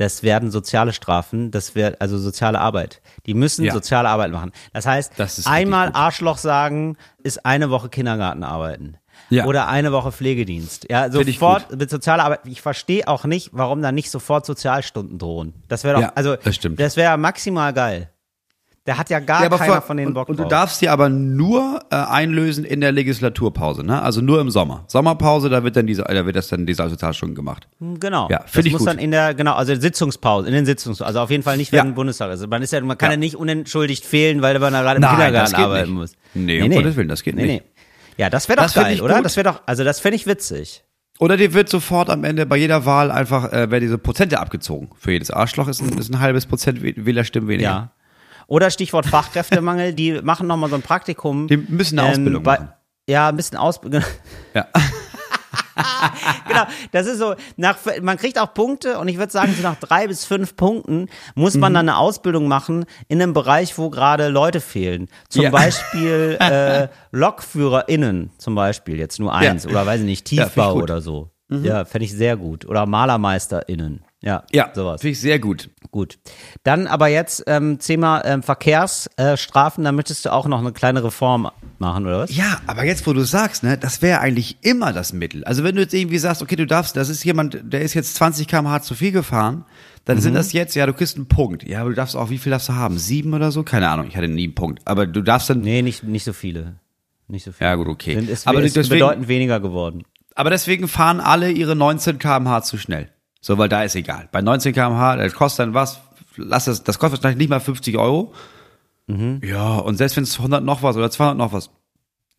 das 0.00 0.22
werden 0.22 0.50
soziale 0.50 0.94
Strafen, 0.94 1.50
das 1.50 1.74
wird 1.74 2.00
also 2.00 2.16
soziale 2.16 2.58
Arbeit. 2.58 3.02
Die 3.26 3.34
müssen 3.34 3.66
Ja. 3.66 3.72
soziale 3.74 4.08
Arbeit 4.08 4.32
machen. 4.32 4.50
Das 4.72 4.86
heißt, 4.86 5.12
Das 5.18 5.46
einmal. 5.46 5.90
Arschloch 5.92 6.38
sagen, 6.38 6.96
ist 7.22 7.44
eine 7.44 7.68
Woche 7.68 7.90
Kindergarten 7.90 8.42
arbeiten. 8.42 8.96
Ja. 9.28 9.44
Oder 9.44 9.68
eine 9.68 9.92
Woche 9.92 10.10
Pflegedienst. 10.10 10.86
Ja, 10.88 11.10
sofort 11.10 11.76
mit 11.76 11.90
sozialer 11.90 12.24
Arbeit. 12.24 12.40
Ich 12.44 12.62
verstehe 12.62 13.06
auch 13.08 13.24
nicht, 13.26 13.50
warum 13.52 13.82
da 13.82 13.92
nicht 13.92 14.10
sofort 14.10 14.46
Sozialstunden 14.46 15.18
drohen. 15.18 15.52
Das 15.68 15.84
wäre 15.84 15.96
doch, 15.96 16.00
Ja, 16.00 16.12
also, 16.14 16.34
das 16.36 16.54
stimmt. 16.54 16.80
Das 16.80 16.96
wäre 16.96 17.18
maximal 17.18 17.74
geil. 17.74 18.08
Da 18.86 18.96
hat 18.96 19.10
ja 19.10 19.20
gar 19.20 19.42
Ja, 19.42 19.48
keiner 19.50 19.72
vor- 19.74 19.82
von 19.82 19.96
denen 19.98 20.08
und, 20.08 20.14
Bock 20.14 20.28
und 20.30 20.38
du 20.38 20.44
drauf. 20.44 20.50
darfst 20.50 20.80
die 20.80 20.88
aber 20.88 21.10
nur 21.10 21.80
äh, 21.90 21.96
einlösen 21.96 22.64
in 22.64 22.80
der 22.80 22.92
Legislaturpause, 22.92 23.84
ne? 23.84 24.00
Also 24.00 24.22
nur 24.22 24.40
im 24.40 24.50
Sommer. 24.50 24.84
Sommerpause, 24.88 25.50
da 25.50 25.62
wird 25.62 25.76
dann 25.76 25.86
diese, 25.86 26.02
da 26.04 26.24
wird 26.24 26.34
das 26.34 26.48
dann 26.48 26.64
diese 26.64 26.88
Sozialstunden 26.88 27.34
gemacht. 27.34 27.68
Genau. 27.78 28.28
Ja, 28.30 28.38
das 28.38 28.50
find 28.50 28.66
ich 28.66 28.72
muss 28.72 28.80
gut. 28.80 28.88
dann 28.88 28.98
in 28.98 29.10
der, 29.10 29.34
genau, 29.34 29.52
also 29.52 29.74
Sitzungspause, 29.74 30.48
in 30.48 30.54
den 30.54 30.64
Sitzungspausen. 30.64 31.06
Also 31.06 31.20
auf 31.20 31.30
jeden 31.30 31.42
Fall 31.42 31.58
nicht 31.58 31.72
Ja. 31.72 31.76
während 31.78 31.90
dem 31.92 31.94
Bundestag. 31.94 32.30
Also 32.30 32.46
man 32.48 32.62
ist 32.62 32.72
ja, 32.72 32.80
man 32.80 32.96
kann 32.96 33.10
ja, 33.10 33.14
Ja. 33.14 33.18
nicht 33.18 33.36
unentschuldigt 33.36 34.04
fehlen, 34.06 34.40
weil 34.40 34.58
man 34.58 34.72
da 34.72 34.80
gerade 34.80 34.96
im 34.96 35.02
Nein, 35.02 35.10
Kindergarten 35.10 35.54
arbeiten 35.56 35.90
nicht. 35.90 35.98
muss. 35.98 36.12
Nee, 36.32 36.62
um 36.62 36.70
Gottes 36.70 36.96
Willen, 36.96 37.08
das 37.08 37.22
geht 37.22 37.36
nicht. 37.36 37.62
Ja, 38.16 38.30
das 38.30 38.48
wäre 38.48 38.56
doch 38.56 38.64
Das 38.64 38.74
geil, 38.74 39.00
oder? 39.02 39.16
gut. 39.16 39.24
Das 39.26 39.36
wäre 39.36 39.44
doch, 39.52 39.60
also 39.66 39.84
das 39.84 40.00
fände 40.00 40.16
ich 40.16 40.26
witzig. 40.26 40.84
Oder 41.18 41.36
dir 41.36 41.52
wird 41.52 41.68
sofort 41.68 42.08
am 42.08 42.24
Ende 42.24 42.46
bei 42.46 42.56
jeder 42.56 42.86
Wahl 42.86 43.10
einfach, 43.10 43.52
äh, 43.52 43.70
werden 43.70 43.82
diese 43.82 43.98
Prozente 43.98 44.40
abgezogen. 44.40 44.88
Für 44.98 45.12
jedes 45.12 45.30
Arschloch 45.30 45.68
ist 45.68 45.82
ein, 45.82 45.98
ist 45.98 46.10
ein 46.10 46.20
halbes 46.20 46.46
Prozent 46.46 46.80
Wäh- 46.82 46.94
Wählerstimmen 46.96 47.46
weniger. 47.48 47.68
Ja. 47.68 47.92
Oder 48.50 48.70
Stichwort 48.70 49.06
Fachkräftemangel, 49.06 49.94
die 49.94 50.20
machen 50.22 50.48
nochmal 50.48 50.68
so 50.70 50.74
ein 50.74 50.82
Praktikum. 50.82 51.46
Die 51.46 51.56
müssen 51.56 51.98
eine 52.00 52.08
Ausbildung 52.10 52.42
bei, 52.42 52.54
machen. 52.58 52.72
Ja, 53.08 53.28
ein 53.28 53.36
bisschen 53.36 53.56
Ausbildung. 53.56 54.02
Ja. 54.54 54.66
genau, 56.48 56.64
das 56.92 57.06
ist 57.06 57.18
so, 57.18 57.34
nach, 57.56 57.78
man 58.02 58.16
kriegt 58.18 58.38
auch 58.38 58.52
Punkte 58.52 58.98
und 58.98 59.06
ich 59.08 59.16
würde 59.18 59.32
sagen, 59.32 59.54
so 59.56 59.62
nach 59.62 59.76
drei 59.76 60.08
bis 60.08 60.24
fünf 60.24 60.56
Punkten 60.56 61.08
muss 61.34 61.54
Mhm. 61.54 61.60
man 61.60 61.74
dann 61.74 61.88
eine 61.88 61.96
Ausbildung 61.96 62.48
machen 62.48 62.84
in 63.08 63.22
einem 63.22 63.32
Bereich, 63.32 63.78
wo 63.78 63.88
gerade 63.88 64.28
Leute 64.28 64.60
fehlen. 64.60 65.08
Zum 65.28 65.42
Ja. 65.44 65.50
Beispiel 65.52 66.36
äh, 66.40 66.88
LokführerInnen 67.12 68.30
zum 68.36 68.56
Beispiel, 68.56 68.98
jetzt 68.98 69.20
nur 69.20 69.32
eins, 69.32 69.64
Ja. 69.64 69.70
oder 69.70 69.86
weiß 69.86 70.00
ich 70.00 70.06
nicht, 70.06 70.30
Ja, 70.32 70.44
Tiefbau 70.46 70.74
gut. 70.74 70.82
oder 70.84 71.00
so. 71.00 71.30
Ja, 71.48 71.84
fände 71.84 72.04
ich 72.04 72.12
sehr 72.12 72.36
gut. 72.36 72.64
Oder 72.66 72.86
MalermeisterInnen. 72.86 74.04
Ja, 74.22 74.44
Ja, 74.52 74.70
sowas. 74.74 75.00
finde 75.00 75.12
ich 75.12 75.20
sehr 75.20 75.38
gut. 75.38 75.70
Gut. 75.90 76.18
Dann 76.62 76.86
aber 76.86 77.08
jetzt 77.08 77.42
ähm, 77.46 77.78
Thema 77.78 78.22
ähm, 78.24 78.42
Verkehrsstrafen, 78.42 79.84
da 79.84 79.92
möchtest 79.92 80.24
du 80.24 80.32
auch 80.32 80.46
noch 80.46 80.58
eine 80.60 80.72
kleine 80.72 81.02
Reform 81.02 81.50
machen, 81.78 82.06
oder 82.06 82.18
was? 82.20 82.34
Ja, 82.36 82.60
aber 82.66 82.84
jetzt, 82.84 83.06
wo 83.06 83.12
du 83.12 83.22
sagst, 83.24 83.62
ne, 83.62 83.78
das 83.78 84.02
wäre 84.02 84.20
eigentlich 84.20 84.58
immer 84.62 84.92
das 84.92 85.12
Mittel. 85.12 85.42
Also 85.44 85.64
wenn 85.64 85.74
du 85.74 85.80
jetzt 85.82 85.94
irgendwie 85.94 86.18
sagst, 86.18 86.42
okay, 86.42 86.56
du 86.56 86.66
darfst, 86.66 86.96
das 86.96 87.08
ist 87.08 87.24
jemand, 87.24 87.60
der 87.62 87.80
ist 87.82 87.94
jetzt 87.94 88.14
20 88.16 88.46
km/h 88.46 88.82
zu 88.82 88.94
viel 88.94 89.10
gefahren, 89.12 89.64
dann 90.04 90.18
Mhm. 90.18 90.20
sind 90.22 90.34
das 90.34 90.52
jetzt, 90.52 90.74
ja, 90.76 90.86
du 90.86 90.92
kriegst 90.92 91.16
einen 91.16 91.26
Punkt. 91.28 91.66
Ja, 91.66 91.80
aber 91.80 91.90
du 91.90 91.96
darfst 91.96 92.14
auch, 92.16 92.30
wie 92.30 92.38
viel 92.38 92.50
darfst 92.50 92.68
du 92.68 92.74
haben? 92.74 92.98
Sieben 92.98 93.32
oder 93.34 93.50
so? 93.50 93.62
Keine 93.62 93.88
Ahnung, 93.88 94.06
ich 94.08 94.16
hatte 94.16 94.28
nie 94.28 94.44
einen 94.44 94.54
Punkt. 94.54 94.80
Aber 94.84 95.06
du 95.06 95.22
darfst 95.22 95.50
dann, 95.50 95.60
Nee, 95.62 95.82
nicht, 95.82 96.04
nicht 96.04 96.24
so 96.24 96.32
viele. 96.32 96.76
Nicht 97.28 97.44
so 97.44 97.52
viele. 97.52 97.70
Ja, 97.70 97.76
gut, 97.76 97.88
okay. 97.88 98.14
Sind, 98.16 98.28
ist, 98.30 98.46
Aber 98.46 98.58
aber 98.58 98.66
ist 98.66 98.76
deswegen- 98.76 99.00
bedeutend 99.00 99.28
weniger 99.28 99.60
geworden. 99.60 100.02
aber 100.34 100.50
deswegen 100.50 100.88
fahren 100.88 101.20
alle 101.20 101.50
ihre 101.50 101.74
19 101.74 102.18
km/h 102.18 102.62
zu 102.62 102.76
schnell. 102.78 103.08
So, 103.40 103.56
weil 103.58 103.68
da 103.68 103.82
ist 103.84 103.94
egal. 103.96 104.28
Bei 104.32 104.42
19 104.42 104.74
km/h, 104.74 105.16
das 105.16 105.34
kostet 105.34 105.60
dann 105.66 105.74
was, 105.74 106.00
lass 106.36 106.66
das, 106.66 106.82
das 106.84 106.98
kostet 106.98 107.22
wahrscheinlich 107.22 107.38
nicht 107.38 107.50
mal 107.50 107.60
50 107.60 107.96
Euro. 107.96 108.34
Mhm. 109.06 109.40
Ja, 109.44 109.76
und 109.78 109.96
selbst 109.96 110.16
wenn 110.16 110.24
es 110.24 110.36
100 110.38 110.62
noch 110.62 110.82
was 110.82 110.96
oder 110.96 111.10
200 111.10 111.36
noch 111.38 111.52
was, 111.52 111.70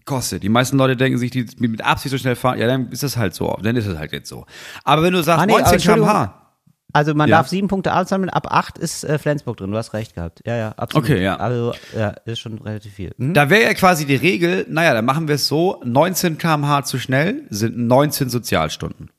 kostet. 0.06 0.42
Die 0.44 0.50
meisten 0.50 0.78
Leute 0.78 0.96
denken 0.98 1.18
sich, 1.20 1.30
die 1.32 1.46
mit 1.60 1.84
Absicht 1.86 2.12
so 2.12 2.18
schnell 2.18 2.36
fahren, 2.36 2.58
ja, 2.60 2.68
dann 2.68 2.90
ist 2.90 3.04
das 3.04 3.18
halt 3.18 3.36
so. 3.36 3.56
Dann 3.62 3.76
ist 3.76 3.86
es 3.86 3.98
halt 3.98 4.12
jetzt 4.12 4.30
so. 4.30 4.46
Aber 4.84 5.04
wenn 5.04 5.14
du 5.14 5.22
sagst, 5.24 5.42
Ah, 5.44 5.46
nee, 5.46 5.54
aber 5.54 5.62
19 5.62 5.74
Entschuldigung. 5.76 6.08
km/h. 6.10 6.38
Also 6.94 7.14
man 7.14 7.30
Ja. 7.30 7.38
darf 7.38 7.48
sieben 7.48 7.68
Punkte 7.70 7.94
ansammeln, 7.94 8.30
ab 8.30 8.48
acht 8.52 8.78
ist 8.78 9.04
äh, 9.06 9.18
Flensburg 9.18 9.56
drin. 9.58 9.72
Du 9.72 9.78
hast 9.78 9.94
recht 9.94 10.14
gehabt. 10.16 10.42
Ja, 10.46 10.58
ja, 10.58 10.70
absolut. 10.76 11.06
Okay, 11.10 11.24
ja. 11.24 11.38
Also 11.38 11.74
ja, 11.98 12.10
ist 12.26 12.40
schon 12.40 12.58
relativ 12.58 12.94
viel. 12.96 13.14
Hm? 13.18 13.34
Da 13.34 13.50
wäre 13.50 13.64
ja 13.64 13.74
quasi 13.74 14.06
die 14.06 14.16
Regel, 14.16 14.66
naja, 14.70 14.94
dann 14.94 15.06
machen 15.06 15.28
wir 15.30 15.36
es 15.36 15.48
so, 15.48 15.82
19 15.86 16.38
km/h 16.38 16.84
zu 16.84 17.00
schnell 17.00 17.44
sind 17.50 17.78
19 17.78 18.30
Sozialstunden. 18.30 19.10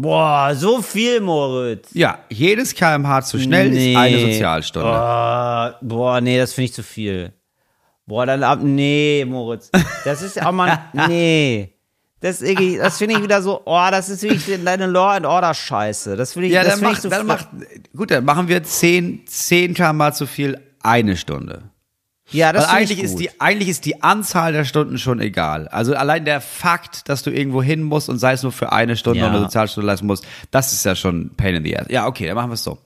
Boah, 0.00 0.54
so 0.54 0.80
viel, 0.80 1.20
Moritz. 1.20 1.88
Ja, 1.92 2.20
jedes 2.30 2.72
km/h 2.72 3.22
zu 3.22 3.38
schnell 3.40 3.70
Nee. 3.70 3.90
ist 3.90 3.96
eine 3.98 4.20
Sozialstunde. 4.20 4.88
Oh, 4.88 5.70
boah, 5.82 6.20
nee, 6.20 6.38
das 6.38 6.52
finde 6.52 6.66
ich 6.66 6.72
zu 6.74 6.84
viel. 6.84 7.32
Boah, 8.06 8.24
dann 8.24 8.44
ab, 8.44 8.60
nee, 8.62 9.24
Moritz. 9.26 9.70
Das 10.04 10.22
ist 10.22 10.40
auch 10.40 10.52
mal, 10.52 10.78
nee. 11.08 11.74
Das, 12.20 12.38
das 12.38 12.98
finde 12.98 13.16
ich 13.16 13.22
wieder 13.24 13.42
so, 13.42 13.60
oh, 13.64 13.86
das 13.90 14.08
ist 14.08 14.22
wirklich 14.22 14.64
deine 14.64 14.86
Law 14.86 15.16
and 15.16 15.26
Order 15.26 15.52
Scheiße. 15.52 16.14
Das 16.14 16.32
finde 16.32 16.46
ich, 16.46 16.54
Ja, 16.54 16.62
das 16.62 16.74
dann, 16.74 16.82
mach, 16.84 16.92
ich 16.92 16.98
so 17.00 17.08
dann 17.08 17.26
macht, 17.26 17.48
gut, 17.96 18.12
dann 18.12 18.24
machen 18.24 18.46
wir 18.46 18.62
10, 18.62 19.26
10 19.26 19.74
km/h 19.74 20.12
zu 20.12 20.26
viel, 20.26 20.60
eine 20.80 21.16
Stunde. 21.16 21.70
Ja, 22.30 22.52
das 22.52 22.68
Weil 22.68 22.76
eigentlich 22.78 22.98
ich 22.98 23.04
ist, 23.04 23.18
die, 23.18 23.40
eigentlich 23.40 23.68
ist 23.68 23.84
die 23.86 24.02
Anzahl 24.02 24.52
der 24.52 24.64
Stunden 24.64 24.98
schon 24.98 25.20
egal. 25.20 25.68
Also 25.68 25.94
allein 25.94 26.24
der 26.24 26.40
Fakt, 26.40 27.08
dass 27.08 27.22
du 27.22 27.30
irgendwo 27.30 27.62
hin 27.62 27.82
musst 27.82 28.08
und 28.08 28.18
sei 28.18 28.32
es 28.32 28.42
nur 28.42 28.52
für 28.52 28.72
eine 28.72 28.96
Stunde 28.96 29.20
Ja. 29.20 29.26
oder 29.26 29.36
eine 29.36 29.44
Sozialstunde 29.44 29.86
leisten 29.86 30.06
musst, 30.06 30.26
das 30.50 30.72
ist 30.72 30.84
ja 30.84 30.94
schon 30.94 31.30
Pain 31.36 31.54
in 31.54 31.64
the 31.64 31.76
ass. 31.78 31.86
Ja, 31.88 32.06
okay, 32.06 32.26
dann 32.26 32.34
machen 32.34 32.50
wir 32.50 32.54
es 32.54 32.64
so. 32.64 32.78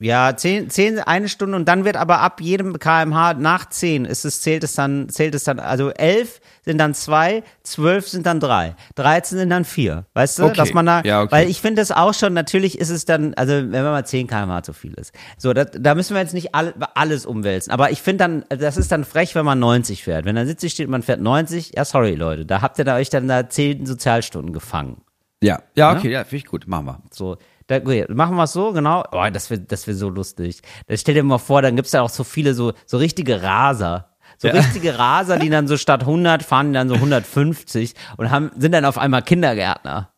Ja, 0.00 0.36
zehn, 0.36 0.68
zehn, 0.70 0.98
eine 0.98 1.28
Stunde 1.28 1.56
und 1.56 1.66
dann 1.66 1.84
wird 1.84 1.96
aber 1.96 2.18
ab 2.20 2.40
jedem 2.40 2.78
kmh 2.80 3.34
nach 3.34 3.68
zehn 3.68 4.04
ist 4.04 4.24
es, 4.24 4.40
zählt 4.42 4.64
es 4.64 4.74
dann, 4.74 5.08
zählt 5.08 5.36
es 5.36 5.44
dann, 5.44 5.60
also 5.60 5.90
elf 5.90 6.40
sind 6.64 6.78
dann 6.78 6.94
zwei, 6.94 7.44
zwölf 7.62 8.08
sind 8.08 8.26
dann 8.26 8.40
drei, 8.40 8.74
13 8.96 9.38
sind 9.38 9.50
dann 9.50 9.64
vier. 9.64 10.06
Weißt 10.14 10.40
du, 10.40 10.44
Okay. 10.46 10.56
dass 10.56 10.74
man 10.74 10.86
da, 10.86 11.02
Ja, 11.04 11.22
okay. 11.22 11.30
weil 11.32 11.48
ich 11.48 11.60
finde 11.60 11.80
das 11.80 11.92
auch 11.92 12.12
schon, 12.12 12.32
natürlich 12.32 12.76
ist 12.78 12.90
es 12.90 13.04
dann, 13.04 13.34
also 13.34 13.52
wenn 13.52 13.70
man 13.70 13.92
mal 13.92 14.04
10 14.04 14.26
kmh 14.26 14.62
zu 14.64 14.72
viel 14.72 14.94
ist. 14.94 15.14
So, 15.38 15.52
das, 15.52 15.68
da 15.72 15.94
müssen 15.94 16.14
wir 16.14 16.20
jetzt 16.22 16.34
nicht 16.34 16.56
all, 16.56 16.74
alles 16.94 17.24
umwälzen. 17.24 17.72
Aber 17.72 17.92
ich 17.92 18.02
finde 18.02 18.18
dann, 18.24 18.44
das 18.48 18.76
ist 18.76 18.90
dann 18.90 19.04
frech, 19.04 19.36
wenn 19.36 19.44
man 19.44 19.60
90 19.60 20.02
fährt. 20.02 20.24
Wenn 20.24 20.34
da 20.34 20.44
70 20.44 20.72
steht, 20.72 20.88
man 20.88 21.02
fährt 21.02 21.20
90, 21.20 21.72
ja 21.76 21.84
sorry 21.84 22.16
Leute, 22.16 22.44
da 22.44 22.62
habt 22.62 22.78
ihr 22.80 22.84
da 22.84 22.96
euch 22.96 23.10
dann 23.10 23.28
da 23.28 23.48
10 23.48 23.86
Sozialstunden 23.86 24.52
gefangen. 24.52 25.02
Ja, 25.42 25.62
ja, 25.76 25.92
okay, 25.96 26.10
ja, 26.10 26.24
finde 26.24 26.36
ich 26.38 26.46
gut, 26.46 26.66
machen 26.66 26.86
wir. 26.86 27.02
So, 27.12 27.36
da, 27.66 27.76
okay, 27.76 28.06
machen 28.08 28.36
wir 28.36 28.44
es 28.44 28.52
so, 28.52 28.72
genau. 28.72 29.04
Oh, 29.12 29.24
das 29.32 29.50
wird 29.50 29.70
das 29.72 29.86
wär 29.86 29.94
so 29.94 30.08
lustig. 30.08 30.60
Da 30.86 30.96
stell 30.96 31.14
dir 31.14 31.22
mal 31.22 31.38
vor, 31.38 31.62
dann 31.62 31.76
gibt's 31.76 31.92
ja 31.92 32.02
auch 32.02 32.10
so 32.10 32.24
viele 32.24 32.54
so, 32.54 32.72
so 32.86 32.98
richtige 32.98 33.42
Raser. 33.42 34.10
So 34.38 34.48
richtige 34.50 34.98
Raser, 34.98 35.38
die 35.38 35.48
dann 35.50 35.68
so 35.68 35.76
statt 35.76 36.00
100 36.02 36.42
fahren 36.42 36.72
dann 36.72 36.88
so 36.88 36.94
150 36.96 37.94
und 38.16 38.30
haben, 38.30 38.50
sind 38.58 38.72
dann 38.72 38.84
auf 38.84 38.98
einmal 38.98 39.22
Kindergärtner. 39.22 40.10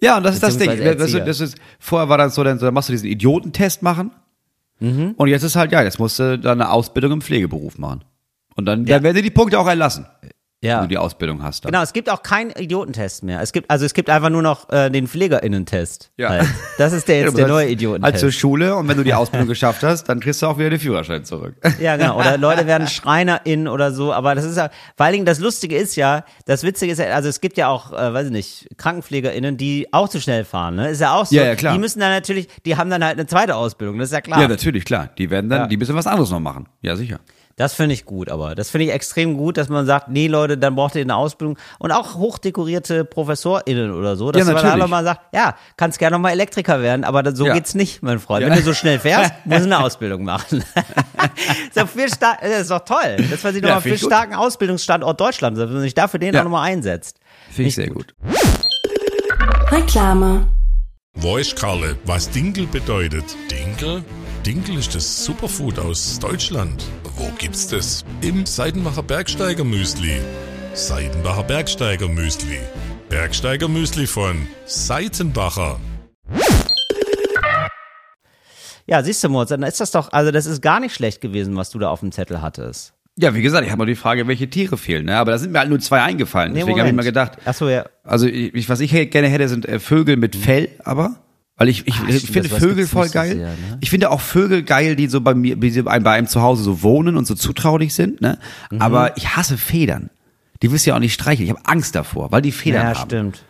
Ja, 0.00 0.16
und 0.18 0.22
das 0.22 0.34
ist 0.34 0.42
das 0.42 0.58
Ding. 0.58 0.68
Das, 0.68 1.12
ist- 1.12 1.26
das 1.26 1.40
ist, 1.40 1.56
vorher 1.78 2.08
war 2.08 2.18
das 2.18 2.34
so, 2.34 2.44
dann, 2.44 2.58
so, 2.58 2.66
dann 2.66 2.74
machst 2.74 2.88
du 2.88 2.92
diesen 2.92 3.08
Idiotentest 3.08 3.82
machen. 3.82 4.10
Mhm. 4.80 5.14
Und 5.16 5.28
jetzt 5.28 5.42
ist 5.44 5.56
halt, 5.56 5.72
ja, 5.72 5.82
jetzt 5.82 5.98
musst 5.98 6.18
du 6.18 6.38
dann 6.38 6.60
eine 6.60 6.70
Ausbildung 6.70 7.12
im 7.12 7.20
Pflegeberuf 7.22 7.78
machen. 7.78 8.04
Und 8.56 8.66
dann, 8.66 8.84
Ja. 8.86 8.96
dann 8.96 9.02
werden 9.04 9.16
dir 9.16 9.22
die 9.22 9.30
Punkte 9.30 9.58
auch 9.58 9.66
erlassen, 9.66 10.06
wenn 10.64 10.70
Ja. 10.70 10.80
du 10.82 10.88
die 10.88 10.98
Ausbildung 10.98 11.42
hast. 11.42 11.64
Dann. 11.64 11.72
Genau, 11.72 11.82
es 11.82 11.92
gibt 11.92 12.10
auch 12.10 12.22
keinen 12.22 12.50
Idiotentest 12.50 13.22
mehr. 13.22 13.40
Es 13.40 13.52
gibt, 13.52 13.70
also 13.70 13.84
es 13.86 13.94
gibt 13.94 14.10
einfach 14.10 14.30
nur 14.30 14.42
noch 14.42 14.68
äh, 14.70 14.90
den 14.90 15.06
PflegerInnen-Test. 15.06 16.10
Ja. 16.16 16.30
Halt. 16.30 16.46
Das 16.78 16.92
ist 16.92 17.06
der 17.08 17.16
Ja, 17.18 17.22
jetzt 17.24 17.32
du 17.34 17.36
der 17.38 17.48
neue 17.48 17.64
Halt 17.64 17.72
Idiotentest. 17.72 18.18
zur 18.20 18.32
Schule 18.32 18.74
und 18.74 18.88
wenn 18.88 18.96
du 18.96 19.04
die 19.04 19.14
Ausbildung 19.14 19.48
geschafft 19.48 19.82
hast, 19.82 20.04
dann 20.08 20.20
kriegst 20.20 20.42
du 20.42 20.46
auch 20.46 20.58
wieder 20.58 20.70
den 20.70 20.80
Führerschein 20.80 21.24
zurück. 21.24 21.54
Ja, 21.80 21.96
genau. 21.96 22.18
Oder 22.18 22.36
Leute 22.38 22.66
werden 22.66 22.86
SchreinerInnen 22.88 23.68
oder 23.68 23.92
so. 23.92 24.12
Aber 24.12 24.34
das 24.34 24.44
ist 24.44 24.56
ja, 24.56 24.70
vor 24.96 25.06
allen 25.06 25.12
Dingen 25.12 25.26
das 25.26 25.38
Lustige 25.38 25.76
ist 25.76 25.96
ja, 25.96 26.24
das 26.46 26.62
Witzige 26.64 26.92
ist 26.92 26.98
ja, 26.98 27.06
also 27.06 27.28
es 27.28 27.40
gibt 27.40 27.56
ja 27.56 27.68
auch, 27.68 27.92
äh, 27.92 28.12
weiß 28.14 28.26
ich 28.26 28.32
nicht, 28.32 28.68
KrankenpflegerInnen, 28.76 29.56
die 29.56 29.88
auch 29.92 30.08
zu 30.08 30.20
schnell 30.20 30.44
fahren, 30.44 30.76
ne? 30.76 30.88
Ist 30.90 31.00
ja 31.00 31.14
auch 31.14 31.26
so. 31.26 31.34
Ja, 31.36 31.44
ja, 31.44 31.54
klar. 31.56 31.72
Die 31.74 31.78
müssen 31.78 32.00
dann 32.00 32.10
natürlich, 32.10 32.48
die 32.64 32.76
haben 32.76 32.90
dann 32.90 33.04
halt 33.04 33.18
eine 33.18 33.26
zweite 33.26 33.56
Ausbildung, 33.56 33.98
das 33.98 34.08
ist 34.08 34.12
ja 34.14 34.20
klar. 34.20 34.40
Ja, 34.40 34.48
natürlich, 34.48 34.84
klar. 34.84 35.10
Die 35.18 35.30
werden 35.30 35.50
dann, 35.50 35.60
Ja. 35.62 35.66
die 35.66 35.76
müssen 35.76 35.94
was 35.94 36.06
anderes 36.06 36.30
noch 36.30 36.40
machen. 36.40 36.66
Ja, 36.82 36.96
sicher. 36.96 37.20
Das 37.56 37.72
finde 37.74 37.94
ich 37.94 38.04
gut, 38.04 38.28
aber 38.30 38.56
das 38.56 38.70
finde 38.70 38.86
ich 38.86 38.92
extrem 38.92 39.36
gut, 39.36 39.56
dass 39.56 39.68
man 39.68 39.86
sagt, 39.86 40.08
nee 40.08 40.26
Leute, 40.26 40.58
dann 40.58 40.74
braucht 40.74 40.96
ihr 40.96 41.02
eine 41.02 41.14
Ausbildung 41.14 41.56
und 41.78 41.92
auch 41.92 42.16
hochdekorierte 42.16 43.04
ProfessorInnen 43.04 43.92
oder 43.92 44.16
so, 44.16 44.32
dass 44.32 44.44
Ja, 44.46 44.52
man 44.52 44.64
einfach 44.64 44.88
mal 44.88 45.04
sagt, 45.04 45.20
ja, 45.32 45.54
kannst 45.76 46.00
gerne 46.00 46.16
noch 46.16 46.20
mal 46.22 46.30
Elektriker 46.30 46.82
werden, 46.82 47.04
aber 47.04 47.22
das, 47.22 47.36
so 47.38 47.46
Ja. 47.46 47.54
geht's 47.54 47.74
nicht, 47.76 48.02
mein 48.02 48.18
Freund. 48.18 48.42
Ja. 48.42 48.48
Wenn 48.50 48.58
du 48.58 48.64
so 48.64 48.74
schnell 48.74 48.98
fährst, 48.98 49.32
musst 49.44 49.60
du 49.60 49.64
eine 49.66 49.78
Ausbildung 49.84 50.24
machen. 50.24 50.64
ist 51.68 51.76
doch 51.76 51.88
viel 51.88 52.08
das 52.08 52.60
ist 52.62 52.70
doch 52.72 52.84
toll, 52.84 53.18
dass 53.30 53.42
man 53.44 53.52
sich 53.52 53.62
Ja, 53.62 53.68
nochmal 53.68 53.82
find 53.82 53.98
für 53.98 54.04
gut. 54.04 54.12
starken 54.12 54.34
Ausbildungsstandort 54.34 55.20
Deutschland, 55.20 55.56
dass 55.56 55.70
man 55.70 55.80
sich 55.80 55.94
dafür 55.94 56.18
den 56.18 56.34
Ja. 56.34 56.40
auch 56.40 56.44
nochmal 56.44 56.68
einsetzt. 56.72 57.18
Finde 57.52 57.68
ich 57.68 57.76
sehr 57.76 57.88
gut. 57.88 58.14
Reklame. 59.70 60.46
Wo 61.16 61.36
ist 61.36 61.54
Karle, 61.54 61.96
was 62.04 62.28
Dinkel 62.30 62.66
bedeutet? 62.66 63.24
Dinkel? 63.50 64.02
Dinkel 64.44 64.76
ist 64.78 64.94
das 64.94 65.24
Superfood 65.24 65.78
aus 65.78 66.18
Deutschland. 66.18 66.84
Wo 67.16 67.30
gibt's 67.38 67.68
das? 67.68 68.04
Im 68.22 68.44
Seidenbacher 68.44 69.02
Bergsteiger 69.02 69.64
Müsli. 69.64 70.20
Seidenbacher 70.74 71.44
Bergsteiger 71.44 72.08
Müsli. 72.08 72.58
Bergsteiger 73.08 73.68
Müsli 73.68 74.06
von 74.06 74.48
Seitenbacher. 74.66 75.78
Ja, 78.86 79.02
siehst 79.02 79.22
du, 79.22 79.28
Moritz, 79.28 79.50
dann 79.50 79.62
ist 79.62 79.80
das 79.80 79.92
doch, 79.92 80.12
also 80.12 80.30
das 80.30 80.46
ist 80.46 80.60
gar 80.60 80.80
nicht 80.80 80.94
schlecht 80.94 81.20
gewesen, 81.20 81.56
was 81.56 81.70
du 81.70 81.78
da 81.78 81.88
auf 81.88 82.00
dem 82.00 82.10
Zettel 82.10 82.42
hattest. 82.42 82.92
Ja, 83.16 83.32
wie 83.34 83.42
gesagt, 83.42 83.64
ich 83.64 83.70
habe 83.70 83.78
noch 83.78 83.86
die 83.86 83.94
Frage, 83.94 84.26
welche 84.26 84.50
Tiere 84.50 84.76
fehlen. 84.76 85.06
Ne? 85.06 85.16
Aber 85.16 85.30
da 85.30 85.38
sind 85.38 85.52
mir 85.52 85.60
halt 85.60 85.68
nur 85.68 85.78
zwei 85.78 86.02
eingefallen. 86.02 86.52
Deswegen 86.52 86.80
habe 86.80 86.88
ich 86.88 86.94
mal 86.94 87.04
gedacht, 87.04 87.38
Achso, 87.44 87.68
ja. 87.68 87.84
also 88.02 88.26
ich, 88.26 88.68
was 88.68 88.80
ich 88.80 88.90
gerne 88.90 89.28
hätte, 89.28 89.48
sind 89.48 89.66
äh, 89.66 89.78
Vögel 89.78 90.16
mit 90.16 90.34
Fell, 90.34 90.68
aber. 90.82 91.23
Weil 91.56 91.68
ich, 91.68 91.86
ich, 91.86 91.94
Ah, 92.00 92.06
ich 92.08 92.22
stimmt, 92.22 92.32
finde 92.32 92.48
Vögel 92.48 92.86
voll 92.86 93.06
so 93.06 93.14
geil. 93.14 93.36
sehr, 93.36 93.48
ne? 93.50 93.78
Ich 93.80 93.90
finde 93.90 94.10
auch 94.10 94.20
Vögel 94.20 94.64
geil, 94.64 94.96
die 94.96 95.06
so 95.06 95.20
bei 95.20 95.34
mir, 95.34 95.60
wie 95.62 95.70
sie 95.70 95.82
bei 95.82 95.92
einem 95.92 96.26
zu 96.26 96.42
Hause 96.42 96.64
so 96.64 96.82
wohnen 96.82 97.16
und 97.16 97.26
so 97.26 97.34
zutraulich 97.36 97.94
sind. 97.94 98.20
Ne? 98.20 98.38
Mhm. 98.72 98.82
Aber 98.82 99.16
ich 99.16 99.36
hasse 99.36 99.56
Federn. 99.56 100.10
Die 100.62 100.72
wirst 100.72 100.86
du 100.86 100.90
ja 100.90 100.96
auch 100.96 101.00
nicht 101.00 101.14
streicheln. 101.14 101.46
Ich 101.48 101.54
habe 101.54 101.64
Angst 101.66 101.94
davor, 101.94 102.32
weil 102.32 102.42
die 102.42 102.50
Federn 102.52 102.82
Ja, 102.92 102.98
haben. 102.98 103.08
stimmt. 103.08 103.44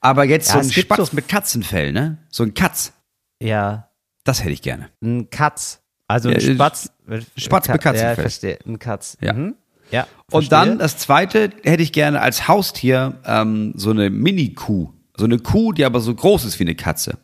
Aber 0.00 0.24
jetzt 0.24 0.48
Ja, 0.48 0.62
so 0.62 0.68
ein 0.68 0.72
Spatz 0.72 1.10
so- 1.10 1.14
mit 1.16 1.28
Katzenfell, 1.28 1.92
ne? 1.92 2.18
So 2.30 2.42
ein 2.42 2.54
Katz, 2.54 2.92
Ja, 3.40 3.88
das 4.24 4.40
hätte 4.40 4.52
ich 4.52 4.62
gerne. 4.62 4.88
ein 5.02 5.28
Katz. 5.30 5.80
Also 6.08 6.28
ein 6.30 6.40
Ja, 6.40 6.48
äh, 6.48 6.54
Spatz. 6.54 6.90
Spatz 7.36 7.68
mit 7.68 7.80
Katzenfell. 7.82 8.10
Ja, 8.16 8.20
verstehe. 8.20 8.58
Ein 8.66 8.78
Katz. 8.78 9.16
Ja. 9.20 9.32
Mhm. 9.34 9.54
Ja. 9.90 10.02
Und 10.30 10.46
verstehe. 10.46 10.48
dann 10.50 10.78
das 10.78 10.96
zweite 10.96 11.50
hätte 11.64 11.82
ich 11.82 11.92
gerne 11.92 12.20
als 12.22 12.48
Haustier 12.48 13.20
ähm, 13.26 13.72
so 13.76 13.90
eine 13.90 14.08
Mini-Kuh. 14.08 14.90
So 15.16 15.24
eine 15.26 15.38
Kuh, 15.38 15.72
die 15.72 15.84
aber 15.84 16.00
so 16.00 16.14
groß 16.14 16.44
ist 16.46 16.58
wie 16.58 16.64
eine 16.64 16.74
Katze. 16.74 17.18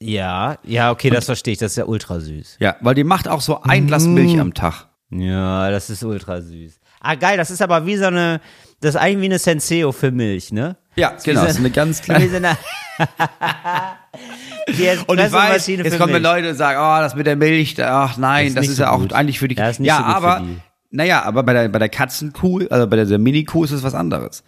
Ja, 0.00 0.56
ja, 0.64 0.90
okay, 0.90 1.10
das 1.10 1.26
verstehe 1.26 1.52
ich. 1.52 1.58
Das 1.58 1.72
ist 1.72 1.76
ja 1.76 1.84
ultra 1.86 2.20
süß. 2.20 2.56
Ja, 2.60 2.76
weil 2.80 2.94
die 2.94 3.04
macht 3.04 3.28
auch 3.28 3.40
so 3.40 3.60
ein 3.62 3.86
Glas 3.86 4.04
Mm. 4.06 4.14
Milch 4.14 4.38
am 4.40 4.54
Tag. 4.54 4.86
Ja, 5.10 5.70
das 5.70 5.90
ist 5.90 6.02
ultra 6.04 6.40
süß. 6.40 6.78
Ah, 7.00 7.14
geil, 7.14 7.36
das 7.36 7.50
ist 7.50 7.62
aber 7.62 7.86
wie 7.86 7.96
so 7.96 8.06
eine, 8.06 8.40
das 8.80 8.94
ist 8.96 9.00
eigentlich 9.00 9.20
wie 9.22 9.26
eine 9.26 9.38
Senseo 9.38 9.92
für 9.92 10.10
Milch, 10.10 10.52
ne? 10.52 10.76
Ja, 10.96 11.12
wie 11.18 11.22
genau. 11.24 11.40
so- 11.40 11.46
Das 11.46 11.54
ist 11.54 11.60
eine 11.60 11.70
ganz 11.70 12.02
kleine. 12.02 12.28
so 12.28 12.36
eine 12.36 12.56
Und 15.06 15.20
ich 15.20 15.30
weiß, 15.32 15.66
jetzt 15.68 15.98
kommen 15.98 16.12
Milch. 16.12 16.22
Leute 16.24 16.50
und 16.50 16.56
sagen, 16.56 16.78
oh, 16.80 17.00
das 17.02 17.14
mit 17.14 17.26
der 17.26 17.36
Milch, 17.36 17.76
ach 17.82 18.16
nein, 18.16 18.46
Das 18.46 18.50
ist 18.50 18.56
das 18.56 18.68
ist 18.68 18.76
so 18.76 18.82
ja 18.84 18.90
auch 18.90 19.00
gut. 19.00 19.12
eigentlich 19.12 19.38
für 19.38 19.48
die 19.48 19.54
Ja, 19.54 19.70
Ja, 19.78 20.02
aber, 20.04 20.40
die. 20.42 20.56
Naja, 20.96 21.22
aber 21.24 21.42
bei 21.42 21.52
der, 21.52 21.68
bei 21.68 21.78
der 21.78 21.88
Katzenkuh, 21.88 22.62
also 22.70 22.86
bei 22.86 22.96
der 22.96 23.18
Mini-Kuh 23.18 23.64
ist 23.64 23.70
es 23.72 23.82
was 23.82 23.94
anderes. 23.94 24.42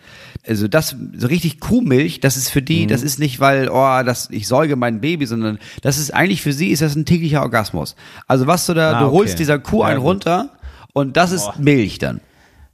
Also 0.47 0.67
das, 0.67 0.97
so 1.17 1.27
richtig 1.27 1.61
Kuhmilch, 1.61 2.21
das 2.21 2.37
ist 2.37 2.49
für 2.51 2.63
die, 2.63 2.85
Mhm. 2.85 2.89
das 2.89 3.03
ist 3.03 3.19
nicht, 3.19 3.39
weil, 3.39 3.69
oh, 3.69 4.03
das, 4.05 4.29
ich 4.31 4.49
säuge 4.49 4.75
mein 4.77 5.01
Baby, 5.01 5.27
sondern 5.27 5.59
das 5.83 5.99
ist 5.99 6.13
eigentlich 6.13 6.43
für 6.43 6.53
sie 6.53 6.69
ist 6.71 6.83
das 6.83 6.97
ein 6.97 7.05
täglicher 7.05 7.43
Orgasmus. 7.43 7.95
Also 8.27 8.47
was 8.47 8.67
du 8.67 8.75
da, 8.75 8.93
Ah, 8.95 9.01
du 9.01 9.07
okay. 9.07 9.17
holst 9.17 9.39
dieser 9.39 9.59
Kuh 9.59 9.81
Ja, 9.83 9.89
einen 9.89 9.99
gut. 10.01 10.07
runter 10.09 10.51
und 10.95 11.17
das 11.17 11.33
ist 11.33 11.59
Milch 11.59 11.99
dann. 11.99 12.21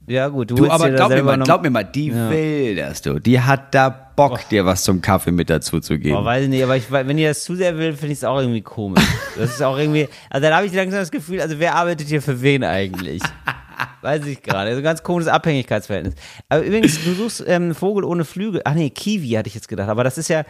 Ja, 0.07 0.27
gut, 0.27 0.51
du, 0.51 0.55
Du, 0.55 0.69
aber 0.69 0.91
glaub 0.91 1.09
mir 1.09 1.23
mal, 1.23 1.39
glaub 1.39 1.63
mir 1.63 1.71
mal, 1.71 1.83
die 1.83 2.13
will 2.13 2.75
das, 2.75 3.01
du. 3.01 3.17
Die 3.19 3.41
hat 3.41 3.73
da 3.73 3.89
Bock, 3.89 4.47
dir 4.49 4.63
was 4.63 4.83
zum 4.83 5.01
Kaffee 5.01 5.31
mit 5.31 5.49
dazu 5.49 5.79
zu 5.79 5.97
geben. 5.97 6.15
Oh, 6.15 6.23
weiß 6.23 6.43
ich 6.43 6.49
nicht, 6.49 6.63
aber 6.63 6.77
ich, 6.77 6.89
wenn 6.91 7.17
ihr 7.17 7.29
das 7.29 7.43
zu 7.43 7.55
sehr 7.55 7.75
will, 7.79 7.93
finde 7.93 8.13
ich 8.13 8.19
es 8.19 8.23
auch 8.23 8.39
irgendwie 8.39 8.61
komisch. 8.61 9.03
Das 9.37 9.49
ist 9.49 9.61
auch 9.63 9.77
irgendwie, 9.77 10.07
also 10.29 10.45
dann 10.47 10.55
habe 10.55 10.65
ich 10.67 10.71
langsam 10.73 10.99
das 11.01 11.11
Gefühl, 11.11 11.41
also 11.41 11.59
wer 11.59 11.75
arbeitet 11.75 12.07
hier 12.07 12.21
für 12.21 12.41
wen 12.41 12.63
eigentlich? 12.63 13.21
Weiß 14.01 14.25
ich 14.25 14.41
gerade. 14.41 14.69
Also 14.69 14.77
ein 14.79 14.83
ganz 14.83 15.03
komisches 15.03 15.31
Abhängigkeitsverhältnis. 15.31 16.15
Aber 16.49 16.63
übrigens, 16.63 17.03
du 17.03 17.13
suchst 17.13 17.43
ähm, 17.47 17.73
Vogel 17.75 18.03
ohne 18.03 18.25
Flügel. 18.25 18.61
Ach 18.65 18.73
nee, 18.73 18.89
Kiwi 18.89 19.29
hatte 19.31 19.47
ich 19.47 19.55
jetzt 19.55 19.67
gedacht. 19.67 19.89
Aber 19.89 20.03
das 20.03 20.17
ist 20.17 20.27
ja, 20.27 20.43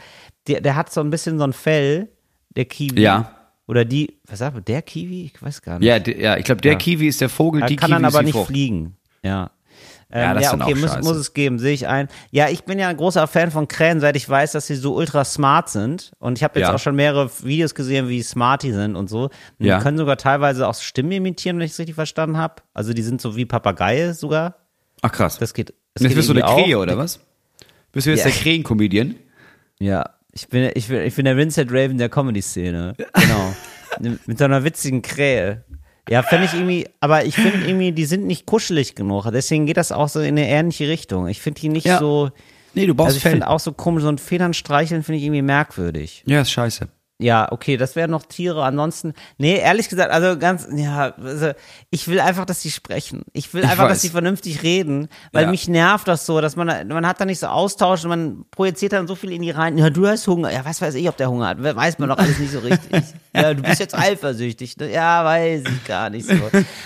der, 0.48 0.62
der 0.62 0.76
hat 0.76 0.92
so 0.92 1.02
ein 1.02 1.10
bisschen 1.10 1.38
so 1.38 1.44
ein 1.46 1.54
Fell, 1.54 2.10
der 2.56 2.66
Kiwi. 2.66 3.02
Ja. 3.02 3.32
Oder 3.68 3.84
die, 3.86 4.20
was 4.28 4.40
sagt 4.40 4.54
man, 4.54 4.64
der 4.66 4.82
Kiwi? 4.84 5.32
Ich 5.34 5.42
weiß 5.42 5.62
gar 5.62 5.80
nicht. 5.80 5.88
ja, 5.88 5.98
d- 6.00 6.22
ja, 6.22 6.38
ich 6.38 6.46
glaube, 6.46 6.62
der 6.62 6.74
Ja. 6.74 6.78
Kiwi 6.78 7.08
ist 7.08 7.20
der 7.22 7.30
Vogel, 7.30 7.62
Er 7.64 7.68
die 7.68 7.76
kann 7.76 7.90
Kiwi 7.90 8.02
dann 8.02 8.08
ist 8.10 8.14
aber 8.16 8.22
die 8.22 8.26
nicht 8.28 8.36
Frucht. 8.36 8.48
fliegen. 8.48 8.96
Ja. 9.24 9.50
Ähm, 10.12 10.22
Ja, 10.22 10.34
das 10.36 10.44
ja, 10.44 10.54
okay, 10.54 10.74
auch 10.74 10.78
muss, 10.80 11.02
muss 11.04 11.18
es 11.18 11.34
geben, 11.34 11.58
sehe 11.60 11.74
ich 11.74 11.88
ein. 11.88 12.08
Ja, 12.32 12.48
ich 12.50 12.63
bin 12.63 12.78
ja 12.80 12.88
ein 12.89 12.98
großer 12.98 13.26
Fan 13.28 13.50
von 13.52 13.68
Krähen, 13.68 14.00
seit 14.00 14.15
ich 14.15 14.28
weiß, 14.30 14.52
dass 14.52 14.68
sie 14.68 14.76
so 14.76 14.96
ultra 14.96 15.26
smart 15.26 15.70
sind. 15.70 16.12
Und 16.20 16.38
ich 16.38 16.44
habe 16.44 16.60
jetzt 16.60 16.70
Ja. 16.70 16.76
auch 16.76 16.80
schon 16.80 16.95
mehrere 16.95 17.30
Videos 17.43 17.74
gesehen, 17.76 18.08
wie 18.08 18.22
smart 18.22 18.64
die 18.64 18.72
sind 18.72 18.95
und 18.95 19.10
so. 19.10 19.24
Und 19.60 19.66
Ja. 19.66 19.78
Die 19.78 19.84
können 19.84 19.97
sogar 19.97 20.18
teilweise 20.18 20.68
auch 20.68 20.76
Stimmen 20.76 21.12
imitieren, 21.12 21.58
wenn 21.58 21.66
ich 21.66 21.72
es 21.72 21.80
richtig 21.80 21.95
verstanden 21.95 22.38
habe. 22.38 22.56
Also 22.74 22.93
die 22.93 23.01
sind 23.01 23.20
so 23.22 23.36
wie 23.36 23.45
Papageie 23.45 24.14
sogar. 24.14 24.56
Ach 25.01 25.12
krass. 25.12 25.38
Das 25.39 25.53
geht. 25.53 25.72
Es 25.95 26.01
Jetzt 26.03 26.10
geht 26.10 26.18
bist 26.18 26.30
du 26.30 26.34
eine 26.34 26.41
Krähe, 26.41 26.78
auch. 26.78 26.82
oder 26.84 26.97
was? 26.97 27.20
Bist 27.91 28.06
du 28.08 28.12
jetzt 28.12 28.20
Ja. 28.26 28.32
der 28.32 28.34
Krähen-Comedian? 28.39 29.16
Ja, 29.80 30.10
ich 30.32 30.47
bin, 30.49 30.70
ich 30.76 30.88
bin, 30.88 31.01
ich 31.01 31.16
bin 31.16 31.26
der 31.26 31.38
Vincent 31.38 31.72
Raven 31.72 31.97
der 31.97 32.10
Comedy-Szene. 32.10 32.93
Genau. 32.97 33.53
Mit 34.26 34.38
so 34.38 34.43
einer 34.45 34.64
witzigen 34.64 35.01
Krähe. 35.01 35.64
Ja, 36.10 36.22
fände 36.24 36.45
ich 36.45 36.53
irgendwie, 36.53 36.88
aber 36.99 37.26
ich 37.26 37.36
finde 37.36 37.68
irgendwie, 37.68 37.91
die 37.91 38.06
sind 38.06 38.26
nicht 38.26 38.45
kuschelig 38.45 38.95
genug. 38.95 39.26
Deswegen 39.32 39.66
geht 39.66 39.78
das 39.78 39.91
auch 39.91 40.08
so 40.10 40.20
in 40.20 40.38
eine 40.38 40.47
ähnliche 40.47 40.88
Richtung. 40.88 41.28
Ich 41.28 41.41
finde 41.41 41.62
die 41.62 41.70
nicht 41.70 41.86
Ja. 41.86 41.99
so, 41.99 42.30
Nee, 42.76 42.86
du 42.88 42.93
brauchst 42.93 43.16
also 43.16 43.18
ich 43.18 43.24
finde 43.32 43.47
auch 43.47 43.60
so 43.60 43.72
komisch, 43.72 44.03
so 44.03 44.10
ein 44.10 44.18
Federn 44.18 44.53
streicheln 44.53 45.01
finde 45.01 45.18
ich 45.20 45.24
irgendwie 45.24 45.41
merkwürdig. 45.41 46.24
Ja, 46.28 46.41
ist 46.41 46.51
scheiße. 46.51 46.89
Ja, 47.18 47.49
okay, 47.49 47.78
das 47.78 47.95
wären 47.95 48.11
noch 48.11 48.24
Tiere. 48.24 48.63
Ansonsten, 48.66 49.13
nee, 49.38 49.55
ehrlich 49.57 49.88
gesagt, 49.88 50.11
also 50.11 50.38
ganz, 50.38 50.68
ja, 50.76 51.13
also 51.18 51.51
ich 51.89 52.09
will 52.09 52.20
einfach, 52.20 52.43
dass 52.43 52.61
sie 52.61 52.72
sprechen. 52.72 53.22
Ich 53.32 53.53
will 53.53 53.63
Ich 53.63 53.70
einfach, 53.70 53.86
weiß. 53.86 53.91
dass 53.93 54.01
sie 54.01 54.09
vernünftig 54.09 54.63
reden, 54.63 55.07
weil 55.32 55.43
Ja. 55.45 55.49
mich 55.49 55.70
nervt 55.70 56.09
das 56.09 56.26
so, 56.26 56.41
dass 56.41 56.57
man, 56.57 56.68
man 56.89 57.07
hat 57.07 57.22
da 57.22 57.26
nicht 57.26 57.39
so 57.39 57.47
Austausch 57.47 58.03
und 58.03 58.09
man 58.09 58.45
projiziert 58.51 58.91
dann 58.91 59.07
so 59.07 59.16
viel 59.16 59.32
in 59.32 59.41
die 59.43 59.51
rein. 59.51 59.78
Ja, 59.78 59.89
du 59.89 60.05
hast 60.05 60.28
Hunger. 60.28 60.51
Ja, 60.51 60.66
was 60.66 60.82
weiß 60.82 60.93
ich, 60.95 61.07
ob 61.07 61.16
der 61.16 61.30
Hunger 61.30 61.47
hat. 61.47 61.63
Weiß 61.63 61.99
man 61.99 62.09
doch 62.09 62.18
alles 62.18 62.38
nicht 62.39 62.51
so 62.51 62.59
richtig. 62.59 63.03
Ja, 63.36 63.53
du 63.53 63.61
bist 63.63 63.82
jetzt 63.82 63.93
eifersüchtig. 63.93 64.78
ne? 64.78 64.89
Ja, 64.93 65.26
weiß 65.26 65.63
ich 65.68 65.84
gar 65.86 66.09
nicht 66.09 66.26
so. 66.26 66.34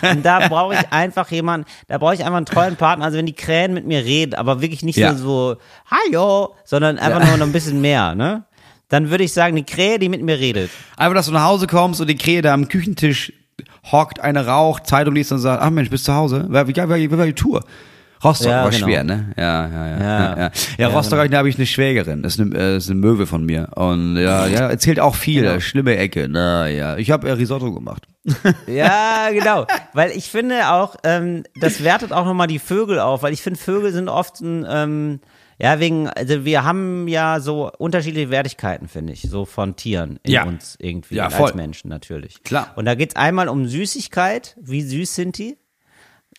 Und 0.01 0.25
da 0.25 0.47
brauche 0.47 0.73
ich 0.73 0.91
einfach 0.91 1.29
jemanden, 1.29 1.67
da 1.87 1.99
brauche 1.99 2.15
ich 2.15 2.21
einfach 2.21 2.37
einen 2.37 2.47
treuen 2.47 2.75
Partner. 2.75 3.05
Also 3.05 3.19
wenn 3.19 3.27
die 3.27 3.33
Krähen 3.35 3.71
mit 3.75 3.85
mir 3.85 4.03
reden, 4.03 4.33
aber 4.33 4.59
wirklich 4.59 4.81
nicht 4.81 4.97
Ja. 4.97 5.11
nur 5.11 5.19
so, 5.19 5.57
hallo, 5.85 6.55
sondern 6.65 6.97
einfach 6.97 7.23
nur 7.27 7.37
noch 7.37 7.45
ein 7.45 7.51
bisschen 7.51 7.81
mehr, 7.81 8.15
ne? 8.15 8.45
Dann 8.89 9.09
würde 9.09 9.23
ich 9.23 9.33
sagen, 9.33 9.55
die 9.55 9.63
Krähe, 9.63 9.99
die 9.99 10.09
mit 10.09 10.21
mir 10.21 10.39
redet. 10.39 10.69
Einfach, 10.97 11.15
dass 11.15 11.27
du 11.27 11.31
nach 11.31 11.45
Hause 11.45 11.67
kommst 11.67 12.01
und 12.01 12.07
die 12.07 12.15
Krähe 12.15 12.41
da 12.41 12.53
am 12.53 12.67
Küchentisch 12.67 13.31
hockt, 13.91 14.19
eine 14.19 14.45
raucht, 14.45 14.87
Zeitung 14.87 15.15
liest 15.15 15.31
und 15.31 15.39
sagt, 15.39 15.61
ach 15.61 15.69
Mensch, 15.69 15.89
bist 15.89 16.07
du 16.07 16.11
zu 16.11 16.17
Hause? 16.17 16.45
Wie 16.49 17.17
war, 17.17 17.25
die 17.25 17.33
Tour? 17.33 17.63
Rostock 18.23 18.47
Ja, 18.47 18.63
war 18.63 18.69
genau. 18.69 18.85
schwer, 18.85 19.03
ne? 19.03 19.31
Ja, 19.37 19.67
ja, 19.67 19.87
ja. 19.87 19.99
Ja. 19.99 20.37
Ja, 20.37 20.51
ja. 20.77 20.87
Rostock 20.89 21.29
da 21.31 21.37
habe 21.37 21.47
ich 21.47 21.55
eine 21.55 21.65
Schwägerin. 21.65 22.21
Das 22.21 22.33
ist 22.33 22.41
eine, 22.41 22.57
äh, 22.57 22.77
ist 22.77 22.89
eine 22.89 22.99
Möwe 22.99 23.25
von 23.25 23.45
mir. 23.45 23.69
Und 23.75 24.17
ja, 24.17 24.45
ja, 24.47 24.67
erzählt 24.69 24.99
auch 24.99 25.15
viel. 25.15 25.43
Genau. 25.43 25.59
Schlimme 25.61 25.95
Ecke. 25.95 26.27
Na 26.29 26.67
ja. 26.67 26.97
Ich 26.97 27.11
habe 27.11 27.29
äh, 27.29 27.33
Risotto 27.33 27.73
gemacht. 27.73 28.07
Ja, 28.67 29.29
genau. 29.31 29.65
Weil 29.93 30.11
ich 30.11 30.29
finde 30.29 30.69
auch, 30.71 30.97
ähm, 31.03 31.43
das 31.61 31.83
wertet 31.83 32.11
auch 32.11 32.25
nochmal 32.25 32.47
die 32.47 32.59
Vögel 32.59 32.99
auf, 32.99 33.23
weil 33.23 33.33
ich 33.33 33.41
finde, 33.41 33.57
Vögel 33.59 33.93
sind 33.93 34.09
oft 34.09 34.41
ein, 34.41 34.65
ähm, 34.69 35.19
ja, 35.61 35.79
wegen, 35.79 36.07
also 36.09 36.45
wir 36.45 36.63
haben 36.63 37.07
ja 37.07 37.39
so 37.39 37.69
unterschiedliche 37.77 38.29
Wertigkeiten, 38.29 38.87
finde 38.87 39.13
ich, 39.13 39.21
so 39.23 39.45
von 39.45 39.75
Tieren 39.75 40.19
in 40.23 40.31
Ja. 40.31 40.43
uns 40.45 40.75
irgendwie, 40.79 41.15
Ja, 41.15 41.27
als. 41.27 41.53
Menschen 41.53 41.89
natürlich. 41.89 42.43
Klar. 42.43 42.71
Und 42.75 42.85
da 42.85 42.95
geht's 42.95 43.15
einmal 43.15 43.49
um 43.49 43.67
Süßigkeit, 43.67 44.55
wie 44.61 44.81
süß 44.81 45.13
sind 45.15 45.37
die? 45.37 45.57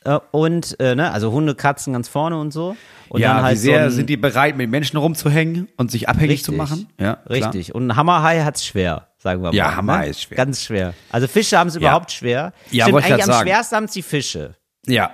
Äh, 0.05 0.19
Und, 0.31 0.81
äh, 0.81 0.95
ne, 0.95 1.13
also 1.13 1.31
Hunde, 1.33 1.55
Katzen 1.55 1.93
ganz 1.93 2.09
vorne 2.09 2.39
und 2.41 2.53
so. 2.53 2.75
Und 3.11 3.21
ja, 3.21 3.35
dann 3.35 3.43
halt 3.43 3.57
wie 3.57 3.61
sehr 3.61 3.81
so 3.81 3.85
ein, 3.87 3.91
sind 3.97 4.09
die 4.09 4.17
bereit, 4.17 4.57
mit 4.57 4.71
Menschen 4.71 4.97
rumzuhängen 4.97 5.69
und 5.77 5.91
sich 5.91 6.09
abhängig 6.09 6.31
Richtig. 6.31 6.45
zu 6.47 6.53
machen? 6.53 6.89
Ja, 6.99 7.17
klar. 7.17 7.29
Richtig. 7.29 7.75
Und 7.75 7.89
ein 7.89 7.97
Hammerhai 7.97 8.41
hat's 8.43 8.65
schwer, 8.65 9.09
sagen 9.19 9.43
wir 9.43 9.49
mal. 9.51 9.55
Ja, 9.55 9.69
ne? 9.73 9.77
Hammerhai 9.77 10.09
ist 10.09 10.23
schwer. 10.23 10.37
Ganz 10.37 10.63
schwer. 10.65 10.95
Also 11.11 11.27
Fische 11.27 11.59
haben 11.59 11.69
es 11.69 11.77
überhaupt 11.77 12.13
schwer. 12.13 12.55
Ja, 12.71 12.85
Stimmt, 12.87 13.05
eigentlich 13.05 13.25
am 13.25 13.31
sagen. 13.31 13.47
schwersten 13.49 13.77
haben 13.77 13.85
es 13.85 13.93
die 13.93 14.03
Fische. 14.03 14.55
Ja. 14.87 15.11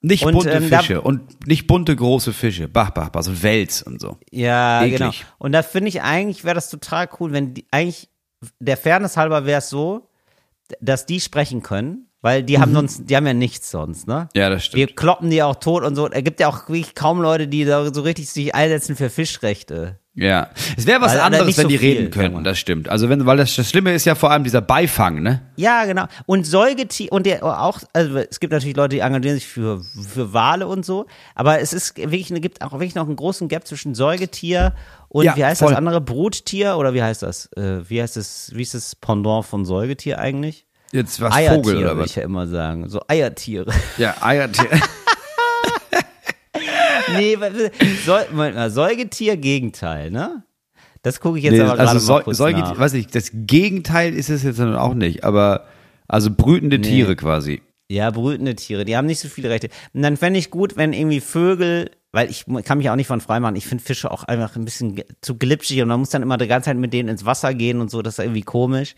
Nicht 0.00 0.24
Und, 0.24 0.32
bunte 0.34 0.50
ähm, 0.50 0.70
da- 0.70 0.78
Fische 0.78 1.00
und 1.00 1.46
nicht 1.46 1.66
bunte 1.66 1.96
große 1.96 2.32
Fische. 2.32 2.68
Bach, 2.68 2.90
bach, 2.90 3.08
bach, 3.08 3.22
so 3.22 3.42
Wels 3.42 3.82
und 3.82 4.00
so. 4.00 4.16
Ja, 4.30 4.82
Eklig. 4.84 4.98
genau. 4.98 5.12
Und 5.38 5.52
da 5.52 5.62
finde 5.62 5.88
ich 5.88 6.02
eigentlich, 6.02 6.44
wäre 6.44 6.54
das 6.54 6.70
total 6.70 7.08
cool, 7.18 7.32
wenn 7.32 7.54
die, 7.54 7.66
eigentlich, 7.72 8.08
der 8.60 8.76
Fairness 8.76 9.16
halber 9.16 9.44
wäre 9.44 9.58
es 9.58 9.68
so, 9.70 10.08
dass 10.80 11.04
die 11.06 11.20
sprechen 11.20 11.62
können, 11.64 12.06
weil 12.20 12.44
die 12.44 12.60
haben 12.60 12.72
sonst, 12.74 13.08
die 13.10 13.16
haben 13.16 13.26
ja 13.26 13.34
nichts 13.34 13.70
sonst, 13.72 14.06
ne? 14.06 14.28
Mhm. 14.34 14.38
Ja, 14.40 14.50
das 14.50 14.72
Wir 14.72 14.84
stimmt. 14.84 14.96
kloppen 14.96 15.30
die 15.30 15.42
auch 15.42 15.56
tot 15.56 15.82
und 15.82 15.96
so. 15.96 16.08
Es 16.08 16.22
gibt 16.22 16.38
ja 16.38 16.48
auch 16.48 16.68
wirklich 16.68 16.94
kaum 16.94 17.20
Leute, 17.20 17.48
die 17.48 17.64
da 17.64 17.92
so 17.92 18.02
richtig 18.02 18.28
sich 18.30 18.54
einsetzen 18.54 18.94
für 18.94 19.10
Fischrechte. 19.10 19.98
Ja. 20.20 20.48
Es 20.76 20.84
wäre 20.86 21.00
was 21.00 21.12
Weil, 21.12 21.20
anderes, 21.20 21.56
wenn 21.56 21.62
so 21.64 21.68
die 21.68 21.76
reden 21.76 22.10
können. 22.10 22.42
Das 22.42 22.58
stimmt. 22.58 22.88
Also 22.88 23.08
wenn, 23.08 23.24
weil 23.24 23.36
das, 23.36 23.54
das 23.54 23.70
Schlimme 23.70 23.94
ist 23.94 24.04
ja 24.04 24.14
vor 24.16 24.30
allem 24.32 24.42
dieser 24.42 24.60
Beifang, 24.60 25.22
ne? 25.22 25.42
Ja, 25.56 25.84
genau. 25.84 26.06
Und 26.26 26.44
Säugetier, 26.44 27.12
und 27.12 27.24
der 27.24 27.44
auch, 27.44 27.80
also 27.92 28.16
es 28.18 28.40
gibt 28.40 28.52
natürlich 28.52 28.76
Leute, 28.76 28.96
die 28.96 28.98
engagieren 29.00 29.36
sich 29.36 29.46
für, 29.46 29.80
für 29.82 30.32
Wale 30.32 30.66
und 30.66 30.84
so, 30.84 31.06
aber 31.36 31.60
es 31.60 31.72
ist 31.72 31.96
wirklich, 31.96 32.30
es 32.32 32.40
gibt 32.40 32.62
auch 32.62 32.72
wirklich 32.72 32.96
noch 32.96 33.06
einen 33.06 33.14
großen 33.16 33.46
Gap 33.48 33.66
zwischen 33.66 33.94
Säugetier 33.94 34.74
und 35.08 35.24
Ja, 35.24 35.36
wie 35.36 35.44
heißt 35.44 35.60
voll. 35.60 35.68
das 35.70 35.78
andere? 35.78 36.00
Bruttier 36.00 36.76
oder 36.76 36.94
wie 36.94 37.02
heißt 37.02 37.22
das? 37.22 37.46
Äh, 37.56 37.88
wie 37.88 38.02
heißt 38.02 38.16
das, 38.16 38.50
wie 38.54 38.62
ist 38.62 38.74
das 38.74 38.96
Pendant 38.96 39.46
von 39.46 39.64
Säugetier 39.64 40.18
eigentlich? 40.18 40.64
Jetzt 40.90 41.20
was 41.20 41.32
Eiertiere, 41.34 41.62
Vogel 41.62 41.76
oder 41.76 41.86
würde 41.90 42.00
was? 42.00 42.10
ich 42.10 42.16
ja 42.16 42.22
immer 42.22 42.46
sagen. 42.46 42.88
So 42.88 43.00
Eiertiere. 43.06 43.70
Ja, 43.98 44.14
Eiertier. 44.20 44.68
nee, 47.16 47.36
was- 47.38 47.52
Säu 48.04 48.22
Moment 48.30 48.56
mal, 48.56 48.70
Säugetier, 48.70 49.36
Gegenteil, 49.36 50.10
ne? 50.10 50.42
Das 51.02 51.20
gucke 51.20 51.38
ich 51.38 51.44
jetzt 51.44 51.52
nee, 51.54 51.60
aber 51.60 51.76
gerade 51.76 51.90
also 51.90 52.12
mal 52.12 52.22
kurz 52.22 52.36
Säugetier, 52.38 52.64
nach. 52.64 52.78
weiß 52.78 52.94
ich, 52.94 53.06
das 53.06 53.30
Gegenteil 53.32 54.14
ist 54.14 54.30
es 54.30 54.42
jetzt 54.42 54.58
dann 54.58 54.74
auch 54.74 54.94
nicht, 54.94 55.24
aber 55.24 55.66
also 56.08 56.30
brütende 56.30 56.78
Nee. 56.78 56.88
Tiere 56.88 57.16
quasi. 57.16 57.62
Ja, 57.90 58.10
brütende 58.10 58.54
Tiere, 58.54 58.84
die 58.84 58.96
haben 58.96 59.06
nicht 59.06 59.20
so 59.20 59.28
viele 59.28 59.48
Rechte. 59.48 59.68
Und 59.94 60.02
dann 60.02 60.16
fände 60.16 60.38
ich 60.38 60.50
gut, 60.50 60.76
wenn 60.76 60.92
irgendwie 60.92 61.20
Vögel, 61.20 61.90
weil 62.12 62.28
ich 62.28 62.44
kann 62.64 62.78
mich 62.78 62.90
auch 62.90 62.96
nicht 62.96 63.06
von 63.06 63.20
frei 63.22 63.40
machen, 63.40 63.56
ich 63.56 63.66
finde 63.66 63.82
Fische 63.84 64.10
auch 64.10 64.24
einfach 64.24 64.56
ein 64.56 64.64
bisschen 64.64 65.00
zu 65.22 65.36
glitschig 65.38 65.80
und 65.80 65.88
man 65.88 66.00
muss 66.00 66.10
dann 66.10 66.22
immer 66.22 66.36
die 66.36 66.48
ganze 66.48 66.66
Zeit 66.66 66.76
mit 66.76 66.92
denen 66.92 67.08
ins 67.08 67.24
Wasser 67.24 67.54
gehen 67.54 67.80
und 67.80 67.90
so, 67.90 68.02
das 68.02 68.18
ist 68.18 68.24
irgendwie 68.24 68.42
komisch. 68.42 68.94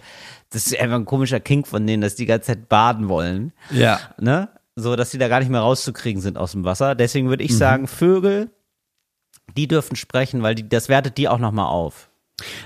Das 0.50 0.66
ist 0.66 0.80
einfach 0.80 0.96
ein 0.96 1.04
komischer 1.04 1.38
Kink 1.38 1.68
von 1.68 1.86
denen, 1.86 2.00
dass 2.00 2.16
die 2.16 2.26
ganze 2.26 2.48
Zeit 2.48 2.68
baden 2.68 3.08
wollen. 3.08 3.52
Ja. 3.70 4.00
Ne? 4.18 4.48
So, 4.76 4.96
dass 4.96 5.10
die 5.10 5.18
da 5.18 5.28
gar 5.28 5.40
nicht 5.40 5.50
mehr 5.50 5.60
rauszukriegen 5.60 6.22
sind 6.22 6.38
aus 6.38 6.52
dem 6.52 6.64
Wasser. 6.64 6.94
Deswegen 6.94 7.28
würde 7.28 7.42
Mhm. 7.44 7.50
ich 7.50 7.56
sagen, 7.56 7.86
Vögel, 7.86 8.50
die 9.56 9.68
dürfen 9.68 9.96
sprechen, 9.96 10.42
weil 10.42 10.54
die, 10.54 10.68
das 10.68 10.88
wertet 10.88 11.18
die 11.18 11.28
auch 11.28 11.38
nochmal 11.38 11.66
auf. 11.66 12.08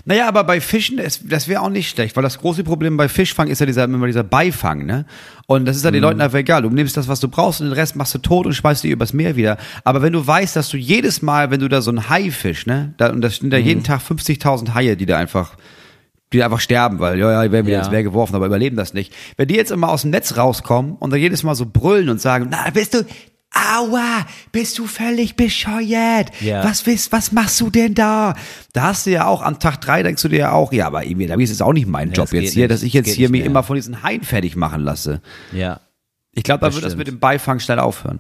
Naja, 0.04 0.28
aber 0.28 0.44
bei 0.44 0.60
Fischen, 0.60 0.98
das 0.98 1.48
wäre 1.48 1.60
auch 1.62 1.68
nicht 1.68 1.90
schlecht, 1.90 2.14
weil 2.14 2.22
das 2.22 2.38
große 2.38 2.62
Problem 2.62 2.96
bei 2.96 3.08
Fischfang 3.08 3.48
ist 3.48 3.58
ja 3.58 3.66
dieser, 3.66 3.82
immer 3.84 4.06
dieser 4.06 4.22
Beifang, 4.22 4.86
ne? 4.86 5.04
Und 5.46 5.64
das 5.64 5.76
ist 5.76 5.82
ja 5.84 5.90
Mhm. 5.90 5.94
den 5.94 6.02
Leuten 6.02 6.20
einfach 6.20 6.38
egal. 6.38 6.62
Du 6.62 6.70
nimmst 6.70 6.96
das, 6.96 7.08
was 7.08 7.18
du 7.18 7.26
brauchst 7.26 7.60
und 7.60 7.66
den 7.68 7.72
Rest 7.72 7.96
machst 7.96 8.14
du 8.14 8.18
tot 8.18 8.46
und 8.46 8.52
schmeißt 8.52 8.84
die 8.84 8.90
übers 8.90 9.12
Meer 9.12 9.34
wieder. 9.34 9.56
Aber 9.82 10.00
wenn 10.02 10.12
du 10.12 10.24
weißt, 10.24 10.54
dass 10.54 10.68
du 10.68 10.76
jedes 10.76 11.22
Mal, 11.22 11.50
wenn 11.50 11.58
du 11.58 11.66
da 11.68 11.82
so 11.82 11.90
ein 11.90 12.08
Haifisch, 12.08 12.66
ne? 12.66 12.94
Da, 12.98 13.10
und 13.10 13.20
das 13.20 13.36
sind 13.36 13.50
da 13.50 13.58
Mhm. 13.58 13.64
jeden 13.64 13.82
Tag 13.82 14.00
50.000 14.00 14.74
Haie, 14.74 14.96
die 14.96 15.06
da 15.06 15.18
einfach 15.18 15.56
die 16.38 16.44
einfach 16.44 16.60
sterben, 16.60 16.98
weil 17.00 17.18
ja, 17.18 17.30
ja, 17.30 17.42
die 17.44 17.52
werden 17.52 17.66
wieder 17.66 17.76
Ja. 17.78 17.82
ins 17.82 17.90
Meer 17.90 18.02
geworfen, 18.02 18.34
aber 18.34 18.46
überleben 18.46 18.76
das 18.76 18.94
nicht. 18.94 19.12
Wenn 19.36 19.48
die 19.48 19.54
jetzt 19.56 19.70
immer 19.72 19.88
aus 19.88 20.02
dem 20.02 20.10
Netz 20.10 20.36
rauskommen 20.36 20.96
und 20.96 21.10
dann 21.12 21.20
jedes 21.20 21.42
Mal 21.42 21.54
so 21.54 21.66
brüllen 21.66 22.08
und 22.10 22.20
sagen, 22.20 22.48
na, 22.50 22.68
bist 22.70 22.94
du, 22.94 23.04
aua, 23.52 24.26
bist 24.52 24.78
du 24.78 24.86
völlig 24.86 25.36
bescheuert? 25.36 26.30
Ja. 26.40 26.64
Was 26.64 26.86
willst, 26.86 27.12
was 27.12 27.32
machst 27.32 27.60
du 27.60 27.70
denn 27.70 27.94
da? 27.94 28.34
Da 28.72 28.82
hast 28.82 29.06
du 29.06 29.10
ja 29.10 29.26
auch, 29.26 29.42
am 29.42 29.58
Tag 29.60 29.80
drei 29.80 30.02
denkst 30.02 30.22
du 30.22 30.28
dir 30.28 30.38
ja 30.38 30.52
auch, 30.52 30.72
ja, 30.72 30.86
aber 30.86 31.04
irgendwie, 31.04 31.26
da 31.26 31.34
ist 31.36 31.50
es 31.50 31.62
auch 31.62 31.72
nicht 31.72 31.86
mein 31.86 32.08
Ja, 32.08 32.14
Job 32.14 32.30
geht 32.30 32.42
jetzt 32.42 32.52
hier, 32.54 32.64
nicht. 32.64 32.72
dass 32.72 32.82
ich 32.82 32.92
jetzt 32.92 33.10
hier 33.10 33.30
mich 33.30 33.44
immer 33.44 33.62
von 33.62 33.76
diesen 33.76 34.02
Haien 34.02 34.22
fertig 34.22 34.56
machen 34.56 34.80
lasse. 34.82 35.20
Ja. 35.52 35.80
Ich 36.32 36.42
glaube, 36.42 36.60
da 36.60 36.66
Das 36.66 36.74
wird 36.74 36.84
das 36.84 36.96
mit 36.96 37.06
dem 37.06 37.20
Beifang 37.20 37.60
schnell 37.60 37.78
aufhören. 37.78 38.18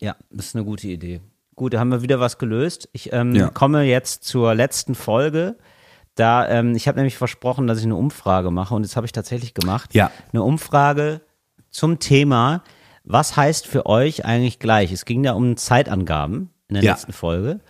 Ja, 0.00 0.16
das 0.30 0.46
ist 0.46 0.56
eine 0.56 0.64
gute 0.64 0.88
Idee. 0.88 1.20
Gut, 1.54 1.74
da 1.74 1.78
haben 1.78 1.90
wir 1.90 2.02
wieder 2.02 2.18
was 2.18 2.38
gelöst. 2.38 2.88
Ich 2.92 3.12
ähm, 3.12 3.34
Ja. 3.36 3.50
komme 3.50 3.82
jetzt 3.82 4.24
zur 4.24 4.54
letzten 4.54 4.94
Folge. 4.94 5.56
Da, 6.20 6.46
ähm, 6.50 6.74
ich 6.76 6.86
habe 6.86 6.96
nämlich 6.98 7.16
versprochen, 7.16 7.66
dass 7.66 7.78
ich 7.78 7.84
eine 7.84 7.96
Umfrage 7.96 8.50
mache 8.50 8.74
und 8.74 8.82
das 8.84 8.94
habe 8.94 9.06
ich 9.06 9.12
tatsächlich 9.12 9.54
gemacht. 9.54 9.94
Ja. 9.94 10.10
Eine 10.32 10.42
Umfrage 10.42 11.22
zum 11.70 11.98
Thema, 11.98 12.62
was 13.04 13.36
heißt 13.36 13.66
für 13.66 13.86
euch 13.86 14.26
eigentlich 14.26 14.58
gleich? 14.58 14.92
Es 14.92 15.06
ging 15.06 15.22
da 15.22 15.32
um 15.32 15.56
Zeitangaben 15.56 16.50
in 16.68 16.74
der 16.74 16.84
Ja. 16.84 16.92
letzten 16.92 17.12
Folge. 17.14 17.60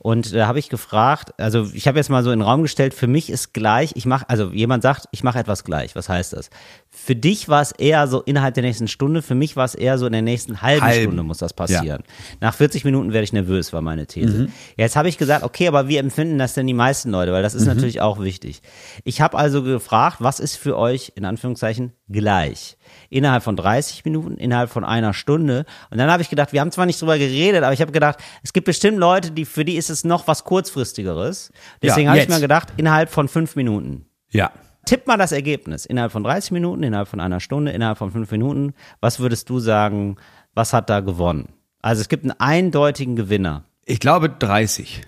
Und 0.00 0.32
da 0.34 0.46
habe 0.46 0.58
ich 0.58 0.68
gefragt, 0.68 1.32
also 1.38 1.68
ich 1.74 1.88
habe 1.88 1.98
jetzt 1.98 2.08
mal 2.08 2.22
so 2.22 2.30
in 2.30 2.38
den 2.38 2.46
Raum 2.46 2.62
gestellt, 2.62 2.94
für 2.94 3.08
mich 3.08 3.30
ist 3.30 3.52
gleich, 3.52 3.92
ich 3.96 4.06
mache, 4.06 4.28
also 4.28 4.50
jemand 4.52 4.82
sagt, 4.82 5.06
ich 5.10 5.24
mache 5.24 5.38
etwas 5.38 5.64
gleich. 5.64 5.96
Was 5.96 6.08
heißt 6.08 6.32
das? 6.32 6.50
Für 6.88 7.16
dich 7.16 7.48
war 7.48 7.60
es 7.62 7.72
eher 7.72 8.06
so 8.06 8.22
innerhalb 8.22 8.54
der 8.54 8.62
nächsten 8.62 8.88
Stunde, 8.88 9.22
für 9.22 9.34
mich 9.34 9.56
war 9.56 9.64
es 9.64 9.74
eher 9.74 9.98
so 9.98 10.06
in 10.06 10.12
der 10.12 10.22
nächsten 10.22 10.62
halben 10.62 10.82
Halben. 10.86 11.02
Stunde 11.02 11.22
muss 11.24 11.38
das 11.38 11.52
passieren. 11.52 12.02
Nach 12.40 12.54
40 12.54 12.84
Minuten 12.84 13.12
werde 13.12 13.24
ich 13.24 13.32
nervös, 13.32 13.72
war 13.72 13.82
meine 13.82 14.06
These. 14.06 14.44
Mhm. 14.44 14.52
Jetzt 14.76 14.96
habe 14.96 15.08
ich 15.08 15.18
gesagt, 15.18 15.42
okay, 15.44 15.68
aber 15.68 15.88
wie 15.88 15.96
empfinden 15.96 16.38
das 16.38 16.54
denn 16.54 16.66
die 16.66 16.74
meisten 16.74 17.10
Leute? 17.10 17.32
Weil 17.32 17.42
das 17.42 17.54
Mhm. 17.54 17.60
ist 17.60 17.66
natürlich 17.66 18.00
auch 18.00 18.20
wichtig. 18.20 18.62
Ich 19.04 19.20
habe 19.20 19.36
also 19.36 19.62
gefragt, 19.62 20.18
was 20.20 20.38
ist 20.40 20.56
für 20.56 20.78
euch 20.78 21.12
in 21.16 21.24
Anführungszeichen 21.24 21.92
gleich? 22.08 22.77
Innerhalb 23.10 23.42
von 23.42 23.56
30 23.56 24.04
Minuten, 24.04 24.36
innerhalb 24.36 24.70
von 24.70 24.84
einer 24.84 25.12
Stunde. 25.14 25.64
Und 25.90 25.98
dann 25.98 26.10
habe 26.10 26.22
ich 26.22 26.30
gedacht, 26.30 26.52
wir 26.52 26.60
haben 26.60 26.70
zwar 26.72 26.86
nicht 26.86 27.00
drüber 27.00 27.18
geredet, 27.18 27.62
aber 27.64 27.72
ich 27.72 27.80
habe 27.80 27.92
gedacht, 27.92 28.18
es 28.42 28.52
gibt 28.52 28.66
bestimmt 28.66 28.98
Leute, 28.98 29.30
die 29.30 29.44
für 29.44 29.64
die 29.64 29.76
ist 29.76 29.90
es 29.90 30.04
noch 30.04 30.26
was 30.26 30.44
kurzfristigeres. 30.44 31.52
Deswegen 31.82 32.06
Ja, 32.06 32.12
habe 32.12 32.20
ich 32.22 32.28
mir 32.28 32.40
gedacht, 32.40 32.68
innerhalb 32.76 33.10
von 33.10 33.28
fünf 33.28 33.56
Minuten. 33.56 34.06
Ja. 34.30 34.50
Tipp 34.86 35.06
mal 35.06 35.16
das 35.18 35.32
Ergebnis. 35.32 35.84
Innerhalb 35.86 36.12
von 36.12 36.24
30 36.24 36.50
Minuten, 36.52 36.82
innerhalb 36.82 37.08
von 37.08 37.20
einer 37.20 37.40
Stunde, 37.40 37.72
innerhalb 37.72 37.98
von 37.98 38.10
fünf 38.10 38.30
Minuten. 38.30 38.72
Was 39.00 39.20
würdest 39.20 39.50
du 39.50 39.58
sagen, 39.60 40.16
was 40.54 40.72
hat 40.72 40.88
da 40.88 41.00
gewonnen? 41.00 41.48
Also 41.82 42.00
es 42.00 42.08
gibt 42.08 42.24
einen 42.24 42.32
eindeutigen 42.40 43.14
Gewinner. 43.14 43.64
Ich 43.84 44.00
glaube 44.00 44.28
30. 44.30 45.02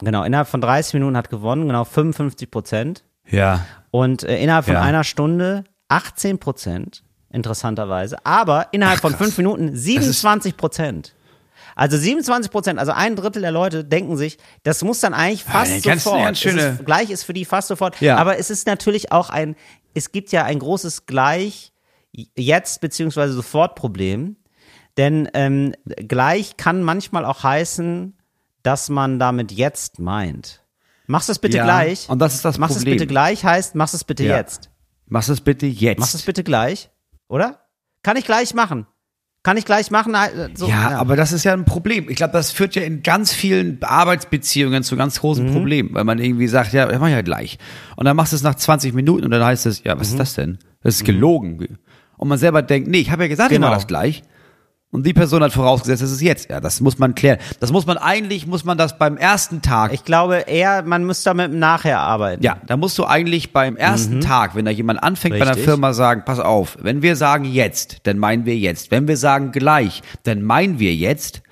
Genau, 0.00 0.24
innerhalb 0.24 0.48
von 0.48 0.60
30 0.60 0.94
Minuten 0.94 1.16
hat 1.16 1.30
gewonnen, 1.30 1.66
genau 1.66 1.84
55 1.84 2.50
Prozent. 2.50 3.04
Ja. 3.26 3.64
Und 3.90 4.24
äh, 4.24 4.38
innerhalb 4.42 4.66
von 4.66 4.74
Ja. 4.74 4.82
einer 4.82 5.04
Stunde 5.04 5.64
18 5.88 6.38
Prozent, 6.38 7.02
interessanterweise. 7.34 8.24
Aber 8.24 8.68
innerhalb 8.72 9.00
von 9.00 9.14
fünf 9.14 9.36
Minuten 9.36 9.74
27 9.76 10.56
Prozent. 10.56 11.14
Also 11.76 11.96
27 11.98 12.52
Prozent, 12.52 12.78
also 12.78 12.92
ein 12.92 13.16
Drittel 13.16 13.42
der 13.42 13.50
Leute 13.50 13.84
denken 13.84 14.16
sich, 14.16 14.38
das 14.62 14.82
muss 14.84 15.00
dann 15.00 15.12
eigentlich 15.12 15.42
fast 15.44 15.82
ganz- 15.84 16.04
sofort. 16.04 16.30
es 16.32 16.44
ist, 16.44 16.84
gleich 16.86 17.10
ist 17.10 17.24
für 17.24 17.32
die 17.32 17.44
fast 17.44 17.68
sofort. 17.68 18.00
Ja. 18.00 18.16
Aber 18.16 18.38
es 18.38 18.48
ist 18.50 18.66
natürlich 18.68 19.10
auch 19.10 19.28
ein, 19.28 19.56
es 19.92 20.12
gibt 20.12 20.30
ja 20.30 20.44
ein 20.44 20.60
großes 20.60 21.06
Gleich 21.06 21.72
jetzt 22.36 22.80
beziehungsweise 22.80 23.32
sofort 23.32 23.74
Problem. 23.74 24.36
Denn 24.96 25.28
ähm, 25.34 25.74
gleich 26.06 26.56
kann 26.56 26.84
manchmal 26.84 27.24
auch 27.24 27.42
heißen, 27.42 28.16
dass 28.62 28.88
man 28.88 29.18
damit 29.18 29.50
jetzt 29.50 29.98
meint. 29.98 30.62
Machst 31.08 31.28
es 31.28 31.40
bitte 31.40 31.56
Ja, 31.56 31.64
gleich. 31.64 32.08
und 32.08 32.20
das 32.20 32.34
ist 32.34 32.44
das 32.44 32.56
Machst 32.56 32.76
es 32.76 32.82
Problem. 32.82 32.94
bitte 32.98 33.06
gleich 33.08 33.44
heißt, 33.44 33.74
machst 33.74 33.94
es 33.94 34.04
bitte 34.04 34.22
Ja. 34.24 34.36
jetzt. 34.36 34.70
Mach 35.06 35.28
es 35.28 35.40
bitte 35.40 35.66
jetzt. 35.66 35.98
Machst 35.98 36.14
es 36.14 36.22
bitte 36.22 36.44
gleich, 36.44 36.88
oder? 37.28 37.60
Kann 38.02 38.16
ich 38.16 38.24
gleich 38.24 38.54
machen. 38.54 38.86
Kann 39.42 39.56
ich 39.58 39.64
gleich 39.66 39.90
machen. 39.90 40.14
äh, 40.14 40.48
So, 40.54 40.68
ja, 40.68 40.98
aber 40.98 41.16
das 41.16 41.32
ist 41.32 41.44
ja 41.44 41.52
ein 41.52 41.64
Problem. 41.66 42.08
Ich 42.08 42.16
glaube, 42.16 42.32
das 42.32 42.50
führt 42.50 42.74
ja 42.76 42.82
in 42.82 43.02
ganz 43.02 43.32
vielen 43.32 43.78
Arbeitsbeziehungen 43.82 44.82
zu 44.82 44.96
ganz 44.96 45.16
Mhm. 45.16 45.20
großen 45.20 45.52
Problemen, 45.52 45.94
weil 45.94 46.04
man 46.04 46.18
irgendwie 46.18 46.46
sagt, 46.48 46.72
ja, 46.72 46.86
mach 46.98 47.08
ich 47.08 47.12
ja 47.12 47.22
gleich. 47.22 47.58
Und 47.96 48.06
dann 48.06 48.16
machst 48.16 48.32
du 48.32 48.36
es 48.36 48.42
nach 48.42 48.54
20 48.54 48.94
Minuten 48.94 49.24
und 49.24 49.30
dann 49.30 49.44
heißt 49.44 49.66
es, 49.66 49.84
ja, 49.84 49.98
was 49.98 50.08
Mhm. 50.08 50.14
ist 50.14 50.18
das 50.20 50.34
denn? 50.34 50.58
Das 50.82 50.96
ist 50.96 51.04
gelogen. 51.04 51.78
Und 52.16 52.28
man 52.28 52.38
selber 52.38 52.62
denkt, 52.62 52.88
nee, 52.88 52.98
ich 52.98 53.10
habe 53.10 53.24
ja 53.24 53.28
gesagt, 53.28 53.50
ich 53.50 53.56
Genau. 53.56 53.68
mach 53.68 53.74
das 53.76 53.86
gleich. 53.86 54.22
Und 54.94 55.04
die 55.04 55.12
Person 55.12 55.42
hat 55.42 55.52
vorausgesetzt, 55.52 56.02
das 56.02 56.12
ist 56.12 56.20
jetzt. 56.20 56.48
Ja, 56.50 56.60
das 56.60 56.80
muss 56.80 56.98
man 57.00 57.16
klären. 57.16 57.38
Das 57.58 57.72
muss 57.72 57.84
man 57.84 57.98
eigentlich, 57.98 58.46
muss 58.46 58.64
man 58.64 58.78
das 58.78 58.96
beim 58.96 59.16
ersten 59.16 59.60
Tag 59.60 59.92
Ich 59.92 60.04
glaube 60.04 60.44
eher, 60.46 60.82
man 60.84 61.04
muss 61.04 61.24
damit 61.24 61.52
nachher 61.52 61.98
arbeiten. 61.98 62.44
Ja, 62.44 62.58
da 62.68 62.76
musst 62.76 62.96
du 62.98 63.04
eigentlich 63.04 63.52
beim 63.52 63.76
ersten 63.76 64.20
Tag, 64.20 64.54
wenn 64.54 64.64
da 64.66 64.70
jemand 64.70 65.02
anfängt 65.02 65.32
bei 65.34 65.40
einer 65.42 65.46
Mhm. 65.46 65.54
Richtig. 65.56 65.64
Firma, 65.64 65.92
sagen, 65.94 66.22
pass 66.24 66.38
auf, 66.38 66.78
wenn 66.80 67.02
wir 67.02 67.16
sagen 67.16 67.44
jetzt, 67.44 68.06
dann 68.06 68.18
meinen 68.18 68.46
wir 68.46 68.56
jetzt. 68.56 68.92
Wenn 68.92 69.08
wir 69.08 69.16
sagen 69.16 69.50
gleich, 69.50 70.00
dann 70.22 70.42
meinen 70.42 70.78
wir 70.78 70.94
jetzt 70.94 71.42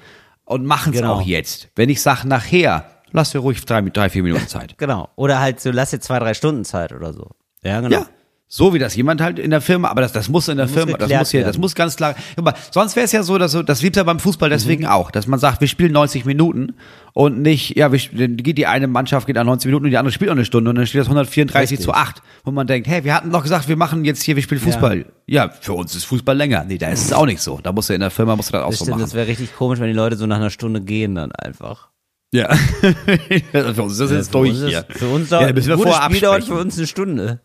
und 0.44 0.64
machen 0.64 0.92
es 0.92 1.00
Genau. 1.00 1.14
auch 1.14 1.22
jetzt. 1.22 1.68
Wenn 1.74 1.88
ich 1.90 2.00
sage 2.00 2.28
nachher, 2.28 2.84
lass 3.10 3.32
dir 3.32 3.40
ruhig 3.40 3.64
drei, 3.64 3.80
drei, 3.80 4.08
vier 4.08 4.22
Minuten 4.22 4.46
Zeit. 4.46 4.78
Genau. 4.78 5.08
Oder 5.16 5.40
halt 5.40 5.60
so, 5.60 5.72
lass 5.72 5.90
dir 5.90 5.98
zwei, 5.98 6.20
drei 6.20 6.34
Stunden 6.34 6.64
Zeit 6.64 6.92
oder 6.92 7.12
so. 7.12 7.30
Ja, 7.64 7.80
genau. 7.80 7.96
Ja. 8.02 8.06
So 8.54 8.74
wie 8.74 8.78
das 8.78 8.94
jemand 8.96 9.22
halt 9.22 9.38
in 9.38 9.50
der 9.50 9.62
Firma, 9.62 9.88
aber 9.88 10.02
das, 10.02 10.12
das 10.12 10.28
muss 10.28 10.46
in 10.48 10.58
der 10.58 10.66
Muss 10.66 10.74
Firma, 10.74 10.98
das 10.98 11.08
muss 11.10 11.30
hier, 11.30 11.40
das 11.40 11.52
werden. 11.54 11.60
muss 11.62 11.74
ganz 11.74 11.96
klar. 11.96 12.14
Guck 12.36 12.44
mal, 12.44 12.52
sonst 12.70 12.96
wäre 12.96 13.06
es 13.06 13.12
ja 13.12 13.22
so, 13.22 13.38
dass 13.38 13.52
so, 13.52 13.62
das 13.62 13.80
gibt's 13.80 13.96
ja 13.96 14.02
beim 14.02 14.18
Fußball 14.18 14.50
deswegen 14.50 14.82
Mhm. 14.82 14.90
auch, 14.90 15.10
dass 15.10 15.26
man 15.26 15.38
sagt, 15.38 15.62
wir 15.62 15.68
spielen 15.68 15.92
90 15.92 16.26
Minuten 16.26 16.74
und 17.14 17.40
nicht, 17.40 17.78
ja, 17.78 17.92
wir, 17.92 17.98
dann 18.12 18.36
geht 18.36 18.58
die 18.58 18.66
eine 18.66 18.88
Mannschaft 18.88 19.26
geht 19.26 19.38
an 19.38 19.46
90 19.46 19.68
Minuten 19.68 19.86
und 19.86 19.90
die 19.90 19.96
andere 19.96 20.12
spielt 20.12 20.28
noch 20.28 20.36
eine 20.36 20.44
Stunde 20.44 20.68
und 20.68 20.76
dann 20.76 20.86
steht 20.86 21.00
das 21.00 21.06
134 21.06 21.78
Richtig. 21.78 21.82
zu 21.82 21.94
8, 21.94 22.20
wo 22.44 22.50
man 22.50 22.66
denkt, 22.66 22.88
hey, 22.88 23.04
wir 23.04 23.14
hatten 23.14 23.30
doch 23.30 23.42
gesagt, 23.42 23.68
wir 23.68 23.76
machen 23.78 24.04
jetzt 24.04 24.22
hier, 24.22 24.36
wir 24.36 24.42
spielen 24.42 24.60
Fußball. 24.60 25.06
Ja, 25.26 25.48
für 25.48 25.72
uns 25.72 25.94
ist 25.94 26.04
Fußball 26.04 26.36
länger. 26.36 26.64
Nee, 26.68 26.76
da 26.76 26.88
ist 26.90 27.06
es 27.06 27.14
auch 27.14 27.24
nicht 27.24 27.40
so. 27.40 27.58
Da 27.62 27.72
musst 27.72 27.88
du 27.88 27.94
in 27.94 28.00
der 28.00 28.10
Firma 28.10 28.36
musst 28.36 28.50
du 28.50 28.52
das 28.52 28.64
auch 28.64 28.68
Das, 28.68 28.80
so 28.80 28.84
stimmt, 28.84 28.98
machen. 28.98 29.06
das 29.06 29.14
wäre 29.14 29.28
richtig 29.28 29.56
komisch, 29.56 29.80
wenn 29.80 29.86
die 29.88 29.94
Leute 29.94 30.16
so 30.16 30.26
nach 30.26 30.36
einer 30.36 30.50
Stunde 30.50 30.82
gehen 30.82 31.14
dann 31.14 31.32
einfach. 31.32 31.88
Ja. 32.34 32.54
für 33.52 33.82
uns 33.82 33.92
ist 33.94 34.00
das 34.02 34.10
jetzt 34.10 34.26
für 34.26 34.32
durch 34.32 34.50
ist, 34.50 34.66
hier. 34.68 34.84
Für 34.90 35.06
uns 35.08 35.30
Ja, 35.30 35.40
dauert, 35.40 35.56
wir 35.56 35.72
ein 35.74 35.78
vorher 35.80 36.02
Spiel 36.02 36.20
dauert 36.20 36.44
für 36.44 36.54
uns 36.60 36.76
eine 36.76 36.86
Stunde. 36.86 37.40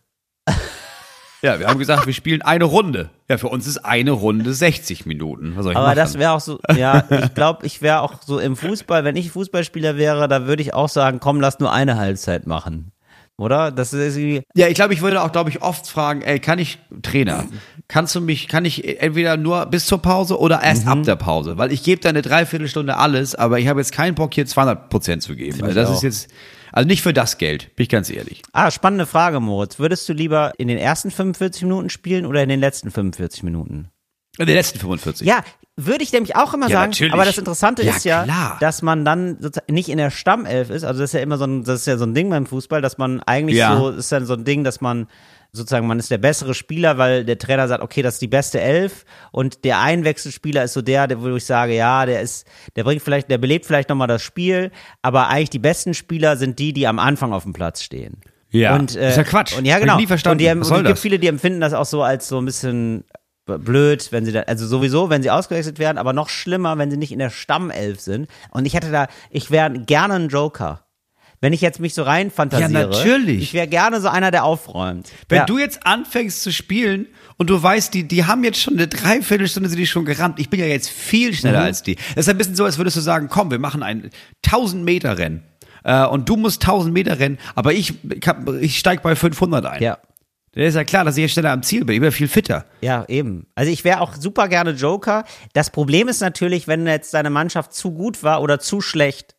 Ja, 1.44 1.60
wir 1.60 1.68
haben 1.68 1.78
gesagt, 1.78 2.08
wir 2.08 2.14
spielen 2.14 2.42
eine 2.42 2.64
Runde. 2.64 3.10
Ja, 3.30 3.38
für 3.38 3.48
uns 3.50 3.68
ist 3.68 3.78
eine 3.80 4.12
Runde 4.12 4.54
60 4.54 5.06
Minuten. 5.06 5.54
Was 5.56 5.64
soll 5.64 5.74
ich 5.74 5.78
Aber 5.78 5.88
machen? 5.88 5.98
das 5.98 6.18
wäre 6.18 6.32
auch 6.32 6.40
so, 6.40 6.60
ja, 6.76 7.04
ich 7.10 7.34
glaube, 7.36 7.66
ich 7.66 7.82
wäre 7.82 8.02
auch 8.02 8.16
so 8.26 8.40
im 8.40 8.56
Fußball, 8.56 9.04
wenn 9.04 9.16
ich 9.16 9.32
Fußballspieler 9.32 9.98
wäre, 9.98 10.28
da 10.28 10.48
würde 10.48 10.64
ich 10.64 10.74
auch 10.74 10.90
sagen, 10.90 11.20
komm, 11.20 11.40
lass 11.40 11.60
nur 11.60 11.72
eine 11.72 11.98
Halbzeit 11.98 12.48
machen. 12.48 12.92
Oder? 13.40 13.70
Das 13.72 13.94
ist 13.94 14.18
irgendwie, 14.18 14.42
Ja, 14.56 14.68
ich 14.68 14.74
glaube, 14.74 14.96
ich 14.96 15.02
würde 15.02 15.22
auch, 15.22 15.32
glaube 15.32 15.52
ich, 15.52 15.62
oft 15.62 15.88
fragen, 15.88 16.24
ey, 16.24 16.40
kann 16.40 16.58
ich, 16.58 16.80
Trainer, 17.04 17.46
kannst 17.88 18.16
du 18.16 18.22
mich, 18.22 18.48
kann 18.48 18.66
ich 18.66 19.00
entweder 19.00 19.38
nur 19.38 19.68
bis 19.68 19.86
zur 19.86 20.02
Pause 20.02 20.40
oder 20.40 20.64
erst 20.64 20.86
Mhm. 20.86 20.92
ab 20.92 21.04
der 21.04 21.18
Pause? 21.18 21.56
Weil 21.60 21.72
ich 21.72 21.84
gebe 21.84 22.02
da 22.02 22.10
eine 22.10 22.24
Dreiviertelstunde 22.24 22.98
alles, 22.98 23.36
aber 23.36 23.60
ich 23.60 23.68
habe 23.68 23.80
jetzt 23.80 23.92
keinen 23.92 24.16
Bock, 24.16 24.34
hier 24.34 24.48
200 24.48 24.90
Prozent 24.90 25.22
zu 25.22 25.36
geben. 25.36 25.62
Also 25.62 25.76
das 25.76 25.90
auch. 25.90 25.94
ist 25.98 26.02
jetzt, 26.02 26.32
also 26.72 26.88
nicht 26.88 27.02
für 27.02 27.14
das 27.14 27.38
Geld, 27.38 27.76
bin 27.76 27.84
ich 27.84 27.90
ganz 27.90 28.10
ehrlich. 28.10 28.42
ah, 28.54 28.72
spannende 28.72 29.06
Frage, 29.06 29.40
Moritz. 29.40 29.80
Würdest 29.80 30.08
du 30.10 30.14
lieber 30.14 30.54
in 30.58 30.68
den 30.68 30.78
ersten 30.78 31.12
45 31.12 31.64
Minuten 31.64 31.90
spielen 31.90 32.26
oder 32.26 32.44
in 32.44 32.50
den 32.50 32.60
letzten 32.60 32.92
45 32.92 33.44
Minuten? 33.44 33.90
In 34.40 34.46
den 34.46 34.56
letzten 34.56 34.78
45. 34.80 35.26
Ja, 35.28 35.44
würde 35.78 36.04
ich 36.04 36.12
nämlich 36.14 36.36
auch 36.36 36.54
immer 36.54 36.68
Ja, 36.70 36.78
sagen. 36.80 36.92
natürlich. 36.92 37.14
Aber 37.14 37.26
das 37.26 37.38
Interessante 37.40 37.84
Ja, 37.84 37.96
ist 37.96 38.04
ja, 38.06 38.24
klar. 38.24 38.58
dass 38.60 38.82
man 38.84 39.04
dann 39.04 39.38
nicht 39.68 39.90
in 39.90 39.98
der 39.98 40.12
Stammelf 40.12 40.70
ist. 40.70 40.84
Also 40.84 41.00
das 41.02 41.10
ist 41.10 41.14
ja 41.14 41.22
immer 41.22 41.38
so 41.40 41.46
ein, 41.46 41.64
das 41.64 41.80
ist 41.82 41.88
ja 41.88 41.98
so 41.98 42.06
ein 42.06 42.14
Ding 42.14 42.30
beim 42.30 42.46
Fußball, 42.46 42.82
dass 42.82 42.98
man 43.00 43.22
eigentlich 43.22 43.58
Ja. 43.58 43.76
so, 43.78 43.90
ist 43.90 44.12
dann 44.12 44.26
so 44.28 44.34
ein 44.34 44.44
Ding, 44.44 44.64
dass 44.64 44.80
man 44.80 45.08
sozusagen, 45.58 45.88
man 45.88 46.00
ist 46.00 46.12
der 46.12 46.18
bessere 46.18 46.54
Spieler, 46.54 46.98
weil 46.98 47.26
der 47.26 47.38
Trainer 47.38 47.68
sagt, 47.68 47.84
okay, 47.84 48.02
das 48.02 48.16
ist 48.16 48.22
die 48.22 48.28
beste 48.28 48.62
Elf 48.62 49.06
und 49.32 49.64
der 49.64 49.80
Einwechselspieler 49.80 50.64
ist 50.64 50.74
so 50.74 50.82
der, 50.82 51.08
der 51.08 51.22
wo 51.22 51.36
ich 51.36 51.46
sage, 51.46 51.76
ja, 51.76 52.06
der 52.06 52.22
ist, 52.22 52.48
der 52.76 52.84
bringt 52.84 53.02
vielleicht, 53.02 53.30
der 53.30 53.38
belebt 53.38 53.66
vielleicht 53.66 53.90
nochmal 53.90 54.08
das 54.08 54.24
Spiel, 54.24 54.72
aber 55.02 55.28
eigentlich 55.28 55.50
die 55.50 55.60
besten 55.60 55.94
Spieler 55.94 56.38
sind 56.38 56.60
die, 56.60 56.74
die 56.74 56.88
am 56.88 57.00
Anfang 57.00 57.34
auf 57.34 57.44
dem 57.44 57.54
Platz 57.54 57.82
stehen. 57.82 58.22
Ja. 58.50 58.76
und, 58.76 58.96
äh, 58.96 59.10
Ist 59.10 59.18
ja 59.18 59.24
Quatsch. 59.24 59.58
Und 59.58 59.66
ja, 59.66 59.78
genau. 59.80 59.98
nie 59.98 60.08
verstanden. 60.08 60.44
Und, 60.44 60.56
die, 60.56 60.62
Was 60.62 60.72
und 60.72 60.86
es 60.86 60.88
gibt 60.88 61.00
viele, 61.00 61.20
die 61.20 61.28
empfinden 61.28 61.60
das 61.60 61.74
auch 61.74 61.86
so 61.86 62.02
als 62.02 62.28
so 62.28 62.40
ein 62.40 62.46
bisschen 62.46 63.04
blöd, 63.46 64.12
wenn 64.12 64.26
sie 64.26 64.32
da, 64.32 64.42
also 64.42 64.68
sowieso, 64.68 65.10
wenn 65.10 65.24
sie 65.24 65.32
ausgewechselt 65.32 65.80
werden, 65.80 65.98
aber 65.98 66.14
noch 66.14 66.30
schlimmer, 66.30 66.78
wenn 66.78 66.92
sie 66.92 66.98
nicht 66.98 67.12
in 67.12 67.20
der 67.20 67.30
Stammelf 67.30 68.00
sind. 68.00 68.28
Und 68.52 68.66
ich 68.66 68.74
hätte 68.74 68.92
da, 68.92 69.08
ich 69.30 69.52
wäre 69.52 69.72
gerne 69.72 70.16
ein 70.16 70.30
Joker. 70.30 70.87
Wenn 71.40 71.54
ich 71.54 71.62
jetzt 71.62 71.80
mich 71.80 71.94
so 71.94 72.02
rein 72.04 72.32
fantasiere. 72.32 72.72
Ja, 72.82 72.88
natürlich. 72.88 73.44
Ich 73.44 73.54
wäre 73.54 73.68
gerne 73.68 74.02
so 74.02 74.08
einer, 74.08 74.32
der 74.32 74.44
aufräumt. 74.44 75.12
Wenn 75.30 75.40
ja. 75.40 75.46
du 75.46 75.60
jetzt 75.60 75.86
anfängst 75.86 76.42
zu 76.42 76.52
spielen 76.52 77.06
und 77.38 77.50
du 77.52 77.62
weißt, 77.62 77.94
die, 77.94 78.08
die 78.08 78.26
haben 78.26 78.44
jetzt 78.44 78.60
schon 78.60 78.74
eine 78.74 78.88
Dreiviertelstunde 78.88 79.70
sind 79.70 79.78
die 79.78 79.86
schon 79.86 80.06
gerannt. 80.06 80.40
Ich 80.40 80.50
bin 80.50 80.60
ja 80.60 80.66
jetzt 80.66 80.90
viel 80.90 81.34
schneller 81.36 81.60
Mhm. 81.60 81.66
als 81.66 81.84
die. 81.84 81.96
Das 82.16 82.26
ist 82.26 82.30
ein 82.30 82.38
bisschen 82.40 82.56
so, 82.56 82.66
als 82.66 82.78
würdest 82.80 82.98
du 82.98 83.02
sagen, 83.02 83.28
komm, 83.30 83.52
wir 83.52 83.60
machen 83.60 83.84
ein 83.84 84.10
1000 84.46 84.84
Meter 84.84 85.18
Rennen. 85.20 85.44
Äh, 85.84 86.06
und 86.08 86.28
du 86.28 86.38
musst 86.38 86.64
1000 86.64 86.92
Meter 86.94 87.20
rennen, 87.20 87.38
aber 87.56 87.72
ich, 87.72 87.94
ich, 88.12 88.28
hab- 88.28 88.50
ich 88.60 88.78
steig 88.80 89.04
bei 89.04 89.16
500 89.16 89.66
ein. 89.66 89.82
Ja. 89.84 90.00
Dann 90.54 90.64
ist 90.64 90.74
ja 90.76 90.84
klar, 90.84 91.06
dass 91.06 91.16
ich 91.18 91.22
jetzt 91.22 91.34
schneller 91.34 91.52
am 91.52 91.62
Ziel 91.62 91.86
bin. 91.86 91.94
Ich 91.94 92.00
bin 92.02 92.06
ja 92.08 92.12
viel 92.12 92.28
fitter. 92.28 92.66
Ja, 92.82 93.06
eben. 93.08 93.46
Also 93.54 93.72
ich 93.72 93.84
wäre 93.84 94.02
auch 94.02 94.16
super 94.16 94.48
gerne 94.50 94.72
Joker. 94.72 95.24
Das 95.54 95.70
Problem 95.70 96.08
ist 96.08 96.20
natürlich, 96.20 96.68
wenn 96.68 96.88
jetzt 96.88 97.14
deine 97.14 97.30
Mannschaft 97.30 97.74
zu 97.74 97.92
gut 97.92 98.24
war 98.24 98.42
oder 98.42 98.60
zu 98.60 98.82
schlecht, 98.82 99.36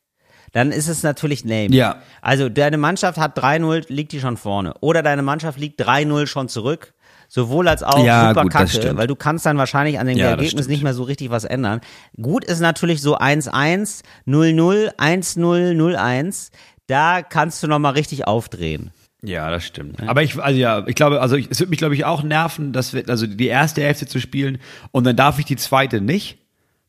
dann 0.53 0.73
ist 0.73 0.89
es 0.89 1.03
natürlich 1.03 1.45
lame. 1.45 1.75
Ja. 1.75 1.97
Also 2.23 2.49
deine 2.49 2.79
Mannschaft 2.79 3.19
hat 3.19 3.39
3-0, 3.39 3.87
liegt 3.89 4.13
die 4.13 4.21
schon 4.21 4.37
vorne. 4.37 4.75
Oder 4.81 5.03
deine 5.03 5.23
Mannschaft 5.23 5.59
liegt 5.59 5.81
3-0 5.81 6.27
schon 6.27 6.49
zurück. 6.49 6.95
Sowohl 7.31 7.69
als 7.69 7.83
auch 7.83 8.03
Ja, 8.03 8.31
super 8.31 8.43
gut, 8.45 8.53
kacke, 8.53 8.97
weil 8.97 9.07
du 9.07 9.15
kannst 9.15 9.45
dann 9.45 9.59
wahrscheinlich 9.59 9.99
an 9.99 10.07
dem 10.07 10.17
Ja, 10.17 10.31
Ergebnis 10.31 10.67
nicht 10.67 10.83
mehr 10.83 10.95
so 10.95 11.03
richtig 11.03 11.29
was 11.31 11.45
ändern. 11.45 11.81
Gut 12.21 12.43
ist 12.45 12.61
natürlich 12.61 13.03
so 13.03 13.19
1-1, 13.19 14.03
0-0, 14.27 14.97
1-0, 14.97 15.37
0-1. 15.75 16.51
Da 16.87 17.21
kannst 17.21 17.63
du 17.63 17.67
nochmal 17.67 17.93
richtig 17.93 18.27
aufdrehen. 18.27 18.93
Ja, 19.23 19.51
das 19.51 19.65
stimmt. 19.65 20.01
Aber 20.09 20.23
ich, 20.23 20.41
also 20.41 20.59
ja, 20.59 20.87
ich 20.87 20.95
glaube, 20.95 21.21
also 21.21 21.37
ich, 21.37 21.49
es 21.51 21.61
wird 21.61 21.71
mich, 21.71 21.79
glaube 21.79 21.95
ich, 21.95 22.05
auch 22.05 22.23
nerven, 22.23 22.73
dass 22.73 22.95
wir, 22.95 23.07
also 23.09 23.27
die 23.27 23.49
erste 23.49 23.83
Hälfte 23.83 24.07
zu 24.07 24.21
spielen 24.21 24.59
und 24.93 25.05
dann 25.05 25.17
darf 25.17 25.39
ich 25.39 25.45
die 25.45 25.57
zweite 25.57 26.01
nicht. 26.01 26.39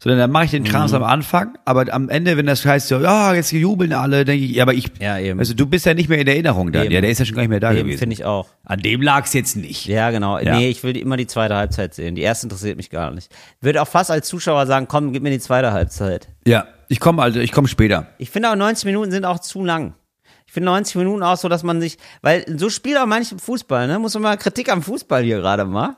Sondern 0.01 0.19
dann 0.19 0.31
mache 0.31 0.45
ich 0.45 0.51
den 0.51 0.63
Krams 0.63 0.93
am 0.93 1.03
Anfang, 1.03 1.57
aber 1.65 1.93
am 1.93 2.07
Ende, 2.07 2.37
wenn 2.37 2.45
das 2.45 2.65
heißt, 2.65 2.87
so, 2.87 2.99
ja, 3.01 3.33
jetzt 3.33 3.51
jubeln 3.51 3.91
alle, 3.91 4.23
denke 4.23 4.45
ich, 4.45 4.51
ja, 4.51 4.63
aber 4.63 4.73
ich, 4.73 4.89
Ja, 5.01 5.19
eben. 5.19 5.39
also 5.39 5.53
du 5.53 5.65
bist 5.65 5.85
ja 5.85 5.93
nicht 5.93 6.07
mehr 6.07 6.17
in 6.19 6.25
der 6.25 6.35
Erinnerung 6.35 6.71
dann. 6.71 6.85
Eben. 6.85 6.93
Ja, 6.93 7.01
der 7.01 7.09
ist 7.09 7.19
ja 7.19 7.25
schon 7.25 7.35
gar 7.35 7.41
nicht 7.41 7.49
mehr 7.49 7.59
da 7.59 7.71
Eben, 7.73 7.79
gewesen. 7.83 7.99
finde 7.99 8.13
ich 8.13 8.23
auch. 8.23 8.47
An 8.63 8.79
dem 8.79 9.01
lag's 9.01 9.33
jetzt 9.33 9.57
nicht. 9.57 9.87
Ja, 9.87 10.09
genau. 10.11 10.39
Ja. 10.39 10.55
Nee, 10.57 10.69
ich 10.69 10.81
will 10.83 10.95
immer 10.95 11.17
die 11.17 11.27
zweite 11.27 11.55
Halbzeit 11.55 11.93
sehen. 11.93 12.15
Die 12.15 12.21
erste 12.21 12.45
interessiert 12.45 12.77
mich 12.77 12.89
gar 12.89 13.11
nicht. 13.11 13.29
Würde 13.59 13.81
auch 13.81 13.89
fast 13.89 14.09
als 14.09 14.29
Zuschauer 14.29 14.65
sagen, 14.67 14.87
komm, 14.87 15.11
gib 15.11 15.21
mir 15.21 15.31
die 15.31 15.39
zweite 15.39 15.73
Halbzeit. 15.73 16.29
Ja, 16.47 16.65
ich 16.87 17.01
komme 17.01 17.21
also, 17.21 17.41
ich 17.41 17.51
komme 17.51 17.67
später. 17.67 18.07
Ich 18.19 18.29
finde 18.29 18.51
auch 18.51 18.55
90 18.55 18.85
Minuten 18.85 19.11
sind 19.11 19.25
auch 19.25 19.39
zu 19.39 19.65
lang. 19.65 19.95
Ich 20.47 20.53
finde 20.53 20.67
90 20.67 20.95
Minuten 20.95 21.23
auch 21.23 21.35
so, 21.37 21.49
dass 21.49 21.63
man 21.63 21.81
sich, 21.81 21.97
weil 22.21 22.45
so 22.57 22.69
spielt 22.69 22.97
auch 22.97 23.05
manche 23.05 23.37
Fußball, 23.37 23.85
ne? 23.87 23.99
Muss 23.99 24.13
man 24.13 24.23
mal 24.23 24.37
Kritik 24.37 24.71
am 24.71 24.81
Fußball 24.81 25.23
hier 25.23 25.39
gerade 25.41 25.65
mal. 25.65 25.97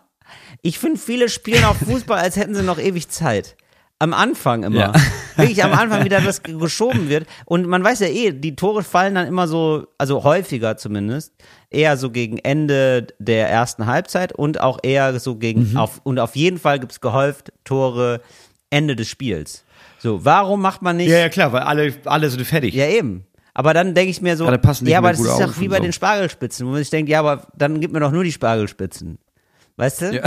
Ich 0.63 0.79
finde, 0.79 0.99
viele 0.99 1.29
spielen 1.29 1.63
auch 1.65 1.75
Fußball, 1.75 2.17
als 2.19 2.35
hätten 2.35 2.55
sie 2.55 2.63
noch 2.63 2.79
ewig 2.79 3.07
Zeit. 3.09 3.55
Am 4.01 4.13
Anfang 4.13 4.63
immer. 4.63 4.79
Ja. 4.79 4.93
Wirklich 5.37 5.63
am 5.63 5.73
Anfang 5.73 6.03
wieder 6.03 6.21
das 6.21 6.41
ge- 6.41 6.57
geschoben 6.59 7.07
wird. 7.07 7.27
Und 7.45 7.67
man 7.67 7.83
weiß 7.83 7.99
ja 7.99 8.07
eh, 8.07 8.31
die 8.31 8.55
Tore 8.55 8.81
fallen 8.83 9.13
dann 9.15 9.27
immer 9.27 9.47
so, 9.47 9.85
also 9.99 10.23
häufiger 10.23 10.75
zumindest, 10.75 11.33
eher 11.69 11.97
so 11.97 12.09
gegen 12.09 12.39
Ende 12.39 13.07
der 13.19 13.47
ersten 13.49 13.85
Halbzeit 13.85 14.33
und 14.33 14.59
auch 14.59 14.79
eher 14.81 15.19
so 15.19 15.35
gegen, 15.35 15.77
auf, 15.77 16.01
und 16.03 16.19
auf 16.19 16.35
jeden 16.35 16.57
Fall 16.57 16.79
gibt's 16.79 16.99
gehäuft 16.99 17.53
Tore 17.63 18.21
Ende 18.71 18.95
des 18.95 19.07
Spiels. 19.07 19.63
So, 19.99 20.25
warum 20.25 20.61
macht 20.61 20.81
man 20.81 20.97
nicht 20.97 21.09
Ja, 21.09 21.19
ja, 21.19 21.29
klar, 21.29 21.53
weil 21.53 21.61
alle, 21.61 21.93
alle 22.05 22.29
sind 22.29 22.43
fertig. 22.45 22.73
ja, 22.73 22.87
eben. 22.87 23.25
Aber 23.53 23.73
dann 23.73 23.93
denke 23.93 24.09
ich 24.11 24.21
mir 24.21 24.35
so, 24.37 24.45
ja, 24.45 24.97
aber 24.97 25.11
das 25.11 25.19
ist 25.19 25.39
doch 25.39 25.59
wie 25.59 25.67
bei 25.67 25.77
so. 25.77 25.83
den 25.83 25.93
Spargelspitzen, 25.93 26.65
wo 26.65 26.71
man 26.71 26.79
sich 26.79 26.89
denkt, 26.89 27.09
ja, 27.09 27.19
aber 27.19 27.45
dann 27.55 27.79
gib 27.81 27.91
mir 27.91 27.99
doch 27.99 28.11
nur 28.11 28.23
die 28.23 28.31
Spargelspitzen. 28.31 29.17
Weißt 29.77 30.01
du? 30.01 30.13
Ja. 30.15 30.23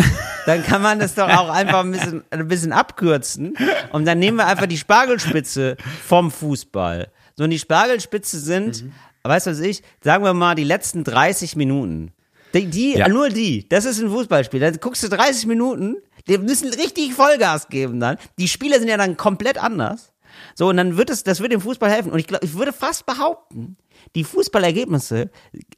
Dann 0.47 0.63
kann 0.65 0.83
man 0.83 0.99
das 0.99 1.15
doch 1.15 1.29
auch 1.29 1.49
einfach 1.49 1.81
ein 1.81 1.93
bisschen, 1.93 2.25
ein 2.31 2.49
bisschen 2.49 2.73
abkürzen 2.73 3.57
und 3.93 4.05
dann 4.05 4.19
nehmen 4.19 4.37
wir 4.39 4.47
einfach 4.47 4.67
die 4.67 4.79
Spargelspitze 4.79 5.77
vom 6.07 6.31
Fußball. 6.31 7.11
So, 7.37 7.45
und 7.45 7.51
die 7.51 7.59
Spargelspitze 7.59 8.39
sind, 8.41 8.83
Mhm. 8.85 8.93
weißt 9.23 9.47
du 9.47 9.51
was 9.53 9.61
ich, 9.61 9.83
sagen 10.03 10.25
wir 10.25 10.35
mal 10.35 10.55
die 10.55 10.65
letzten 10.65 11.05
30 11.05 11.57
Minuten. 11.57 12.13
Die, 12.55 12.67
die 12.67 12.95
Ja. 12.97 13.09
nur 13.09 13.29
die, 13.31 13.69
das 13.69 13.85
ist 13.85 14.01
ein 14.01 14.09
Fußballspiel. 14.11 14.61
Dann 14.61 14.77
guckst 14.81 15.03
du 15.03 15.09
30 15.09 15.47
Minuten, 15.47 15.97
die 16.29 16.39
müssen 16.39 16.69
richtig 16.73 17.15
Vollgas 17.15 17.69
geben 17.69 18.01
dann. 18.01 18.17
Die 18.39 18.49
Spieler 18.49 18.79
sind 18.79 18.89
ja 18.89 18.97
dann 18.97 19.17
komplett 19.17 19.63
anders. 19.63 20.13
So, 20.55 20.69
und 20.69 20.77
dann 20.77 20.97
wird 20.97 21.11
es, 21.11 21.23
das 21.25 21.41
wird 21.41 21.53
dem 21.53 21.61
Fußball 21.61 21.91
helfen. 21.91 22.13
Und 22.13 22.19
ich 22.19 22.27
glaube, 22.27 22.45
ich 22.45 22.55
würde 22.55 22.73
fast 22.73 23.07
behaupten, 23.07 23.77
die 24.15 24.25
Fußballergebnisse 24.25 25.31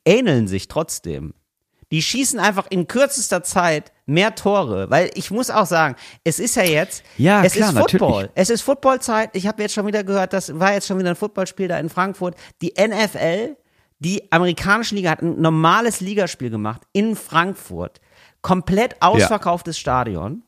ähneln 0.05 0.49
sich 0.49 0.69
trotzdem. 0.69 1.35
Die 1.93 2.03
schießen 2.03 2.41
einfach 2.41 2.66
in 2.68 2.89
kürzester 2.89 3.43
Zeit 3.45 3.93
mehr 4.07 4.34
Tore, 4.34 4.91
weil 4.91 5.11
ich 5.14 5.30
muss 5.30 5.51
auch 5.51 5.66
sagen, 5.66 5.95
es 6.24 6.39
ist 6.41 6.57
ja 6.57 6.64
jetzt, 6.64 7.05
Ja, 7.16 7.45
es 7.45 7.53
klar, 7.53 7.70
ist 7.70 7.78
Football. 7.78 8.11
natürlich. 8.11 8.30
Es 8.34 8.51
ist 8.51 8.62
Footballzeit. 8.62 9.30
Ich 9.34 9.47
habe 9.47 9.62
jetzt 9.62 9.74
schon 9.74 9.87
wieder 9.87 10.03
gehört, 10.03 10.32
das 10.32 10.59
war 10.59 10.72
jetzt 10.72 10.87
schon 10.89 10.99
wieder 10.99 11.11
ein 11.11 11.16
Footballspiel 11.16 11.68
da 11.68 11.78
in 11.78 11.89
Frankfurt. 11.89 12.34
Die 12.61 12.74
NFL, 12.76 13.57
die 14.01 14.30
amerikanische 14.32 14.95
Liga 14.97 15.11
hat 15.11 15.22
ein 15.22 15.41
normales 15.41 16.01
Ligaspiel 16.01 16.51
gemacht 16.51 16.82
in 16.93 17.14
Frankfurt. 17.14 18.01
Komplett 18.43 18.97
ausverkauftes 19.01 19.78
Stadion. 19.78 20.43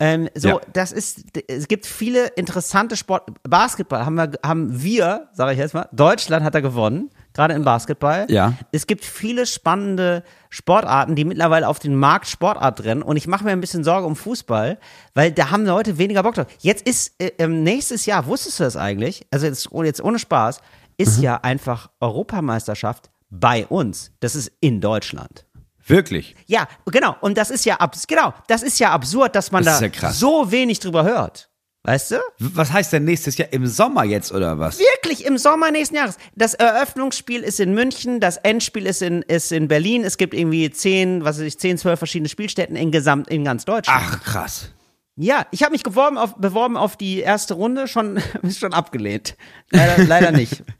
Ähm, 0.00 0.28
so, 0.34 0.48
Ja. 0.48 0.60
das 0.72 0.90
ist, 0.90 1.24
es 1.48 1.68
gibt 1.68 1.86
viele 1.86 2.26
interessante 2.28 2.96
Sport. 2.96 3.28
Basketball 3.44 4.04
haben 4.04 4.14
wir, 4.16 4.30
haben 4.44 4.82
wir, 4.82 5.28
sage 5.32 5.52
ich 5.52 5.58
jetzt 5.58 5.74
mal, 5.74 5.88
Deutschland 5.92 6.44
hat 6.44 6.54
da 6.54 6.60
gewonnen, 6.60 7.10
gerade 7.34 7.54
im 7.54 7.64
Basketball. 7.64 8.26
Ja. 8.30 8.54
Es 8.72 8.86
gibt 8.86 9.04
viele 9.04 9.46
spannende 9.46 10.22
Sportarten, 10.50 11.14
die 11.14 11.24
mittlerweile 11.24 11.68
auf 11.68 11.78
den 11.78 11.94
Markt 11.96 12.28
Sportart 12.28 12.84
rennen. 12.84 13.02
Und 13.02 13.16
ich 13.16 13.26
mache 13.26 13.44
mir 13.44 13.52
ein 13.52 13.60
bisschen 13.60 13.84
Sorge 13.84 14.06
um 14.06 14.16
Fußball, 14.16 14.78
weil 15.14 15.32
da 15.32 15.50
haben 15.50 15.64
Leute 15.64 15.98
weniger 15.98 16.22
Bock 16.22 16.34
drauf. 16.34 16.46
Jetzt 16.60 16.86
ist 16.86 17.12
äh, 17.20 17.32
ähm, 17.38 17.62
nächstes 17.62 18.06
Jahr, 18.06 18.26
wusstest 18.26 18.60
du 18.60 18.64
das 18.64 18.76
eigentlich? 18.76 19.26
Also 19.30 19.46
jetzt, 19.46 19.72
oh, 19.72 19.82
jetzt 19.82 20.02
ohne 20.02 20.18
Spaß, 20.18 20.60
ist 20.98 21.18
Mhm. 21.18 21.24
ja 21.24 21.36
einfach 21.42 21.90
Europameisterschaft 22.00 23.10
bei 23.30 23.66
uns. 23.66 24.12
Das 24.20 24.34
ist 24.34 24.52
in 24.60 24.80
Deutschland. 24.80 25.46
Wirklich. 25.84 26.36
Ja, 26.46 26.68
genau. 26.86 27.16
Und 27.20 27.36
das 27.38 27.50
ist 27.50 27.64
ja 27.64 27.76
genau, 28.06 28.32
das 28.46 28.62
ist 28.62 28.78
ja 28.78 28.92
absurd, 28.92 29.34
dass 29.34 29.50
man 29.50 29.64
Das 29.64 29.80
da 29.80 29.86
ja 29.86 30.12
so 30.12 30.50
wenig 30.52 30.78
drüber 30.80 31.02
hört. 31.04 31.48
Weißt 31.84 32.12
du? 32.12 32.16
Was 32.38 32.72
heißt 32.72 32.92
denn 32.92 33.04
nächstes 33.04 33.36
Jahr 33.38 33.52
im 33.52 33.66
Sommer 33.66 34.04
jetzt 34.04 34.30
oder 34.32 34.58
was? 34.60 34.78
Wirklich 34.78 35.24
im 35.24 35.36
Sommer 35.36 35.72
nächsten 35.72 35.96
Jahres. 35.96 36.16
Das 36.36 36.54
Eröffnungsspiel 36.54 37.42
ist 37.42 37.58
in 37.58 37.74
München, 37.74 38.20
das 38.20 38.36
Endspiel 38.36 38.86
ist 38.86 39.02
in, 39.02 39.22
ist 39.22 39.50
in 39.50 39.66
Berlin. 39.66 40.04
Es 40.04 40.16
gibt 40.16 40.32
irgendwie 40.32 40.70
zehn, 40.70 41.24
was 41.24 41.38
weiß 41.38 41.44
ich, 41.44 41.58
zehn, 41.58 41.78
zwölf 41.78 41.98
verschiedene 41.98 42.28
Spielstätten 42.28 42.76
in 42.76 42.92
gesamt 42.92 43.28
in 43.28 43.44
ganz 43.44 43.64
Deutschland. 43.64 44.00
Ach, 44.00 44.22
krass. 44.22 44.70
Ja, 45.16 45.46
ich 45.50 45.62
habe 45.62 45.72
mich 45.72 45.82
beworben 45.82 46.18
auf, 46.18 46.36
beworben 46.36 46.76
auf 46.76 46.96
die 46.96 47.18
erste 47.18 47.54
Runde, 47.54 47.88
schon, 47.88 48.22
schon 48.56 48.72
abgelehnt. 48.72 49.36
Leider, 49.70 50.04
leider 50.04 50.30
nicht. 50.30 50.62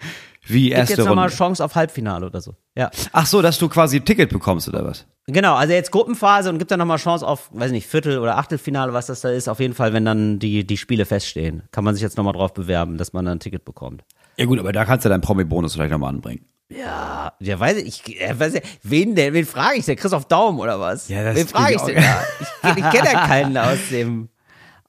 Wie 0.45 0.65
Gibt 0.65 0.79
erste 0.79 0.95
jetzt 0.95 1.07
nochmal 1.07 1.27
Runde. 1.27 1.37
Chance 1.37 1.65
auf 1.65 1.75
Halbfinale 1.75 2.27
oder 2.27 2.41
so. 2.41 2.55
Ja. 2.77 2.91
Ach 3.13 3.27
so, 3.27 3.43
dass 3.43 3.59
du 3.59 3.69
quasi 3.69 3.99
ein 3.99 4.05
Ticket 4.05 4.31
bekommst 4.31 4.69
oder 4.69 4.85
was? 4.85 5.07
Genau, 5.29 5.55
also 5.55 5.73
jetzt 5.73 5.93
Gruppenphase 5.93 6.51
und 6.51 6.59
gibt 6.59 6.71
dann 6.73 6.81
nochmal 6.81 6.99
Chance 6.99 7.25
auf, 7.27 7.49
weiß 7.53 7.71
nicht, 7.71 7.87
Viertel- 7.87 8.19
oder 8.19 8.39
Achtelfinale, 8.39 8.93
was 8.93 9.07
das 9.07 9.21
da 9.21 9.31
ist. 9.31 9.49
Auf 9.49 9.61
jeden 9.61 9.75
Fall, 9.75 9.93
wenn 9.93 10.05
dann 10.05 10.41
die, 10.41 10.67
die 10.67 10.77
Spiele 10.77 11.05
feststehen, 11.05 11.63
kann 11.71 11.85
man 11.85 11.95
sich 11.95 12.03
jetzt 12.03 12.17
nochmal 12.17 12.33
drauf 12.33 12.53
bewerben, 12.55 12.99
dass 12.99 13.13
man 13.13 13.25
dann 13.25 13.37
ein 13.37 13.41
Ticket 13.41 13.65
bekommt. 13.65 14.03
Ja 14.37 14.47
gut, 14.47 14.59
aber 14.59 14.73
da 14.73 14.85
kannst 14.85 15.05
du 15.05 15.09
deinen 15.09 15.21
Promi-Bonus 15.21 15.75
vielleicht 15.75 15.93
nochmal 15.93 16.09
anbringen. 16.09 16.45
Ja, 16.71 17.35
ja, 17.39 17.61
weiß 17.61 17.77
ich, 17.77 18.03
ich 18.07 18.39
weiß 18.39 18.55
ja, 18.55 18.61
wen 18.83 19.15
denn, 19.15 19.35
wen 19.35 19.45
frage 19.47 19.77
ich 19.79 19.85
denn? 19.85 19.97
Christoph 19.97 20.25
Daum 20.25 20.59
oder 20.59 20.81
was? 20.81 21.09
Ja, 21.09 21.23
das 21.23 21.37
wen 21.37 21.47
frage 21.47 21.75
ich 21.75 21.83
denn 21.83 22.03
da? 22.03 22.25
Ich, 22.77 22.77
ich 22.85 22.91
kenne 22.91 23.13
ja 23.13 23.27
keinen 23.27 23.57
aus 23.59 23.79
dem, 23.91 24.29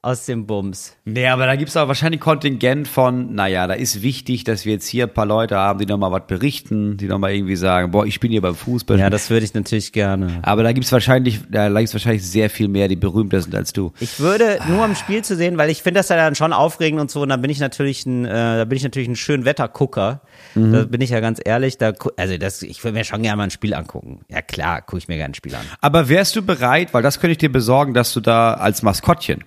aus 0.02 0.26
dem 0.26 0.48
Bums. 0.48 0.96
Nee, 1.06 1.28
aber 1.28 1.46
da 1.48 1.58
gibt's 1.58 1.76
auch 1.76 1.90
wahrscheinlich 1.90 2.22
Kontingent 2.22 2.88
von, 2.88 3.36
naja, 3.36 3.68
da 3.68 3.74
ist 3.74 4.02
wichtig, 4.02 4.46
dass 4.46 4.64
wir 4.64 4.72
jetzt 4.72 4.88
hier 4.88 5.04
ein 5.04 5.14
paar 5.14 5.26
Leute 5.26 5.58
haben, 5.58 5.78
die 5.80 5.86
nochmal 5.86 6.12
was 6.14 6.28
berichten, 6.28 6.96
die 6.96 7.08
nochmal 7.08 7.34
irgendwie 7.34 7.58
sagen, 7.58 7.92
boah, 7.92 8.06
ich 8.06 8.22
bin 8.22 8.32
hier 8.32 8.42
beim 8.42 8.56
Fußball. 8.56 8.98
Ja, 8.98 9.10
das 9.10 9.30
würde 9.30 9.44
ich 9.44 9.54
natürlich 9.54 9.92
gerne. 9.92 10.40
aber 10.44 10.64
da 10.64 10.72
gibt's 10.72 10.94
wahrscheinlich, 10.94 11.42
da 11.50 11.68
gibt's 11.68 11.94
wahrscheinlich 11.94 12.26
sehr 12.26 12.50
viel 12.50 12.70
mehr, 12.70 12.88
die 12.88 12.96
berühmter 12.96 13.42
sind 13.42 13.54
als 13.54 13.74
du. 13.74 13.92
Ich 14.00 14.22
würde 14.22 14.60
nur 14.70 14.82
am 14.82 14.96
Spiel 14.96 15.26
zu 15.26 15.36
sehen, 15.36 15.58
weil 15.58 15.70
ich 15.70 15.82
finde 15.82 16.00
das 16.00 16.08
ja 16.08 16.16
dann 16.16 16.36
schon 16.36 16.54
aufregend 16.54 17.02
und 17.02 17.12
so, 17.12 17.22
und 17.22 17.30
dann 17.30 17.42
bin 17.42 17.52
ich 17.52 17.60
natürlich 17.60 18.06
ein, 18.06 18.24
äh, 18.24 18.30
da 18.30 18.64
bin 18.64 18.78
ich 18.78 18.84
natürlich 18.84 19.10
ein 19.10 19.18
schön 19.18 19.44
Wettergucker. 19.44 20.22
Mhm. 20.56 20.72
Da 20.72 20.84
bin 20.84 21.02
ich 21.02 21.10
ja 21.10 21.20
ganz 21.20 21.42
ehrlich, 21.44 21.78
da, 21.78 21.92
also 22.16 22.38
das, 22.38 22.62
ich 22.62 22.82
würde 22.82 22.98
mir 22.98 23.04
schon 23.04 23.22
gerne 23.22 23.36
mal 23.36 23.44
ein 23.44 23.52
Spiel 23.52 23.74
angucken. 23.74 24.22
Ja 24.30 24.42
klar, 24.42 24.82
gucke 24.82 25.00
ich 25.00 25.10
mir 25.10 25.18
gerne 25.18 25.32
ein 25.32 25.36
Spiel 25.36 25.54
an. 25.54 25.66
Aber 25.82 26.08
wärst 26.08 26.38
du 26.38 26.44
bereit, 26.44 26.94
weil 26.94 27.04
das 27.04 27.20
könnte 27.20 27.34
ich 27.34 27.40
dir 27.40 27.52
besorgen, 27.52 27.94
dass 27.94 28.14
du 28.14 28.22
da 28.22 28.54
als 28.54 28.84
Maskottchen, 28.84 29.44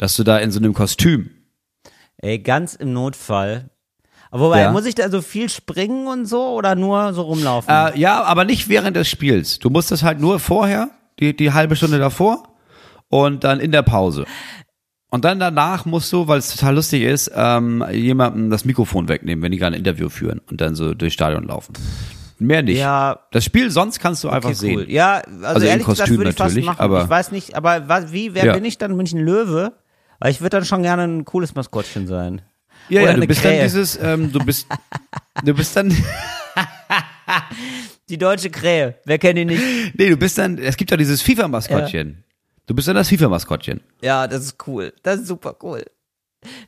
dass 0.00 0.16
du 0.16 0.24
da 0.24 0.38
in 0.38 0.50
so 0.50 0.58
einem 0.58 0.72
Kostüm, 0.74 1.30
Ey, 2.22 2.38
ganz 2.38 2.74
im 2.74 2.92
Notfall. 2.92 3.70
Aber 4.30 4.44
wobei, 4.46 4.60
Ja. 4.62 4.72
muss 4.72 4.84
ich 4.86 4.94
da 4.94 5.10
so 5.10 5.22
viel 5.22 5.48
springen 5.48 6.06
und 6.06 6.26
so 6.26 6.48
oder 6.54 6.74
nur 6.74 7.12
so 7.14 7.22
rumlaufen? 7.22 7.68
Äh, 7.72 7.98
ja, 7.98 8.22
aber 8.22 8.44
nicht 8.44 8.68
während 8.68 8.94
des 8.96 9.08
Spiels. 9.08 9.58
Du 9.58 9.70
musst 9.70 9.90
das 9.90 10.02
halt 10.02 10.20
nur 10.20 10.38
vorher, 10.38 10.90
die, 11.18 11.34
die 11.36 11.52
halbe 11.52 11.76
Stunde 11.76 11.98
davor 11.98 12.42
und 13.08 13.44
dann 13.44 13.58
in 13.60 13.72
der 13.72 13.82
Pause. 13.82 14.24
Und 15.10 15.24
dann 15.24 15.40
danach 15.40 15.84
musst 15.86 16.12
du, 16.12 16.28
weil 16.28 16.38
es 16.38 16.54
total 16.54 16.74
lustig 16.76 17.02
ist, 17.02 17.30
ähm, 17.34 17.84
jemandem 17.90 18.50
das 18.50 18.64
Mikrofon 18.64 19.08
wegnehmen, 19.08 19.42
wenn 19.42 19.50
die 19.52 19.58
gerade 19.58 19.74
ein 19.76 19.78
Interview 19.78 20.08
führen 20.08 20.40
und 20.50 20.60
dann 20.60 20.74
so 20.74 20.94
durchs 20.94 21.14
Stadion 21.14 21.44
laufen. 21.44 21.72
Mehr 22.38 22.62
nicht. 22.62 22.78
Ja. 22.78 23.18
Das 23.32 23.44
Spiel 23.44 23.70
sonst 23.70 23.98
kannst 23.98 24.22
du 24.24 24.28
einfach 24.28 24.50
Okay, 24.50 24.58
sehen. 24.58 24.76
cool. 24.78 24.90
Ja, 24.90 25.14
also, 25.16 25.44
Also 25.46 25.66
ehrlich 25.66 25.84
gesagt 25.86 26.00
Kostüm 26.00 26.16
würde 26.18 26.30
ich 26.30 26.36
fast 26.36 26.50
natürlich, 26.50 26.66
machen. 26.66 26.80
aber- 26.80 27.02
ich 27.04 27.08
weiß 27.10 27.32
nicht, 27.32 27.54
aber 27.56 27.88
was, 27.88 28.12
wie, 28.12 28.34
wer 28.34 28.44
Ja. 28.44 28.52
bin 28.54 28.64
ich 28.64 28.78
dann? 28.78 28.96
Bin 28.96 29.04
ich 29.06 29.12
ein 29.12 29.24
Löwe? 29.24 29.72
Weil 30.20 30.30
ich 30.30 30.40
würde 30.40 30.58
dann 30.58 30.64
schon 30.64 30.82
gerne 30.82 31.02
ein 31.04 31.24
cooles 31.24 31.54
Maskottchen 31.54 32.06
sein. 32.06 32.42
Ja, 32.88 33.02
Oder 33.02 33.12
ja, 33.12 33.16
du 33.16 33.26
bist 33.26 33.40
Krähe. 33.42 33.52
dann 33.56 33.62
dieses, 33.64 33.98
ähm, 34.02 34.32
du 34.32 34.38
bist, 34.44 34.66
du 35.44 35.54
bist 35.54 35.74
dann, 35.76 35.90
Die 38.08 38.18
deutsche 38.18 38.50
Krähe, 38.50 38.98
wer 39.04 39.18
kennt 39.18 39.38
die 39.38 39.44
nicht? 39.44 39.62
nee, 39.96 40.08
du 40.10 40.16
bist 40.16 40.36
dann, 40.38 40.58
es 40.58 40.76
gibt 40.76 40.90
ja 40.90 40.96
dieses 40.96 41.22
FIFA-Maskottchen. 41.22 42.24
Du 42.66 42.74
bist 42.74 42.88
dann 42.88 42.96
das 42.96 43.08
FIFA-Maskottchen. 43.08 43.80
Ja, 44.02 44.26
das 44.26 44.44
ist 44.44 44.56
cool. 44.66 44.92
Das 45.02 45.20
ist 45.20 45.26
super 45.28 45.56
cool. 45.62 45.84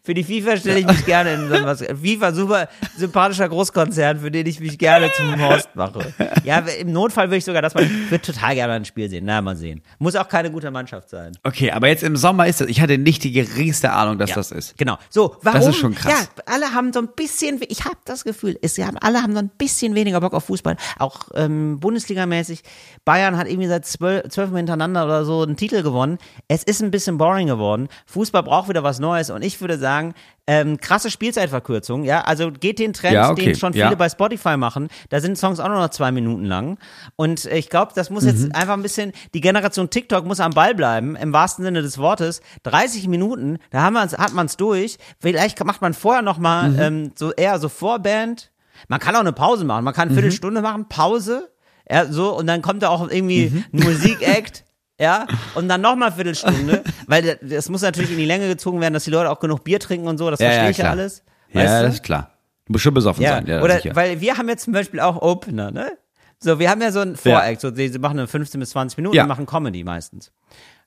Für 0.03 0.13
die 0.13 0.23
FIFA 0.23 0.59
stelle 0.59 0.81
ich 0.81 0.87
mich 0.87 1.07
gerne 1.07 1.33
in 1.35 1.49
so 1.49 1.65
was. 1.65 1.83
FIFA, 1.83 2.33
super 2.33 2.69
sympathischer 2.97 3.49
Großkonzern, 3.49 4.21
für 4.21 4.31
den 4.31 4.47
ich 4.47 4.61
mich 4.61 4.79
gerne 4.79 5.11
zum 5.17 5.41
Horst 5.41 5.71
mache. 5.75 6.13
Ja, 6.45 6.59
im 6.59 6.93
Notfall 6.93 7.29
würde 7.29 7.39
ich 7.39 7.45
sogar 7.45 7.63
das 7.63 7.75
mal, 7.75 7.85
ich 7.85 8.11
würde 8.11 8.21
total 8.23 8.55
gerne 8.55 8.75
ein 8.75 8.85
Spiel 8.85 9.09
sehen. 9.09 9.25
Na, 9.25 9.41
mal 9.41 9.57
sehen. 9.57 9.83
Muss 9.99 10.15
auch 10.15 10.29
keine 10.29 10.51
gute 10.51 10.71
Mannschaft 10.71 11.09
sein. 11.09 11.33
Okay, 11.43 11.71
aber 11.71 11.89
jetzt 11.89 12.03
im 12.03 12.17
Sommer 12.17 12.47
ist 12.47 12.61
das, 12.61 12.69
ich 12.69 12.83
hatte 12.83 12.99
nicht 12.99 13.25
die 13.25 13.33
geringste 13.33 13.93
Ahnung, 13.93 14.19
dass 14.19 14.31
Ja, 14.31 14.37
das 14.37 14.51
ist. 14.51 14.77
Genau. 14.77 14.99
So, 15.09 15.37
warum? 15.43 15.71
ist 15.71 15.77
schon 15.77 15.95
krass. 15.95 16.13
Ja, 16.13 16.43
alle 16.47 16.75
haben 16.75 16.93
so 16.93 17.01
ein 17.01 17.09
bisschen, 17.17 17.61
ich 17.69 17.85
habe 17.85 17.97
das 18.05 18.25
Gefühl, 18.25 18.59
es 18.61 18.77
haben, 18.79 18.99
alle 18.99 19.23
haben 19.23 19.33
so 19.33 19.39
ein 19.39 19.51
bisschen 19.57 19.95
weniger 19.95 20.21
Bock 20.21 20.35
auf 20.35 20.45
Fußball. 20.45 20.77
Auch 20.99 21.29
ähm, 21.35 21.81
Bundesligamäßig. 21.81 22.63
Bayern 23.07 23.39
hat 23.39 23.49
irgendwie 23.49 23.69
seit 23.69 23.87
zwölf, 23.87 24.29
zwölf 24.29 24.51
Mal 24.51 24.59
hintereinander 24.59 25.05
oder 25.05 25.25
so 25.25 25.43
einen 25.43 25.57
Titel 25.57 25.83
gewonnen. 25.83 26.19
Es 26.49 26.63
ist 26.63 26.83
ein 26.83 26.91
bisschen 26.91 27.17
boring 27.17 27.47
geworden. 27.47 27.89
Fußball 28.07 28.43
braucht 28.43 28.69
wieder 28.69 28.83
was 28.83 28.99
Neues 28.99 29.31
und 29.31 29.43
ich 29.43 29.62
würde 29.63 29.79
sagen, 29.79 30.13
ähm, 30.47 30.79
krasse 30.79 31.11
Spielzeitverkürzung, 31.11 32.03
ja, 32.05 32.23
also 32.23 32.51
geht 32.51 32.79
den 32.79 32.93
Trend, 32.93 33.15
Ja, 33.15 33.31
okay, 33.31 33.47
den 33.47 33.55
schon 33.55 33.73
viele 33.73 33.85
ja. 33.91 33.95
bei 33.95 34.09
Spotify 34.09 34.57
machen, 34.57 34.89
da 35.09 35.21
sind 35.21 35.39
Songs 35.39 35.61
auch 35.61 35.69
nur 35.69 35.79
noch 35.79 35.91
zwei 35.91 36.11
Minuten 36.13 36.45
lang. 36.45 36.79
Und 37.17 37.45
ich 37.47 37.71
glaube, 37.71 37.93
das 37.95 38.11
muss 38.11 38.25
Mhm. 38.25 38.29
jetzt 38.29 38.55
einfach 38.55 38.75
ein 38.75 38.83
bisschen, 38.83 39.13
die 39.35 39.41
Generation 39.41 39.89
TikTok 39.89 40.25
muss 40.27 40.41
am 40.41 40.53
Ball 40.53 40.75
bleiben, 40.75 41.17
im 41.17 41.33
wahrsten 41.33 41.65
Sinne 41.65 41.81
des 41.83 41.97
Wortes, 41.99 42.41
30 42.65 43.09
Minuten, 43.09 43.59
da 43.71 43.83
haben 43.83 43.95
wir's, 43.95 44.19
hat 44.19 44.35
man 44.35 44.47
es 44.47 44.57
durch, 44.57 44.99
vielleicht 45.21 45.65
macht 45.65 45.81
man 45.81 45.95
vorher 45.95 46.23
noch 46.23 46.39
mal 46.39 46.71
Mhm. 46.71 46.79
ähm, 46.81 47.13
so 47.15 47.33
eher 47.33 47.59
so 47.61 47.69
Vorband, 47.69 48.51
man 48.89 48.99
kann 49.01 49.15
auch 49.15 49.21
eine 49.21 49.33
Pause 49.33 49.65
machen, 49.65 49.85
man 49.85 49.95
kann 49.95 50.03
eine 50.09 50.11
Mhm. 50.13 50.15
Viertelstunde 50.17 50.61
machen, 50.61 50.89
Pause, 50.89 51.51
ja, 51.89 52.07
so, 52.07 52.37
und 52.37 52.47
dann 52.49 52.63
kommt 52.63 52.83
da 52.83 52.89
auch 52.89 53.09
irgendwie 53.09 53.51
Mhm. 53.51 53.65
ein 53.73 53.81
Musikact, 53.85 54.65
ja, 55.01 55.27
und 55.55 55.69
dann 55.69 55.81
nochmal 55.81 56.13
Viertelstunde, 56.13 56.83
weil 57.07 57.39
das- 57.43 57.69
muss 57.69 57.83
natürlich 57.83 58.11
in 58.11 58.19
die 58.19 58.25
Länge 58.27 58.49
gezogen 58.49 58.81
werden, 58.81 58.95
dass 58.95 59.05
die 59.05 59.11
Leute 59.11 59.31
auch 59.31 59.41
genug 59.41 59.65
Bier 59.65 59.81
trinken 59.81 60.07
und 60.09 60.19
so, 60.19 60.31
das 60.31 60.41
verstehe 60.41 60.71
ich 60.71 60.79
ja 60.79 60.91
alles. 60.91 61.23
Ja, 61.53 61.61
weißt 61.63 61.75
du? 61.75 61.83
das 61.87 61.95
ist 61.95 62.03
klar. 62.03 62.31
Du 62.67 62.73
musst 62.73 62.85
schon 62.85 62.95
besoffen 62.95 63.23
Ja, 63.23 63.35
sein. 63.35 63.47
Ja, 63.47 63.63
oder 63.63 63.77
sicher. 63.77 63.97
weil 63.97 64.21
wir 64.21 64.39
haben 64.39 64.49
jetzt 64.49 64.65
zum 64.65 64.73
Beispiel 64.73 65.01
auch 65.01 65.21
Opener, 65.21 65.71
ne? 65.71 65.99
So, 66.39 66.59
wir 66.59 66.71
haben 66.71 66.81
ja 66.83 66.91
so 66.93 67.01
einen 67.01 67.17
Voract, 67.17 67.61
so, 67.61 67.71
die, 67.71 67.89
sie 67.89 67.99
machen 67.99 68.19
eine 68.19 68.27
15 68.29 68.59
bis 68.61 68.71
20 68.71 68.97
Minuten, 68.99 69.17
Ja. 69.17 69.27
machen 69.27 69.47
Comedy 69.47 69.85
meistens. 69.85 70.33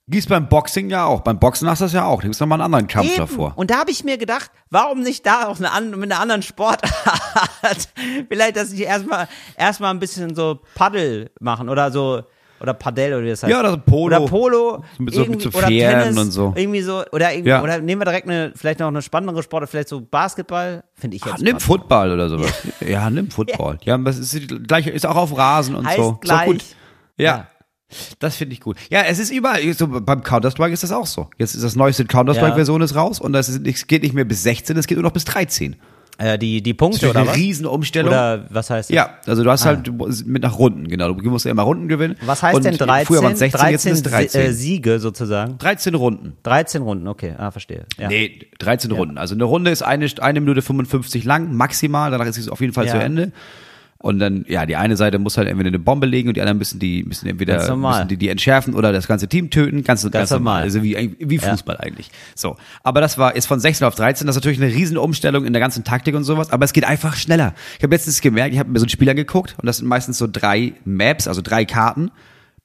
Gießt 0.08 0.30
beim 0.30 0.48
Boxing 0.50 0.90
ja 0.92 1.06
auch. 1.06 1.22
Beim 1.22 1.40
Boxen 1.40 1.68
hast 1.68 1.80
du 1.82 1.86
das 1.86 1.94
ja 1.94 2.06
auch. 2.06 2.18
Da 2.22 2.24
gibt's 2.28 2.40
nochmal 2.40 2.58
einen 2.62 2.66
anderen 2.66 2.88
Kampf 2.88 3.08
Eben. 3.08 3.18
davor. 3.18 3.54
Und 3.56 3.72
da 3.72 3.80
habe 3.80 3.90
ich 3.90 4.04
mir 4.04 4.18
gedacht, 4.20 4.52
warum 4.70 5.02
nicht 5.02 5.26
da 5.26 5.48
auch 5.48 5.60
eine, 5.60 5.98
mit 5.98 6.12
einer 6.12 6.22
anderen 6.22 6.44
Sportart? 6.44 6.92
Vielleicht, 8.30 8.56
dass 8.56 8.72
ich 8.72 8.82
erstmal 8.82 9.28
erstmal 9.58 9.92
ein 9.92 10.00
bisschen 10.00 10.36
so 10.36 10.60
Paddel 10.76 11.32
machen 11.40 11.70
oder 11.70 11.92
so 11.92 12.24
oder 12.60 12.74
Padel 12.74 13.14
oder 13.14 13.24
wie 13.26 13.30
das 13.30 13.44
heißt. 13.44 13.52
Ja, 13.52 13.60
oder 13.60 13.78
Polo. 13.78 14.06
Oder 14.18 14.26
Polo. 14.28 14.84
Mit 14.98 15.14
so- 15.14 15.26
mit 15.26 15.42
so 15.42 15.50
oder 15.50 15.68
Tennis, 15.68 16.18
und 16.18 16.32
so. 16.32 16.54
Irgendwie 16.56 16.82
so. 16.82 17.04
Oder, 17.12 17.34
irgendwie, 17.34 17.50
Ja. 17.50 17.62
oder 17.62 17.80
nehmen 17.80 18.02
wir 18.02 18.06
direkt 18.06 18.28
eine, 18.28 18.54
vielleicht 18.56 18.80
noch 18.80 18.88
eine 18.88 19.02
spannendere 19.02 19.44
Sportart, 19.44 19.70
vielleicht 19.70 19.90
so 19.90 20.02
Basketball, 20.02 20.84
finde 20.94 21.18
ich 21.18 21.26
jetzt. 21.26 21.36
Ah, 21.36 21.42
nimm. 21.42 21.60
Football 21.60 22.12
oder 22.12 22.30
sowas. 22.30 22.54
Ja, 22.80 23.10
nimm 23.10 23.30
Football. 23.30 23.78
Ja, 23.84 23.98
das 23.98 24.18
ist 24.18 24.34
die 24.34 24.48
gleiche, 24.48 24.90
ist 24.90 25.06
auch 25.06 25.16
auf 25.18 25.38
Rasen 25.38 25.76
und 25.76 25.86
Heißt 25.88 25.98
so. 25.98 26.12
Ist 26.14 26.22
gleich. 26.22 26.46
gut. 26.46 26.64
Ja. 27.18 27.48
Das 28.20 28.36
finde 28.36 28.54
ich 28.54 28.62
gut. 28.62 28.78
Ja, 28.90 29.04
es 29.04 29.20
ist 29.20 29.32
überall, 29.32 29.62
so 29.74 29.88
beim 29.88 30.24
Counter-Strike 30.24 30.74
ist 30.74 30.82
das 30.84 30.92
auch 30.92 31.06
so. 31.06 31.30
Jetzt 31.38 31.54
ist 31.54 31.64
das 31.64 31.76
neueste 31.76 32.04
Counter-Strike-Version 32.06 32.82
ist 32.82 32.96
raus 32.96 33.20
und 33.22 33.32
das 33.32 33.48
ist, 33.48 33.66
es 33.66 33.86
geht 33.88 34.02
nicht 34.02 34.16
mehr 34.16 34.26
bis 34.26 34.42
16, 34.44 34.76
es 34.78 34.88
geht 34.88 34.98
nur 34.98 35.04
noch 35.04 35.12
bis 35.12 35.24
13. 35.26 35.76
Äh, 36.18 36.38
die, 36.38 36.62
die 36.62 36.74
Punkte 36.74 37.10
oder 37.10 37.28
was? 37.28 37.36
Riesenumstellung. 37.36 38.10
Oder 38.10 38.46
was 38.50 38.70
heißt 38.70 38.90
das? 38.90 38.96
ja, 38.96 39.16
also 39.26 39.44
du 39.44 39.52
hast 39.52 39.66
halt 39.66 39.86
du 39.86 39.92
musst 39.92 40.26
mit 40.26 40.44
nach 40.44 40.58
Runden, 40.58 40.88
genau. 40.88 41.12
Du 41.12 41.30
musst 41.30 41.44
ja 41.44 41.52
immer 41.52 41.64
Runden 41.64 41.90
gewinnen. 41.90 42.16
Was 42.26 42.42
heißt 42.42 42.56
Und 42.56 42.64
denn 42.64 42.78
13? 42.78 43.06
Früher 43.06 43.22
waren 43.22 43.34
es 43.34 43.40
16, 43.40 43.70
jetzt 43.70 43.82
13, 43.82 43.96
sind 43.96 44.06
es 44.06 44.12
13. 44.12 44.42
äh, 44.42 44.54
Siege 44.54 45.00
sozusagen. 45.00 45.58
13 45.58 45.94
Runden. 45.96 46.38
13 46.44 46.82
Runden, 46.84 47.08
okay, 47.10 47.34
ah, 47.38 47.52
verstehe. 47.52 47.86
Ja. 47.98 48.08
Nee, 48.08 48.48
13 48.60 48.92
Runden. 48.92 49.18
Also 49.18 49.36
eine 49.36 49.44
Runde 49.44 49.72
ist 49.72 49.82
eine, 49.82 50.08
eine 50.22 50.40
Minute 50.40 50.62
55 50.62 51.26
lang, 51.26 51.54
maximal. 51.54 52.12
Danach 52.12 52.28
ist 52.28 52.38
es 52.38 52.48
auf 52.48 52.62
jeden 52.62 52.72
Fall 52.74 52.86
Ja. 52.86 52.92
zu 52.94 53.00
Ende. 53.00 53.34
Und 54.06 54.20
dann, 54.20 54.46
ja, 54.48 54.68
die 54.68 54.76
eine 54.76 54.98
Seite 54.98 55.18
muss 55.18 55.36
halt 55.36 55.48
entweder 55.48 55.70
eine 55.70 55.80
Bombe 55.80 56.06
legen 56.06 56.28
und 56.28 56.38
die 56.38 56.42
anderen 56.42 56.60
müssen 56.60 56.78
die, 56.78 57.04
müssen 57.04 57.28
entweder 57.28 57.58
Ganz 57.58 57.76
müssen 57.76 58.08
die, 58.08 58.18
die 58.18 58.30
entschärfen 58.30 58.76
oder 58.76 58.94
das 58.94 59.08
ganze 59.08 59.28
Team 59.28 59.50
töten. 59.50 59.84
Ganz, 59.84 60.08
ganz, 60.12 60.30
normal. 60.30 60.62
Also 60.62 60.84
wie, 60.84 61.16
wie 61.18 61.40
Fußball 61.40 61.78
eigentlich. 61.78 62.12
So. 62.36 62.56
Aber 62.84 63.02
das 63.02 63.18
war, 63.18 63.36
ist 63.36 63.48
von 63.48 63.60
16 63.60 63.88
auf 63.88 63.96
13. 63.96 64.28
Das 64.28 64.36
ist 64.36 64.44
natürlich 64.44 64.62
eine 64.62 64.72
Riesenumstellung 64.72 65.44
in 65.44 65.54
der 65.54 65.60
ganzen 65.60 65.84
Taktik 65.84 66.14
und 66.14 66.24
sowas. 66.24 66.52
Aber 66.52 66.66
es 66.66 66.74
geht 66.74 66.84
einfach 66.84 67.16
schneller. 67.16 67.56
Ich 67.80 67.84
habe 67.84 67.96
letztens 67.96 68.22
gemerkt, 68.22 68.54
ich 68.54 68.60
habe 68.60 68.70
mir 68.70 68.78
so 68.78 68.86
ein 68.86 68.90
Spiel 68.90 69.10
angeguckt 69.10 69.56
und 69.58 69.66
das 69.66 69.78
sind 69.78 69.88
meistens 69.88 70.20
so 70.20 70.28
drei 70.32 70.74
Maps, 70.86 71.28
also 71.28 71.42
drei 71.42 71.66
Karten 71.66 72.12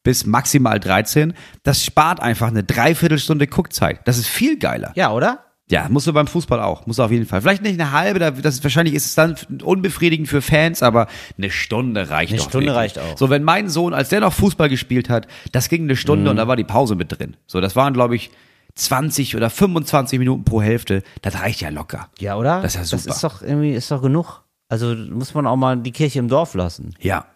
bis 0.02 0.26
maximal 0.26 0.78
13. 0.78 1.32
Das 1.62 1.82
spart 1.82 2.20
einfach 2.20 2.48
eine 2.48 2.64
Dreiviertelstunde 2.64 3.46
Guckzeit. 3.46 4.00
Das 4.04 4.18
ist 4.18 4.26
viel 4.26 4.58
geiler. 4.58 4.92
ja, 4.94 5.10
oder? 5.10 5.38
Ja, 5.70 5.86
musst 5.88 6.06
du 6.06 6.12
beim 6.12 6.26
Fußball 6.26 6.60
auch. 6.60 6.86
Musst 6.86 6.98
du 6.98 7.02
auf 7.04 7.10
jeden 7.12 7.26
Fall. 7.26 7.40
Vielleicht 7.40 7.62
nicht 7.62 7.80
eine 7.80 7.92
halbe, 7.92 8.18
da- 8.18 8.30
das 8.32 8.56
ist, 8.56 8.64
wahrscheinlich 8.64 8.94
ist 8.94 9.06
es 9.06 9.14
dann 9.14 9.36
unbefriedigend 9.62 10.28
für 10.28 10.42
Fans, 10.42 10.82
aber 10.82 11.06
eine 11.38 11.50
Stunde 11.50 12.10
reicht 12.10 12.32
Eine. 12.32 12.42
Stunde 12.42 12.66
wirklich. 12.66 12.76
reicht 12.76 12.98
auch. 12.98 13.16
So, 13.16 13.30
wenn 13.30 13.44
mein 13.44 13.68
Sohn, 13.68 13.94
als 13.94 14.08
der 14.08 14.20
noch 14.20 14.32
Fußball 14.32 14.68
gespielt 14.68 15.08
hat, 15.08 15.28
das 15.52 15.68
ging 15.68 15.84
eine 15.84 15.96
Stunde 15.96 16.24
Mhm. 16.24 16.30
und 16.30 16.36
da 16.36 16.48
war 16.48 16.56
die 16.56 16.64
Pause 16.64 16.96
mit 16.96 17.16
drin. 17.16 17.36
So, 17.46 17.60
das 17.60 17.76
waren, 17.76 17.94
glaube 17.94 18.16
ich, 18.16 18.30
20 18.74 19.36
oder 19.36 19.48
25 19.50 20.18
Minuten 20.18 20.44
pro 20.44 20.60
Hälfte. 20.62 21.02
Das 21.22 21.40
reicht 21.40 21.60
ja 21.60 21.68
locker. 21.70 22.08
Ja, 22.18 22.36
oder? 22.36 22.62
Das 22.62 22.74
ist 22.74 22.80
ja 22.80 22.84
super. 22.84 23.02
Das 23.08 23.16
ist 23.16 23.24
doch 23.24 23.42
irgendwie, 23.42 23.72
ist 23.72 23.90
doch 23.90 24.02
genug. 24.02 24.42
Also 24.68 24.94
muss 24.94 25.34
man 25.34 25.46
auch 25.46 25.56
mal 25.56 25.76
die 25.76 25.92
Kirche 25.92 26.18
im 26.18 26.28
Dorf 26.28 26.54
lassen. 26.54 26.94
Ja. 27.00 27.26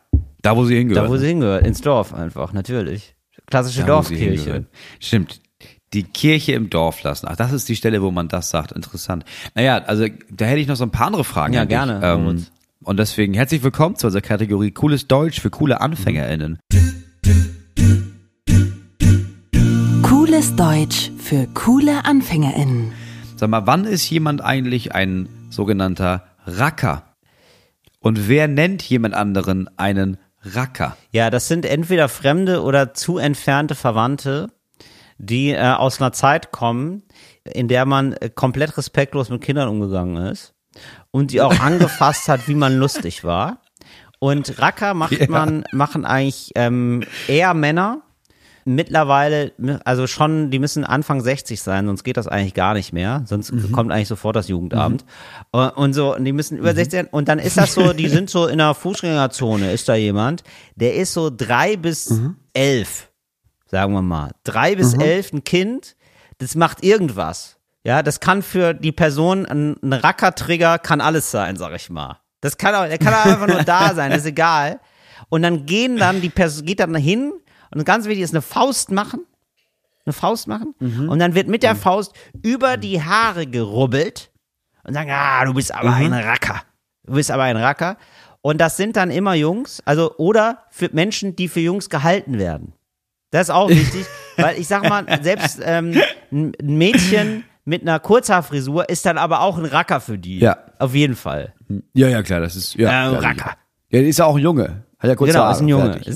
Da, 0.42 0.56
wo 0.56 0.64
sie 0.64 0.76
hingehört. 0.76 1.06
Da, 1.06 1.10
wo 1.10 1.16
sie 1.16 1.26
hingehört, 1.28 1.66
ins 1.66 1.80
Dorf 1.80 2.12
einfach, 2.14 2.52
natürlich. 2.52 3.14
Klassische 3.46 3.80
Da, 3.80 3.86
Dorfkirche. 3.86 4.64
Stimmt. 5.00 5.40
Die 5.94 6.02
Kirche 6.02 6.52
im 6.52 6.70
Dorf 6.70 7.04
lassen. 7.04 7.28
Ach, 7.30 7.36
das 7.36 7.52
ist 7.52 7.68
die 7.68 7.76
Stelle, 7.76 8.02
wo 8.02 8.10
man 8.10 8.26
das 8.26 8.50
sagt. 8.50 8.72
Interessant. 8.72 9.24
Naja, 9.54 9.76
also 9.86 10.06
da 10.28 10.44
hätte 10.44 10.58
ich 10.58 10.66
noch 10.66 10.74
so 10.74 10.82
ein 10.82 10.90
paar 10.90 11.06
andere 11.06 11.22
Fragen. 11.22 11.54
Ja, 11.54 11.64
gerne, 11.64 12.00
Ähm, 12.02 12.46
und 12.82 12.98
deswegen 12.98 13.32
herzlich 13.32 13.62
willkommen 13.62 13.94
zu 13.94 14.08
unserer 14.08 14.20
Kategorie 14.20 14.72
Cooles 14.72 15.06
Deutsch 15.06 15.40
für 15.40 15.50
coole 15.50 15.80
AnfängerInnen. 15.80 16.58
Cooles 20.02 20.56
Deutsch 20.56 21.12
für 21.16 21.46
coole 21.54 22.04
AnfängerInnen. 22.04 22.90
Sag 23.36 23.50
mal, 23.50 23.64
wann 23.68 23.84
ist 23.84 24.10
jemand 24.10 24.42
eigentlich 24.42 24.96
ein 24.96 25.28
sogenannter 25.48 26.24
Racker? 26.44 27.04
Und 28.00 28.28
wer 28.28 28.48
nennt 28.48 28.82
jemand 28.82 29.14
anderen 29.14 29.70
einen 29.78 30.16
Racker? 30.42 30.96
Ja, 31.12 31.30
das 31.30 31.46
sind 31.46 31.64
entweder 31.64 32.08
fremde 32.08 32.62
oder 32.62 32.94
zu 32.94 33.18
entfernte 33.18 33.76
Verwandte, 33.76 34.50
die 35.18 35.50
äh, 35.50 35.60
aus 35.72 36.00
einer 36.00 36.12
Zeit 36.12 36.50
kommen, 36.52 37.02
in 37.44 37.68
der 37.68 37.84
man 37.86 38.12
äh, 38.14 38.30
komplett 38.30 38.76
respektlos 38.76 39.28
mit 39.30 39.40
Kindern 39.42 39.68
umgegangen 39.68 40.26
ist 40.26 40.54
und 41.10 41.30
die 41.32 41.40
auch 41.40 41.58
angefasst 41.60 42.28
hat, 42.28 42.48
wie 42.48 42.54
man 42.54 42.76
lustig 42.76 43.24
war. 43.24 43.60
Und 44.18 44.58
Racker 44.60 44.94
macht 44.94 45.12
Ja. 45.18 45.26
man, 45.28 45.64
machen 45.72 46.04
eigentlich 46.04 46.52
ähm, 46.54 47.02
eher 47.28 47.52
Männer. 47.54 48.00
Mittlerweile, 48.66 49.52
also 49.84 50.06
schon, 50.06 50.50
die 50.50 50.58
müssen 50.58 50.84
Anfang 50.84 51.20
60 51.20 51.60
sein, 51.60 51.84
sonst 51.86 52.02
geht 52.02 52.16
das 52.16 52.26
eigentlich 52.28 52.54
gar 52.54 52.72
nicht 52.72 52.94
mehr. 52.94 53.22
Sonst 53.26 53.52
kommt 53.72 53.92
eigentlich 53.92 54.08
sofort 54.08 54.36
das 54.36 54.48
Jugendamt. 54.48 55.04
Äh, 55.52 55.68
Und 55.68 55.92
so, 55.92 56.16
und 56.16 56.24
die 56.24 56.32
müssen 56.32 56.56
über 56.56 56.72
60 56.74 56.92
sein. 57.00 57.08
Und 57.10 57.28
dann 57.28 57.38
ist 57.38 57.58
das 57.58 57.74
so, 57.74 57.92
die 57.92 58.08
sind 58.08 58.30
so 58.30 58.46
in 58.46 58.56
der 58.56 58.72
Fußgängerzone, 58.72 59.70
ist 59.70 59.86
da 59.90 59.94
jemand, 59.96 60.44
der 60.76 60.94
ist 60.94 61.12
so 61.12 61.30
drei 61.30 61.76
bis 61.76 62.18
elf, 62.54 63.10
sagen 63.74 63.92
wir 63.92 64.02
mal. 64.02 64.30
Drei 64.44 64.76
bis 64.76 64.94
elf, 64.94 65.32
ein 65.32 65.42
Kind, 65.42 65.96
das 66.38 66.54
macht 66.54 66.84
irgendwas. 66.84 67.56
Ja, 67.82 68.04
das 68.04 68.20
kann 68.20 68.42
für 68.42 68.72
die 68.72 68.92
Person 68.92 69.46
ein, 69.46 69.74
ein 69.82 69.92
Rackertrigger, 69.92 70.78
kann 70.78 71.00
alles 71.00 71.32
sein, 71.32 71.56
sag 71.56 71.74
ich 71.74 71.90
mal. 71.90 72.20
Das 72.40 72.56
kann 72.56 72.72
auch, 72.76 72.86
der 72.86 72.98
kann 72.98 73.12
auch 73.12 73.24
einfach 73.24 73.48
nur 73.48 73.64
da 73.64 73.92
sein, 73.96 74.12
ist 74.12 74.26
egal. 74.26 74.78
Und 75.28 75.42
dann 75.42 75.66
gehen 75.66 75.96
dann 75.96 76.20
die 76.20 76.28
Person, 76.28 76.64
geht 76.64 76.78
dann 76.78 76.94
hin 76.94 77.32
und 77.74 77.84
ganz 77.84 78.06
wichtig 78.06 78.22
ist 78.22 78.32
eine 78.32 78.42
Faust 78.42 78.92
machen. 78.92 79.26
Eine 80.06 80.12
Faust 80.12 80.46
machen. 80.46 80.74
Und 81.08 81.18
dann 81.18 81.34
wird 81.34 81.48
mit 81.48 81.64
der 81.64 81.74
Faust 81.74 82.12
über 82.42 82.76
die 82.76 83.02
Haare 83.02 83.46
gerubbelt 83.46 84.30
und 84.84 84.94
sagen, 84.94 85.10
ah, 85.10 85.44
du 85.46 85.54
bist 85.54 85.74
aber 85.74 85.94
ein 85.94 86.12
Racker. 86.12 86.62
Du 87.04 87.14
bist 87.14 87.30
aber 87.30 87.42
ein 87.42 87.56
Racker. 87.56 87.96
Und 88.40 88.60
das 88.60 88.76
sind 88.76 88.96
dann 88.96 89.10
immer 89.10 89.34
Jungs, 89.34 89.82
also 89.84 90.14
oder 90.16 90.64
für 90.70 90.90
Menschen, 90.92 91.34
die 91.34 91.48
für 91.48 91.60
Jungs 91.60 91.90
gehalten 91.90 92.38
werden. 92.38 92.74
Das 93.34 93.48
ist 93.48 93.50
auch 93.50 93.68
wichtig, 93.68 94.06
weil 94.36 94.60
ich 94.60 94.68
sag 94.68 94.88
mal, 94.88 95.04
selbst 95.22 95.60
ähm, 95.60 96.00
ein 96.30 96.52
Mädchen 96.62 97.42
mit 97.64 97.82
einer 97.82 97.98
Kurzhaarfrisur 97.98 98.88
ist 98.88 99.04
dann 99.06 99.18
aber 99.18 99.40
auch 99.40 99.58
ein 99.58 99.64
Racker 99.64 100.00
für 100.00 100.16
die. 100.16 100.38
Ja. 100.38 100.56
Auf 100.78 100.94
jeden 100.94 101.16
Fall. 101.16 101.52
Ja, 101.94 102.06
ja, 102.06 102.22
klar, 102.22 102.38
das 102.38 102.54
ist, 102.54 102.76
ja. 102.76 102.88
Klar, 102.88 103.22
Racker. 103.24 103.56
Ja, 103.90 103.98
der 103.98 104.06
ist 104.06 104.20
ja 104.20 104.26
auch 104.26 104.36
ein 104.36 104.42
Junge. 104.42 104.84
Hat 105.00 105.08
ja 105.10 105.16
kurz 105.16 105.32
genau, 105.32 105.50
ist 105.50 105.60
ein 105.60 105.68
Junge. 105.68 106.00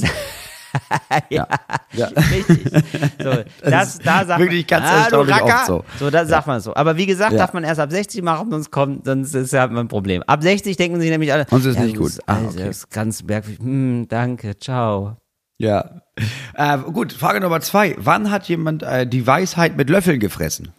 Ja. 1.30 1.48
ja. 1.94 2.08
Richtig. 2.08 2.70
So, 3.18 3.32
das, 3.62 3.98
da 3.98 4.24
sagt 4.24 4.38
wirklich 4.38 4.70
man, 4.70 4.82
ganz 4.82 4.86
ah, 4.86 5.08
du 5.10 5.20
Racker. 5.22 5.64
so. 5.66 5.84
So, 5.98 6.10
das 6.10 6.28
sagt 6.28 6.46
man 6.46 6.60
so. 6.60 6.76
Aber 6.76 6.96
wie 6.98 7.06
gesagt, 7.06 7.32
Ja. 7.32 7.38
darf 7.38 7.54
man 7.54 7.64
erst 7.64 7.80
ab 7.80 7.90
60 7.90 8.22
machen, 8.22 8.50
sonst 8.50 8.70
kommt, 8.70 9.06
sonst 9.06 9.34
ist 9.34 9.52
ja 9.54 9.64
ein 9.64 9.88
Problem. 9.88 10.22
Ab 10.24 10.42
60 10.42 10.76
denken 10.76 11.00
sich 11.00 11.08
nämlich 11.10 11.32
alle, 11.32 11.46
Sonst 11.48 11.64
ist 11.64 11.76
ja, 11.76 11.82
nicht 11.84 11.96
gut. 11.96 12.12
Ah, 12.26 12.34
alt, 12.34 12.48
okay. 12.50 12.66
Das 12.66 12.76
ist 12.76 12.90
ganz 12.90 13.24
merkwürdig. 13.24 13.60
Hm, 13.60 14.06
danke, 14.08 14.58
ciao. 14.58 15.16
Ja. 15.56 16.02
Äh, 16.54 16.78
gut, 16.78 17.12
Frage 17.12 17.40
Nummer 17.40 17.60
zwei. 17.60 17.94
Wann 17.98 18.30
hat 18.30 18.48
jemand 18.48 18.82
äh, 18.82 19.06
die 19.06 19.26
Weisheit 19.26 19.76
mit 19.76 19.88
Löffeln 19.90 20.20
gefressen? 20.20 20.72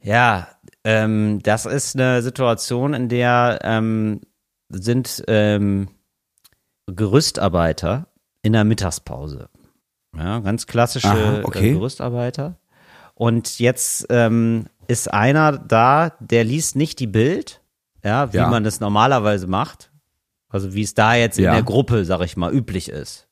Ja, 0.00 0.48
ähm, 0.84 1.40
das 1.42 1.66
ist 1.66 1.96
eine 1.96 2.22
Situation, 2.22 2.94
in 2.94 3.08
der 3.08 3.58
ähm, 3.62 4.20
sind 4.68 5.24
ähm, 5.26 5.88
Gerüstarbeiter 6.86 8.06
in 8.42 8.52
der 8.52 8.64
Mittagspause. 8.64 9.48
Ja, 10.16 10.38
ganz 10.38 10.66
klassische 10.66 11.08
Aha, 11.08 11.40
okay. 11.42 11.70
äh, 11.70 11.72
Gerüstarbeiter. 11.72 12.56
Und 13.14 13.58
jetzt 13.58 14.06
ähm, 14.10 14.66
ist 14.86 15.12
einer 15.12 15.52
da, 15.52 16.12
der 16.20 16.44
liest 16.44 16.76
nicht 16.76 17.00
die 17.00 17.06
Bild, 17.06 17.60
ja, 18.04 18.32
wie 18.32 18.36
Ja. 18.38 18.48
man 18.48 18.62
das 18.62 18.78
normalerweise 18.80 19.46
macht. 19.46 19.90
Also 20.48 20.74
wie 20.74 20.82
es 20.82 20.94
da 20.94 21.14
jetzt 21.14 21.38
in 21.38 21.44
Ja. 21.44 21.52
der 21.54 21.62
Gruppe, 21.64 22.04
sag 22.04 22.20
ich 22.22 22.36
mal, 22.36 22.52
üblich 22.52 22.88
ist. 22.88 23.25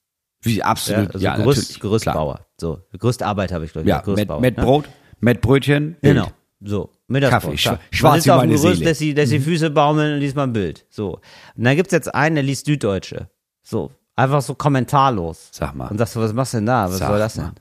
Wie 0.44 0.56
Ja, 0.58 0.64
absolut. 0.66 1.14
also 1.14 1.18
Ja, 1.24 1.36
Gerüst, 1.36 1.80
Gerüstbauer. 1.80 2.40
So, 2.60 2.80
Gerüstarbeiter 2.92 3.54
habe 3.56 3.64
ich 3.64 3.72
glaube 3.72 3.88
ich. 3.88 3.92
Klar. 3.94 4.02
Ja, 4.02 4.10
mit, 4.10 4.16
Gerüstbauer, 4.28 4.40
mit? 4.40 4.56
Brot, 4.56 4.88
mit 5.20 5.40
Brötchen. 5.40 5.96
Genau. 6.02 6.28
So, 6.60 6.90
Mittagspause. 7.08 7.46
Kaffee, 7.46 7.56
klar. 7.62 7.74
schwa- 7.90 7.96
schwarz 7.96 8.28
auf 8.28 8.40
dem 8.42 8.50
Gerüst, 8.50 8.62
Seele. 8.78 8.84
dass 8.90 8.98
die, 8.98 9.12
dass 9.14 9.28
die 9.28 9.40
Füße 9.40 9.70
baumeln 9.70 10.14
und 10.14 10.20
liest 10.20 10.34
mal 10.36 10.44
ein 10.44 10.52
Bild. 10.52 10.86
So. 10.88 11.20
Und 11.56 11.64
dann 11.64 11.76
gibt's 11.76 11.92
jetzt 11.92 12.14
einen, 12.14 12.36
der 12.36 12.44
liest 12.44 12.66
Süddeutsche. 12.66 13.28
So. 13.62 13.90
Einfach 14.16 14.40
so 14.42 14.54
kommentarlos. 14.54 15.48
Sag 15.52 15.74
mal. 15.74 15.88
Und 15.88 15.98
sagst 15.98 16.16
du, 16.16 16.20
was 16.20 16.32
machst 16.32 16.52
du 16.54 16.58
denn 16.58 16.66
da? 16.66 16.88
Was 16.88 16.98
Sag 16.98 17.08
soll 17.08 17.18
das 17.18 17.36
mal. 17.36 17.44
denn? 17.46 17.54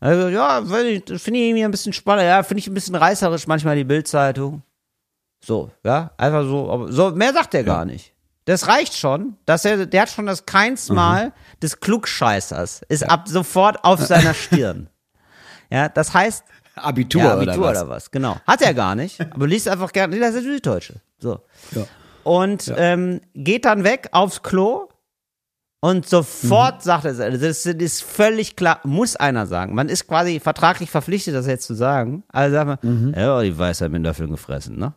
Also, 0.00 0.28
ja, 0.28 0.68
weiß 0.68 0.84
ich, 0.84 1.04
das 1.04 1.22
finde 1.22 1.38
ich 1.40 1.46
irgendwie 1.46 1.64
ein 1.64 1.70
bisschen 1.70 1.92
spannend. 1.92 2.24
Ja, 2.24 2.42
finde 2.42 2.58
ich 2.58 2.66
ein 2.66 2.74
bisschen 2.74 2.96
reißerisch 2.96 3.46
manchmal 3.46 3.76
die 3.76 3.84
Bildzeitung. 3.84 4.62
So, 5.44 5.70
ja, 5.84 6.10
einfach 6.18 6.42
so. 6.44 6.70
Aber 6.70 6.90
so, 6.92 7.12
mehr 7.12 7.32
sagt 7.32 7.54
er 7.54 7.62
gar 7.64 7.84
nicht. 7.84 8.12
Das 8.44 8.66
reicht 8.66 8.94
schon, 8.96 9.36
dass 9.46 9.64
er, 9.64 9.86
der 9.86 10.02
hat 10.02 10.10
schon 10.10 10.26
das 10.26 10.46
Keinsmal 10.46 11.26
Mhm. 11.28 11.32
des 11.62 11.78
Klugscheißers. 11.80 12.82
Ist 12.88 13.08
ab 13.08 13.28
sofort 13.28 13.84
auf 13.84 14.00
seiner 14.00 14.34
Stirn. 14.34 14.88
Ja, 15.70 15.88
das 15.88 16.12
heißt, 16.12 16.44
Abitur, 16.74 17.22
ja, 17.22 17.32
Abitur 17.34 17.54
oder 17.58 17.70
oder 17.70 17.80
was? 17.82 17.88
was? 17.88 18.10
Genau. 18.10 18.36
Hat 18.46 18.62
er 18.62 18.74
gar 18.74 18.94
nicht, 18.94 19.20
aber 19.20 19.46
liest 19.46 19.68
einfach 19.68 19.92
gerne, 19.92 20.18
das 20.18 20.34
ist 20.34 20.44
Süddeutsche. 20.44 20.94
So. 21.18 21.40
Ja. 21.72 21.84
Und 22.24 22.72
ähm, 22.76 23.20
geht 23.34 23.64
dann 23.64 23.84
weg 23.84 24.08
aufs 24.12 24.42
Klo 24.42 24.88
und 25.80 26.08
sofort 26.08 26.76
Mhm. 26.76 26.80
sagt 26.82 27.04
er, 27.04 27.12
das 27.38 27.66
ist 27.66 28.02
völlig 28.02 28.56
klar, 28.56 28.80
muss 28.84 29.16
einer 29.16 29.46
sagen. 29.46 29.74
Man 29.74 29.88
ist 29.88 30.06
quasi 30.06 30.38
vertraglich 30.40 30.90
verpflichtet, 30.90 31.34
das 31.34 31.46
jetzt 31.46 31.66
zu 31.66 31.74
sagen. 31.74 32.22
Also 32.28 32.54
sagt 32.56 32.82
man, 32.84 32.92
Mhm. 33.08 33.14
ja, 33.16 33.40
die 33.42 33.56
Weisheit 33.58 33.90
mit 33.90 34.02
Löffeln 34.02 34.30
gefressen, 34.30 34.78
ne? 34.78 34.94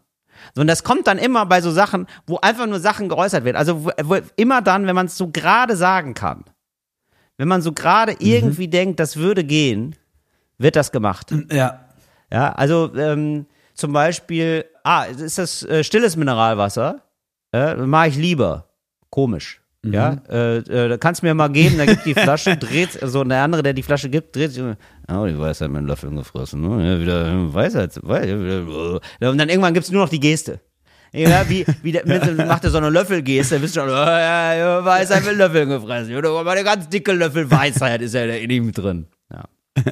So, 0.53 0.61
und 0.61 0.67
das 0.67 0.83
kommt 0.83 1.07
dann 1.07 1.17
immer 1.17 1.45
bei 1.45 1.61
so 1.61 1.71
Sachen, 1.71 2.07
wo 2.27 2.38
einfach 2.38 2.65
nur 2.67 2.79
Sachen 2.79 3.09
geäußert 3.09 3.43
werden. 3.45 3.57
Also 3.57 3.86
wo, 3.86 3.91
wo, 4.03 4.17
immer 4.36 4.61
dann, 4.61 4.88
wenn 4.88 4.95
man 4.95 5.07
es 5.07 5.17
so 5.17 5.29
gerade 5.29 5.75
sagen 5.75 6.13
kann. 6.13 6.43
Wenn 7.38 7.47
man 7.47 7.61
so 7.61 7.73
gerade 7.73 8.13
Mhm. 8.13 8.17
irgendwie 8.21 8.67
denkt, 8.67 8.99
das 8.99 9.17
würde 9.17 9.43
gehen, 9.43 9.95
wird 10.57 10.75
das 10.75 10.91
gemacht. 10.91 11.33
Ja. 11.51 11.81
Ja, 12.31 12.53
also 12.53 12.93
ähm, 12.95 13.45
zum 13.73 13.93
Beispiel, 13.93 14.65
ah, 14.83 15.03
ist 15.03 15.38
das 15.38 15.63
äh, 15.63 15.83
stilles 15.83 16.15
Mineralwasser? 16.15 17.01
Äh, 17.53 17.75
Mache 17.75 18.07
ich 18.09 18.15
lieber. 18.15 18.67
Komisch. 19.09 19.61
Ja, 19.93 20.21
äh, 20.29 20.57
äh, 20.57 20.89
da 20.89 20.97
kannst 20.97 21.21
du 21.21 21.27
mir 21.27 21.33
mal 21.33 21.49
geben, 21.49 21.77
da 21.77 21.86
gibt 21.86 22.05
die 22.05 22.13
Flasche, 22.13 22.57
dreht, 22.57 23.01
also 23.01 23.23
der 23.23 23.43
andere, 23.43 23.61
der 23.63 23.73
die 23.73 23.83
Flasche 23.83 24.09
gibt, 24.09 24.36
dreht 24.36 24.51
sich 24.51 24.63
oh, 24.63 25.25
die 25.25 25.38
Weisheit 25.38 25.69
mit 25.69 25.77
einem 25.77 25.88
Löffel 25.88 26.09
gefressen, 26.11 26.61
ne? 26.61 26.93
Ja, 26.93 26.99
wieder 26.99 27.27
äh, 27.27 27.53
Weisheit, 27.53 27.99
Weisheit 28.01 28.29
äh. 28.29 29.27
und 29.27 29.38
dann 29.38 29.49
irgendwann 29.49 29.73
gibt's 29.73 29.91
nur 29.91 30.01
noch 30.01 30.09
die 30.09 30.19
Geste. 30.19 30.59
Ja, 31.13 31.47
wie, 31.49 31.65
wie 31.81 31.91
der, 31.93 32.05
macht 32.47 32.63
er 32.63 32.69
so 32.69 32.77
eine 32.77 32.89
Löffelgeste, 32.89 33.61
wisst 33.61 33.77
ihr 33.77 33.81
schon, 33.81 33.89
oh, 33.89 33.93
ja, 33.93 34.53
ja, 34.53 34.86
Weisheit 34.86 35.25
mit 35.25 35.38
Löffeln 35.38 35.69
gefressen. 35.69 36.15
Oder 36.15 36.29
aber 36.31 36.55
der 36.55 36.63
ganz 36.63 36.89
dicke 36.89 37.13
Löffel 37.13 37.49
Weisheit 37.49 38.01
ist 38.01 38.13
ja 38.13 38.25
in 38.25 38.49
ihm 38.49 38.71
drin. 38.71 39.07
Ja. 39.31 39.45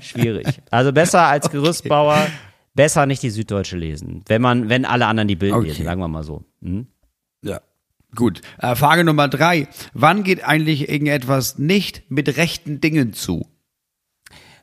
Schwierig. 0.00 0.46
Also 0.70 0.92
besser 0.92 1.22
als 1.22 1.50
Gerüstbauer, 1.50 2.26
besser 2.74 3.06
nicht 3.06 3.22
die 3.22 3.30
Süddeutsche 3.30 3.76
lesen. 3.76 4.22
Wenn 4.28 4.42
man, 4.42 4.68
wenn 4.68 4.84
alle 4.84 5.06
anderen 5.06 5.28
die 5.28 5.36
Bild 5.36 5.52
Okay. 5.52 5.68
lesen, 5.68 5.84
sagen 5.84 6.00
wir 6.00 6.08
mal 6.08 6.22
so. 6.22 6.44
Hm? 6.62 6.86
Ja. 7.42 7.60
Gut. 8.14 8.40
Äh, 8.58 8.74
Frage 8.74 9.04
Nummer 9.04 9.28
drei. 9.28 9.68
Wann 9.92 10.22
geht 10.24 10.44
eigentlich 10.44 10.88
irgendetwas 10.88 11.58
nicht 11.58 12.10
mit 12.10 12.36
rechten 12.36 12.80
Dingen 12.80 13.12
zu? 13.12 13.46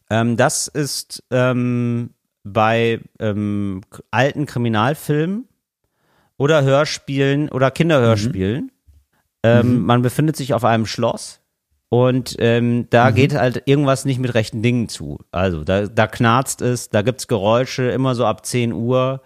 Ähm, 0.10 0.38
das 0.38 0.68
ist 0.68 1.24
ähm, 1.32 2.12
bei 2.44 3.00
ähm, 3.20 3.82
alten 4.12 4.46
Kriminalfilmen 4.46 5.48
oder 6.38 6.64
Hörspielen 6.64 7.50
oder 7.50 7.72
Kinderhörspielen. 7.72 8.72
Ähm, 9.44 9.84
Man 9.84 10.02
befindet 10.02 10.36
sich 10.36 10.54
auf 10.54 10.64
einem 10.64 10.86
Schloss 10.86 11.42
und 11.90 12.36
ähm, 12.40 12.88
da 12.90 13.12
geht 13.12 13.34
halt 13.34 13.64
irgendwas 13.66 14.04
nicht 14.06 14.20
mit 14.20 14.34
rechten 14.34 14.62
Dingen 14.62 14.90
zu. 14.90 15.20
Also 15.32 15.64
da, 15.64 15.88
da 15.88 16.08
knarzt 16.08 16.62
es, 16.62 16.90
da 16.90 17.02
gibt's 17.02 17.28
Geräusche 17.28 17.84
immer 17.84 18.14
so 18.16 18.26
ab 18.26 18.46
10 18.46 18.74
Uhr. 18.74 19.22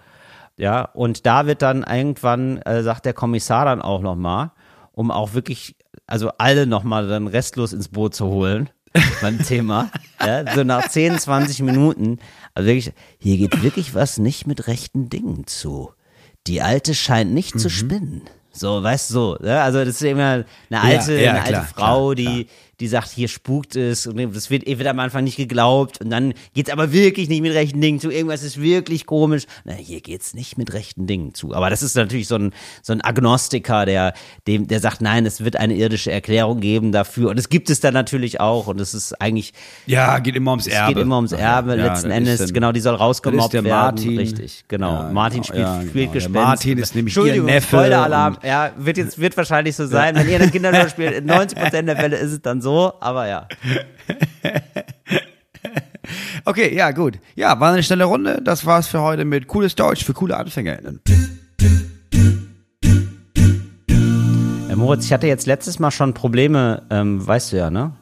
Ja, 0.62 0.84
und 0.94 1.26
da 1.26 1.48
wird 1.48 1.64
dann 1.64 1.82
irgendwann, 1.82 2.58
äh, 2.60 2.84
sagt 2.84 3.06
der 3.06 3.14
Kommissar 3.14 3.66
dann 3.66 3.82
auch 3.82 4.02
nochmal, 4.02 4.52
um 4.92 5.10
auch 5.10 5.34
wirklich, 5.34 5.76
also 6.06 6.30
alle 6.38 6.68
nochmal 6.68 7.08
dann 7.08 7.26
restlos 7.26 7.74
ins 7.74 7.88
Boot 7.90 8.14
zu 8.14 8.28
holen 8.28 8.70
beim 9.24 9.40
Thema. 9.40 9.90
Ja, 10.24 10.54
so 10.54 10.64
nach 10.64 10.88
10, 10.88 11.18
20 11.18 11.62
Minuten. 11.64 12.20
Also 12.54 12.68
wirklich, 12.68 12.94
hier 13.18 13.38
geht 13.38 13.64
wirklich 13.64 13.96
was 13.96 14.20
nicht 14.20 14.46
mit 14.46 14.68
rechten 14.68 15.10
Dingen 15.10 15.48
zu. 15.48 15.94
Die 16.46 16.62
Alte 16.62 16.94
scheint 16.94 17.34
nicht 17.34 17.56
Mhm. 17.56 17.60
zu 17.60 17.70
spinnen. 17.72 18.22
So, 18.52 18.84
weißt 18.84 19.10
du, 19.10 19.14
so. 19.14 19.38
Ja, 19.44 19.64
also 19.64 19.80
das 19.80 19.96
ist 19.96 20.04
immer 20.04 20.44
eine 20.70 20.82
alte, 20.82 21.20
ja, 21.20 21.32
eine 21.32 21.40
alte 21.40 21.52
klar, 21.54 21.68
Frau, 21.74 22.12
klar, 22.12 22.16
die, 22.16 22.48
die 22.82 22.88
sagt, 22.88 23.10
hier 23.12 23.28
spukt 23.28 23.76
es 23.76 24.08
und 24.08 24.18
das 24.36 24.50
wird, 24.50 24.66
wird 24.66 24.88
am 24.88 25.00
Anfang 25.00 25.24
nicht 25.24 25.38
geglaubt 25.38 26.02
und 26.02 26.10
dann 26.10 26.34
geht's 26.56 26.72
aber 26.72 26.92
wirklich 26.92 27.30
nicht 27.30 27.42
mit 27.42 27.54
rechten 27.54 27.80
Dingen 27.80 28.00
zu. 28.00 28.10
Irgendwas 28.10 28.42
ist 28.42 28.60
wirklich 28.60 29.06
komisch. 29.06 29.44
Na, 29.66 29.74
hier 29.74 30.02
geht's 30.02 30.34
nicht 30.34 30.58
mit 30.58 30.74
rechten 30.74 31.06
Dingen 31.06 31.34
zu. 31.36 31.54
Aber 31.54 31.70
das 31.70 31.84
ist 31.84 31.96
natürlich 31.96 32.28
so 32.28 32.36
ein, 32.36 32.54
so 32.82 32.92
ein 32.94 33.02
Agnostiker, 33.02 33.86
der, 33.86 34.14
dem, 34.48 34.68
der 34.68 34.80
sagt, 34.80 35.00
nein, 35.02 35.26
es 35.28 35.44
wird 35.44 35.56
eine 35.58 35.76
irdische 35.76 36.12
Erklärung 36.12 36.60
geben 36.60 36.92
dafür. 36.92 37.30
Und 37.30 37.38
es 37.38 37.50
gibt 37.50 37.70
es 37.70 37.80
dann 37.82 37.94
natürlich 37.94 38.40
auch. 38.40 38.66
Und 38.66 38.82
es 38.82 38.94
ist 38.96 39.14
eigentlich, 39.22 39.54
Ja, 39.86 40.18
geht 40.18 40.36
immer 40.36 40.52
ums 40.52 40.66
es 40.66 40.74
Erbe. 40.74 40.96
geht 40.96 41.04
immer 41.04 41.18
ums 41.18 41.34
Erbe. 41.34 41.76
Ja, 41.78 41.86
Letzten 41.94 42.10
Endes, 42.10 42.40
dann- 42.40 42.54
genau, 42.54 42.72
die 42.72 42.80
soll 42.80 42.96
rausgemobbt 42.96 43.54
werden. 43.54 43.70
Martin. 43.70 44.18
Richtig, 44.18 44.64
genau. 44.68 44.92
Ja, 45.04 45.10
Martin 45.12 45.42
genau, 45.44 45.54
spielt, 45.54 45.62
ja, 45.68 45.76
spielt 45.82 45.94
genau. 45.94 46.04
Der 46.06 46.14
Gespenst. 46.14 46.34
Martin 46.34 46.78
ist 46.80 46.96
nämlich 46.96 47.16
ihr 47.18 47.44
Neffe 47.44 47.68
Spoiler-Alarm. 47.68 48.38
Ja, 48.44 48.72
wird 48.78 48.98
jetzt, 48.98 49.20
wird 49.20 49.38
wahrscheinlich 49.38 49.76
so 49.76 49.86
sein. 49.86 50.16
Wenn 50.16 50.28
ihr 50.28 50.40
das 50.40 50.52
Kinderhörspiel 50.52 51.08
spielt, 51.10 51.24
in 51.24 51.30
90% 51.30 51.82
der 51.84 51.96
Fälle 51.96 52.18
ist 52.18 52.32
es 52.32 52.42
dann 52.42 52.62
so. 52.62 52.71
Aber 53.00 53.28
ja. 53.28 53.48
Okay, 56.44 56.76
ja, 56.76 56.92
gut. 56.92 57.20
Ja, 57.36 57.60
war 57.60 57.72
eine 57.72 57.84
schnelle 57.84 58.06
Runde. 58.06 58.42
Das 58.44 58.66
war's 58.66 58.88
für 58.88 59.02
heute 59.02 59.24
mit 59.26 59.48
cooles 59.48 59.76
Deutsch 59.76 60.04
für 60.04 60.14
coole 60.14 60.36
AnfängerInnen. 60.36 61.00
Äh, 64.70 64.76
Moritz, 64.76 65.06
ich 65.06 65.14
hatte 65.14 65.28
jetzt 65.28 65.46
letztes 65.46 65.80
Mal 65.80 65.92
schon 65.92 66.14
Probleme, 66.14 66.84
ähm, 66.90 67.26
weißt 67.26 67.52
du 67.54 67.58
ja, 67.58 67.70
ne? 67.70 67.94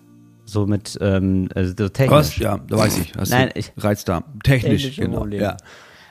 So 0.45 0.65
mit, 0.65 0.97
ähm, 1.01 1.49
also 1.53 1.74
so 1.78 1.89
technisch. 1.89 2.17
Was? 2.17 2.38
Ja, 2.38 2.57
da 2.57 2.78
weiß 2.78 2.97
ich. 2.99 3.13
Hast 3.17 3.30
Nein, 3.30 3.51
ich- 3.53 3.72
Reizdarm. 3.78 4.24
Technisch, 4.43 4.95
genau. 4.95 5.20
Probleme. 5.20 5.43
Ja. 5.43 5.57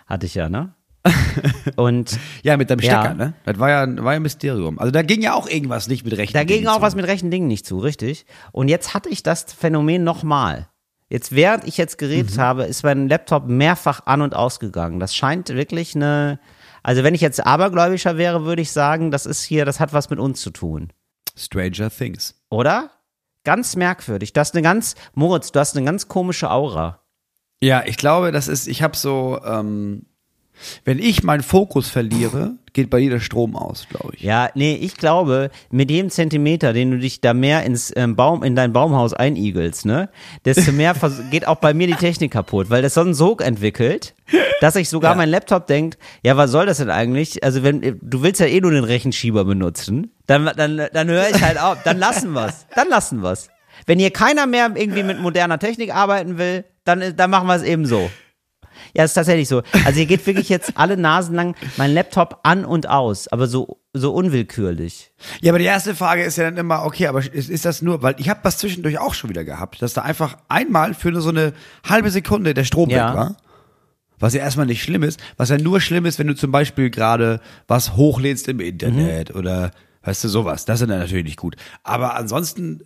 Hatte 0.06 0.26
ich 0.26 0.34
ja, 0.34 0.48
ne? 0.48 0.74
Und 1.76 2.18
ja, 2.42 2.56
mit 2.56 2.70
deinem 2.70 2.80
Ja. 2.80 3.00
Stecker, 3.02 3.14
ne? 3.14 3.34
Das 3.44 3.58
war 3.58 3.70
ja, 3.70 4.04
war 4.04 4.12
ja 4.12 4.18
ein 4.18 4.22
Mysterium. 4.22 4.78
Also 4.78 4.90
da 4.90 5.02
ging 5.02 5.22
ja 5.22 5.34
auch 5.34 5.48
irgendwas 5.48 5.88
nicht 5.88 6.04
mit 6.04 6.16
rechten 6.16 6.34
da 6.36 6.44
ging 6.44 6.58
Dingen 6.58 6.68
auch 6.68 6.76
zu. 6.76 6.82
was 6.82 6.94
mit 6.94 7.06
rechten 7.06 7.30
Dingen 7.30 7.46
nicht 7.48 7.66
zu, 7.66 7.78
richtig? 7.78 8.26
Und 8.52 8.68
jetzt 8.68 8.94
hatte 8.94 9.08
ich 9.08 9.22
das 9.22 9.44
Phänomen 9.44 10.04
nochmal. 10.04 10.68
Jetzt, 11.08 11.34
während 11.34 11.64
ich 11.64 11.78
jetzt 11.78 11.96
geredet 11.96 12.36
Mhm. 12.36 12.40
habe, 12.40 12.64
ist 12.64 12.82
mein 12.82 13.08
Laptop 13.08 13.46
mehrfach 13.46 14.02
an- 14.06 14.20
und 14.20 14.34
ausgegangen. 14.34 15.00
Das 15.00 15.14
scheint 15.16 15.48
wirklich 15.48 15.94
eine, 15.96 16.38
also 16.82 17.02
wenn 17.02 17.14
ich 17.14 17.22
jetzt 17.22 17.44
abergläubischer 17.46 18.18
wäre, 18.18 18.44
würde 18.44 18.60
ich 18.62 18.72
sagen, 18.72 19.10
das 19.10 19.24
ist 19.24 19.42
hier, 19.42 19.64
das 19.64 19.80
hat 19.80 19.92
was 19.94 20.10
mit 20.10 20.18
uns 20.18 20.40
zu 20.42 20.50
tun. 20.50 20.92
Stranger 21.36 21.90
Things. 21.90 22.34
Oder? 22.50 22.90
Ganz 23.44 23.76
merkwürdig. 23.76 24.34
Du 24.34 24.40
hast 24.40 24.54
eine 24.54 24.62
ganz, 24.62 24.96
Moritz, 25.14 25.50
du 25.52 25.60
hast 25.60 25.76
eine 25.76 25.86
ganz 25.86 26.08
komische 26.08 26.50
Aura. 26.50 27.00
Ja, 27.62 27.84
ich 27.86 27.96
glaube, 27.96 28.30
das 28.30 28.46
ist, 28.48 28.66
ich 28.68 28.82
habe 28.82 28.96
so, 28.96 29.40
ähm, 29.44 30.04
wenn 30.84 30.98
ich 30.98 31.22
meinen 31.22 31.42
Fokus 31.42 31.88
verliere, 31.88 32.54
geht 32.72 32.90
bei 32.90 33.00
dir 33.00 33.10
der 33.10 33.20
Strom 33.20 33.56
aus, 33.56 33.86
glaube 33.90 34.14
ich. 34.14 34.22
Ja, 34.22 34.50
nee, 34.54 34.74
ich 34.74 34.96
glaube, 34.96 35.50
mit 35.70 35.90
jedem 35.90 36.10
Zentimeter, 36.10 36.72
den 36.72 36.92
du 36.92 36.98
dich 36.98 37.20
da 37.20 37.34
mehr 37.34 37.64
ins 37.64 37.92
ähm, 37.96 38.14
Baum, 38.16 38.42
in 38.42 38.54
dein 38.54 38.72
Baumhaus 38.72 39.14
einigelst, 39.14 39.86
ne, 39.86 40.08
desto 40.44 40.72
mehr 40.72 40.94
geht 41.30 41.46
auch 41.46 41.56
bei 41.56 41.74
mir 41.74 41.86
die 41.86 41.94
Technik 41.94 42.32
kaputt, 42.32 42.70
weil 42.70 42.82
das 42.82 42.94
so 42.94 43.00
einen 43.00 43.14
Sog 43.14 43.42
entwickelt, 43.42 44.14
dass 44.60 44.76
ich 44.76 44.88
sogar 44.88 45.14
mein 45.14 45.28
Laptop 45.28 45.66
denkt, 45.66 45.98
ja, 46.22 46.36
was 46.36 46.50
soll 46.50 46.66
das 46.66 46.78
denn 46.78 46.90
eigentlich? 46.90 47.42
Also 47.42 47.62
wenn, 47.62 47.98
du 48.00 48.22
willst 48.22 48.40
ja 48.40 48.46
eh 48.46 48.60
nur 48.60 48.70
den 48.70 48.84
Rechenschieber 48.84 49.44
benutzen, 49.44 50.12
dann, 50.26 50.50
dann, 50.56 50.88
dann 50.92 51.08
höre 51.08 51.30
ich 51.30 51.42
halt 51.42 51.60
auf, 51.60 51.78
dann 51.84 51.98
lassen 51.98 52.32
wir's, 52.32 52.66
dann 52.74 52.88
lassen 52.88 53.22
wir's. 53.22 53.48
Wenn 53.86 53.98
hier 53.98 54.10
keiner 54.10 54.46
mehr 54.46 54.70
irgendwie 54.74 55.02
mit 55.02 55.20
moderner 55.20 55.58
Technik 55.58 55.94
arbeiten 55.94 56.38
will, 56.38 56.64
dann, 56.84 57.16
dann 57.16 57.30
machen 57.30 57.46
wir 57.46 57.54
es 57.54 57.62
eben 57.62 57.86
so. 57.86 58.10
Ja, 58.94 59.04
ist 59.04 59.14
tatsächlich 59.14 59.48
so. 59.48 59.62
Also 59.84 59.98
hier 59.98 60.06
geht 60.06 60.26
wirklich 60.26 60.48
jetzt 60.48 60.72
alle 60.76 60.96
Nasen 60.96 61.34
lang 61.34 61.54
mein 61.76 61.92
Laptop 61.92 62.40
an 62.42 62.64
und 62.64 62.88
aus, 62.88 63.28
aber 63.28 63.46
so, 63.46 63.78
so 63.92 64.12
unwillkürlich. 64.14 65.12
Ja, 65.40 65.52
aber 65.52 65.58
die 65.58 65.64
erste 65.64 65.94
Frage 65.94 66.22
ist 66.22 66.36
ja 66.36 66.44
dann 66.44 66.56
immer, 66.56 66.84
okay, 66.84 67.06
aber 67.06 67.20
ist, 67.20 67.50
ist 67.50 67.64
das 67.64 67.82
nur, 67.82 68.02
weil 68.02 68.14
ich 68.18 68.28
habe 68.28 68.40
das 68.42 68.58
zwischendurch 68.58 68.98
auch 68.98 69.14
schon 69.14 69.30
wieder 69.30 69.44
gehabt, 69.44 69.82
dass 69.82 69.94
da 69.94 70.02
einfach 70.02 70.36
einmal 70.48 70.94
für 70.94 71.10
nur 71.10 71.20
so 71.20 71.30
eine 71.30 71.52
halbe 71.88 72.10
Sekunde 72.10 72.54
der 72.54 72.64
Strom 72.64 72.90
Ja. 72.90 73.08
weg 73.10 73.16
war. 73.16 73.36
Was 74.20 74.34
ja 74.34 74.40
erstmal 74.40 74.66
nicht 74.66 74.82
schlimm 74.82 75.04
ist, 75.04 75.20
was 75.36 75.48
ja 75.50 75.58
nur 75.58 75.80
schlimm 75.80 76.04
ist, 76.04 76.18
wenn 76.18 76.26
du 76.26 76.34
zum 76.34 76.50
Beispiel 76.50 76.90
gerade 76.90 77.40
was 77.68 77.94
hochlädst 77.94 78.48
im 78.48 78.58
Internet 78.58 79.30
Mhm. 79.32 79.38
oder 79.38 79.70
weißt 80.02 80.24
du 80.24 80.28
sowas. 80.28 80.64
Das 80.64 80.80
ist 80.80 80.88
dann 80.88 80.98
natürlich 80.98 81.24
nicht 81.24 81.36
gut. 81.36 81.54
Aber 81.84 82.16
ansonsten 82.16 82.82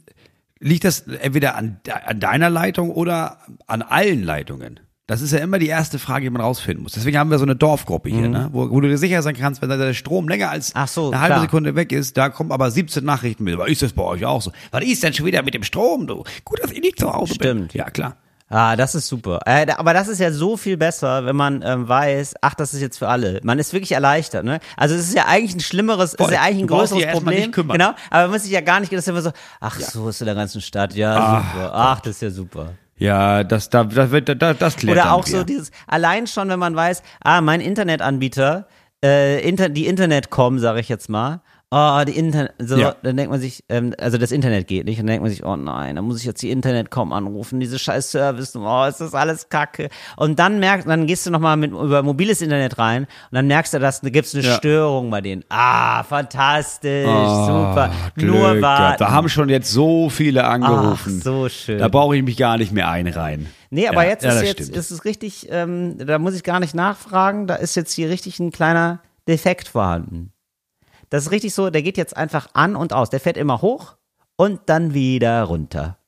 liegt 0.60 0.84
das 0.84 1.00
entweder 1.00 1.56
an, 1.56 1.80
an 2.06 2.20
deiner 2.20 2.50
Leitung 2.50 2.90
oder 2.90 3.38
an 3.66 3.80
allen 3.82 4.22
Leitungen. 4.22 4.78
Das 5.12 5.20
ist 5.20 5.30
ja 5.32 5.40
immer 5.40 5.58
die 5.58 5.66
erste 5.66 5.98
Frage, 5.98 6.24
die 6.24 6.30
man 6.30 6.40
rausfinden 6.40 6.82
muss. 6.82 6.92
Deswegen 6.92 7.18
haben 7.18 7.30
wir 7.30 7.36
so 7.36 7.44
eine 7.44 7.54
Dorfgruppe 7.54 8.08
hier, 8.08 8.30
ne? 8.30 8.48
wo, 8.50 8.70
wo 8.70 8.80
du 8.80 8.88
dir 8.88 8.96
sicher 8.96 9.20
sein 9.20 9.36
kannst, 9.36 9.60
wenn 9.60 9.68
der 9.68 9.92
Strom 9.92 10.26
länger 10.26 10.48
als 10.48 10.72
Mhm. 10.72 10.80
Ach 10.80 10.88
so, 10.88 11.08
eine 11.08 11.20
halbe 11.20 11.34
klar. 11.34 11.40
Sekunde 11.42 11.74
weg 11.74 11.92
ist, 11.92 12.16
da 12.16 12.30
kommen 12.30 12.50
aber 12.50 12.70
17 12.70 13.04
Nachrichten 13.04 13.44
mit. 13.44 13.52
Aber 13.52 13.68
ist 13.68 13.82
das 13.82 13.92
bei 13.92 14.02
euch 14.04 14.24
auch 14.24 14.40
so? 14.40 14.52
Was 14.70 14.82
ist 14.84 15.02
denn 15.02 15.12
schon 15.12 15.26
wieder 15.26 15.42
mit 15.42 15.52
dem 15.52 15.64
Strom? 15.64 16.06
Du? 16.06 16.24
Gut, 16.44 16.62
dass 16.62 16.70
ich 16.72 16.80
nicht 16.80 16.98
zu 16.98 17.12
Hause 17.12 17.34
bin. 17.34 17.48
Stimmt. 17.48 17.74
Ja, 17.74 17.90
klar. 17.90 18.16
Ah, 18.48 18.74
das 18.74 18.94
ist 18.94 19.06
super. 19.06 19.40
Äh, 19.44 19.66
aber 19.76 19.92
das 19.92 20.08
ist 20.08 20.18
ja 20.18 20.32
so 20.32 20.56
viel 20.56 20.78
besser, 20.78 21.26
wenn 21.26 21.36
man 21.36 21.60
ähm, 21.62 21.86
weiß, 21.88 22.36
ach, 22.40 22.54
das 22.54 22.72
ist 22.72 22.80
jetzt 22.80 22.96
für 22.96 23.08
alle. 23.08 23.40
Man 23.42 23.58
ist 23.58 23.74
wirklich 23.74 23.92
erleichtert, 23.92 24.46
ne? 24.46 24.60
Also 24.78 24.94
es 24.94 25.08
ist 25.08 25.14
ja 25.14 25.26
eigentlich 25.26 25.56
ein 25.56 25.60
schlimmeres, 25.60 26.12
es 26.12 26.16
Voll. 26.16 26.28
ist 26.28 26.32
ja 26.32 26.40
eigentlich 26.40 26.64
ein 26.64 26.68
größeres 26.68 27.06
Problem. 27.12 27.52
Genau, 27.52 27.92
aber 28.10 28.22
man 28.22 28.30
muss 28.30 28.44
sich 28.44 28.52
ja 28.52 28.62
gar 28.62 28.80
nicht, 28.80 28.90
das 28.92 29.00
ist 29.00 29.08
immer 29.08 29.20
so, 29.20 29.32
ach, 29.60 29.78
so 29.78 30.08
ist 30.08 30.20
in 30.22 30.26
der 30.26 30.34
ganzen 30.34 30.62
Stadt, 30.62 30.94
ja, 30.94 31.44
super. 31.52 31.70
Ach, 31.74 32.00
das 32.00 32.16
ist 32.16 32.22
ja 32.22 32.30
super. 32.30 32.72
Ja, 33.02 33.42
das, 33.42 33.68
da, 33.68 33.82
das, 33.82 34.12
wird, 34.12 34.28
da, 34.40 34.54
das 34.54 34.76
klärt 34.76 34.96
Oder 34.96 35.12
auch 35.12 35.26
so 35.26 35.38
wir. 35.38 35.44
dieses, 35.44 35.72
allein 35.88 36.28
schon, 36.28 36.48
wenn 36.48 36.60
man 36.60 36.76
weiß, 36.76 37.02
ah, 37.20 37.40
mein 37.40 37.60
Internetanbieter, 37.60 38.68
äh, 39.04 39.40
Inter, 39.46 39.68
die 39.68 39.86
Internetcom, 39.86 40.60
sage 40.60 40.78
ich 40.78 40.88
jetzt 40.88 41.08
mal, 41.08 41.40
oh, 41.74 42.04
die 42.06 42.12
Internet, 42.18 42.52
so, 42.58 42.76
Ja. 42.76 42.94
dann 43.02 43.16
denkt 43.16 43.30
man 43.30 43.40
sich, 43.40 43.64
ähm, 43.70 43.94
also 43.98 44.18
das 44.18 44.30
Internet 44.30 44.66
geht 44.68 44.84
nicht, 44.84 44.98
dann 45.00 45.06
denkt 45.06 45.22
man 45.22 45.30
sich, 45.30 45.42
oh 45.42 45.56
nein, 45.56 45.96
dann 45.96 46.04
muss 46.04 46.18
ich 46.20 46.24
jetzt 46.26 46.42
die 46.42 46.50
Internetcom 46.50 47.12
anrufen, 47.14 47.60
diese 47.60 47.78
scheiß 47.78 48.10
Service, 48.10 48.54
oh, 48.54 48.84
ist 48.84 49.00
das 49.00 49.14
alles 49.14 49.48
kacke. 49.48 49.88
Und 50.16 50.38
dann 50.38 50.60
merkst, 50.60 50.86
dann 50.86 51.06
gehst 51.06 51.24
du 51.26 51.30
nochmal 51.30 51.56
mit, 51.56 51.70
über 51.72 52.02
mobiles 52.02 52.42
Internet 52.42 52.78
rein 52.78 53.04
und 53.04 53.08
dann 53.34 53.46
merkst 53.46 53.72
du, 53.72 53.78
dass 53.78 54.02
da 54.02 54.10
gibt's 54.10 54.34
eine 54.34 54.44
Ja. 54.44 54.54
Störung 54.56 55.10
bei 55.10 55.22
denen. 55.22 55.44
Ah, 55.48 56.02
fantastisch, 56.02 57.06
Oh, 57.08 57.46
super. 57.46 57.90
Glück 58.16 58.30
Nur 58.34 58.60
warten. 58.60 58.98
Da 58.98 59.10
haben 59.10 59.28
schon 59.30 59.48
jetzt 59.48 59.70
so 59.72 60.10
viele 60.10 60.44
angerufen. 60.44 61.16
Ach, 61.20 61.24
so 61.24 61.48
schön. 61.48 61.78
Da 61.78 61.88
brauche 61.88 62.14
ich 62.16 62.22
mich 62.22 62.36
gar 62.36 62.58
nicht 62.58 62.72
mehr 62.72 62.88
einreihen. 62.90 63.46
Nee, 63.70 63.88
aber 63.88 64.04
Ja, 64.04 64.10
jetzt 64.10 64.24
ist 64.24 64.42
jetzt 64.42 64.62
stimmt. 64.64 64.76
ist 64.76 64.90
es 64.90 65.04
richtig, 65.06 65.48
ähm, 65.50 65.96
da 65.98 66.18
muss 66.18 66.34
ich 66.34 66.42
gar 66.42 66.60
nicht 66.60 66.74
nachfragen, 66.74 67.46
da 67.46 67.54
ist 67.54 67.74
jetzt 67.76 67.92
hier 67.94 68.10
richtig 68.10 68.38
ein 68.40 68.50
kleiner 68.50 68.98
Defekt 69.26 69.68
vorhanden. 69.68 70.31
Das 71.12 71.24
ist 71.24 71.30
richtig 71.30 71.52
so, 71.52 71.68
der 71.68 71.82
geht 71.82 71.98
jetzt 71.98 72.16
einfach 72.16 72.48
an 72.54 72.74
und 72.74 72.94
aus. 72.94 73.10
Der 73.10 73.20
fährt 73.20 73.36
immer 73.36 73.60
hoch 73.60 73.96
und 74.36 74.60
dann 74.64 74.94
wieder 74.94 75.42
runter. 75.42 75.98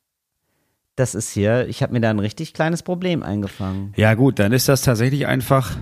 Das 0.96 1.14
ist 1.14 1.30
hier, 1.30 1.68
ich 1.68 1.82
habe 1.82 1.92
mir 1.92 2.00
da 2.00 2.08
ein 2.08 2.20
richtig 2.20 2.54
kleines 2.54 2.82
Problem 2.82 3.22
eingefangen. 3.22 3.92
Ja 3.96 4.14
gut, 4.14 4.38
dann 4.38 4.52
ist 4.52 4.66
das 4.66 4.80
tatsächlich 4.80 5.26
einfach, 5.26 5.76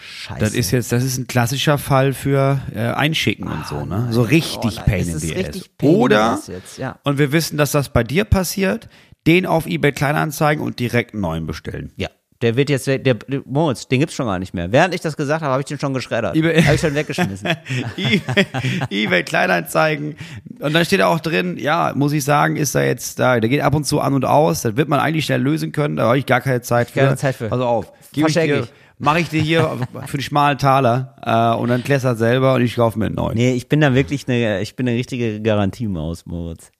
Scheiße. 0.00 0.38
das 0.38 0.54
ist 0.54 0.70
jetzt, 0.70 0.92
das 0.92 1.02
ist 1.02 1.18
ein 1.18 1.26
klassischer 1.26 1.76
Fall 1.76 2.12
für 2.12 2.60
äh, 2.72 2.92
Einschicken 2.92 3.48
und 3.48 3.66
so, 3.66 3.84
ne? 3.84 4.06
So 4.12 4.22
richtig 4.22 4.78
Oh 4.78 4.82
Pain 4.84 5.08
in 5.08 5.18
the 5.18 5.32
richtig 5.32 5.68
ass. 5.82 5.88
Oder, 5.88 6.38
jetzt, 6.46 6.78
ja. 6.78 7.00
und 7.02 7.18
wir 7.18 7.32
wissen, 7.32 7.58
dass 7.58 7.72
das 7.72 7.88
bei 7.88 8.04
dir 8.04 8.24
passiert, 8.24 8.88
den 9.26 9.44
auf 9.44 9.66
eBay 9.66 9.90
Kleinanzeigen 9.90 10.62
und 10.62 10.78
direkt 10.78 11.14
einen 11.14 11.22
neuen 11.22 11.46
bestellen. 11.48 11.92
Ja, 11.96 12.10
Der 12.42 12.56
wird 12.56 12.70
jetzt, 12.70 12.86
der, 12.86 12.98
der 12.98 13.16
Moritz, 13.44 13.86
den 13.86 14.00
gibt's 14.00 14.14
schon 14.14 14.24
gar 14.26 14.38
nicht 14.38 14.54
mehr. 14.54 14.72
Während 14.72 14.94
ich 14.94 15.02
das 15.02 15.16
gesagt 15.16 15.42
habe, 15.42 15.52
habe 15.52 15.60
ich 15.60 15.66
den 15.66 15.78
schon 15.78 15.92
geschreddert. 15.92 16.34
eBay- 16.36 16.64
Habe 16.64 16.74
ich 16.74 16.80
schon 16.80 16.94
weggeschmissen. 16.94 17.48
eBay, 17.98 18.46
eBay 18.90 19.22
Kleinanzeigen. 19.24 20.16
Und 20.58 20.72
dann 20.72 20.84
steht 20.84 21.02
auch 21.02 21.20
drin, 21.20 21.56
ja, 21.58 21.92
muss 21.94 22.12
ich 22.12 22.24
sagen, 22.24 22.56
ist 22.56 22.74
da 22.74 22.82
jetzt 22.82 23.18
da, 23.18 23.38
der 23.40 23.50
geht 23.50 23.60
ab 23.60 23.74
und 23.74 23.84
zu 23.84 24.00
an 24.00 24.14
und 24.14 24.24
aus. 24.24 24.62
Das 24.62 24.76
wird 24.76 24.88
man 24.88 25.00
eigentlich 25.00 25.26
schnell 25.26 25.42
lösen 25.42 25.72
können, 25.72 25.96
da 25.96 26.04
habe 26.04 26.18
ich 26.18 26.26
gar 26.26 26.40
keine 26.40 26.62
Zeit 26.62 26.90
für. 26.90 27.00
Keine 27.00 27.16
Zeit 27.16 27.36
für. 27.36 27.48
Pass 27.48 27.60
auf, 27.60 27.92
gebe 28.12 28.28
ich 28.28 28.34
dir, 28.34 28.60
ich. 28.60 28.72
mache 28.98 29.20
ich 29.20 29.28
dir 29.28 29.42
hier 29.42 29.78
für 30.06 30.16
die 30.16 30.24
schmalen 30.24 30.56
Taler 30.58 31.16
äh, 31.22 31.58
und 31.60 31.68
dann 31.68 31.82
das 31.86 32.02
selber 32.18 32.54
und 32.54 32.62
ich 32.62 32.74
kaufe 32.76 32.98
mir 32.98 33.06
einen 33.06 33.16
neuen. 33.16 33.36
Nee, 33.36 33.52
ich 33.52 33.68
bin 33.68 33.80
da 33.82 33.94
wirklich 33.94 34.26
eine, 34.28 34.60
ich 34.62 34.76
bin 34.76 34.88
eine 34.88 34.96
richtige 34.96 35.42
Garantiemaus, 35.42 36.24
Moritz. 36.26 36.70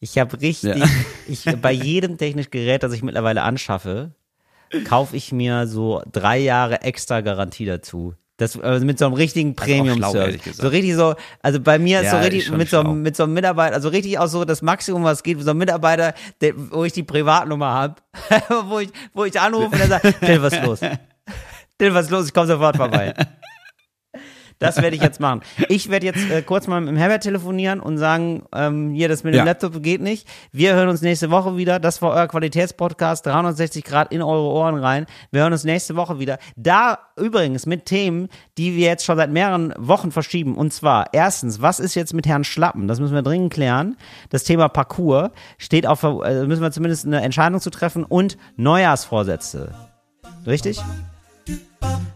Ich 0.00 0.16
habe 0.18 0.40
richtig, 0.40 0.76
Ja. 0.76 0.86
ich, 1.28 1.44
bei 1.60 1.72
jedem 1.72 2.16
technischen 2.16 2.50
Gerät, 2.50 2.82
das 2.82 2.92
ich 2.94 3.02
mittlerweile 3.02 3.42
anschaffe, 3.42 4.14
kaufe 4.84 5.16
ich 5.16 5.32
mir 5.32 5.66
so 5.66 6.02
drei 6.10 6.38
Jahre 6.38 6.82
extra 6.82 7.20
Garantie 7.20 7.64
dazu. 7.66 8.14
Das 8.36 8.58
also 8.58 8.86
mit 8.86 8.98
so 8.98 9.04
einem 9.04 9.14
richtigen 9.14 9.54
Premium-Service. 9.54 10.56
So 10.56 10.68
richtig 10.68 10.94
so, 10.94 11.14
also 11.42 11.60
bei 11.60 11.78
mir 11.78 11.98
ist 12.00 12.06
Ja, 12.06 12.10
so 12.12 12.16
ist 12.18 12.24
richtig 12.24 12.44
schon 12.46 12.56
mit 12.56 12.70
so, 12.70 12.80
einem- 12.80 13.02
mit 13.02 13.14
so 13.14 13.24
einem 13.24 13.34
Mitarbeiter, 13.34 13.74
also 13.74 13.90
richtig 13.90 14.18
auch 14.18 14.28
so 14.28 14.46
das 14.46 14.62
Maximum, 14.62 15.04
was 15.04 15.22
geht, 15.22 15.42
so 15.42 15.50
ein 15.50 15.58
Mitarbeiter, 15.58 16.14
der, 16.40 16.54
wo 16.56 16.84
ich 16.84 16.94
die 16.94 17.02
Privatnummer 17.02 17.66
habe, 17.66 17.94
wo 18.68 18.78
ich, 18.78 18.88
wo 19.12 19.26
ich 19.26 19.38
anrufe 19.38 19.66
und 19.74 19.80
er 19.80 19.88
sagt, 19.88 20.20
Till, 20.20 20.40
was 20.42 20.54
ist 20.54 20.64
los? 20.64 20.80
Till, 21.76 21.92
was 21.94 22.06
ist 22.06 22.10
los? 22.10 22.26
Ich 22.28 22.32
komme 22.34 22.46
sofort 22.46 22.76
vorbei. 22.78 23.12
Das 24.60 24.76
werde 24.76 24.94
ich 24.94 25.02
jetzt 25.02 25.18
machen. 25.20 25.40
Ich 25.68 25.90
werde 25.90 26.06
jetzt 26.06 26.30
äh, 26.30 26.42
kurz 26.42 26.66
mal 26.66 26.80
mit 26.80 26.90
dem 26.90 26.96
Herbert 26.96 27.22
telefonieren 27.22 27.80
und 27.80 27.98
sagen, 27.98 28.44
ähm, 28.54 28.90
hier, 28.92 29.08
das 29.08 29.24
mit 29.24 29.34
dem 29.34 29.38
Ja. 29.38 29.44
Laptop 29.44 29.82
geht 29.82 30.00
nicht. 30.02 30.28
Wir 30.52 30.74
hören 30.74 30.88
uns 30.88 31.00
nächste 31.00 31.30
Woche 31.30 31.56
wieder. 31.56 31.80
Das 31.80 32.02
war 32.02 32.10
euer 32.12 32.28
Qualitätspodcast, 32.28 33.24
360 33.26 33.82
Grad 33.82 34.12
in 34.12 34.20
eure 34.22 34.46
Ohren 34.46 34.76
rein. 34.76 35.06
Wir 35.32 35.40
hören 35.42 35.52
uns 35.52 35.64
nächste 35.64 35.96
Woche 35.96 36.18
wieder. 36.18 36.38
Da 36.56 36.98
übrigens 37.16 37.64
mit 37.64 37.86
Themen, 37.86 38.28
die 38.58 38.76
wir 38.76 38.86
jetzt 38.86 39.04
schon 39.04 39.16
seit 39.16 39.30
mehreren 39.30 39.72
Wochen 39.78 40.12
verschieben. 40.12 40.54
Und 40.56 40.72
zwar, 40.74 41.06
erstens, 41.12 41.62
was 41.62 41.80
ist 41.80 41.94
jetzt 41.94 42.12
mit 42.12 42.26
Herrn 42.26 42.44
Schlappen? 42.44 42.86
Das 42.86 43.00
müssen 43.00 43.14
wir 43.14 43.22
dringend 43.22 43.52
klären. 43.52 43.96
Das 44.28 44.44
Thema 44.44 44.68
Parcours 44.68 45.30
steht 45.56 45.86
auf, 45.86 46.02
äh, 46.02 46.44
müssen 46.44 46.62
wir 46.62 46.70
zumindest 46.70 47.06
eine 47.06 47.22
Entscheidung 47.22 47.60
zu 47.60 47.70
treffen 47.70 48.04
und 48.04 48.36
Neujahrsvorsätze. 48.56 49.72
Richtig? 50.46 50.80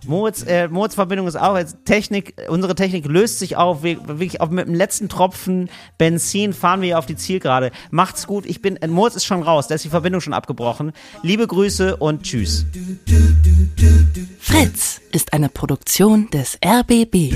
Moritz, 0.06 0.42
äh, 0.42 0.68
Moritz 0.68 0.94
Verbindung 0.94 1.26
ist 1.26 1.36
auch 1.36 1.56
jetzt 1.56 1.78
Technik, 1.84 2.34
unsere 2.48 2.74
Technik 2.74 3.06
löst 3.06 3.38
sich 3.38 3.56
auf, 3.56 3.82
wir, 3.82 4.06
wirklich 4.06 4.40
auf 4.40 4.50
mit 4.50 4.66
dem 4.66 4.74
letzten 4.74 5.08
Tropfen 5.08 5.70
Benzin 5.98 6.52
fahren 6.52 6.82
wir 6.82 6.98
auf 6.98 7.06
die 7.06 7.16
Zielgerade. 7.16 7.70
Macht's 7.90 8.26
gut, 8.26 8.46
ich 8.46 8.60
bin, 8.60 8.76
äh, 8.76 8.88
Moritz 8.88 9.16
ist 9.16 9.24
schon 9.24 9.42
raus, 9.42 9.68
da 9.68 9.74
ist 9.74 9.84
die 9.84 9.88
Verbindung 9.88 10.20
schon 10.20 10.34
abgebrochen. 10.34 10.92
Liebe 11.22 11.46
Grüße 11.46 11.96
und 11.96 12.22
tschüss. 12.22 12.66
Fritz 14.38 15.00
ist 15.12 15.32
eine 15.32 15.48
Produktion 15.48 16.28
des 16.30 16.58
RBB. 16.64 17.32